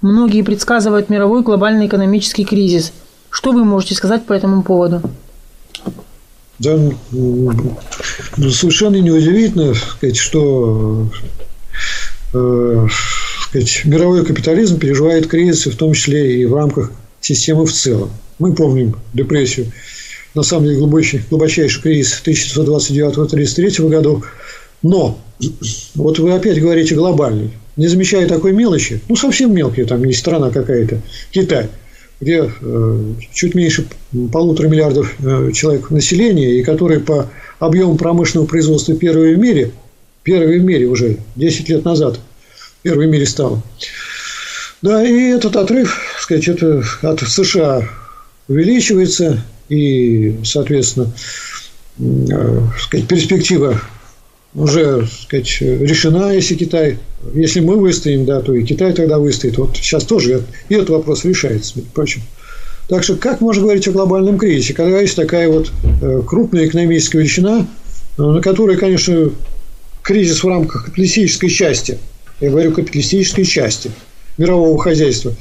Многие 0.00 0.42
предсказывают 0.42 1.10
мировой 1.10 1.42
глобальный 1.42 1.86
экономический 1.86 2.44
кризис. 2.44 2.92
Что 3.30 3.52
вы 3.52 3.64
можете 3.64 3.94
сказать 3.94 4.24
по 4.24 4.32
этому 4.32 4.62
поводу? 4.62 5.02
Да, 6.58 6.76
ну, 7.12 8.50
совершенно 8.50 8.96
неудивительно, 8.96 9.74
сказать, 9.74 10.16
что 10.16 11.08
э, 12.34 12.86
сказать, 13.42 13.84
мировой 13.84 14.24
капитализм 14.24 14.78
переживает 14.78 15.26
кризисы, 15.28 15.70
в 15.70 15.76
том 15.76 15.92
числе 15.92 16.40
и 16.40 16.46
в 16.46 16.54
рамках 16.54 16.90
системы 17.20 17.64
в 17.64 17.72
целом. 17.72 18.10
Мы 18.38 18.54
помним 18.54 18.96
депрессию, 19.14 19.72
на 20.34 20.42
самом 20.42 20.64
деле 20.64 20.78
глубочайший, 20.78 21.26
глубочайший 21.28 21.82
кризис 21.82 22.22
1929-1933 22.24 23.88
годов. 23.88 24.24
Но 24.82 25.18
вот 25.94 26.18
вы 26.18 26.32
опять 26.32 26.60
говорите 26.60 26.94
глобальный. 26.94 27.50
Не 27.76 27.86
замечая 27.88 28.26
такой 28.26 28.52
мелочи, 28.52 29.00
ну 29.08 29.16
совсем 29.16 29.54
мелкий, 29.54 29.84
там 29.84 30.04
есть 30.04 30.20
страна 30.20 30.50
какая-то, 30.50 31.00
Китай– 31.30 31.68
где 32.20 32.50
э, 32.60 33.12
чуть 33.32 33.54
меньше 33.54 33.86
полутора 34.32 34.68
миллиардов 34.68 35.14
э, 35.20 35.52
человек 35.52 35.90
населения, 35.90 36.58
и 36.58 36.64
который 36.64 37.00
по 37.00 37.30
объему 37.58 37.96
промышленного 37.96 38.46
производства 38.46 38.94
первый 38.96 39.34
в 39.34 39.38
мире, 39.38 39.70
первый 40.24 40.58
в 40.58 40.64
мире 40.64 40.86
уже 40.86 41.18
10 41.36 41.68
лет 41.68 41.84
назад, 41.84 42.18
первый 42.82 43.06
в 43.06 43.10
мире 43.10 43.26
стал. 43.26 43.62
Да, 44.82 45.04
и 45.04 45.30
этот 45.30 45.56
отрыв, 45.56 46.00
сказать, 46.20 46.48
это 46.48 46.82
от 47.02 47.20
США 47.20 47.88
увеличивается, 48.48 49.44
и, 49.68 50.36
соответственно, 50.44 51.12
э, 51.98 52.60
сказать, 52.80 53.06
перспектива 53.06 53.80
уже 54.54 55.06
сказать, 55.06 55.60
решена, 55.60 56.32
если 56.32 56.54
Китай, 56.54 56.98
если 57.34 57.60
мы 57.60 57.76
выстоим, 57.76 58.24
да, 58.24 58.40
то 58.40 58.54
и 58.54 58.64
Китай 58.64 58.92
тогда 58.92 59.18
выстоит. 59.18 59.58
Вот 59.58 59.76
сейчас 59.76 60.04
тоже 60.04 60.42
и 60.68 60.74
этот 60.74 60.90
вопрос 60.90 61.24
решается, 61.24 61.74
между 61.76 61.92
прочим. 61.92 62.22
Так 62.88 63.04
что 63.04 63.16
как 63.16 63.40
можно 63.42 63.62
говорить 63.62 63.86
о 63.86 63.92
глобальном 63.92 64.38
кризисе, 64.38 64.72
когда 64.72 65.00
есть 65.00 65.14
такая 65.14 65.48
вот 65.48 65.70
э, 66.00 66.22
крупная 66.26 66.66
экономическая 66.66 67.18
величина, 67.18 67.66
э, 68.16 68.22
на 68.22 68.40
которой, 68.40 68.78
конечно, 68.78 69.30
кризис 70.02 70.42
в 70.42 70.48
рамках 70.48 70.86
капиталистической 70.86 71.50
части, 71.50 71.98
я 72.40 72.50
говорю 72.50 72.72
капиталистической 72.72 73.44
части 73.44 73.90
мирового 74.38 74.78
хозяйства, 74.78 75.34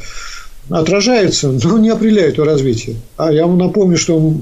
отражается, 0.70 1.50
но 1.64 1.78
не 1.78 1.90
определяет 1.90 2.36
его 2.36 2.46
развитие. 2.46 2.98
А 3.18 3.32
я 3.32 3.46
вам 3.46 3.58
напомню, 3.58 3.98
что 3.98 4.34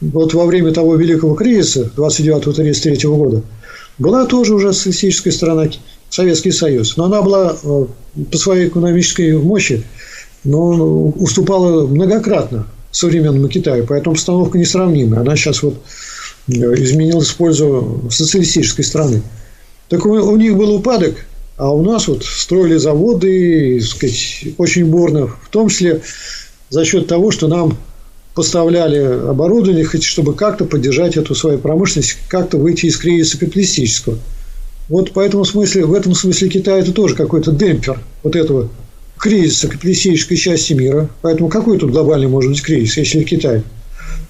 вот 0.00 0.34
во 0.34 0.46
время 0.46 0.72
того 0.72 0.96
великого 0.96 1.34
кризиса 1.34 1.90
29-33 1.96 3.16
года 3.16 3.42
была 3.98 4.26
тоже 4.26 4.54
уже 4.54 4.72
социалистическая 4.72 5.30
страна, 5.30 5.68
Советский 6.10 6.50
Союз. 6.50 6.96
Но 6.96 7.04
она 7.04 7.22
была 7.22 7.56
э, 7.62 7.86
по 8.30 8.36
своей 8.36 8.68
экономической 8.68 9.36
мощи, 9.38 9.84
но 10.44 11.08
уступала 11.08 11.86
многократно 11.86 12.66
современному 12.90 13.48
Китаю. 13.48 13.86
Поэтому 13.88 14.14
обстановка 14.14 14.58
несравнимая. 14.58 15.20
Она 15.20 15.36
сейчас 15.36 15.62
вот 15.62 15.74
э, 16.48 16.52
изменилась 16.52 17.28
в 17.28 17.36
пользу 17.36 18.02
социалистической 18.10 18.84
страны. 18.84 19.22
Так 19.88 20.04
у 20.04 20.36
них 20.36 20.56
был 20.56 20.74
упадок, 20.74 21.16
а 21.56 21.72
у 21.72 21.82
нас 21.82 22.08
вот 22.08 22.24
строили 22.24 22.76
заводы, 22.76 23.80
сказать, 23.80 24.44
очень 24.58 24.86
бурно, 24.86 25.26
в 25.26 25.48
том 25.50 25.68
числе 25.68 26.02
за 26.70 26.84
счет 26.84 27.06
того, 27.06 27.30
что 27.30 27.48
нам 27.48 27.76
поставляли 28.34 28.98
оборудование, 28.98 29.84
хоть 29.84 30.04
чтобы 30.04 30.34
как-то 30.34 30.64
поддержать 30.64 31.16
эту 31.16 31.34
свою 31.34 31.58
промышленность, 31.58 32.16
как-то 32.28 32.56
выйти 32.56 32.86
из 32.86 32.96
кризиса 32.96 33.38
капиталистического. 33.38 34.18
Вот 34.88 35.12
по 35.12 35.20
этому 35.20 35.44
смысле, 35.44 35.84
в 35.84 35.92
этом 35.92 36.14
смысле 36.14 36.48
Китай 36.48 36.80
это 36.80 36.92
тоже 36.92 37.14
какой-то 37.14 37.52
демпфер 37.52 38.00
вот 38.22 38.36
этого 38.36 38.68
кризиса 39.18 39.68
капиталистической 39.68 40.36
части 40.36 40.72
мира. 40.72 41.08
Поэтому 41.20 41.48
какой 41.48 41.78
тут 41.78 41.92
глобальный 41.92 42.26
может 42.26 42.50
быть 42.50 42.62
кризис, 42.62 42.96
если 42.96 43.22
Китай? 43.22 43.62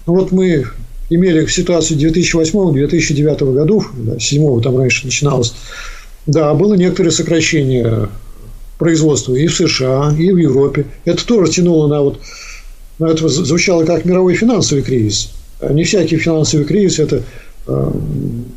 Ну, 0.06 0.14
вот 0.14 0.32
мы 0.32 0.66
имели 1.08 1.46
ситуацию 1.46 1.98
2008-2009 1.98 3.54
годов, 3.54 3.90
да, 3.96 4.18
7 4.18 4.62
там 4.62 4.76
раньше 4.76 5.06
начиналось, 5.06 5.54
да, 6.26 6.54
было 6.54 6.74
некоторое 6.74 7.10
сокращение 7.10 8.08
производства 8.78 9.34
и 9.34 9.46
в 9.46 9.54
США, 9.54 10.14
и 10.18 10.30
в 10.30 10.36
Европе. 10.36 10.86
Это 11.04 11.26
тоже 11.26 11.52
тянуло 11.52 11.86
на 11.88 12.00
вот 12.02 12.20
но 13.02 13.08
это 13.08 13.26
звучало 13.28 13.84
как 13.84 14.04
мировой 14.04 14.34
финансовый 14.34 14.82
кризис. 14.82 15.30
А 15.60 15.72
не 15.72 15.82
всякий 15.82 16.18
финансовый 16.18 16.64
кризис 16.64 17.00
это 17.00 17.22
э, 17.66 17.92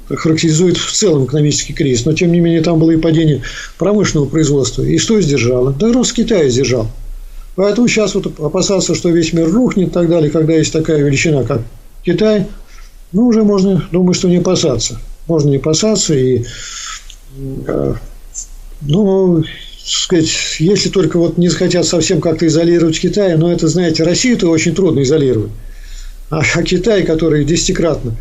характеризует 0.09 0.77
в 0.77 0.91
целом 0.91 1.25
экономический 1.25 1.73
кризис. 1.73 2.05
Но, 2.05 2.13
тем 2.13 2.31
не 2.31 2.39
менее, 2.39 2.61
там 2.61 2.77
было 2.77 2.91
и 2.91 2.97
падение 2.97 3.41
промышленного 3.79 4.27
производства. 4.27 4.83
И 4.83 4.99
что 4.99 5.19
сдержало? 5.19 5.73
Да 5.73 5.91
рост 5.91 6.13
Китая 6.13 6.47
сдержал. 6.49 6.87
Поэтому 7.55 7.87
сейчас 7.87 8.13
вот 8.13 8.39
опасаться, 8.39 8.93
что 8.93 9.09
весь 9.09 9.33
мир 9.33 9.49
рухнет 9.49 9.87
и 9.87 9.91
так 9.91 10.09
далее, 10.09 10.29
когда 10.29 10.53
есть 10.53 10.71
такая 10.71 11.01
величина, 11.01 11.43
как 11.43 11.61
Китай, 12.03 12.45
ну, 13.13 13.25
уже 13.25 13.43
можно, 13.43 13.87
думаю, 13.91 14.13
что 14.13 14.27
не 14.27 14.37
опасаться. 14.37 14.99
Можно 15.27 15.49
не 15.49 15.57
опасаться. 15.57 16.13
И, 16.13 16.43
ну, 18.81 19.43
сказать, 19.85 20.29
если 20.59 20.89
только 20.89 21.17
вот 21.17 21.37
не 21.37 21.49
захотят 21.49 21.85
совсем 21.85 22.21
как-то 22.21 22.47
изолировать 22.47 22.99
Китай, 22.99 23.37
но 23.37 23.51
это, 23.51 23.67
знаете, 23.67 24.03
Россию-то 24.03 24.49
очень 24.49 24.73
трудно 24.73 25.01
изолировать. 25.03 25.51
А, 26.29 26.41
а 26.55 26.63
Китай, 26.63 27.03
который 27.03 27.45
десятикратно 27.45 28.15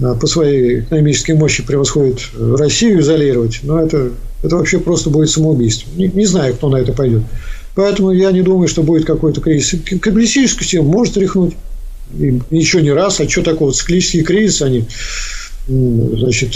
а, 0.00 0.14
по 0.14 0.26
своей 0.26 0.80
экономической 0.80 1.32
мощи 1.32 1.62
превосходит 1.62 2.20
Россию 2.38 3.00
изолировать, 3.00 3.60
ну, 3.62 3.78
это, 3.78 4.12
это 4.42 4.56
вообще 4.56 4.78
просто 4.78 5.10
будет 5.10 5.30
самоубийство. 5.30 5.88
Не, 5.96 6.08
не 6.08 6.26
знаю, 6.26 6.54
кто 6.54 6.68
на 6.68 6.76
это 6.76 6.92
пойдет. 6.92 7.22
Поэтому 7.74 8.10
я 8.10 8.30
не 8.32 8.42
думаю, 8.42 8.68
что 8.68 8.82
будет 8.82 9.06
какой-то 9.06 9.40
кризис. 9.40 9.80
Капиталистическую 9.84 10.64
систему 10.64 10.90
может 10.90 11.16
рехнуть. 11.16 11.54
И 12.18 12.40
еще 12.50 12.80
не 12.80 12.92
раз. 12.92 13.20
А 13.20 13.28
что 13.28 13.42
такого? 13.42 13.72
Циклические 13.72 14.22
кризисы, 14.22 14.62
они, 14.62 14.84
значит, 15.66 16.52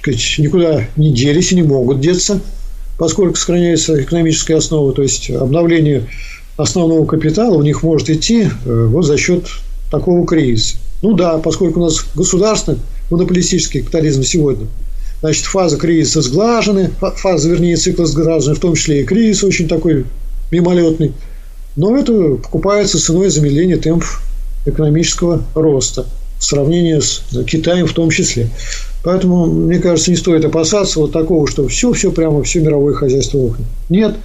сказать, 0.00 0.34
никуда 0.38 0.84
не 0.96 1.12
делись 1.12 1.52
и 1.52 1.56
не 1.56 1.62
могут 1.62 2.00
деться 2.00 2.40
поскольку 2.98 3.36
сохраняется 3.36 4.02
экономическая 4.02 4.56
основа, 4.56 4.92
то 4.92 5.02
есть 5.02 5.30
обновление 5.30 6.06
основного 6.56 7.06
капитала 7.06 7.54
у 7.54 7.62
них 7.62 7.82
может 7.84 8.10
идти 8.10 8.42
э, 8.42 8.86
вот 8.90 9.06
за 9.06 9.16
счет 9.16 9.46
такого 9.90 10.26
кризиса. 10.26 10.76
Ну 11.00 11.14
да, 11.14 11.38
поскольку 11.38 11.80
у 11.80 11.84
нас 11.84 12.04
государственный 12.16 12.80
монополистический 13.08 13.80
капитализм 13.80 14.24
сегодня, 14.24 14.66
значит, 15.20 15.44
фаза 15.44 15.76
кризиса 15.76 16.20
сглажены, 16.20 16.90
фаза, 16.98 17.48
вернее, 17.48 17.76
цикла 17.76 18.04
сглажены, 18.04 18.56
в 18.56 18.60
том 18.60 18.74
числе 18.74 19.02
и 19.02 19.04
кризис 19.04 19.44
очень 19.44 19.68
такой 19.68 20.04
мимолетный. 20.50 21.12
Но 21.76 21.96
это 21.96 22.34
покупается 22.34 23.00
ценой 23.00 23.30
замедления 23.30 23.76
темпов 23.76 24.20
экономического 24.66 25.44
роста 25.54 26.06
в 26.40 26.44
сравнении 26.44 26.98
с 26.98 27.22
Китаем 27.46 27.86
в 27.86 27.92
том 27.92 28.10
числе. 28.10 28.50
Поэтому, 29.08 29.46
мне 29.46 29.78
кажется, 29.78 30.10
не 30.10 30.18
стоит 30.18 30.44
опасаться 30.44 31.00
вот 31.00 31.12
такого, 31.12 31.48
что 31.48 31.66
все, 31.66 31.94
все 31.94 32.12
прямо, 32.12 32.42
все 32.42 32.60
мировое 32.60 32.92
хозяйство 32.92 33.40
рухнет. 33.40 33.66
Нет, 33.88 34.16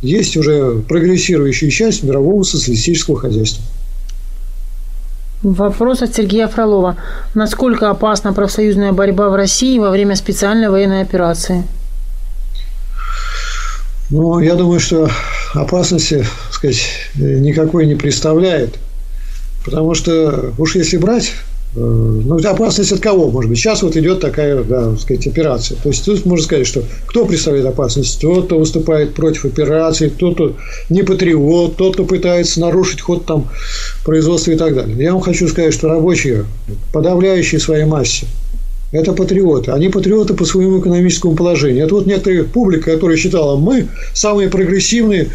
есть 0.00 0.38
уже 0.38 0.82
прогрессирующая 0.88 1.68
часть 1.68 2.02
мирового 2.02 2.42
социалистического 2.42 3.18
хозяйства. 3.18 3.62
Вопрос 5.42 6.00
от 6.00 6.14
Сергея 6.14 6.48
Фролова. 6.48 6.96
Насколько 7.34 7.90
опасна 7.90 8.32
профсоюзная 8.32 8.92
борьба 8.92 9.28
в 9.28 9.34
России 9.34 9.78
во 9.78 9.90
время 9.90 10.16
специальной 10.16 10.70
военной 10.70 11.02
операции? 11.02 11.62
Ну, 14.08 14.38
я 14.38 14.54
думаю, 14.54 14.80
что 14.80 15.10
опасности, 15.52 16.24
сказать, 16.50 16.80
никакой 17.14 17.84
не 17.86 17.94
представляет. 17.94 18.78
Потому 19.66 19.92
что 19.92 20.54
уж 20.56 20.76
если 20.76 20.96
брать 20.96 21.34
ну, 21.76 22.36
опасность 22.48 22.92
от 22.92 23.00
кого, 23.00 23.30
может 23.30 23.50
быть? 23.50 23.58
Сейчас 23.58 23.82
вот 23.82 23.96
идет 23.96 24.20
такая, 24.20 24.62
да, 24.62 24.90
так 24.90 25.00
сказать, 25.00 25.26
операция. 25.26 25.76
То 25.82 25.88
есть, 25.88 26.04
тут 26.04 26.24
можно 26.24 26.44
сказать, 26.44 26.66
что 26.66 26.84
кто 27.06 27.26
представляет 27.26 27.66
опасность? 27.66 28.20
Тот, 28.20 28.46
кто 28.46 28.58
выступает 28.58 29.14
против 29.14 29.44
операции, 29.44 30.08
тот, 30.08 30.34
кто 30.34 30.56
не 30.88 31.02
патриот, 31.02 31.76
тот, 31.76 31.94
кто 31.94 32.04
пытается 32.04 32.60
нарушить 32.60 33.00
ход 33.00 33.26
там 33.26 33.48
производства 34.04 34.52
и 34.52 34.56
так 34.56 34.74
далее. 34.74 34.96
Я 34.96 35.12
вам 35.12 35.20
хочу 35.20 35.48
сказать, 35.48 35.74
что 35.74 35.88
рабочие, 35.88 36.44
подавляющие 36.92 37.60
своей 37.60 37.84
массе, 37.84 38.26
это 38.92 39.12
патриоты. 39.12 39.72
Они 39.72 39.88
патриоты 39.88 40.34
по 40.34 40.44
своему 40.44 40.80
экономическому 40.80 41.34
положению. 41.34 41.84
Это 41.84 41.96
вот 41.96 42.06
некоторая 42.06 42.44
публика, 42.44 42.92
которая 42.92 43.16
считала, 43.16 43.56
мы 43.56 43.88
самые 44.12 44.48
прогрессивные, 44.48 45.30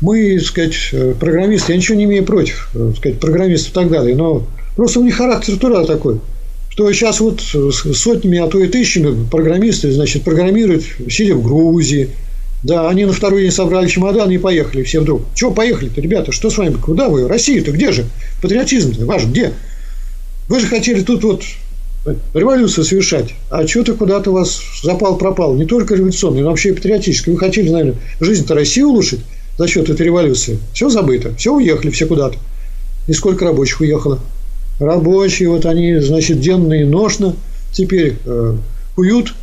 мы, 0.00 0.38
так 0.38 0.46
сказать, 0.46 0.74
э, 0.92 1.14
программисты. 1.20 1.72
Я 1.72 1.78
ничего 1.78 1.98
не 1.98 2.04
имею 2.04 2.24
против, 2.24 2.70
э, 2.74 2.88
так 2.88 2.96
сказать, 2.96 3.20
программистов 3.20 3.72
и 3.72 3.74
так 3.74 3.90
далее. 3.90 4.16
Но 4.16 4.46
Просто 4.76 5.00
у 5.00 5.04
них 5.04 5.16
характер 5.16 5.58
труда 5.58 5.84
такой, 5.84 6.20
что 6.70 6.90
сейчас 6.92 7.20
вот 7.20 7.40
сотнями, 7.40 8.38
а 8.38 8.46
то 8.48 8.58
и 8.58 8.68
тысячами 8.68 9.26
программисты, 9.30 9.92
значит, 9.92 10.22
программируют, 10.22 10.84
сидя 11.10 11.34
в 11.34 11.42
Грузии. 11.42 12.10
Да, 12.62 12.88
они 12.88 13.04
на 13.04 13.12
второй 13.12 13.42
день 13.42 13.50
собрали 13.50 13.88
чемодан 13.88 14.30
и 14.30 14.38
поехали 14.38 14.84
все 14.84 15.00
вдруг. 15.00 15.22
Чего 15.34 15.50
поехали-то, 15.50 16.00
ребята? 16.00 16.30
Что 16.30 16.48
с 16.48 16.56
вами? 16.56 16.74
Куда 16.74 17.08
вы? 17.08 17.26
Россия-то 17.26 17.72
где 17.72 17.90
же? 17.90 18.06
Патриотизм-то 18.40 19.04
ваш 19.04 19.26
где? 19.26 19.52
Вы 20.48 20.60
же 20.60 20.66
хотели 20.66 21.02
тут 21.02 21.24
вот 21.24 21.42
революцию 22.34 22.84
совершать, 22.84 23.34
а 23.50 23.66
что-то 23.66 23.94
куда-то 23.94 24.30
у 24.30 24.34
вас 24.34 24.60
запал-пропал. 24.82 25.54
Не 25.54 25.66
только 25.66 25.94
революционный, 25.94 26.42
но 26.42 26.50
вообще 26.50 26.70
и 26.70 26.72
патриотический. 26.72 27.32
Вы 27.32 27.38
хотели, 27.38 27.68
наверное, 27.68 27.96
жизнь-то 28.20 28.54
России 28.54 28.82
улучшить 28.82 29.20
за 29.58 29.66
счет 29.66 29.90
этой 29.90 30.06
революции. 30.06 30.58
Все 30.72 30.88
забыто. 30.88 31.34
Все 31.36 31.52
уехали, 31.52 31.90
все 31.90 32.06
куда-то. 32.06 32.38
И 33.08 33.12
сколько 33.12 33.44
рабочих 33.44 33.80
уехало? 33.80 34.20
Рабочие, 34.84 35.48
вот 35.48 35.66
они, 35.66 35.96
значит, 35.98 36.40
денно 36.40 36.74
и 36.74 36.84
ношно 36.84 37.34
теперь 37.72 38.16
э, 38.24 38.56
куют 38.94 39.34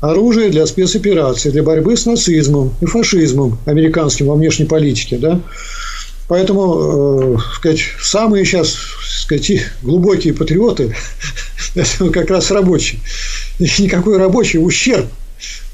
оружие 0.00 0.50
для 0.50 0.66
спецопераций, 0.66 1.50
для 1.50 1.62
борьбы 1.62 1.96
с 1.96 2.06
нацизмом 2.06 2.74
и 2.80 2.86
фашизмом 2.86 3.58
американским 3.66 4.26
во 4.26 4.34
внешней 4.34 4.66
политике, 4.66 5.18
да. 5.18 5.40
Поэтому, 6.28 7.36
э, 7.36 7.38
сказать, 7.54 7.80
самые 8.00 8.44
сейчас, 8.44 8.76
сказать, 9.02 9.62
глубокие 9.82 10.34
патриоты– 10.34 10.94
это 11.74 12.10
как 12.10 12.30
раз 12.30 12.50
рабочие. 12.50 13.00
И 13.58 13.64
никакой 13.78 14.18
рабочий 14.18 14.58
ущерб 14.58 15.06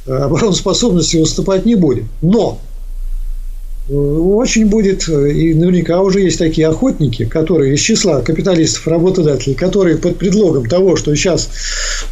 обороноспособности 0.07 1.17
выступать 1.17 1.65
не 1.65 1.75
будет. 1.75 2.05
Но 2.21 2.61
очень 3.93 4.67
будет, 4.67 5.09
и 5.09 5.55
наверняка 5.55 6.01
уже 6.01 6.21
есть 6.21 6.39
такие 6.39 6.67
охотники, 6.69 7.25
которые 7.25 7.75
из 7.75 7.81
числа 7.81 8.23
капиталистов, 8.23 8.87
работодателей, 8.89 9.55
которые 9.55 9.99
под 9.99 10.17
предлогом 10.19 10.67
того, 10.67 10.97
что 10.97 11.15
сейчас 11.15 11.51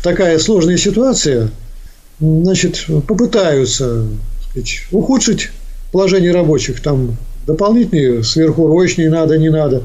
такая 0.02 0.38
сложная 0.38 0.76
ситуация, 0.76 1.50
значит, 2.20 2.86
попытаются 3.06 4.06
сказать, 4.50 4.80
ухудшить 4.90 5.50
положение 5.92 6.32
рабочих, 6.32 6.82
там 6.82 7.16
дополнительные 7.46 8.24
сверхурочные 8.24 9.08
надо, 9.08 9.38
не 9.38 9.48
надо, 9.48 9.84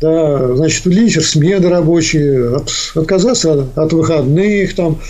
да, 0.00 0.56
значит, 0.56 0.86
увеличить 0.86 1.24
смены 1.24 1.68
рабочие, 1.68 2.56
от, 2.56 2.70
отказаться 2.94 3.52
от, 3.52 3.78
от 3.78 3.92
выходных, 3.92 4.74
там, 4.74 5.00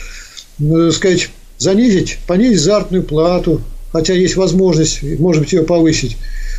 э, 0.60 0.90
сказать, 0.92 1.30
занизить, 1.58 2.18
понизить 2.26 2.60
заработную 2.60 3.02
плату, 3.02 3.62
хотя 3.92 4.14
есть 4.14 4.36
возможность, 4.36 5.02
может 5.18 5.42
быть, 5.42 5.52
ее 5.52 5.62
повысить. 5.62 6.16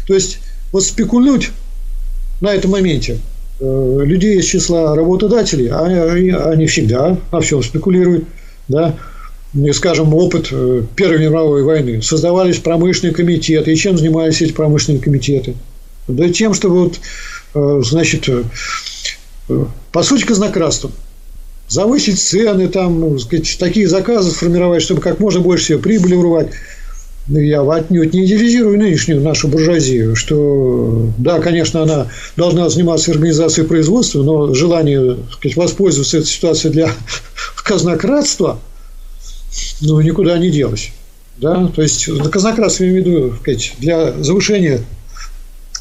То 0.07 0.13
есть, 0.13 0.39
вот 0.71 0.83
спекулировать 0.83 1.49
на 2.41 2.53
этом 2.53 2.71
моменте 2.71 3.19
э, 3.59 3.99
людей 4.03 4.39
из 4.39 4.45
числа 4.45 4.95
работодателей, 4.95 5.69
они, 5.69 6.31
они 6.31 6.65
всегда 6.67 7.17
на 7.31 7.41
всем 7.41 7.63
спекулируют, 7.63 8.25
да, 8.67 8.95
и, 9.53 9.71
скажем, 9.71 10.13
опыт 10.13 10.49
э, 10.51 10.83
Первой 10.95 11.19
мировой 11.19 11.63
войны. 11.63 12.01
Создавались 12.01 12.59
промышленные 12.59 13.13
комитеты. 13.13 13.73
И 13.73 13.75
чем 13.75 13.97
занимались 13.97 14.41
эти 14.41 14.51
промышленные 14.51 15.01
комитеты? 15.01 15.55
Да 16.07 16.29
тем, 16.29 16.53
чтобы 16.53 16.83
вот, 16.83 16.99
э, 17.55 17.81
значит, 17.83 18.29
по 19.91 20.03
сути, 20.03 20.25
казнократством. 20.25 20.91
Завысить 21.67 22.19
цены, 22.19 22.67
там, 22.67 23.19
сказать, 23.19 23.57
такие 23.59 23.87
заказы 23.87 24.31
сформировать, 24.31 24.81
чтобы 24.81 25.01
как 25.01 25.19
можно 25.19 25.39
больше 25.39 25.65
себе 25.65 25.77
прибыли 25.77 26.15
урвать. 26.15 26.49
Ну, 27.29 27.39
я 27.39 27.61
отнюдь 27.61 28.11
не 28.11 28.25
идеализирую 28.25 28.79
нынешнюю 28.79 29.21
нашу 29.21 29.49
буржуазию, 29.49 30.15
что, 30.15 31.11
да, 31.19 31.39
конечно, 31.39 31.83
она 31.83 32.07
должна 32.35 32.69
заниматься 32.69 33.11
организацией 33.11 33.67
производства, 33.67 34.23
но 34.23 34.55
желание 34.55 35.15
сказать, 35.31 35.55
воспользоваться 35.55 36.17
этой 36.17 36.25
ситуацией 36.25 36.73
для 36.73 36.91
казнократства, 37.63 38.59
ну, 39.81 40.01
никуда 40.01 40.39
не 40.39 40.49
делось. 40.49 40.91
Да? 41.37 41.67
То 41.67 41.83
есть, 41.83 42.09
казнократство 42.31 42.83
я 42.83 42.89
имею 42.89 43.03
в 43.03 43.07
виду 43.07 43.35
сказать, 43.39 43.75
для 43.77 44.11
завышения 44.23 44.81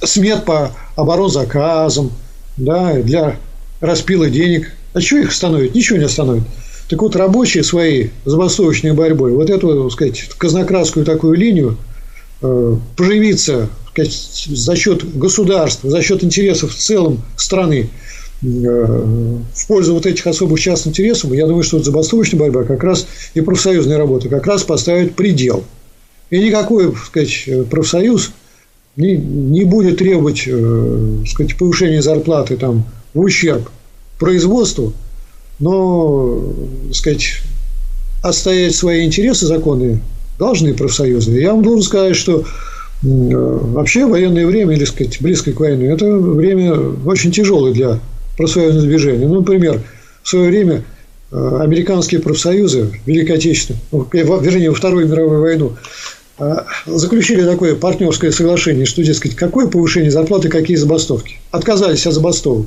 смет 0.03 0.45
по 0.45 0.73
оборонзаказам, 0.97 2.13
да, 2.59 2.93
для 3.01 3.37
распила 3.81 4.29
денег. 4.29 4.71
А 4.93 5.01
что 5.01 5.17
их 5.17 5.31
остановит? 5.31 5.75
Ничего 5.75 5.99
не 5.99 6.05
остановит. 6.05 6.45
Так 6.89 7.03
вот, 7.03 7.17
рабочие 7.17 7.63
своей 7.63 8.11
забастовочной 8.25 8.93
борьбой 8.93 9.33
вот 9.33 9.51
эту, 9.51 9.85
так 9.85 9.93
сказать, 9.93 10.25
казнократскую 10.39 11.05
такую 11.05 11.37
линию 11.37 11.77
э, 12.41 12.77
поживиться 12.97 13.69
сказать, 13.91 14.47
за 14.49 14.75
счет 14.75 15.19
государства, 15.19 15.91
за 15.91 16.01
счет 16.01 16.25
интересов 16.25 16.75
в 16.75 16.79
целом 16.79 17.21
страны 17.37 17.91
э, 18.43 18.47
в 18.47 19.67
пользу 19.67 19.93
вот 19.93 20.07
этих 20.07 20.27
особых 20.27 20.59
частных 20.61 20.93
интересов, 20.93 21.31
я 21.33 21.47
думаю, 21.47 21.63
что 21.63 21.77
вот 21.77 21.85
забастовочная 21.85 22.41
борьба 22.41 22.65
как 22.65 22.83
раз 22.83 23.07
и 23.35 23.43
профсоюзная 23.43 23.99
работа 23.99 24.31
как 24.31 24.47
раз 24.47 24.63
поставит 24.63 25.15
предел. 25.15 25.65
И 26.31 26.39
никакой 26.39 26.93
так 26.93 27.05
сказать, 27.05 27.49
профсоюз 27.69 28.31
не, 28.97 29.17
не 29.17 29.65
будет 29.65 29.99
требовать 29.99 30.45
э, 30.47 31.25
сказать, 31.29 31.55
повышения 31.59 32.01
зарплаты 32.01 32.57
там, 32.57 32.85
в 33.13 33.21
ущерб 33.21 33.69
производству– 34.19 34.95
но, 35.59 36.55
так 36.87 36.95
сказать, 36.95 37.41
отстоять 38.23 38.75
свои 38.75 39.05
интересы 39.05 39.47
законные 39.47 40.01
должны 40.39 40.75
профсоюзы. 40.75 41.33
Я 41.41 41.53
вам 41.53 41.63
должен 41.63 41.83
сказать, 41.83 42.17
что 42.17 42.45
вообще 43.03 44.07
военное 44.07 44.47
время, 44.47 44.75
или 44.75 44.85
сказать, 44.85 45.21
близкое 45.21 45.53
к 45.53 45.61
войне, 45.61 45.87
это 45.87 46.17
время 46.17 46.75
очень 47.05 47.31
тяжелое 47.31 47.73
для 47.73 48.01
профсоюзного 48.37 48.87
движения. 48.87 49.27
Ну, 49.27 49.41
например, 49.41 49.81
в 50.23 50.29
свое 50.29 50.49
время 50.49 50.85
э, 51.31 51.59
американские 51.61 52.21
профсоюзы 52.21 52.91
Великой 53.07 53.37
Отечественной, 53.37 53.81
ну, 53.93 54.07
вернее, 54.13 54.71
во 54.71 54.77
Вторую 54.77 55.09
мировую 55.09 55.41
войну, 55.41 55.77
э, 56.39 56.57
заключили 56.87 57.45
такое 57.45 57.77
партнерское 57.77 58.33
соглашение, 58.33 58.85
что, 58.85 59.03
дескать, 59.03 59.37
какое 59.37 59.69
повышение 59.69 60.11
зарплаты, 60.11 60.49
какие 60.49 60.77
забастовки. 60.77 61.39
Отказались 61.51 62.07
от 62.07 62.15
забастовок. 62.15 62.67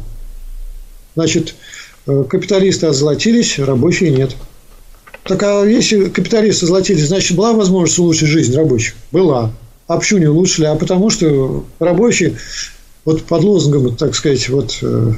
Значит, 1.16 1.56
Э, 1.56 1.81
капиталисты 2.06 2.88
озолотились, 2.88 3.60
рабочие 3.60 4.12
нет. 4.12 4.36
Так 5.24 5.44
а 5.44 5.64
если 5.66 6.06
капиталисты 6.06 6.66
озолотились, 6.66 7.08
значит, 7.08 7.38
была 7.38 7.54
возможность 7.54 8.00
улучшить 8.00 8.30
жизнь 8.30 8.56
рабочих? 8.56 8.96
Была. 9.12 9.52
А 9.88 9.98
почему 9.98 10.20
не 10.20 10.28
улучшили? 10.28 10.66
А 10.66 10.76
потому 10.76 11.10
что 11.10 11.66
рабочие 11.80 12.38
вот 13.06 13.24
под 13.24 13.44
лозунгом, 13.44 13.96
так 13.96 14.16
сказать, 14.16 14.48
вот 14.50 14.78
э, 14.82 15.14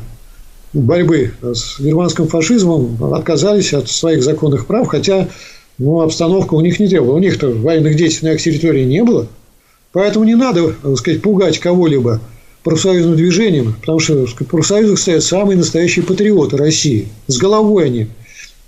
борьбы 0.73 1.33
с 1.41 1.79
германским 1.79 2.27
фашизмом 2.27 3.01
отказались 3.13 3.73
от 3.73 3.89
своих 3.89 4.23
законных 4.23 4.65
прав, 4.65 4.87
хотя 4.87 5.29
ну, 5.77 6.01
обстановка 6.01 6.53
у 6.53 6.61
них 6.61 6.79
не 6.79 6.87
требовала. 6.87 7.15
У 7.15 7.19
них-то 7.19 7.49
военных 7.49 7.95
действий 7.95 8.29
на 8.29 8.33
их 8.33 8.41
территории 8.41 8.83
не 8.83 9.03
было. 9.03 9.27
Поэтому 9.91 10.25
не 10.25 10.35
надо, 10.35 10.73
так 10.81 10.97
сказать, 10.97 11.21
пугать 11.21 11.59
кого-либо– 11.59 12.19
профсоюзным 12.63 13.15
движением, 13.15 13.75
потому 13.79 13.99
что 13.99 14.25
в 14.25 14.35
профсоюзах 14.35 14.97
стоят 14.97 15.23
самые 15.23 15.57
настоящие 15.57 16.05
патриоты 16.05 16.57
России. 16.57 17.09
С 17.27 17.37
головой 17.37 17.85
они. 17.85 18.07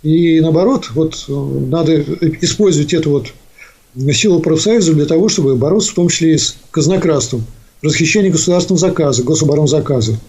И 0.03 0.39
наоборот, 0.39 0.91
вот 0.93 1.25
надо 1.27 2.01
использовать 2.41 2.93
эту 2.93 3.09
вот 3.11 3.33
силу 4.13 4.39
профсоюза 4.41 4.93
для 4.93 5.05
того, 5.05 5.29
чтобы 5.29 5.55
бороться 5.55 5.91
в 5.91 5.95
том 5.95 6.09
числе 6.09 6.35
и 6.35 6.37
с 6.37 6.57
казнократством, 6.71 7.45
расхищением 7.81 8.33
государственного 8.33 8.79
заказа, 8.79 9.23
гособоронзаказа. 9.23 10.19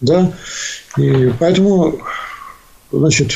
Да? 0.00 0.32
И 0.96 1.30
поэтому, 1.38 1.98
значит, 2.92 3.32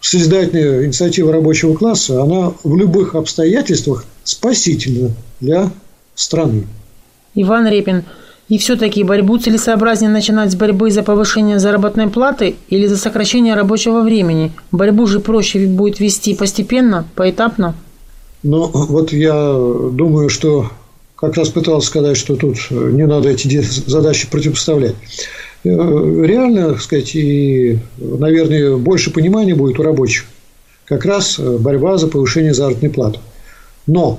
созидательная 0.00 0.86
инициатива 0.86 1.32
рабочего 1.32 1.74
класса, 1.74 2.22
она 2.22 2.52
в 2.64 2.76
любых 2.76 3.14
обстоятельствах 3.14 4.04
спасительна 4.24 5.12
для 5.40 5.70
страны. 6.14 6.66
Иван 7.34 7.68
Репин, 7.68 8.04
и 8.50 8.58
все-таки 8.58 9.04
борьбу 9.04 9.38
целесообразнее 9.38 10.10
начинать 10.10 10.50
с 10.50 10.56
борьбы 10.56 10.90
за 10.90 11.02
повышение 11.02 11.60
заработной 11.60 12.08
платы 12.08 12.56
или 12.68 12.86
за 12.86 12.96
сокращение 12.96 13.54
рабочего 13.54 14.02
времени? 14.02 14.52
Борьбу 14.72 15.06
же 15.06 15.20
проще 15.20 15.66
будет 15.66 16.00
вести 16.00 16.34
постепенно, 16.34 17.06
поэтапно? 17.14 17.74
Ну, 18.42 18.68
вот 18.72 19.12
я 19.12 19.54
думаю, 19.92 20.28
что 20.28 20.68
как 21.14 21.36
раз 21.36 21.50
пытался 21.50 21.86
сказать, 21.86 22.16
что 22.16 22.34
тут 22.34 22.56
не 22.70 23.06
надо 23.06 23.28
эти 23.28 23.60
задачи 23.60 24.28
противопоставлять. 24.28 24.96
реально, 25.62 26.70
так 26.70 26.80
сказать, 26.80 27.14
и, 27.14 27.78
наверное, 27.98 28.76
больше 28.76 29.12
понимания 29.12 29.54
будет 29.54 29.78
у 29.78 29.82
рабочих. 29.82 30.24
Как 30.86 31.04
раз 31.04 31.38
борьба 31.38 31.98
за 31.98 32.08
повышение 32.08 32.52
заработной 32.52 32.90
платы. 32.90 33.20
Но, 33.86 34.18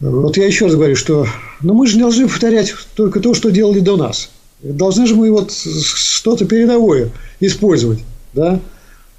вот 0.00 0.36
я 0.36 0.46
еще 0.46 0.66
раз 0.66 0.74
говорю, 0.74 0.96
что 0.96 1.26
ну, 1.62 1.74
мы 1.74 1.86
же 1.86 1.96
не 1.96 2.02
должны 2.02 2.28
повторять 2.28 2.74
только 2.94 3.20
то, 3.20 3.34
что 3.34 3.50
делали 3.50 3.80
до 3.80 3.96
нас. 3.96 4.30
Должны 4.62 5.06
же 5.06 5.14
мы 5.14 5.30
вот 5.30 5.52
что-то 5.52 6.44
передовое 6.44 7.10
использовать. 7.40 8.00
Да? 8.32 8.60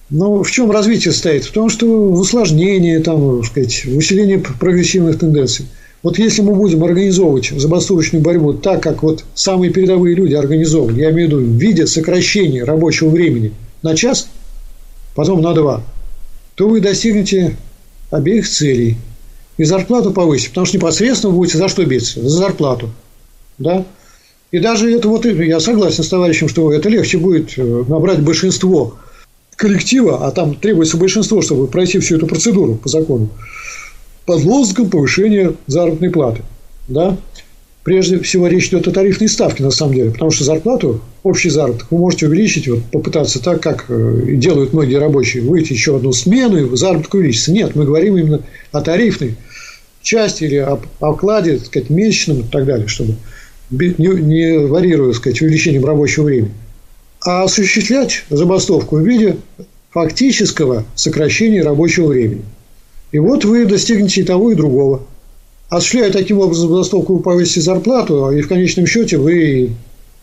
Но 0.09 0.43
в 0.43 0.51
чем 0.51 0.71
развитие 0.71 1.13
стоит? 1.13 1.45
В 1.45 1.51
том, 1.51 1.69
что 1.69 1.87
в 1.87 2.19
усложнении, 2.19 2.97
там, 2.99 3.43
сказать, 3.43 3.85
в 3.85 3.97
усилении 3.97 4.37
прогрессивных 4.37 5.19
тенденций. 5.19 5.65
Вот 6.03 6.19
если 6.19 6.41
мы 6.41 6.55
будем 6.55 6.83
организовывать 6.83 7.49
забастовочную 7.49 8.23
борьбу 8.23 8.53
так, 8.53 8.81
как 8.81 9.03
вот 9.03 9.25
самые 9.33 9.71
передовые 9.71 10.15
люди 10.15 10.35
организовывали, 10.35 11.01
я 11.01 11.11
имею 11.11 11.27
в 11.27 11.31
виду 11.31 11.41
в 11.41 11.59
виде 11.59 11.87
сокращения 11.87 12.63
рабочего 12.63 13.09
времени 13.09 13.51
на 13.81 13.95
час, 13.95 14.29
потом 15.15 15.41
на 15.41 15.53
два, 15.53 15.83
то 16.55 16.69
вы 16.69 16.79
достигнете 16.81 17.57
обеих 18.11 18.47
целей. 18.47 18.97
И 19.57 19.63
зарплату 19.63 20.11
повысить, 20.11 20.49
потому 20.49 20.65
что 20.65 20.77
непосредственно 20.77 21.33
будете 21.33 21.57
за 21.57 21.67
что 21.67 21.83
биться? 21.83 22.21
За 22.21 22.29
зарплату. 22.29 22.89
Да? 23.57 23.85
И 24.51 24.59
даже 24.59 24.93
это 24.93 25.09
вот, 25.09 25.25
я 25.25 25.59
согласен 25.59 26.03
с 26.03 26.07
товарищем, 26.07 26.47
что 26.47 26.71
это 26.71 26.87
легче 26.89 27.17
будет 27.17 27.57
э, 27.57 27.83
набрать 27.87 28.21
большинство 28.21 28.95
коллектива, 29.55 30.25
а 30.25 30.31
там 30.31 30.55
требуется 30.55 30.95
большинство, 30.97 31.41
чтобы 31.41 31.67
пройти 31.67 31.99
всю 31.99 32.15
эту 32.15 32.27
процедуру 32.27 32.75
по 32.75 32.87
закону, 32.87 33.29
под 34.25 34.43
лозунгом 34.43 34.89
повышения 34.89 35.53
заработной 35.65 36.11
платы. 36.11 36.43
Да? 36.87 37.17
Прежде 37.83 38.19
всего, 38.19 38.47
речь 38.47 38.67
идет 38.67 38.87
о 38.87 38.91
тарифной 38.91 39.27
ставке, 39.27 39.63
на 39.63 39.71
самом 39.71 39.95
деле, 39.95 40.11
потому 40.11 40.29
что 40.29 40.43
зарплату, 40.43 41.01
общий 41.23 41.49
заработок 41.49 41.87
вы 41.89 41.97
можете 41.97 42.27
увеличить, 42.27 42.67
вот, 42.67 42.83
попытаться 42.91 43.41
так, 43.41 43.61
как 43.61 43.85
э, 43.89 44.33
делают 44.33 44.73
многие 44.73 44.99
рабочие, 44.99 45.43
выйти 45.43 45.73
еще 45.73 45.95
одну 45.95 46.11
смену, 46.11 46.57
и 46.57 46.77
заработок 46.77 47.15
увеличится. 47.15 47.51
Нет, 47.51 47.75
мы 47.75 47.85
говорим 47.85 48.17
именно 48.17 48.41
о 48.71 48.81
тарифной 48.81 49.35
части 50.07 50.45
или 50.45 50.57
о 50.57 50.79
окладе, 50.99 51.57
так 51.57 51.67
сказать, 51.67 51.89
месячном 51.89 52.41
и 52.41 52.43
так 52.43 52.65
далее, 52.65 52.87
чтобы 52.87 53.15
не, 53.69 54.07
не 54.07 54.59
варьируя, 54.59 55.11
так 55.11 55.17
сказать, 55.17 55.41
увеличением 55.41 55.85
рабочего 55.85 56.23
времени 56.25 56.53
а 57.25 57.43
осуществлять 57.43 58.23
забастовку 58.29 58.97
в 58.97 59.05
виде 59.05 59.37
фактического 59.91 60.85
сокращения 60.95 61.63
рабочего 61.63 62.07
времени. 62.07 62.43
И 63.11 63.19
вот 63.19 63.45
вы 63.45 63.65
достигнете 63.65 64.21
и 64.21 64.23
того, 64.23 64.51
и 64.51 64.55
другого. 64.55 65.03
Осуществляя 65.69 66.11
таким 66.11 66.39
образом 66.39 66.69
забастовку, 66.69 67.15
вы 67.15 67.21
повысите 67.21 67.61
зарплату, 67.61 68.31
и 68.31 68.41
в 68.41 68.47
конечном 68.47 68.85
счете 68.85 69.17
вы 69.17 69.71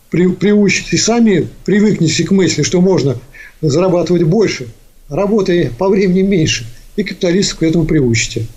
при, 0.09 0.27
приучите 0.27 0.97
сами, 0.97 1.47
привыкнете 1.65 2.23
к 2.23 2.31
мысли, 2.31 2.63
что 2.63 2.81
можно 2.81 3.17
зарабатывать 3.61 4.23
больше, 4.23 4.67
работая 5.09 5.71
по 5.77 5.89
времени 5.89 6.21
меньше, 6.21 6.65
и 6.95 7.03
капиталистов 7.03 7.59
к 7.59 7.63
этому 7.63 7.85
приучите. 7.85 8.47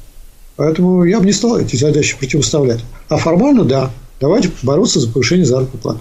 Поэтому 0.59 1.05
я 1.05 1.21
бы 1.21 1.27
не 1.27 1.33
стал 1.33 1.57
эти 1.57 1.77
задачи 1.77 2.19
противоставлять. 2.19 2.81
А 3.09 3.17
формально, 3.17 3.65
да, 3.65 3.91
давайте 4.21 4.51
бороться 4.65 4.99
за 4.99 5.09
повышение 5.09 5.47
заработной 5.47 5.81
платы. 5.81 6.01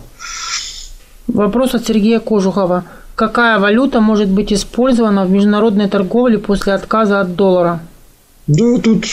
Вопрос 1.27 1.75
от 1.75 1.85
Сергея 1.85 2.19
Кожухова. 2.19 2.83
Какая 3.13 3.59
валюта 3.59 4.01
может 4.01 4.29
быть 4.29 4.51
использована 4.51 5.25
в 5.25 5.29
международной 5.29 5.87
торговле 5.87 6.39
после 6.39 6.73
отказа 6.73 7.21
от 7.21 7.35
доллара? 7.35 7.81
Да, 8.47 8.79
тут 8.79 9.05
э, 9.05 9.07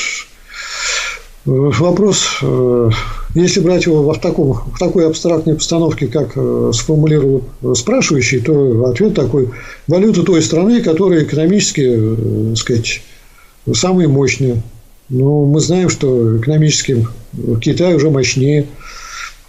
вопрос, 1.45 2.39
э, 2.41 2.91
если 3.35 3.61
брать 3.61 3.85
его 3.85 4.11
в, 4.11 4.19
таком, 4.21 4.55
в 4.55 4.79
такой 4.79 5.07
абстрактной 5.07 5.57
постановке, 5.57 6.07
как 6.07 6.33
э, 6.37 6.71
сформулировал 6.73 7.43
спрашивающий, 7.75 8.41
то 8.41 8.87
ответ 8.87 9.15
такой. 9.15 9.51
Валюта 9.89 10.23
той 10.23 10.41
страны, 10.41 10.81
которая 10.81 11.25
экономически, 11.25 12.17
так 12.49 12.57
сказать, 12.57 13.03
самые 13.75 14.09
мощные. 14.09 14.63
Но 15.09 15.45
мы 15.45 15.61
знаем, 15.61 15.91
что 15.91 16.39
экономически 16.39 17.07
Китай 17.61 17.95
уже 17.95 18.11
мощнее 18.11 18.67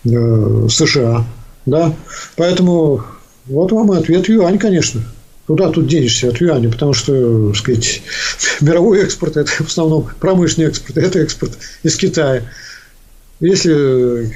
США. 0.03 1.25
Да? 1.65 1.93
Поэтому 2.35 3.03
вот 3.45 3.71
вам 3.71 3.93
и 3.93 3.97
ответ 3.97 4.27
юань, 4.27 4.57
конечно. 4.57 5.01
Куда 5.47 5.69
тут 5.69 5.87
денешься 5.87 6.29
от 6.29 6.41
юаня? 6.41 6.71
Потому 6.71 6.93
что, 6.93 7.49
так 7.49 7.57
сказать, 7.57 8.01
мировой 8.61 9.03
экспорт– 9.03 9.37
это 9.37 9.51
в 9.51 9.67
основном 9.67 10.09
промышленный 10.19 10.69
экспорт, 10.69 10.97
это 10.97 11.19
экспорт 11.19 11.57
из 11.83 11.95
Китая. 11.97 12.43
Если 13.39 14.33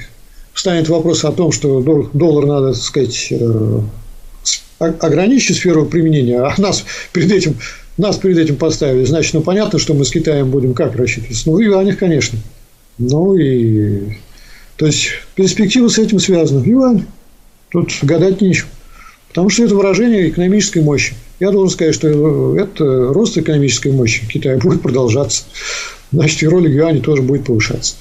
встанет 0.52 0.88
вопрос 0.88 1.24
о 1.24 1.32
том, 1.32 1.52
что 1.52 1.80
доллар 2.12 2.46
надо, 2.46 2.72
так 2.74 2.82
сказать, 2.82 3.28
э, 3.30 3.80
ограничить 4.78 5.56
сферу 5.56 5.86
применения, 5.86 6.40
а 6.40 6.54
нас 6.60 6.84
перед 7.12 7.32
этим, 7.32 7.56
нас 8.00 8.16
перед 8.16 8.38
этим 8.38 8.56
поставили, 8.56 9.04
значит, 9.04 9.34
ну, 9.34 9.42
понятно, 9.42 9.78
что 9.78 9.94
мы 9.94 10.04
с 10.04 10.10
Китаем 10.10 10.50
будем 10.50 10.74
как 10.74 10.96
рассчитываться? 10.96 11.48
Ну, 11.48 11.56
в 11.56 11.60
юанях, 11.60 11.98
конечно. 11.98 12.38
Ну, 12.98 13.34
и... 13.34 14.12
То 14.76 14.86
есть, 14.86 15.10
перспектива 15.34 15.88
с 15.88 15.98
этим 15.98 16.18
связана. 16.18 16.64
Юань. 16.64 17.04
Тут 17.70 17.92
гадать 18.02 18.40
нечего. 18.40 18.68
Потому 19.28 19.48
что 19.48 19.64
это 19.64 19.74
выражение 19.74 20.28
экономической 20.28 20.82
мощи. 20.82 21.14
Я 21.38 21.52
должен 21.52 21.72
сказать, 21.72 21.94
что 21.94 22.56
это 22.56 23.12
рост 23.12 23.38
экономической 23.38 23.92
мощи 23.92 24.26
Китая 24.26 24.58
будет 24.62 24.82
продолжаться. 24.82 25.44
Значит, 26.12 26.42
и 26.42 26.48
роль 26.48 26.68
юаня 26.68 27.00
тоже 27.00 27.22
будет 27.22 27.44
повышаться. 27.44 27.96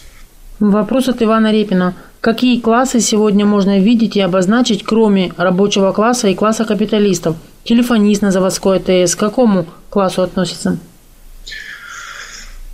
Вопрос 0.59 1.07
от 1.07 1.21
Ивана 1.21 1.51
Репина. 1.51 1.95
Какие 2.19 2.59
классы 2.59 2.99
сегодня 2.99 3.45
можно 3.45 3.79
видеть 3.79 4.17
и 4.17 4.21
обозначить, 4.21 4.83
кроме 4.83 5.31
рабочего 5.37 5.93
класса 5.93 6.27
и 6.27 6.35
класса 6.35 6.65
капиталистов? 6.65 7.37
Телефонист 7.63 8.21
на 8.21 8.31
заводской 8.31 8.77
АТС 8.77 9.15
к 9.15 9.19
какому 9.19 9.67
классу 9.89 10.21
относится? 10.21 10.77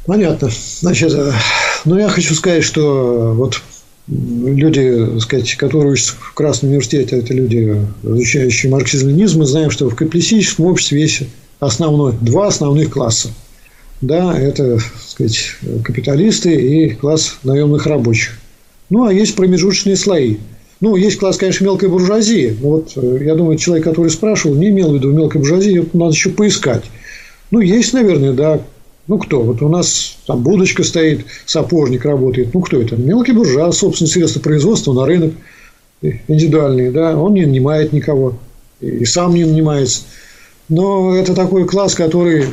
Понятно. 0.06 0.50
Значит, 0.82 1.14
э, 1.14 1.32
ну, 1.86 1.98
я 1.98 2.10
хочу 2.10 2.36
сказать, 2.36 2.64
что 2.64 3.34
вот 3.36 3.62
люди, 4.08 5.08
так 5.14 5.22
сказать, 5.22 5.56
которые 5.56 5.94
учатся 5.94 6.14
в 6.14 6.34
Красном 6.34 6.70
университете, 6.70 7.18
это 7.18 7.34
люди, 7.34 7.76
изучающие 8.04 8.72
марксизм-ленизм, 8.72 9.40
мы 9.40 9.46
знаем, 9.46 9.72
что 9.72 9.90
в 9.90 9.96
капиталистическом 9.96 10.66
обществе 10.66 11.02
есть 11.02 11.24
основной, 11.60 12.14
два 12.22 12.48
основных 12.48 12.92
класса. 12.92 13.30
Да, 14.02 14.38
это, 14.38 14.76
так 14.76 14.84
сказать, 15.08 15.56
капиталисты 15.84 16.54
и 16.54 16.90
класс 16.92 17.38
наемных 17.44 17.88
рабочих. 17.88 18.38
Ну, 18.90 19.06
а 19.06 19.14
есть 19.14 19.36
промежуточные 19.36 19.96
слои. 19.96 20.38
Ну, 20.82 20.96
есть 20.96 21.18
класс, 21.18 21.38
конечно, 21.38 21.64
мелкой 21.64 21.90
буржуазии. 21.90 22.56
Но 22.62 22.70
вот 22.70 22.92
э, 22.98 23.20
я 23.24 23.34
думаю, 23.36 23.58
человек, 23.58 23.86
который 23.86 24.12
спрашивал, 24.12 24.56
не 24.56 24.70
имел 24.70 24.92
в 24.92 24.96
виду 24.96 25.12
мелкой 25.12 25.40
буржуазии, 25.40 25.88
надо 25.94 26.14
еще 26.14 26.30
поискать. 26.30 26.84
Ну, 27.52 27.60
есть, 27.60 27.94
наверное, 27.94 28.34
да, 28.34 28.62
ну, 29.08 29.18
кто? 29.20 29.42
Вот 29.44 29.62
у 29.62 29.70
нас 29.70 30.18
там 30.26 30.42
будочка 30.42 30.84
стоит, 30.84 31.26
сапожник 31.46 32.06
работает. 32.06 32.54
Ну, 32.54 32.62
кто 32.62 32.82
это? 32.82 32.96
Мелкий 32.96 33.34
буржуа, 33.34 33.72
собственные 33.72 34.12
средства 34.12 34.40
производства 34.40 34.94
на 34.94 35.06
рынок 35.06 35.34
индивидуальные, 36.02 36.92
да, 36.92 37.18
он 37.18 37.34
не 37.34 37.46
нанимает 37.46 37.94
никого 37.94 38.38
и 38.80 39.06
сам 39.06 39.34
не 39.34 39.46
нанимается. 39.46 40.04
Но 40.68 41.16
это 41.16 41.36
такой 41.36 41.66
класс, 41.66 41.94
который, 41.94 42.46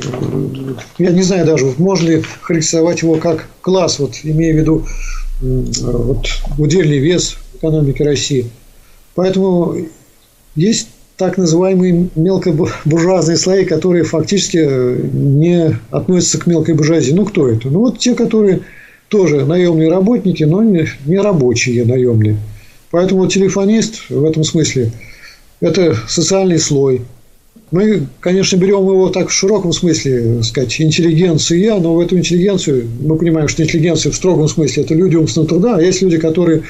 я 0.99 1.11
не 1.11 1.23
знаю 1.23 1.47
даже, 1.47 1.73
можно 1.79 2.09
ли 2.09 2.23
характеризовать 2.43 3.03
его 3.03 3.15
как 3.17 3.49
класс, 3.63 3.99
вот 3.99 4.17
имея 4.23 4.53
в 4.53 4.57
виду 4.57 4.87
вот, 5.41 6.27
удельный 6.59 6.99
вес 6.99 7.37
экономики 7.55 8.03
России. 8.03 8.51
Поэтому 9.15 9.77
есть 10.55 10.89
так 11.23 11.39
называемые 11.39 12.09
мелкобуржуазные 12.17 13.37
слои, 13.37 13.65
которые 13.65 14.03
фактически 14.03 14.59
э, 14.61 14.99
не 15.13 15.77
относятся 15.93 16.39
к 16.39 16.49
мелкой 16.49 16.75
буржуазии. 16.75 17.13
Ну, 17.13 17.25
кто 17.25 17.47
это? 17.47 17.69
Ну, 17.69 17.79
вот 17.79 18.01
те, 18.01 18.17
которые 18.17 18.63
тоже 19.07 19.45
наемные 19.45 19.89
работники, 19.89 20.43
но 20.43 20.65
не, 20.65 20.89
не 21.07 21.19
рабочие 21.19 21.85
наемные. 21.85 22.39
Поэтому 22.91 23.29
телефонист 23.29 24.11
в 24.11 24.25
этом 24.25 24.43
смысле– 24.43 24.91
это 25.61 25.97
социальный 26.09 26.59
слой. 26.59 27.03
Мы, 27.71 28.09
конечно, 28.19 28.57
берем 28.57 28.81
его 28.81 29.09
так 29.09 29.29
в 29.29 29.33
широком 29.33 29.73
смысле, 29.73 30.43
сказать, 30.43 30.81
интеллигенция, 30.81 31.79
но 31.79 31.95
в 31.95 32.01
эту 32.01 32.19
интеллигенцию 32.19 32.89
мы 33.01 33.17
понимаем, 33.17 33.47
что 33.47 33.63
интеллигенция 33.63 34.11
в 34.11 34.17
строгом 34.17 34.49
смысле– 34.49 34.83
это 34.85 34.95
люди 34.95 35.15
умственного 35.15 35.49
труда, 35.49 35.77
а 35.77 35.81
есть 35.81 36.03
люди, 36.03 36.19
которые 36.19 36.65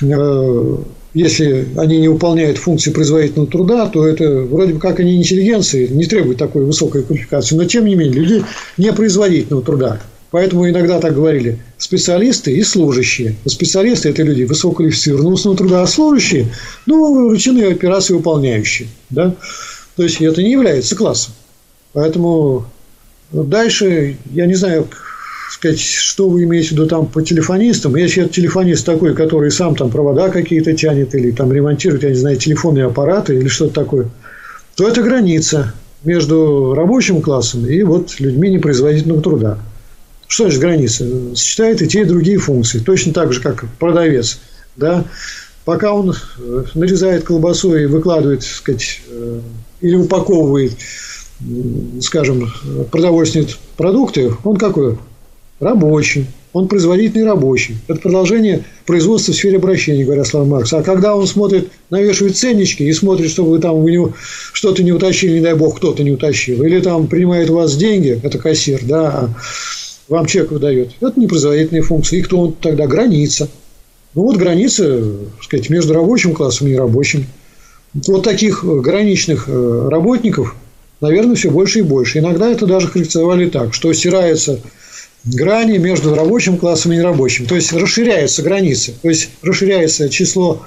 э, 0.00 0.76
если 1.14 1.66
они 1.76 1.98
не 1.98 2.08
выполняют 2.08 2.58
функции 2.58 2.90
производительного 2.90 3.50
труда, 3.50 3.86
то 3.86 4.06
это 4.06 4.42
вроде 4.42 4.74
бы 4.74 4.80
как 4.80 5.00
они 5.00 5.16
интеллигенции, 5.16 5.88
не 5.88 6.04
требуют 6.04 6.38
такой 6.38 6.64
высокой 6.64 7.02
квалификации, 7.02 7.56
но 7.56 7.64
тем 7.64 7.84
не 7.86 7.94
менее 7.94 8.20
люди 8.20 8.44
непроизводительного 8.76 9.64
труда. 9.64 10.00
Поэтому 10.30 10.68
иногда 10.68 11.00
так 11.00 11.14
говорили 11.14 11.58
специалисты 11.76 12.52
и 12.52 12.62
служащие. 12.62 13.34
Специалисты– 13.46 14.08
это 14.10 14.22
люди 14.22 14.44
высококвалифицированного 14.44 15.32
умственного 15.32 15.58
труда, 15.58 15.82
а 15.82 15.86
служащие– 15.88 16.46
ну, 16.86 17.28
рутинные 17.28 17.72
операции 17.72 18.14
выполняющие. 18.14 18.88
Да? 19.10 19.34
То 19.96 20.04
есть, 20.04 20.22
это 20.22 20.40
не 20.42 20.52
является 20.52 20.94
классом. 20.94 21.34
Поэтому 21.92 22.66
дальше, 23.32 24.16
я 24.32 24.46
не 24.46 24.54
знаю, 24.54 24.86
сказать, 25.60 25.78
что 25.78 26.30
вы 26.30 26.44
имеете 26.44 26.70
в 26.70 26.72
виду 26.72 26.86
там 26.86 27.06
по 27.06 27.20
телефонистам. 27.20 27.94
Если 27.94 28.24
это 28.24 28.32
телефонист 28.32 28.86
такой, 28.86 29.14
который 29.14 29.50
сам 29.50 29.76
там 29.76 29.90
провода 29.90 30.30
какие-то 30.30 30.72
тянет 30.72 31.14
или 31.14 31.32
там 31.32 31.52
ремонтирует, 31.52 32.02
я 32.02 32.08
не 32.08 32.14
знаю, 32.14 32.38
телефонные 32.38 32.86
аппараты 32.86 33.36
или 33.36 33.48
что-то 33.48 33.74
такое, 33.74 34.08
то 34.74 34.88
это 34.88 35.02
граница 35.02 35.74
между 36.02 36.72
рабочим 36.72 37.20
классом 37.20 37.66
и 37.66 37.82
вот 37.82 38.18
людьми 38.20 38.48
непроизводительного 38.48 39.20
труда. 39.20 39.58
Что 40.28 40.44
значит 40.44 40.60
граница? 40.60 41.06
Сочетает 41.34 41.82
и 41.82 41.88
те, 41.88 42.02
и 42.02 42.04
другие 42.04 42.38
функции. 42.38 42.78
Точно 42.78 43.12
так 43.12 43.34
же, 43.34 43.42
как 43.42 43.66
продавец. 43.78 44.40
Да? 44.76 45.04
Пока 45.66 45.92
он 45.92 46.14
э, 46.38 46.64
нарезает 46.74 47.24
колбасу 47.24 47.76
и 47.76 47.84
выкладывает, 47.84 48.40
так 48.40 48.48
сказать, 48.48 49.02
э, 49.10 49.40
или 49.82 49.96
упаковывает, 49.96 50.72
скажем, 52.00 52.50
продовольственные 52.90 53.48
продукты, 53.76 54.32
он 54.42 54.56
какой? 54.56 54.96
Рабочий. 55.60 56.26
Он 56.52 56.66
производительный 56.66 57.26
рабочий. 57.26 57.76
Это 57.86 58.00
продолжение 58.00 58.64
производства 58.86 59.32
в 59.32 59.36
сфере 59.36 59.58
обращения, 59.58 60.04
говоря 60.04 60.24
Слава 60.24 60.46
Маркс. 60.46 60.72
А 60.72 60.82
когда 60.82 61.14
он 61.14 61.26
смотрит, 61.26 61.70
навешивает 61.90 62.36
ценнички 62.36 62.82
и 62.82 62.92
смотрит, 62.92 63.30
чтобы 63.30 63.50
вы 63.50 63.58
там 63.60 63.76
у 63.76 63.88
него 63.88 64.14
что-то 64.52 64.82
не 64.82 64.90
утащили, 64.90 65.34
не 65.34 65.40
дай 65.40 65.54
бог, 65.54 65.76
кто-то 65.76 66.02
не 66.02 66.10
утащил. 66.10 66.62
Или 66.64 66.80
там 66.80 67.06
принимает 67.06 67.50
у 67.50 67.54
вас 67.54 67.76
деньги, 67.76 68.18
это 68.22 68.38
кассир, 68.38 68.80
да, 68.82 69.08
а 69.10 69.30
вам 70.08 70.26
чек 70.26 70.50
выдает. 70.50 70.92
Это 71.00 71.20
непроизводительные 71.20 71.82
функции. 71.82 72.18
И 72.18 72.22
кто 72.22 72.40
он 72.40 72.52
тогда? 72.54 72.86
Граница. 72.86 73.48
Ну, 74.14 74.22
вот 74.22 74.38
граница, 74.38 74.98
так 75.36 75.44
сказать, 75.44 75.70
между 75.70 75.94
рабочим 75.94 76.34
классом 76.34 76.66
и 76.66 76.72
нерабочим. 76.72 77.26
Вот 77.94 78.24
таких 78.24 78.64
граничных 78.64 79.44
э, 79.46 79.88
работников, 79.88 80.56
наверное, 81.00 81.36
все 81.36 81.50
больше 81.50 81.80
и 81.80 81.82
больше. 81.82 82.18
Иногда 82.18 82.50
это 82.50 82.66
даже 82.66 82.88
характеризовали 82.88 83.48
так, 83.48 83.72
что 83.72 83.92
стирается 83.92 84.58
грани 85.24 85.78
между 85.78 86.14
рабочим 86.14 86.56
классом 86.56 86.92
и 86.92 86.96
нерабочим. 86.96 87.46
То 87.46 87.54
есть 87.54 87.72
расширяются 87.72 88.42
границы, 88.42 88.94
то 89.02 89.08
есть 89.08 89.30
расширяется 89.42 90.08
число 90.08 90.62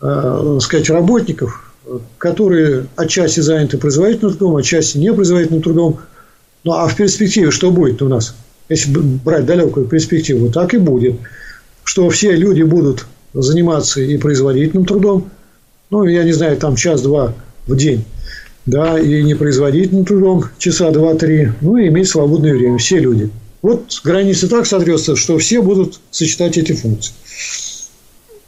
э, 0.00 0.58
сказать, 0.60 0.88
работников, 0.90 1.72
которые 2.18 2.86
отчасти 2.96 3.40
заняты 3.40 3.78
производительным 3.78 4.36
трудом, 4.36 4.56
отчасти 4.56 4.98
непроизводительным 4.98 5.62
трудом. 5.62 6.00
Ну 6.64 6.72
а 6.72 6.86
в 6.86 6.96
перспективе 6.96 7.50
что 7.50 7.70
будет 7.70 8.02
у 8.02 8.08
нас? 8.08 8.34
Если 8.68 8.90
брать 8.90 9.46
далекую 9.46 9.86
перспективу, 9.86 10.50
так 10.50 10.74
и 10.74 10.78
будет. 10.78 11.16
Что 11.84 12.08
все 12.10 12.32
люди 12.32 12.62
будут 12.62 13.06
заниматься 13.32 14.00
и 14.00 14.16
производительным 14.18 14.84
трудом, 14.84 15.30
ну, 15.90 16.04
я 16.04 16.22
не 16.24 16.32
знаю, 16.32 16.56
там 16.58 16.76
час-два 16.76 17.32
в 17.66 17.74
день, 17.74 18.04
да, 18.66 18.98
и 18.98 19.22
непроизводительным 19.22 20.04
трудом 20.04 20.44
часа 20.58 20.90
два-три, 20.90 21.52
ну, 21.62 21.78
и 21.78 21.88
иметь 21.88 22.08
свободное 22.08 22.52
время, 22.52 22.76
все 22.76 22.98
люди. 22.98 23.30
Вот 23.62 24.00
граница 24.04 24.48
так 24.48 24.66
сотрется, 24.66 25.16
что 25.16 25.38
все 25.38 25.62
будут 25.62 26.00
сочетать 26.10 26.56
эти 26.56 26.72
функции. 26.72 27.12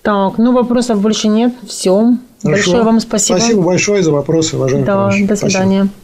Так, 0.03 0.39
ну 0.39 0.53
вопросов 0.53 1.01
больше 1.01 1.29
нет. 1.29 1.53
Все. 1.67 2.15
Большое 2.43 2.83
вам 2.83 3.01
спасибо. 3.01 3.39
Спасибо 3.39 3.63
большое 3.63 4.03
за 4.03 4.13
вопросы, 4.13 4.57
уважаемые 4.57 4.87
Да, 4.87 5.11
до 5.27 5.37
свидания. 5.37 5.85
Спасибо. 5.85 5.95